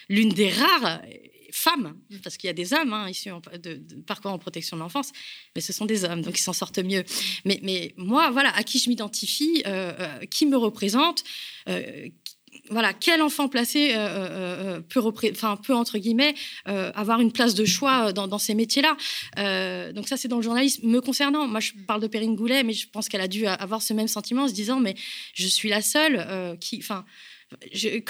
l'une 0.10 0.30
des 0.30 0.49
rares 0.49 1.01
femmes, 1.58 1.97
parce 2.24 2.38
qu'il 2.38 2.47
y 2.47 2.51
a 2.51 2.53
des 2.53 2.74
hommes 2.74 2.93
hein, 2.93 3.10
issus 3.10 3.30
de, 3.53 3.76
de, 3.76 3.95
parcours 4.01 4.32
en 4.32 4.39
protection 4.39 4.78
de 4.78 4.82
l'enfance, 4.82 5.12
mais 5.55 5.62
ce 5.62 5.74
sont 5.74 5.86
des 5.86 6.03
hommes, 6.05 6.22
donc 6.22 6.38
ils 6.38 6.43
s'en 6.43 6.53
sortent 6.53 6.80
mieux. 6.80 7.03
Mais, 7.45 7.93
moi, 7.97 8.32
voilà, 8.32 8.55
à 8.55 8.64
qui 8.64 8.80
je 8.80 8.89
m'identifie, 8.89 9.64
euh, 9.66 10.20
qui 10.30 10.45
me 10.45 10.58
représente, 10.58 11.24
voilà, 12.70 12.93
quel 12.93 13.22
enfant 13.22 13.47
placé 13.47 13.91
euh, 13.91 13.97
euh, 13.97 14.78
euh, 14.78 14.82
peut, 14.82 15.01
peut, 15.64 15.74
entre 15.74 15.97
guillemets, 15.97 16.36
avoir 16.66 17.22
une 17.22 17.32
place 17.32 17.55
de 17.55 17.66
choix 17.66 18.14
dans, 18.14 18.38
ces 18.38 18.55
métiers-là. 18.55 18.95
donc 19.93 20.08
ça, 20.08 20.18
c'est 20.18 20.28
dans 20.28 20.38
le 20.38 20.43
journalisme. 20.43 20.88
Me 20.88 21.01
concernant, 21.01 21.47
moi, 21.47 21.60
je 21.60 21.72
parle 21.88 22.01
de 22.01 22.08
Perrine 22.08 22.36
Goulet, 22.36 22.64
mais 22.64 22.74
je 22.74 22.89
pense 22.89 23.10
qu'elle 23.10 23.22
a 23.22 23.28
dû 23.28 23.45
avoir 23.45 23.82
ce 23.82 23.93
même 23.93 24.08
sentiment 24.08 24.43
en 24.43 24.47
se 24.47 24.53
disant, 24.53 24.80
mais 24.80 24.95
je 25.34 25.47
suis 25.47 25.70
la 25.70 25.82
seule 25.82 26.58
qui, 26.60 26.78
enfin, 26.80 27.05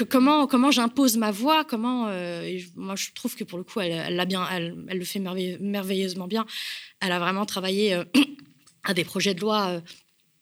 comment 0.10 0.48
comment 0.48 0.72
j'impose 0.72 1.18
ma 1.18 1.32
voix 1.32 1.64
comment 1.64 2.06
moi 2.76 2.96
je 2.96 3.12
trouve 3.14 3.36
que 3.36 3.44
pour 3.44 3.58
le 3.58 3.64
coup 3.64 3.80
elle, 3.80 4.26
bien 4.26 4.48
elle, 4.52 4.76
le 4.88 5.06
fait 5.06 5.20
merveilleusement 5.20 6.28
bien. 6.28 6.46
Elle 7.00 7.12
a 7.12 7.20
vraiment 7.20 7.46
travaillé 7.46 8.02
à 8.84 8.94
des 8.94 9.04
projets 9.04 9.34
de 9.34 9.42
loi 9.42 9.82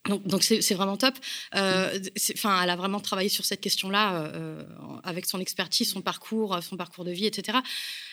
donc, 0.07 0.43
c'est 0.43 0.73
vraiment 0.73 0.97
top. 0.97 1.15
Euh, 1.55 1.99
enfin, 2.35 2.61
elle 2.61 2.69
a 2.69 2.75
vraiment 2.75 2.99
travaillé 2.99 3.29
sur 3.29 3.43
cette 3.43 3.61
question-là 3.61 4.15
euh, 4.15 4.63
avec 5.03 5.25
son 5.25 5.39
expertise, 5.39 5.89
son 5.91 6.01
parcours, 6.01 6.59
son 6.61 6.77
parcours 6.77 7.05
de 7.05 7.11
vie, 7.11 7.25
etc. 7.25 7.57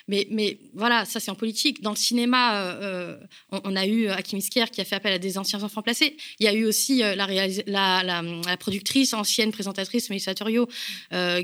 Mais, 0.08 0.26
mais 0.30 0.58
voilà, 0.74 1.04
ça 1.04 1.20
c'est 1.20 1.30
en 1.30 1.34
politique. 1.34 1.82
Dans 1.82 1.90
le 1.90 1.96
cinéma, 1.96 2.64
euh, 2.64 3.18
on, 3.50 3.76
a 3.76 3.86
eu 3.86 4.08
Hakim 4.08 4.38
Isker 4.38 4.66
qui 4.72 4.80
a 4.80 4.84
fait 4.84 4.96
appel 4.96 5.12
à 5.12 5.18
des 5.18 5.36
anciens 5.36 5.62
enfants 5.62 5.82
placés. 5.82 6.16
Il 6.38 6.44
y 6.44 6.48
a 6.48 6.54
eu 6.54 6.64
aussi 6.64 6.98
la, 6.98 7.14
la, 7.14 8.02
la, 8.02 8.56
productrice, 8.56 9.12
ancienne 9.12 9.52
présentatrice, 9.52 10.08
Mélissa 10.08 10.34
Turio, 10.34 10.66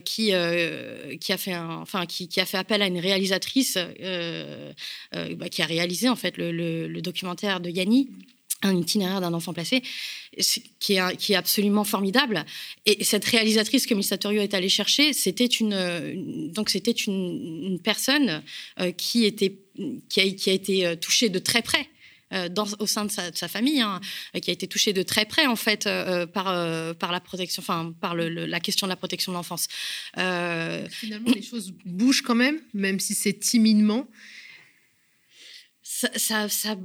qui, 0.05 0.33
qui, 1.21 1.33
a 1.33 1.37
fait 1.37 1.57
enfin, 1.57 2.07
qui, 2.07 2.29
qui, 2.29 2.41
a 2.41 2.47
fait 2.47 2.59
appel 2.59 2.81
à 2.81 2.87
une 2.87 2.99
réalisatrice 2.99 3.77
bah, 3.77 5.49
qui 5.51 5.63
a 5.63 5.67
réalisé 5.67 6.09
en 6.09 6.17
fait 6.17 6.37
le, 6.39 6.51
le 6.51 7.03
documentaire 7.03 7.61
de 7.61 7.69
Yanni 7.69 8.09
un 8.63 8.77
itinéraire 8.77 9.21
d'un 9.21 9.35
enfant 9.35 9.53
placé, 9.53 9.83
qui 10.81 10.95
est, 10.95 11.17
qui 11.17 11.33
est 11.33 11.37
absolument 11.37 11.85
formidable. 11.85 12.45
Et 12.87 13.05
cette 13.05 13.25
réalisatrice 13.25 13.87
que 13.87 14.01
Satorio 14.03 14.43
est 14.43 14.55
allé 14.55 14.69
chercher, 14.69 15.13
c'était 15.13 15.47
une, 15.47 16.53
donc 16.53 16.71
c'était 16.71 16.93
une, 16.93 17.79
personne 17.83 18.43
euh, 18.81 18.91
qui, 18.93 19.25
était, 19.25 19.57
qui, 20.09 20.21
a, 20.21 20.31
qui 20.31 20.51
a 20.51 20.53
été 20.53 20.87
euh, 20.87 20.97
touchée 20.97 21.29
de 21.29 21.39
très 21.39 21.63
près. 21.63 21.89
Euh, 22.35 22.51
dans, 22.51 22.67
au 22.79 22.87
sein 22.87 23.07
de 23.07 23.11
sa, 23.11 23.49
famille, 23.49 23.81
hein, 23.81 24.03
qui 24.43 24.51
a 24.51 24.53
été 24.53 24.67
touchée 24.67 24.93
de 24.93 25.03
très 25.03 25.25
près 25.25 25.47
en 25.47 25.57
fait 25.57 25.89
par 26.35 26.45
par 26.97 27.11
la 27.11 27.21
protection, 27.21 27.63
enfin 27.63 27.95
par 28.03 28.15
le, 28.15 28.29
la 28.29 28.61
question 28.61 28.87
de 28.87 28.91
la 28.91 28.97
protection 28.97 29.33
de 29.33 29.37
l'enfance. 29.39 29.67
Finalement, 30.13 31.33
les 31.35 31.41
choses 31.41 31.73
bougent 31.87 32.21
quand 32.21 32.35
même, 32.35 32.61
même 32.75 33.01
si 33.01 33.15
c'est 33.15 33.33
timidement 33.33 34.07
ça, 35.91 36.09
ça, 36.17 36.49
ça, 36.49 36.77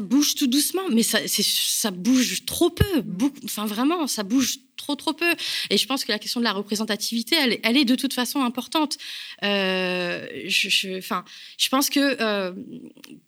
bouge 0.00 0.34
tout 0.34 0.46
doucement, 0.46 0.88
mais 0.90 1.02
ça, 1.02 1.18
ça 1.26 1.90
bouge 1.90 2.44
trop 2.44 2.70
peu. 2.70 3.02
enfin, 3.44 3.66
vraiment, 3.66 4.06
ça 4.06 4.22
bouge 4.22 4.58
trop, 4.76 4.94
trop 4.94 5.12
peu. 5.12 5.34
Et 5.70 5.76
je 5.76 5.86
pense 5.86 6.04
que 6.04 6.12
la 6.12 6.18
question 6.18 6.40
de 6.40 6.44
la 6.44 6.52
représentativité, 6.52 7.36
elle, 7.62 7.76
est 7.76 7.84
de 7.84 7.94
toute 7.94 8.12
façon 8.12 8.40
importante. 8.42 8.98
Euh, 9.42 10.26
je, 10.46 10.68
je 10.68 11.68
pense 11.68 11.90
que 11.90 12.16
euh, 12.20 12.52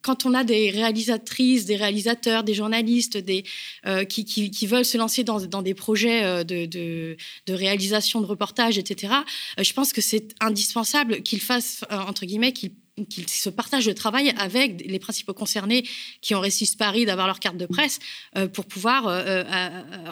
quand 0.01 0.25
on 0.25 0.33
a 0.33 0.43
des 0.43 0.69
réalisatrices, 0.69 1.65
des 1.65 1.75
réalisateurs, 1.75 2.43
des 2.43 2.53
journalistes 2.53 3.17
euh, 3.85 4.03
qui, 4.05 4.67
veulent 4.67 4.85
se 4.85 4.97
lancer 4.97 5.23
dans, 5.23 5.61
des 5.61 5.73
projets 5.73 6.43
de, 6.45 7.17
réalisation 7.49 8.21
de 8.21 8.25
reportages, 8.25 8.77
etc., 8.77 9.13
je 9.57 9.73
pense 9.73 9.93
que 9.93 10.01
c'est 10.01 10.35
indispensable 10.39 11.21
qu'ils 11.21 11.41
fassent, 11.41 11.83
entre 11.89 12.25
guillemets, 12.25 12.53
qu'ils 12.53 12.71
se 13.29 13.49
partagent 13.49 13.87
le 13.87 13.95
travail 13.95 14.33
avec 14.37 14.83
les 14.85 14.99
principaux 14.99 15.33
concernés 15.33 15.85
qui 16.21 16.35
ont 16.35 16.39
réussi 16.39 16.65
ce 16.65 16.75
pari 16.75 17.05
d'avoir 17.05 17.27
leur 17.27 17.39
carte 17.39 17.57
de 17.57 17.65
presse 17.65 17.99
pour 18.53 18.65
pouvoir 18.65 19.07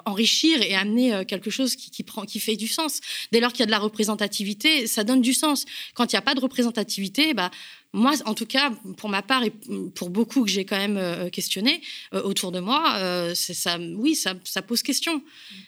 enrichir 0.05 0.61
et 0.61 0.75
amener 0.75 1.25
quelque 1.27 1.49
chose 1.49 1.75
qui, 1.75 1.91
qui, 1.91 2.03
prend, 2.03 2.25
qui 2.25 2.39
fait 2.39 2.55
du 2.55 2.67
sens. 2.67 2.99
Dès 3.31 3.39
lors 3.39 3.51
qu'il 3.51 3.59
y 3.61 3.63
a 3.63 3.67
de 3.67 3.71
la 3.71 3.79
représentativité, 3.79 4.87
ça 4.87 5.03
donne 5.03 5.21
du 5.21 5.33
sens. 5.33 5.65
Quand 5.93 6.11
il 6.11 6.15
n'y 6.15 6.19
a 6.19 6.23
pas 6.23 6.35
de 6.35 6.39
représentativité, 6.39 7.33
bah, 7.33 7.51
moi, 7.93 8.13
en 8.25 8.33
tout 8.33 8.45
cas, 8.45 8.71
pour 8.97 9.09
ma 9.09 9.21
part 9.21 9.43
et 9.43 9.51
pour 9.95 10.09
beaucoup 10.09 10.43
que 10.43 10.49
j'ai 10.49 10.65
quand 10.65 10.77
même 10.77 10.97
euh, 10.97 11.29
questionné 11.29 11.81
euh, 12.13 12.21
autour 12.21 12.51
de 12.51 12.59
moi, 12.59 12.95
euh, 12.97 13.33
ça, 13.33 13.79
oui, 13.79 14.13
ça, 14.13 14.35
pose 14.61 14.81
question. 14.83 15.23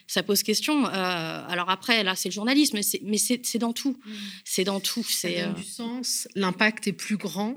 Ça 0.06 0.22
pose 0.22 0.42
question. 0.42 0.86
alors 0.86 1.70
après, 1.70 2.04
là, 2.04 2.14
c'est 2.14 2.28
le 2.28 2.34
journalisme, 2.34 2.78
mais 3.02 3.18
c'est 3.18 3.58
dans 3.58 3.72
tout. 3.72 3.96
Mm. 4.04 4.12
C'est 4.44 4.64
dans 4.64 4.80
tout. 4.80 5.04
C'est 5.04 5.52
du 5.54 5.64
sens. 5.64 6.28
L'impact 6.34 6.86
est 6.88 6.92
plus 6.92 7.16
grand. 7.16 7.56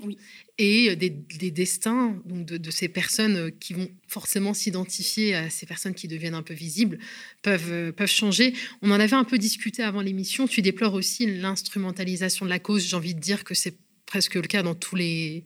Et 0.56 0.94
des, 0.94 1.10
destins 1.50 2.16
donc 2.24 2.46
de, 2.46 2.70
ces 2.70 2.88
personnes 2.88 3.50
qui 3.58 3.74
vont 3.74 3.88
forcément 4.06 4.54
s'identifier 4.54 5.34
à 5.34 5.50
ces 5.50 5.66
personnes 5.66 5.94
qui 5.94 6.06
deviennent 6.06 6.34
un 6.34 6.44
peu 6.44 6.54
visibles 6.54 6.98
peuvent, 7.42 7.92
peuvent 7.92 8.08
changer. 8.08 8.54
On 8.80 8.92
en 8.92 9.00
avait 9.00 9.16
un 9.16 9.24
peu 9.24 9.36
discuté 9.36 9.82
avant 9.82 10.00
l'émission. 10.00 10.46
Tu 10.46 10.62
déplores 10.62 10.94
aussi 10.94 11.26
l'instrumentalisation 11.26 12.44
de 12.46 12.50
la 12.50 12.60
cause. 12.60 12.86
J'ai 12.86 12.94
envie 12.94 13.16
de 13.16 13.20
dire 13.20 13.42
que 13.42 13.54
c'est 13.54 13.76
presque 14.06 14.36
le 14.36 14.42
cas 14.42 14.62
dans 14.62 14.76
tous 14.76 14.94
les 14.94 15.44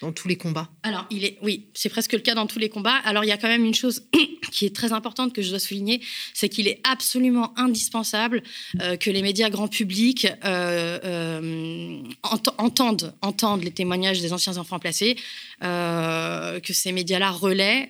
dans 0.00 0.12
tous 0.12 0.28
les 0.28 0.36
combats. 0.36 0.68
Alors, 0.82 1.06
il 1.10 1.24
est, 1.24 1.38
oui, 1.42 1.66
c'est 1.74 1.90
presque 1.90 2.12
le 2.12 2.20
cas 2.20 2.34
dans 2.34 2.46
tous 2.46 2.58
les 2.58 2.70
combats. 2.70 2.96
Alors, 3.04 3.24
il 3.24 3.28
y 3.28 3.32
a 3.32 3.36
quand 3.36 3.48
même 3.48 3.64
une 3.64 3.74
chose 3.74 4.02
qui 4.50 4.64
est 4.64 4.74
très 4.74 4.92
importante 4.92 5.34
que 5.34 5.42
je 5.42 5.50
dois 5.50 5.58
souligner, 5.58 6.00
c'est 6.32 6.48
qu'il 6.48 6.68
est 6.68 6.80
absolument 6.90 7.52
indispensable 7.58 8.42
euh, 8.80 8.96
que 8.96 9.10
les 9.10 9.22
médias 9.22 9.50
grand 9.50 9.68
public 9.68 10.26
euh, 10.44 10.98
euh, 11.04 12.02
entendent, 12.22 13.14
entendent 13.20 13.62
les 13.62 13.72
témoignages 13.72 14.20
des 14.20 14.32
anciens 14.32 14.56
enfants 14.56 14.78
placés, 14.78 15.16
que 15.60 16.72
ces 16.72 16.92
médias-là 16.92 17.30
relaient, 17.30 17.88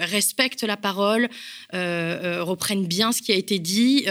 respectent 0.00 0.64
la 0.64 0.76
parole, 0.76 1.28
reprennent 1.72 2.86
bien 2.86 3.12
ce 3.12 3.22
qui 3.22 3.32
a 3.32 3.34
été 3.34 3.58
dit 3.58 4.04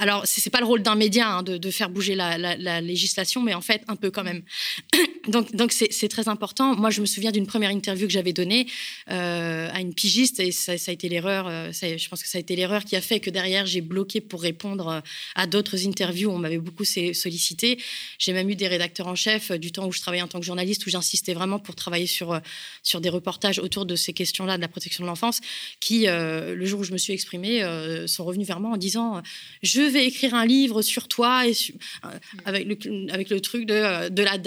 alors, 0.00 0.26
ce 0.26 0.40
n'est 0.40 0.50
pas 0.50 0.60
le 0.60 0.64
rôle 0.64 0.82
d'un 0.82 0.94
média 0.94 1.28
hein, 1.28 1.42
de, 1.42 1.70
faire 1.70 1.90
bouger 1.90 2.14
la, 2.14 2.80
législation, 2.80 3.42
mais 3.42 3.52
en 3.52 3.60
fait, 3.60 3.82
un 3.86 3.96
peu 3.96 4.10
quand 4.10 4.24
même. 4.24 4.42
donc, 5.28 5.54
donc 5.54 5.72
c'est 5.72 6.08
très 6.08 6.26
important. 6.26 6.74
Moi, 6.74 6.88
je 6.88 7.02
me 7.02 7.06
souviens 7.06 7.30
d'une 7.32 7.46
première 7.46 7.70
interview 7.70 8.06
que 8.06 8.12
j'avais 8.12 8.32
donnée 8.32 8.66
euh, 9.10 9.68
à 9.70 9.80
une 9.80 9.92
pigiste, 9.92 10.40
et 10.40 10.52
ça, 10.52 10.72
a 10.72 10.90
été 10.90 11.10
l'erreur. 11.10 11.46
Euh, 11.48 11.70
je 11.72 12.08
pense 12.08 12.22
que 12.22 12.28
ça 12.28 12.38
a 12.38 12.40
été 12.40 12.56
l'erreur 12.56 12.86
qui 12.86 12.96
a 12.96 13.02
fait 13.02 13.20
que 13.20 13.28
derrière, 13.28 13.66
j'ai 13.66 13.82
bloqué 13.82 14.22
pour 14.22 14.40
répondre 14.40 14.88
euh, 14.88 15.00
à 15.34 15.46
d'autres 15.46 15.86
interviews. 15.86 16.30
On 16.30 16.38
m'avait 16.38 16.56
beaucoup 16.56 16.84
sollicité. 16.84 17.78
J'ai 18.18 18.32
même 18.32 18.48
eu 18.48 18.56
des 18.56 18.68
rédacteurs 18.68 19.06
en 19.06 19.14
chef 19.14 19.52
du 19.52 19.70
temps 19.70 19.86
où 19.86 19.92
je 19.92 20.00
travaillais 20.00 20.22
en 20.22 20.28
tant 20.28 20.40
que 20.40 20.46
journaliste, 20.46 20.86
où 20.86 20.90
j'insistais 20.90 21.34
vraiment 21.34 21.58
pour 21.58 21.74
travailler 21.74 22.06
sur 22.06 22.40
sur 22.82 23.02
des 23.02 23.10
reportages 23.10 23.58
autour 23.58 23.84
de 23.84 23.96
ces 23.96 24.14
questions-là 24.14 24.56
de 24.56 24.62
la 24.62 24.68
protection 24.68 25.04
de 25.04 25.08
l'enfance, 25.08 25.42
qui, 25.78 26.06
le 26.06 26.64
jour 26.64 26.80
où 26.80 26.84
je 26.84 26.92
me 26.92 26.98
suis 26.98 27.12
exprimée, 27.12 27.62
sont 28.06 28.24
revenus 28.24 28.46
vers 28.46 28.60
moi 28.60 28.70
en 28.70 28.76
disant 28.78 29.22
je 29.62 29.89
je 29.90 29.94
vais 29.94 30.06
écrire 30.06 30.34
un 30.34 30.46
livre 30.46 30.82
sur 30.82 31.08
toi 31.08 31.46
et 31.46 31.52
euh, 32.04 32.08
avec, 32.44 32.64
le, 32.64 33.12
avec 33.12 33.28
le 33.28 33.40
truc 33.40 33.66
de, 33.66 33.74
euh, 33.74 34.08
de 34.08 34.22
la 34.22 34.38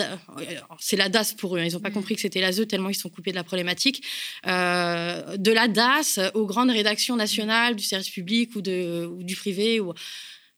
c'est 0.80 0.96
la 0.96 1.10
DAS 1.10 1.34
pour 1.38 1.56
eux 1.56 1.60
hein. 1.60 1.66
ils 1.66 1.74
n'ont 1.74 1.82
pas 1.82 1.90
mm. 1.90 1.94
compris 1.94 2.16
que 2.16 2.22
c'était 2.22 2.40
la 2.40 2.52
ZE 2.54 2.66
tellement 2.66 2.90
ils 2.90 2.96
sont 2.96 3.10
coupés 3.10 3.32
de 3.32 3.36
la 3.36 3.44
problématique 3.44 4.04
euh, 4.48 5.38
de 5.38 5.52
la 5.52 5.68
DAS 5.68 6.20
aux 6.34 6.46
grandes 6.46 6.72
rédactions 6.72 7.18
nationales 7.18 7.76
du 7.76 7.84
service 7.84 8.10
public 8.10 8.56
ou, 8.56 8.62
de, 8.62 9.06
ou 9.06 9.24
du 9.24 9.36
privé 9.36 9.82
ou 9.82 9.94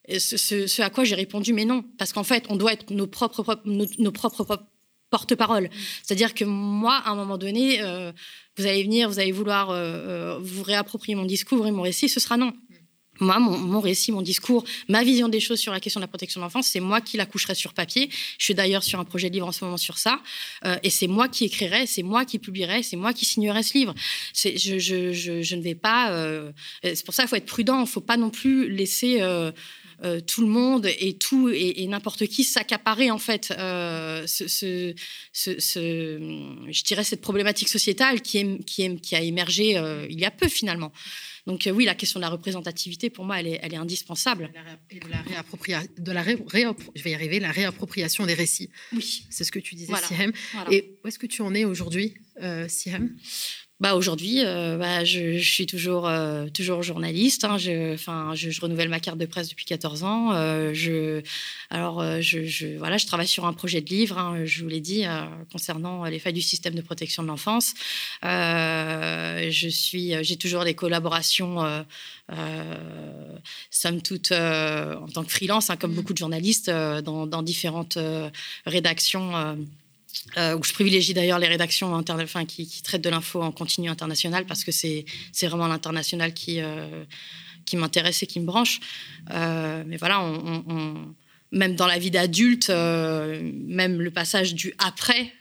ce, 0.08 0.82
à 0.82 0.92
quoi 0.92 1.04
j'ai 1.04 1.16
répondu 1.16 1.52
mais 1.52 1.66
non 1.66 1.84
parce 1.98 2.14
qu'en 2.14 2.24
fait 2.24 2.46
on 2.50 2.56
doit 2.56 2.74
être 2.74 2.92
nos 2.92 3.08
propres 3.08 3.62
nos, 3.66 4.12
propres 4.12 4.68
porte-parole. 5.10 5.66
Mm. 5.66 5.70
C'est-à-dire 6.04 6.34
que 6.34 6.46
moi, 6.46 6.96
à 7.06 7.12
un 7.12 7.16
moment 7.16 7.38
donné, 7.38 7.80
vous 8.58 8.66
allez 8.66 8.84
venir, 8.84 9.08
vous 9.08 9.20
allez 9.20 9.32
vouloir 9.32 9.68
vous 10.42 10.64
réapproprier 10.64 11.16
mon 11.16 11.26
discours 11.26 11.66
et 11.68 11.72
mon 11.72 11.84
récit, 11.84 12.10
ce 12.10 12.20
sera 12.20 12.38
non 12.38 12.54
moi, 13.20 13.40
mon, 13.40 13.80
récit, 13.80 14.12
mon 14.12 14.22
discours, 14.22 14.64
ma 14.90 15.04
vision 15.04 15.30
des 15.30 15.40
choses 15.40 15.60
sur 15.60 15.72
la 15.72 15.80
question 15.80 16.00
de 16.00 16.04
la 16.04 16.08
protection 16.08 16.40
de 16.40 16.46
l'enfance, 16.46 16.68
c'est 16.68 16.80
moi 16.80 17.02
qui 17.02 17.18
la 17.18 17.26
coucherai 17.26 17.56
sur 17.56 17.74
papier. 17.74 18.10
Je 18.38 18.44
suis 18.44 18.56
d'ailleurs 18.56 18.84
sur 18.84 19.00
un 19.00 19.06
projet 19.06 19.30
de 19.30 19.36
livre 19.36 19.48
en 19.48 19.52
ce 19.52 19.64
moment 19.64 19.78
sur 19.78 19.98
ça. 19.98 20.20
Euh, 20.66 20.78
et 20.84 20.90
c'est 20.90 21.08
moi 21.08 21.28
qui 21.28 21.46
écrirai, 21.46 21.88
c'est 21.88 22.04
moi 22.04 22.26
qui 22.26 22.40
publierai, 22.40 22.84
c'est 22.84 22.98
moi 22.98 23.14
qui 23.14 23.26
signerai 23.26 23.64
ce 23.64 23.78
livre. 23.78 23.96
Je, 24.34 24.58
je, 24.58 24.80
je, 24.80 25.42
je, 25.42 25.56
ne 25.56 25.62
vais 25.62 25.76
pas... 25.76 26.12
Euh, 26.12 26.52
c'est 26.84 27.06
pour 27.06 27.14
ça 27.14 27.24
qu'il 27.24 27.30
faut 27.30 27.36
être 27.36 27.46
prudent. 27.46 27.78
Il 27.78 27.82
ne 27.82 27.86
faut 27.86 28.02
pas 28.02 28.18
non 28.18 28.30
plus 28.30 28.70
laisser... 28.70 29.22
Euh, 29.22 29.52
tout 30.28 30.42
le 30.42 30.48
monde 30.48 30.88
et 31.00 31.18
tout 31.18 31.50
et, 31.50 31.86
n'importe 31.88 32.26
qui 32.28 32.44
s'accaparer 32.44 33.12
en 33.12 33.18
fait 33.18 33.48
ce, 33.48 34.48
ce, 34.48 34.94
je 35.34 36.84
dirais 36.84 37.04
cette 37.04 37.22
problématique 37.22 37.70
sociétale 37.70 38.22
qui, 38.22 38.40
est, 38.40 38.64
qui, 38.66 38.84
est, 38.84 39.00
qui 39.00 39.16
a 39.16 39.22
émergé 39.22 39.82
il 40.10 40.20
y 40.20 40.26
a 40.26 40.32
peu 40.32 40.48
finalement. 40.48 40.92
Donc 41.46 41.70
oui, 41.72 41.86
la 41.86 41.94
question 41.94 42.20
de 42.20 42.24
la 42.24 42.30
représentativité, 42.30 43.10
pour 43.12 43.24
moi, 43.24 43.40
elle 43.40 43.48
est, 43.48 43.60
elle 43.62 43.74
est 43.74 43.78
indispensable. 43.78 44.52
Et 44.90 45.00
de 45.00 45.10
la, 45.10 45.22
réappropriation, 45.22 45.92
de 45.98 46.12
la 46.12 46.24
je 46.24 47.04
vais 47.04 47.12
y 47.12 47.14
arriver, 47.14 47.40
la 47.40 47.52
réappropriation 47.52 48.26
des 48.26 48.34
récits. 48.34 48.70
Oui. 48.94 49.26
C'est 49.30 49.44
ce 49.44 49.52
que 49.52 49.60
tu 49.60 49.76
disais, 49.76 49.94
voilà. 49.94 50.08
Et 50.72 50.98
où 51.04 51.08
est-ce 51.08 51.20
que 51.20 51.28
tu 51.28 51.44
en 51.44 51.54
es 51.54 51.66
aujourd'hui, 51.66 52.16
euh, 52.42 52.68
bah 53.82 53.96
aujourd'hui, 53.96 54.40
euh, 54.46 54.78
bah, 54.78 55.04
je, 55.04 55.38
suis 55.38 55.66
toujours, 55.66 56.08
euh, 56.08 56.48
toujours 56.48 56.82
journaliste. 56.82 57.44
Hein. 57.44 57.58
je, 57.58 57.94
enfin, 57.94 58.32
je, 58.34 58.50
renouvelle 58.62 58.88
ma 58.88 59.02
carte 59.02 59.18
de 59.18 59.26
presse 59.26 59.50
depuis 59.50 59.66
14 59.66 60.04
ans. 60.04 60.32
Euh, 60.32 60.74
je, 60.74 61.22
alors, 61.70 62.02
je, 62.22 62.78
voilà, 62.78 62.96
je 62.96 63.06
travaille 63.06 63.28
sur 63.28 63.46
un 63.46 63.52
projet 63.52 63.82
de 63.82 63.90
livre, 63.90 64.18
hein, 64.18 64.46
je 64.46 64.64
vous 64.64 64.70
l'ai 64.70 64.80
dit, 64.80 65.04
concernant 65.52 66.06
les 66.06 66.20
failles 66.20 66.32
du 66.32 66.42
système 66.42 66.74
de 66.74 66.82
protection 66.82 67.22
de 67.22 67.28
l'enfance. 67.28 67.74
je 68.24 69.68
suis, 69.70 70.14
j'ai 70.24 70.38
toujours 70.38 70.64
des 70.64 70.74
collaborations, 70.74 71.58
somme 73.72 74.02
toute, 74.02 74.32
en 74.32 75.08
tant 75.14 75.26
que 75.26 75.32
freelance, 75.32 75.70
hein, 75.70 75.76
comme 75.76 75.92
mmh. 75.92 75.96
beaucoup 75.96 76.14
de 76.14 76.18
journalistes, 76.18 76.70
dans, 76.70 77.28
dans, 77.28 77.44
différentes 77.44 77.98
rédactions 78.66 79.58
euh, 80.38 80.58
où 80.58 80.64
je 80.64 80.74
privilégie 80.74 81.14
d'ailleurs 81.14 81.40
les 81.40 81.48
rédactions 81.48 81.94
enfin, 81.94 82.46
qui, 82.46 82.68
traitent 82.82 83.04
de 83.04 83.10
l'info 83.10 83.42
en 83.42 83.52
continu 83.52 83.90
international 83.90 84.46
parce 84.46 84.64
que 84.64 84.72
c'est 84.72 85.06
vraiment 85.44 85.68
l'international 85.68 86.34
qui, 86.34 86.60
euh, 86.60 87.06
qui 87.66 87.78
m'intéresse 87.78 88.24
et 88.24 88.28
qui 88.28 88.40
me 88.40 88.46
branche. 88.46 88.80
Euh, 89.32 89.84
mais 89.86 89.98
voilà, 89.98 90.24
même 91.52 91.76
dans 91.76 91.88
la 91.88 92.00
vie 92.00 92.12
d'adulte, 92.12 92.70
même 92.70 94.02
le 94.02 94.12
passage 94.12 94.56
du 94.56 94.74
après. 94.78 95.32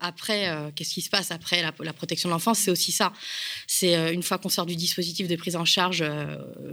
après, 0.00 0.72
qu'est-ce 0.76 0.94
qui 0.94 1.02
se 1.02 1.10
passe 1.10 1.30
après 1.30 1.62
la, 1.62 1.72
la 1.80 1.92
protection 1.92 2.28
de 2.28 2.34
l'enfance 2.34 2.58
C'est 2.58 2.70
aussi 2.70 2.92
ça. 2.92 3.12
C'est 3.66 4.12
une 4.12 4.22
fois 4.22 4.38
qu'on 4.38 4.50
sort 4.50 4.66
du 4.66 4.76
dispositif 4.76 5.26
de 5.26 5.36
prise 5.36 5.56
en 5.56 5.64
charge, 5.64 6.04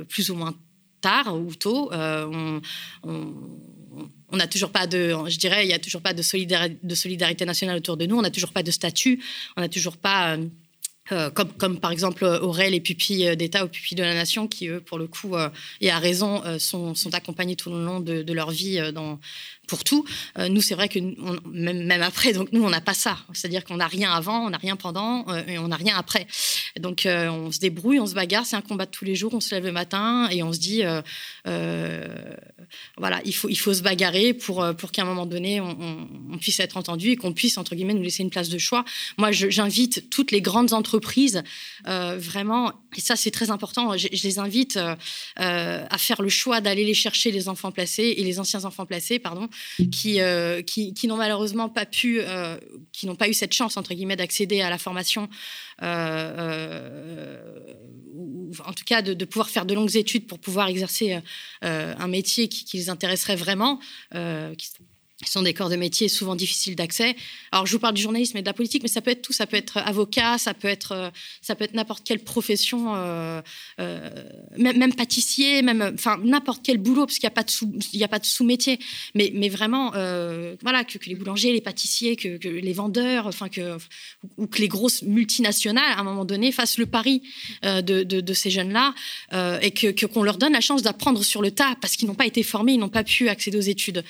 plus 0.07 0.30
ou 0.30 0.36
moins 0.36 0.55
tard 1.01 1.34
ou 1.36 1.55
tôt, 1.55 1.89
on, 1.93 2.61
on 4.32 4.38
n'a 4.38 4.47
toujours 4.47 4.71
pas 4.71 4.88
de, 4.88 5.15
je 5.27 5.38
dirais, 5.38 5.65
il 5.65 5.67
n'y 5.67 5.73
a 5.73 5.80
toujours 5.80 6.01
pas 6.01 6.13
de 6.13 6.21
solidarité, 6.21 7.45
nationale 7.45 7.77
autour 7.77 7.97
de 7.97 8.05
nous, 8.05 8.17
on 8.17 8.21
n'a 8.21 8.32
toujours 8.32 8.51
pas 8.51 8.63
de 8.63 8.71
statut, 8.71 9.23
on 9.57 9.61
n'a 9.61 9.69
toujours 9.69 9.97
pas, 9.97 10.36
euh, 10.36 10.45
euh, 11.11 11.30
comme, 11.32 11.80
par 11.80 11.91
exemple 11.91 12.23
auraient 12.25 12.69
les 12.69 12.82
pupilles 12.82 13.36
d'État 13.36 13.65
ou 13.65 13.67
pupilles 13.67 13.97
de 13.97 14.03
la 14.03 14.13
nation, 14.13 14.47
qui 14.47 14.67
eux, 14.67 14.80
pour 14.80 14.97
le 14.97 15.07
coup, 15.07 15.36
euh, 15.36 15.49
et 15.82 15.89
à 15.89 15.99
raison, 15.99 16.43
sont, 16.59 16.95
sont, 16.95 17.13
accompagnés 17.13 17.55
tout 17.55 17.71
le 17.71 17.84
long 17.84 17.99
de, 17.99 18.21
de 18.21 18.34
leur 18.34 18.51
vie 18.51 18.80
dans, 18.93 19.19
pour 19.70 19.84
tout. 19.84 20.03
Euh, 20.38 20.49
nous, 20.49 20.61
c'est 20.61 20.74
vrai 20.74 20.89
que 20.89 20.99
même, 21.49 22.01
après, 22.01 22.34
donc 22.34 22.51
nous, 22.51 22.63
on 22.63 22.70
n'a 22.70 22.82
pas 22.82 22.95
ça. 22.95 23.20
C'est-à-dire 23.34 23.63
qu'on 23.63 23.78
n'a 23.78 23.88
rien 23.88 24.11
avant, 24.11 24.45
on 24.45 24.49
n'a 24.49 24.57
rien 24.57 24.76
pendant 24.76 25.26
euh, 25.30 25.43
et 25.47 25.57
on 25.59 25.70
n'a 25.70 25.78
rien 25.78 25.95
après. 25.95 26.28
Donc, 26.78 27.05
euh, 27.05 27.30
on 27.30 27.51
se 27.51 27.59
débrouille, 27.59 27.99
on 27.99 28.07
se 28.07 28.15
bagarre. 28.15 28.45
C'est 28.45 28.55
un 28.55 28.61
combat 28.61 28.86
de 28.86 28.91
tous 28.91 29.05
les 29.05 29.15
jours. 29.15 29.34
On 29.34 29.39
se 29.39 29.53
lève 29.53 29.65
le 29.65 29.72
matin 29.72 30.28
et 30.32 30.43
on 30.43 30.51
se 30.51 30.59
dit, 30.59 30.84
voilà, 32.97 33.22
il 33.24 33.34
faut, 33.34 33.49
il 33.49 33.55
faut 33.57 33.74
se 33.74 33.82
bagarrer 33.82 34.34
pour, 34.34 34.65
pour 34.76 34.91
qu'à 34.91 35.03
un 35.03 35.05
moment 35.05 35.28
donné, 35.28 35.61
on, 35.61 36.38
puisse 36.39 36.59
être 36.59 36.78
entendu 36.78 37.11
et 37.11 37.15
qu'on 37.15 37.34
puisse, 37.34 37.57
entre 37.57 37.76
guillemets, 37.76 37.93
nous 37.93 38.01
laisser 38.01 38.24
une 38.24 38.30
place 38.30 38.49
de 38.49 38.57
choix. 38.57 38.86
Moi, 39.17 39.32
j'invite 39.32 40.09
toutes 40.09 40.32
les 40.32 40.41
grandes 40.41 40.74
entreprises, 40.74 41.43
vraiment, 41.86 42.74
et 42.95 43.01
ça, 43.01 43.15
c'est 43.15 43.32
très 43.32 43.51
important, 43.51 43.95
je, 43.97 44.07
je 44.11 44.24
les 44.24 44.39
invite 44.39 44.80
à 45.36 45.97
faire 45.97 46.22
le 46.22 46.30
choix 46.30 46.61
d'aller 46.61 46.86
les 46.86 46.93
chercher, 46.93 47.32
les 47.32 47.49
enfants 47.49 47.72
placés 47.72 48.15
et 48.17 48.24
les 48.24 48.39
anciens 48.39 48.63
enfants 48.65 48.86
placés, 48.86 49.20
pardon, 49.20 49.49
qui, 49.91 50.22
euh, 50.22 50.62
qui, 50.62 50.93
qui 50.93 51.07
n'ont 51.07 51.18
malheureusement 51.18 51.70
pas 51.70 51.86
pu, 51.86 52.20
euh, 52.22 52.57
qui 52.91 53.07
n'ont 53.07 53.16
pas 53.16 53.30
eu 53.30 53.34
cette 53.34 53.53
chance, 53.53 53.78
entre 53.78 53.93
guillemets, 53.93 54.16
d'accéder 54.16 54.62
à 54.62 54.70
la 54.70 54.78
formation, 54.78 55.30
euh, 55.82 57.39
ou 58.14 58.51
en 58.66 58.74
tout 58.74 58.84
cas 58.86 59.01
de, 59.01 59.26
pouvoir 59.26 59.49
faire 59.49 59.66
de 59.66 59.74
longues 59.74 59.95
études 59.95 60.28
pour 60.28 60.39
pouvoir 60.39 60.68
exercer 60.68 61.20
un 61.62 62.07
métier 62.07 62.47
qui, 62.47 62.66
qui, 62.66 62.78
les 62.78 62.89
intéresserait 62.89 63.36
vraiment, 63.36 63.80
qui, 64.12 64.70
ce 65.26 65.34
sont 65.34 65.41
des 65.41 65.53
corps 65.53 65.70
de 65.70 65.76
métier 65.76 66.07
souvent 66.07 66.34
difficiles 66.34 66.78
d'accès. 66.78 67.13
Alors, 67.51 67.65
je 67.65 67.74
vous 67.74 67.80
parle 67.80 67.93
du 67.93 68.01
journalisme 68.01 68.38
et 68.38 68.41
de 68.41 68.45
la 68.45 68.53
politique, 68.53 68.84
mais 68.84 68.89
ça 68.89 69.01
peut 69.01 69.11
être 69.11 69.22
tout. 69.22 69.34
Ça 69.34 69.45
peut 69.47 69.57
être 69.57 69.76
avocat, 69.78 70.38
ça 70.38 70.53
peut 70.53 70.70
être, 70.70 70.93
euh, 70.93 71.09
ça 71.41 71.55
peut 71.55 71.65
être 71.65 71.74
n'importe 71.74 72.05
quelle 72.05 72.20
profession, 72.20 72.95
euh, 72.95 73.41
euh, 73.82 74.09
même, 74.57 74.78
même, 74.78 74.93
pâtissier, 74.93 75.61
même, 75.61 75.91
enfin, 75.93 76.17
n'importe 76.24 76.61
quel 76.63 76.78
boulot, 76.78 77.05
parce 77.05 77.20
qu'il 77.20 77.28
n'y 77.28 77.34
a 77.34 77.36
pas 77.36 77.43
de 77.43 77.49
sous, 77.49 77.70
il 77.91 77.99
y 77.99 78.03
a 78.05 78.07
pas 78.07 78.20
de 78.20 78.26
sous-métier. 78.26 78.80
Mais, 79.13 79.32
mais 79.36 79.49
vraiment, 79.49 79.91
voilà, 80.61 80.86
que, 80.86 80.97
les 81.05 81.15
boulangers, 81.15 81.51
les 81.51 81.61
pâtissiers, 81.61 82.15
que, 82.15 82.38
les 82.47 82.74
vendeurs, 82.74 83.28
enfin, 83.28 83.49
que, 83.49 83.78
ou 84.38 84.47
que 84.47 84.59
les 84.61 84.70
grosses 84.70 85.01
multinationales, 85.01 85.91
à 85.91 85.99
un 85.99 86.03
moment 86.03 86.24
donné, 86.24 86.53
fassent 86.53 86.78
le 86.78 86.86
pari 86.86 87.24
de, 87.63 87.82
de, 87.82 88.22
de, 88.22 88.34
ces 88.34 88.49
jeunes-là 88.49 88.93
et 89.61 89.72
que, 89.72 90.05
qu'on 90.05 90.24
leur 90.24 90.38
donne 90.38 90.53
la 90.53 90.61
chance 90.61 90.82
d'apprendre 90.82 91.24
sur 91.24 91.41
le 91.41 91.51
tas, 91.51 91.76
parce 91.82 91.97
qu'ils 91.97 92.07
n'ont 92.07 92.15
pas 92.15 92.26
été 92.26 92.41
formés, 92.41 92.74
ils 92.74 92.80
n'ont 92.80 92.89
pas 92.89 93.03
pu 93.03 93.28
accéder 93.28 93.57
aux 93.57 93.61
études. 93.61 94.03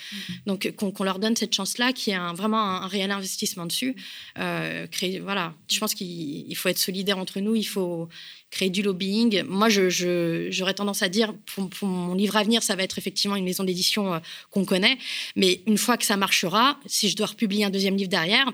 Donc, 0.45 0.71
qu'on 0.75 0.98
qu'on 0.99 1.05
leur 1.05 1.19
donne 1.19 1.37
cette 1.37 1.53
chance-là, 1.53 1.93
qui 1.93 2.09
est 2.09 2.15
un, 2.15 2.33
vraiment 2.33 2.59
un, 2.59 2.87
réel 2.87 3.09
investissement 3.09 3.65
dessus. 3.65 3.95
Euh, 4.37 4.85
créer, 4.87 5.21
voilà, 5.21 5.53
je 5.69 5.79
pense 5.79 5.93
qu'il 5.93 6.53
faut 6.57 6.67
être 6.67 6.77
solidaire 6.77 7.17
entre 7.17 7.39
nous, 7.39 7.55
il 7.55 7.63
faut 7.63 8.09
créer 8.51 8.69
du 8.69 8.81
lobbying. 8.81 9.43
Moi, 9.43 9.69
j'aurais 9.69 10.73
tendance 10.73 11.01
à 11.01 11.07
dire, 11.07 11.33
pour, 11.55 11.69
mon 11.87 12.15
livre 12.15 12.35
à 12.35 12.43
venir, 12.43 12.61
ça 12.63 12.75
va 12.75 12.83
être 12.83 12.97
effectivement 12.97 13.37
une 13.37 13.45
maison 13.45 13.63
d'édition 13.63 14.13
euh, 14.13 14.19
qu'on 14.51 14.65
connaît, 14.65 14.97
mais 15.37 15.61
une 15.67 15.77
fois 15.77 15.95
que 15.95 16.03
ça 16.05 16.17
marchera, 16.17 16.77
si 16.85 17.07
je 17.07 17.15
dois 17.15 17.27
republier 17.27 17.63
un 17.63 17.69
deuxième 17.69 17.95
livre 17.95 18.09
derrière, 18.09 18.51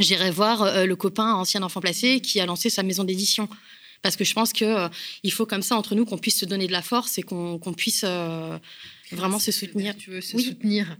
j'irai 0.00 0.32
voir 0.32 0.62
euh, 0.62 0.86
le 0.86 0.96
copain 0.96 1.34
ancien 1.34 1.62
enfant 1.62 1.80
placé 1.80 2.18
qui 2.20 2.40
a 2.40 2.46
lancé 2.46 2.68
sa 2.68 2.82
maison 2.82 3.04
d'édition 3.04 3.48
parce 4.02 4.16
que 4.16 4.24
je 4.24 4.34
pense 4.34 4.52
qu'il 4.52 4.90
il 5.22 5.32
faut 5.32 5.46
comme 5.46 5.62
ça 5.62 5.76
entre 5.76 5.94
nous 5.94 6.04
qu'on 6.04 6.18
puisse 6.18 6.40
se 6.40 6.46
donner 6.46 6.66
de 6.66 6.72
la 6.72 6.82
force 6.82 7.16
et 7.18 7.22
qu'on 7.22 7.74
puisse 7.76 8.04
vraiment 9.10 9.38
se 9.38 9.50
soutenir. 9.50 9.96
Tu 9.96 10.10
veux 10.10 10.20
se 10.20 10.38
soutenir. 10.38 10.96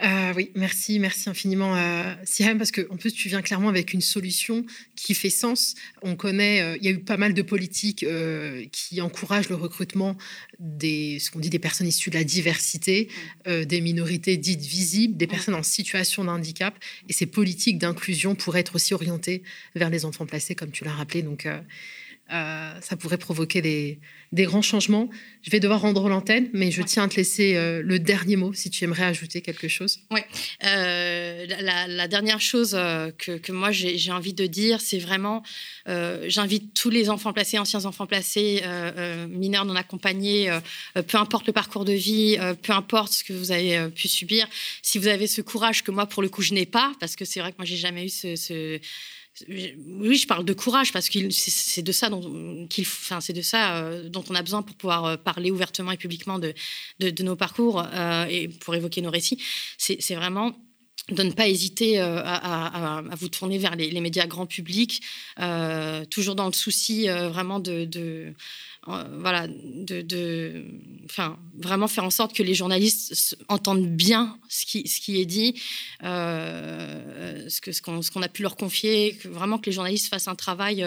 Euh, 0.00 0.32
oui, 0.36 0.52
merci, 0.54 1.00
merci 1.00 1.28
infiniment, 1.28 1.74
euh, 1.76 2.14
Siam, 2.22 2.56
parce 2.56 2.70
qu'en 2.70 2.96
plus, 2.96 3.12
tu 3.12 3.28
viens 3.28 3.42
clairement 3.42 3.68
avec 3.68 3.92
une 3.92 4.00
solution 4.00 4.64
qui 4.94 5.12
fait 5.12 5.30
sens. 5.30 5.74
On 6.02 6.14
connaît, 6.14 6.60
euh, 6.60 6.76
il 6.76 6.84
y 6.84 6.88
a 6.88 6.92
eu 6.92 7.00
pas 7.00 7.16
mal 7.16 7.34
de 7.34 7.42
politiques 7.42 8.04
euh, 8.04 8.64
qui 8.70 9.00
encouragent 9.00 9.48
le 9.48 9.56
recrutement 9.56 10.16
des, 10.60 11.18
ce 11.18 11.32
qu'on 11.32 11.40
dit, 11.40 11.50
des 11.50 11.58
personnes 11.58 11.88
issues 11.88 12.10
de 12.10 12.16
la 12.16 12.24
diversité, 12.24 13.08
des 13.46 13.80
minorités 13.80 14.36
dites 14.36 14.60
visibles, 14.60 15.16
des 15.16 15.26
personnes 15.26 15.54
en 15.54 15.62
situation 15.62 16.24
de 16.24 16.30
handicap. 16.30 16.74
Et 17.08 17.12
ces 17.12 17.26
politiques 17.26 17.78
d'inclusion 17.78 18.34
pourraient 18.34 18.60
être 18.60 18.74
aussi 18.74 18.94
orientées 18.94 19.42
vers 19.74 19.90
les 19.90 20.04
enfants 20.04 20.26
placés, 20.26 20.54
comme 20.54 20.70
tu 20.70 20.84
l'as 20.84 20.92
rappelé. 20.92 21.22
Donc, 21.22 21.46
euh, 22.30 22.74
ça 22.82 22.96
pourrait 22.96 23.16
provoquer 23.16 23.62
des, 23.62 23.98
grands 24.32 24.62
changements. 24.62 25.08
Je 25.42 25.50
vais 25.50 25.60
devoir 25.60 25.80
rendre 25.80 26.08
l'antenne, 26.08 26.50
mais 26.52 26.70
je 26.70 26.82
tiens 26.82 27.04
à 27.04 27.08
te 27.08 27.16
laisser 27.16 27.56
euh, 27.56 27.80
le 27.82 27.98
dernier 27.98 28.36
mot 28.36 28.52
si 28.52 28.68
tu 28.68 28.84
aimerais 28.84 29.04
ajouter 29.04 29.40
quelque 29.40 29.68
chose. 29.68 30.00
Oui, 30.10 30.20
euh, 30.64 31.46
la, 31.46 32.08
dernière 32.08 32.40
chose 32.40 32.72
que, 32.72 33.52
moi 33.52 33.70
j'ai 33.72 34.12
envie 34.12 34.34
de 34.34 34.46
dire, 34.46 34.80
c'est 34.80 34.98
vraiment, 34.98 35.42
j'invite 35.86 36.74
tous 36.74 36.90
les 36.90 37.08
enfants 37.08 37.32
placés, 37.32 37.58
anciens 37.58 37.86
enfants 37.86 38.06
placés, 38.06 38.62
mineurs 39.28 39.64
non 39.64 39.76
accompagnés, 39.76 40.50
peu 40.94 41.16
importe 41.16 41.46
le 41.46 41.52
parcours 41.52 41.84
de 41.84 41.92
vie, 41.92 42.36
peu 42.62 42.72
importe 42.72 43.12
ce 43.12 43.24
que 43.24 43.32
vous 43.32 43.52
avez 43.52 43.88
pu 43.90 44.08
subir, 44.08 44.46
si 44.82 44.98
vous 44.98 45.08
avez 45.08 45.26
ce 45.26 45.40
courage 45.40 45.82
que 45.82 45.90
moi 45.90 46.06
pour 46.06 46.22
le 46.22 46.28
coup 46.28 46.42
je 46.42 46.52
n'ai 46.52 46.66
pas, 46.66 46.92
parce 47.00 47.16
que 47.16 47.24
c'est 47.24 47.40
vrai 47.40 47.52
que 47.52 47.58
moi 47.58 47.66
j'ai 47.66 47.76
jamais 47.76 48.04
eu 48.04 48.10
ce 48.10 48.78
oui, 49.48 50.16
je 50.16 50.26
parle 50.26 50.44
de 50.44 50.52
courage 50.52 50.92
parce 50.92 51.08
que 51.08 51.30
c'est 51.30 51.82
de 51.82 51.92
ça 51.92 52.08
euh, 53.76 54.08
dont 54.08 54.24
on 54.28 54.34
a 54.34 54.42
besoin 54.42 54.62
pour 54.62 54.76
pouvoir 54.76 55.04
euh, 55.04 55.16
parler 55.16 55.50
ouvertement 55.50 55.92
et 55.92 55.96
publiquement 55.96 56.38
de, 56.38 56.54
nos 57.22 57.36
parcours 57.36 57.82
euh, 57.92 58.26
et 58.26 58.48
pour 58.48 58.74
évoquer 58.74 59.02
nos 59.02 59.10
récits. 59.10 59.42
C'est 59.78 60.14
vraiment 60.14 60.56
de 61.10 61.22
ne 61.22 61.30
pas 61.30 61.48
hésiter 61.48 61.98
à, 62.00 63.02
vous 63.18 63.28
tourner 63.28 63.56
vers 63.56 63.76
les, 63.76 64.00
médias 64.00 64.26
grand 64.26 64.44
public, 64.44 65.02
toujours 66.10 66.34
dans 66.34 66.46
le 66.46 66.52
souci 66.52 67.08
vraiment 67.08 67.60
de, 67.60 68.34
voilà, 69.20 69.46
de, 69.48 70.64
enfin, 71.04 71.38
vraiment 71.58 71.88
faire 71.88 72.04
en 72.04 72.10
sorte 72.10 72.34
que 72.34 72.42
les 72.42 72.54
journalistes 72.54 73.36
entendent 73.48 73.86
bien 73.86 74.38
ce 74.48 74.64
qui, 74.64 74.88
ce 74.88 75.00
qui 75.00 75.20
est 75.20 75.26
dit, 75.26 75.60
euh, 76.04 77.48
ce 77.48 77.82
qu'on 77.82 78.02
ce 78.02 78.18
a 78.18 78.28
pu 78.28 78.42
leur 78.42 78.56
confier, 78.56 79.18
vraiment 79.24 79.58
que 79.58 79.66
les 79.66 79.72
journalistes 79.72 80.08
fassent 80.08 80.28
un 80.28 80.34
travail 80.34 80.84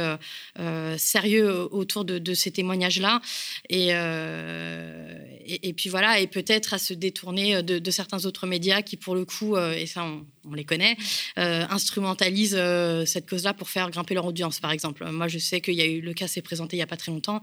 euh, 0.60 0.98
sérieux 0.98 1.68
autour 1.74 2.06
de, 2.06 2.34
ces 2.34 2.52
témoignages-là. 2.52 3.22
Et, 3.70 3.90
et, 5.46 5.74
puis 5.74 5.90
voilà, 5.90 6.20
et 6.20 6.28
peut-être 6.28 6.74
à 6.74 6.80
se 6.80 6.94
détourner 6.94 7.62
de, 7.62 7.92
certains 7.92 8.26
autres 8.26 8.48
médias 8.48 8.82
qui, 8.82 8.98
pour 8.98 9.16
le 9.16 9.26
coup, 9.26 9.58
et 9.58 9.86
ça 9.86 10.06
on, 10.46 10.54
les 10.54 10.66
connaît, 10.66 10.98
instrumentalisent 11.36 12.60
cette 13.06 13.30
cause-là 13.30 13.54
pour 13.54 13.70
faire 13.70 13.90
grimper 13.92 14.14
leur 14.14 14.26
audience, 14.26 14.60
par 14.60 14.72
exemple. 14.72 15.06
Moi, 15.12 15.28
je 15.28 15.38
sais 15.38 15.62
qu'il 15.62 15.76
y 15.76 15.82
a 15.82 15.86
eu 15.86 16.02
le 16.02 16.14
cas 16.14 16.28
s'est 16.28 16.42
présenté 16.42 16.78
il 16.78 16.80
n'y 16.80 16.84
a 16.84 16.88
pas 16.88 16.98
très 16.98 17.12
longtemps 17.12 17.42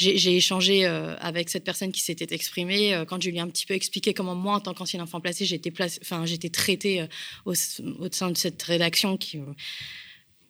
j'ai 0.00 0.36
échangé 0.36 0.86
avec 0.86 1.50
cette 1.50 1.64
personne 1.64 1.92
qui 1.92 2.00
s'était 2.00 2.34
exprimée. 2.34 3.04
quand 3.06 3.22
je 3.22 3.30
lui 3.30 3.36
ai 3.36 3.40
un 3.40 3.48
petit 3.48 3.66
peu 3.66 3.74
expliqué 3.74 4.14
comment 4.14 4.34
moi, 4.34 4.54
en 4.54 4.60
tant 4.60 4.74
qu'ancienne 4.74 5.02
enfant 5.02 5.20
placée, 5.20 5.44
j'ai 5.44 5.56
été, 5.56 5.72
enfin, 6.02 6.24
j'étais 6.26 6.48
traitée 6.48 7.04
au, 7.44 7.52
au, 7.52 8.10
sein 8.10 8.30
de 8.30 8.36
cette 8.36 8.62
rédaction 8.62 9.16
qui 9.16 9.38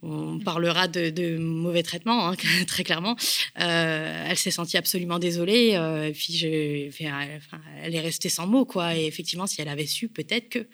on 0.03 0.39
parlera 0.39 0.89
de, 0.89 1.37
mauvais 1.39 1.83
traitements, 1.83 2.29
hein, 2.29 2.37
très 2.67 2.85
clairement. 2.85 3.17
Euh, 3.61 4.27
elle 4.29 4.37
s'est 4.37 4.51
sentie 4.51 4.77
absolument 4.77 5.19
désolée. 5.19 5.73
Euh, 5.75 6.09
et 6.09 6.13
puis, 6.13 6.43
elle 6.43 7.95
est 7.95 8.01
restée 8.01 8.29
sans 8.29 8.47
mots, 8.47 8.65
quoi. 8.65 8.97
Et 8.97 9.07
effectivement, 9.07 9.47
si 9.47 9.61
elle 9.61 9.69
avait 9.69 9.87
su, 9.87 10.09
peut-être 10.09 10.49
que 10.49 10.67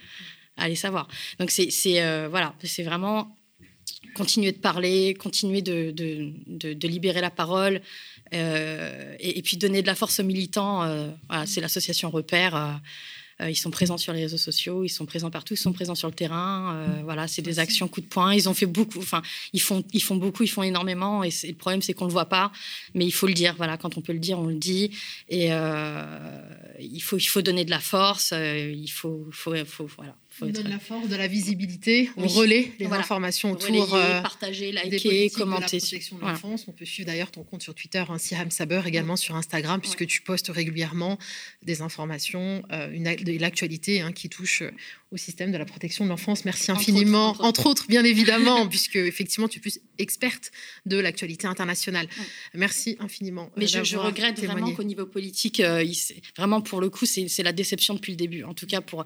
allait 0.57 0.75
savoir. 0.75 1.09
Donc, 1.39 1.51
c'est 1.51 1.71
euh, 2.03 2.29
voilà, 2.31 2.55
c'est 2.63 2.83
vraiment 2.83 3.37
continuer 4.15 4.53
de 4.53 4.59
parler, 4.59 5.15
continuer 5.15 5.61
de, 5.61 6.87
libérer 6.87 7.21
la 7.21 7.31
parole. 7.31 7.83
Et, 8.33 9.39
et, 9.39 9.43
puis 9.43 9.57
donner 9.57 9.83
de 9.83 9.87
la 9.87 9.95
force 9.95 10.21
aux 10.21 10.25
militants. 10.25 10.79
Voilà, 11.29 11.47
c'est 11.47 11.61
l'association 11.61 12.11
Repère 12.11 12.81
euh, 13.41 13.51
ils 13.51 13.57
sont 13.57 13.71
présents 13.71 13.99
sur 13.99 14.13
les 14.15 14.23
réseaux 14.23 14.39
sociaux, 14.39 14.85
ils 14.85 14.89
sont 14.89 15.05
présents 15.05 15.31
partout, 15.31 15.55
ils 15.55 15.59
sont 15.59 15.73
présents 15.73 15.95
sur 15.95 16.09
le 16.09 16.15
terrain. 16.15 16.75
Euh, 16.75 17.03
voilà, 17.05 17.29
c'est 17.29 17.43
des 17.43 17.59
actions 17.59 17.87
coup 17.87 18.01
de 18.01 18.07
poing. 18.07 18.35
Ils 18.35 18.49
ont 18.49 18.55
fait 18.55 18.67
beaucoup, 18.67 18.99
enfin, 18.99 19.21
ils 19.53 19.61
font, 19.61 19.85
ils 19.93 20.03
font 20.03 20.17
beaucoup, 20.17 20.43
ils 20.43 20.49
font 20.49 20.63
énormément. 20.63 21.23
Et, 21.23 21.31
le 21.47 21.55
problème, 21.55 21.83
c'est 21.83 21.93
qu'on 21.93 22.07
le 22.07 22.13
voit 22.13 22.29
pas, 22.29 22.51
mais 22.95 23.05
il 23.05 23.13
faut 23.13 23.27
le 23.27 23.35
dire. 23.35 23.55
Voilà, 23.57 23.77
quand 23.77 23.99
on 23.99 24.01
peut 24.01 24.15
le 24.15 24.19
dire, 24.19 24.39
on 24.39 24.47
le 24.47 24.55
dit. 24.55 24.91
Et 25.29 25.53
euh, 25.53 26.03
il 26.81 27.01
faut, 27.01 27.19
il 27.19 27.27
faut 27.27 27.43
donner 27.43 27.65
de 27.67 27.71
la 27.71 27.81
force. 27.81 28.33
il 28.33 28.89
faut, 28.89 29.27
faut, 29.33 29.55
faut 29.67 29.87
voilà 29.97 30.17
on 30.43 30.47
donne 30.47 30.69
la 30.69 30.79
force, 30.79 31.09
de 31.09 31.17
la 31.17 31.27
visibilité, 31.29 32.11
on 32.17 32.27
relaie 32.27 32.73
les 32.79 32.87
informations 32.87 33.53
autour. 33.53 33.95
Euh, 33.95 34.21
partager, 34.21 34.73
liker, 34.73 35.31
commenter. 35.31 35.79
De 35.79 35.83
la 35.83 35.89
protection 35.89 36.17
de 36.17 36.23
l'enfance. 36.23 36.65
On 36.69 36.73
peut 36.73 36.85
suivre 36.85 37.07
d'ailleurs 37.07 37.31
ton 37.31 37.43
compte 37.43 37.63
sur 37.63 37.75
Twitter, 37.75 38.05
hein, 38.09 38.19
Siram 38.19 38.51
Saber, 38.51 38.83
également 38.87 39.17
sur 39.17 39.37
Instagram, 39.37 39.81
puisque 39.81 40.07
tu 40.07 40.23
postes 40.23 40.49
régulièrement 40.49 41.19
des 41.63 41.83
informations, 41.83 42.63
euh, 42.73 42.91
une, 42.91 43.05
de 43.05 43.39
l'actualité 43.39 44.01
hein, 44.01 44.13
qui 44.13 44.29
touche 44.29 44.63
euh, 44.63 44.71
au 45.11 45.17
système 45.17 45.53
de 45.53 45.59
la 45.59 45.65
protection 45.65 46.05
de 46.05 46.11
l'enfance. 46.11 46.45
Merci 46.45 46.71
infiniment, 46.71 47.37
entre 47.41 47.67
autres, 47.67 47.87
bien 47.89 48.05
évidemment, 48.05 48.67
puisque 48.69 48.97
effectivement 48.97 49.49
tu 49.49 49.59
es 49.59 49.61
plus 49.61 49.81
experte 49.99 50.51
de 50.85 50.99
l'actualité 50.99 51.47
internationale. 51.47 52.09
Merci 52.55 52.97
infiniment. 53.01 53.51
Mais 53.57 53.67
je, 53.67 53.85
je, 53.85 53.97
regrette 53.97 54.39
vraiment 54.41 54.73
qu'au 54.73 54.85
niveau 54.85 55.07
politique, 55.07 55.63
vraiment 56.37 56.61
pour 56.61 56.81
le 56.81 56.91
coup, 56.91 57.07
c'est 57.07 57.43
la 57.43 57.53
déception 57.53 57.95
depuis 57.95 58.13
le 58.13 58.17
début. 58.17 58.45
En 58.45 58.55
tout 58.55 58.67
cas 58.67 58.81
pour 58.81 59.05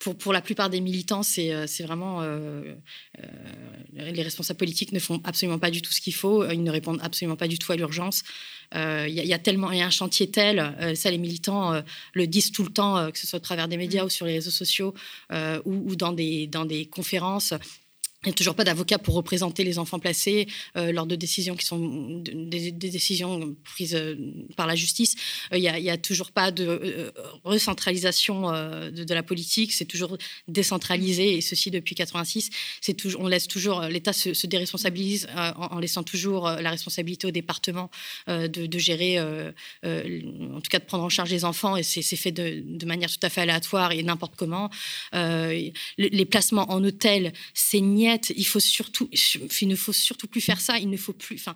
pour, 0.00 0.16
pour, 0.16 0.32
la 0.32 0.40
plupart 0.40 0.70
des 0.70 0.80
militants, 0.80 1.22
c'est 1.22 1.54
euh, 1.54 1.66
vraiment. 1.82 2.22
Euh, 2.22 2.74
euh, 3.18 4.10
les 4.10 4.22
responsables 4.22 4.56
politiques 4.56 4.92
ne 4.92 4.98
font 4.98 5.20
absolument 5.24 5.58
pas 5.58 5.70
du 5.70 5.82
tout 5.82 5.92
ce 5.92 6.00
qu'il 6.00 6.14
faut. 6.14 6.48
Ils 6.50 6.62
ne 6.62 6.70
répondent 6.70 7.00
absolument 7.02 7.36
pas 7.36 7.48
du 7.48 7.58
tout 7.58 7.70
à 7.70 7.76
l'urgence. 7.76 8.22
Il 8.72 9.08
y, 9.08 9.34
a 9.34 9.38
tellement. 9.38 9.70
Il 9.72 9.78
y 9.78 9.82
a 9.82 9.86
un 9.86 9.90
chantier 9.90 10.30
tel. 10.30 10.94
ça, 10.94 11.10
les 11.10 11.18
militants 11.18 11.82
le 12.14 12.26
disent 12.26 12.52
tout 12.52 12.62
le 12.62 12.70
temps, 12.70 13.10
que 13.10 13.18
ce 13.18 13.26
soit 13.26 13.38
au 13.38 13.42
travers 13.42 13.68
des 13.68 13.76
médias 13.76 14.02
mmh. 14.02 14.06
ou 14.06 14.10
sur 14.10 14.26
les 14.26 14.34
réseaux 14.34 14.50
sociaux 14.50 14.94
ou, 15.32 15.60
ou, 15.64 15.96
dans, 15.96 16.12
des, 16.12 16.46
dans 16.46 16.64
des 16.64 16.86
conférences. 16.86 17.52
Il 18.22 18.28
n'y 18.28 18.32
a 18.32 18.34
toujours 18.34 18.54
pas 18.54 18.64
d'avocat 18.64 18.98
pour 18.98 19.14
représenter 19.14 19.64
les 19.64 19.78
enfants 19.78 19.98
placés 19.98 20.46
euh, 20.76 20.92
lors 20.92 21.06
de 21.06 21.16
décisions 21.16 21.56
qui 21.56 21.64
sont 21.64 22.20
des, 22.20 22.70
décisions 22.70 23.56
prises 23.64 23.94
euh, 23.94 24.14
par 24.58 24.66
la 24.66 24.74
justice. 24.74 25.14
Euh, 25.54 25.56
il 25.56 25.62
n'y 25.62 25.88
a, 25.88 25.96
toujours 25.96 26.30
pas 26.30 26.50
de 26.50 27.10
recentralisation 27.44 28.50
de, 28.50 29.14
la 29.14 29.22
politique. 29.22 29.72
C'est 29.72 29.86
toujours 29.86 30.18
décentralisé 30.48 31.38
et 31.38 31.40
ceci 31.40 31.70
depuis 31.70 31.94
86. 31.94 32.50
C'est 32.82 32.92
toujours, 32.92 33.22
on 33.22 33.26
laisse 33.26 33.48
toujours 33.48 33.80
l'État 33.82 34.12
se, 34.12 34.46
déresponsabilise 34.46 35.26
en, 35.34 35.78
laissant 35.78 36.02
toujours 36.02 36.50
la 36.50 36.70
responsabilité 36.70 37.26
au 37.26 37.30
département 37.30 37.90
de, 38.26 38.78
gérer, 38.78 39.18
en 39.20 40.60
tout 40.60 40.70
cas 40.70 40.78
de 40.78 40.84
prendre 40.84 41.04
en 41.04 41.08
charge 41.08 41.30
les 41.30 41.44
enfants 41.44 41.76
et 41.76 41.82
c'est 41.82 42.02
fait 42.16 42.32
de, 42.32 42.84
manière 42.84 43.10
tout 43.10 43.18
à 43.22 43.28
fait 43.28 43.42
aléatoire 43.42 43.92
et 43.92 44.02
n'importe 44.02 44.34
comment. 44.36 44.70
les 45.12 46.24
placements 46.30 46.70
en 46.70 46.82
hôtel, 46.84 47.32
c'est 47.54 47.80
niais 47.80 48.09
il 48.16 48.46
faut 48.46 48.60
surtout, 48.60 49.08
il 49.60 49.68
ne 49.68 49.76
faut 49.76 49.92
surtout 49.92 50.26
plus 50.26 50.40
faire 50.40 50.60
ça. 50.60 50.78
Il 50.78 50.90
ne 50.90 50.96
faut 50.96 51.12
plus. 51.12 51.36
Enfin, 51.36 51.54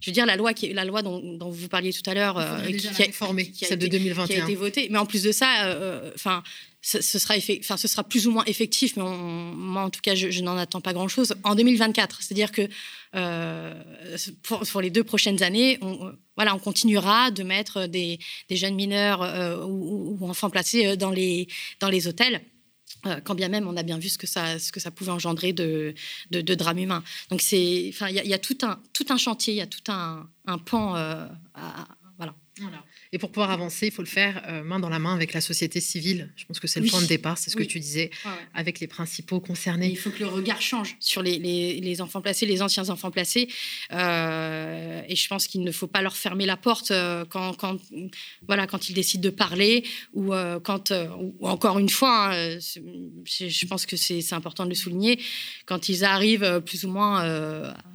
je 0.00 0.10
veux 0.10 0.14
dire 0.14 0.26
la 0.26 0.36
loi 0.36 0.54
qui, 0.54 0.72
la 0.72 0.84
loi 0.84 1.02
dont, 1.02 1.50
vous 1.50 1.68
parliez 1.68 1.92
tout 1.92 2.08
à 2.08 2.14
l'heure, 2.14 2.38
euh, 2.38 2.60
qui, 2.66 2.86
a, 2.86 2.92
réformée, 2.92 3.50
celle 3.54 3.78
de 3.78 3.86
2021, 3.86 4.26
qui 4.26 4.40
a 4.40 4.44
été 4.44 4.54
votée. 4.54 4.88
Mais 4.90 4.98
en 4.98 5.06
plus 5.06 5.22
de 5.22 5.32
ça, 5.32 5.66
euh, 5.66 5.74
euh, 5.80 6.10
enfin. 6.14 6.42
ce, 6.82 7.00
sera 7.00 7.34
enfin, 7.58 7.76
ce 7.76 7.88
sera 7.88 8.04
plus 8.04 8.26
ou 8.26 8.30
moins 8.30 8.44
effectif, 8.44 8.96
mais 8.96 9.02
moi, 9.02 9.82
en 9.82 9.90
tout 9.90 10.00
cas, 10.00 10.14
je, 10.14 10.42
n'en 10.42 10.56
attends 10.56 10.80
pas 10.80 10.92
grand-chose 10.92 11.34
en 11.44 11.54
2024. 11.54 12.22
C'est-à-dire 12.22 12.52
que 12.52 12.68
pour, 14.42 14.80
les 14.80 14.90
deux 14.90 15.04
prochaines 15.04 15.42
années, 15.42 15.78
on, 15.82 16.12
voilà, 16.36 16.54
on 16.54 16.58
continuera 16.58 17.30
de 17.30 17.42
mettre 17.42 17.86
des, 17.86 18.18
jeunes 18.50 18.74
mineurs 18.74 19.66
ou, 19.68 20.16
ou, 20.20 20.28
enfants 20.28 20.50
placés 20.50 20.96
dans 20.96 21.10
les, 21.10 21.48
dans 21.80 21.88
les 21.88 22.06
hôtels. 22.06 22.40
Euh, 23.06 23.20
quand 23.22 23.34
bien 23.34 23.48
même 23.48 23.66
on 23.66 23.76
a 23.76 23.82
bien 23.82 23.98
vu 23.98 24.08
ce 24.08 24.18
que 24.18 24.26
ça, 24.26 24.58
ce 24.58 24.72
que 24.72 24.80
ça 24.80 24.90
pouvait 24.90 25.12
engendrer 25.12 25.52
de, 25.52 25.94
de, 26.30 26.54
drames 26.54 26.78
humains. 26.78 27.02
Donc 27.30 27.40
c'est, 27.40 27.90
enfin, 27.92 28.08
il 28.08 28.16
y, 28.16 28.34
a 28.34 28.38
tout 28.38 28.58
un, 28.62 28.80
tout 28.92 29.06
un 29.08 29.16
chantier, 29.16 29.54
il 29.54 29.56
y 29.56 29.62
a 29.62 29.66
tout 29.66 29.90
un, 29.90 30.28
un 30.46 30.58
pan 30.58 30.96
euh, 30.96 31.26
voilà. 32.58 32.84
Et 33.12 33.18
pour 33.18 33.32
pouvoir 33.32 33.50
avancer, 33.50 33.88
il 33.88 33.92
faut 33.92 34.02
le 34.02 34.08
faire 34.08 34.40
euh, 34.46 34.62
main 34.62 34.78
dans 34.78 34.88
la 34.88 35.00
main 35.00 35.12
avec 35.12 35.32
la 35.32 35.40
société 35.40 35.80
civile. 35.80 36.30
Je 36.36 36.44
pense 36.44 36.60
que 36.60 36.68
c'est 36.68 36.78
le 36.78 36.88
point 36.88 37.02
de 37.02 37.08
départ, 37.08 37.38
c'est 37.38 37.50
ce 37.50 37.56
que 37.56 37.64
tu 37.64 37.80
disais, 37.80 38.10
avec 38.54 38.78
les 38.78 38.86
principaux 38.86 39.40
concernés. 39.40 39.88
il 39.88 39.98
faut 39.98 40.10
que 40.10 40.20
le 40.20 40.28
regard 40.28 40.62
change 40.62 40.96
sur 41.00 41.20
les, 41.20 41.38
les, 41.38 42.00
enfants 42.00 42.20
placés, 42.20 42.46
les 42.46 42.62
anciens 42.62 42.88
enfants 42.88 43.10
placés. 43.10 43.48
Euh, 43.92 45.02
et 45.08 45.16
je 45.16 45.26
pense 45.26 45.48
qu'il 45.48 45.64
ne 45.64 45.72
faut 45.72 45.88
pas 45.88 46.02
leur 46.02 46.16
fermer 46.16 46.46
la 46.46 46.56
porte 46.56 46.92
euh, 46.92 47.24
quand, 47.28 47.54
quand, 47.54 47.78
voilà, 48.46 48.68
quand 48.68 48.88
ils 48.88 48.94
décident 48.94 49.24
de 49.24 49.30
parler 49.30 49.84
ou 50.14 50.32
quand, 50.62 50.92
ou 51.18 51.48
encore 51.48 51.80
une 51.80 51.88
fois, 51.88 52.32
hein, 52.32 52.58
je 52.60 53.66
pense 53.66 53.86
que 53.86 53.96
c'est 53.96 54.32
important 54.32 54.64
de 54.64 54.68
le 54.68 54.76
souligner, 54.76 55.18
quand 55.66 55.88
ils 55.88 56.04
arrivent 56.04 56.62
plus 56.64 56.84
ou 56.84 56.90
moins 56.90 57.24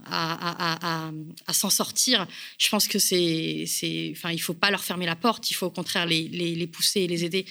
à, 0.05 1.09
à, 1.47 1.53
s'en 1.53 1.69
sortir, 1.69 2.27
je 2.57 2.69
pense 2.69 2.89
que 2.89 2.99
c'est, 2.99 3.65
enfin, 4.11 4.31
il 4.31 4.41
faut 4.41 4.53
pas 4.53 4.71
leur 4.71 4.83
fermer 4.83 5.04
la 5.05 5.15
porte, 5.15 5.49
il 5.51 5.53
faut 5.53 5.67
au 5.67 5.71
contraire 5.71 6.05
les, 6.05 6.67
pousser 6.67 7.01
et 7.01 7.07
les 7.07 7.25
aider. 7.25 7.45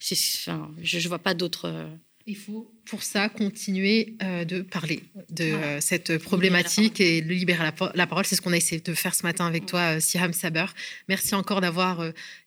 Je 0.00 0.50
ne 0.50 1.08
vois 1.08 1.18
pas 1.18 1.34
d'autres. 1.34 1.88
Euh, 2.28 2.30
il 2.30 2.36
faut 2.36 2.70
pour 2.84 3.02
ça 3.02 3.28
continuer 3.28 4.14
euh, 4.22 4.44
de 4.44 4.62
parler 4.62 5.02
de 5.30 5.44
euh, 5.44 5.80
cette 5.80 6.18
problématique 6.18 7.00
et 7.00 7.20
de 7.20 7.28
libérer 7.28 7.64
la, 7.94 8.06
parole. 8.06 8.24
C'est 8.24 8.36
ce 8.36 8.40
qu'on 8.40 8.52
a 8.52 8.56
essayé 8.56 8.80
de 8.80 8.94
faire 8.94 9.14
ce 9.14 9.24
matin 9.24 9.46
avec 9.46 9.66
toi, 9.66 10.00
Siham 10.00 10.32
Saber. 10.32 10.66
Merci 11.08 11.34
encore 11.34 11.60
d'avoir 11.60 12.02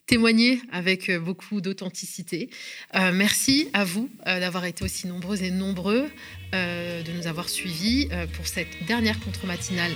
témoigné 0.07 0.59
avec 0.71 1.11
beaucoup 1.11 1.61
d'authenticité. 1.61 2.49
merci 3.13 3.69
à 3.73 3.85
vous 3.85 4.09
d'avoir 4.25 4.65
été 4.65 4.83
aussi 4.83 5.07
nombreuses 5.07 5.41
et 5.41 5.51
nombreux, 5.51 6.09
de 6.51 7.17
nous 7.17 7.27
avoir 7.27 7.49
suivis 7.49 8.09
pour 8.33 8.47
cette 8.47 8.83
dernière 8.87 9.19
contre-matinale 9.19 9.91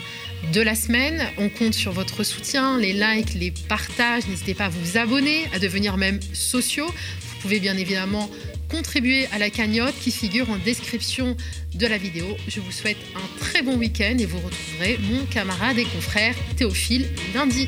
de 0.53 0.61
la 0.61 0.75
semaine. 0.75 1.27
On 1.37 1.49
compte 1.49 1.73
sur 1.73 1.91
votre 1.91 2.23
soutien, 2.23 2.77
les 2.77 2.93
likes, 2.93 3.33
les 3.33 3.51
partages. 3.67 4.27
N'hésitez 4.27 4.53
pas 4.53 4.65
à 4.65 4.69
vous 4.69 4.97
abonner, 4.97 5.45
à 5.53 5.59
devenir 5.59 5.97
même 5.97 6.21
sociaux. 6.33 6.87
Vous 6.87 7.41
pouvez 7.41 7.59
bien 7.59 7.77
évidemment 7.77 8.29
contribuer 8.69 9.27
à 9.27 9.37
la 9.37 9.49
cagnotte 9.49 9.95
qui 9.99 10.11
figure 10.11 10.49
en 10.49 10.57
description 10.57 11.35
de 11.73 11.87
la 11.87 11.97
vidéo. 11.97 12.25
Je 12.47 12.59
vous 12.59 12.71
souhaite 12.71 12.97
un 13.15 13.39
très 13.39 13.61
bon 13.61 13.77
week-end 13.77 14.17
et 14.17 14.25
vous 14.25 14.39
retrouverez 14.39 14.99
mon 15.09 15.25
camarade 15.25 15.77
et 15.77 15.85
confrère 15.85 16.35
Théophile 16.55 17.07
lundi. 17.33 17.67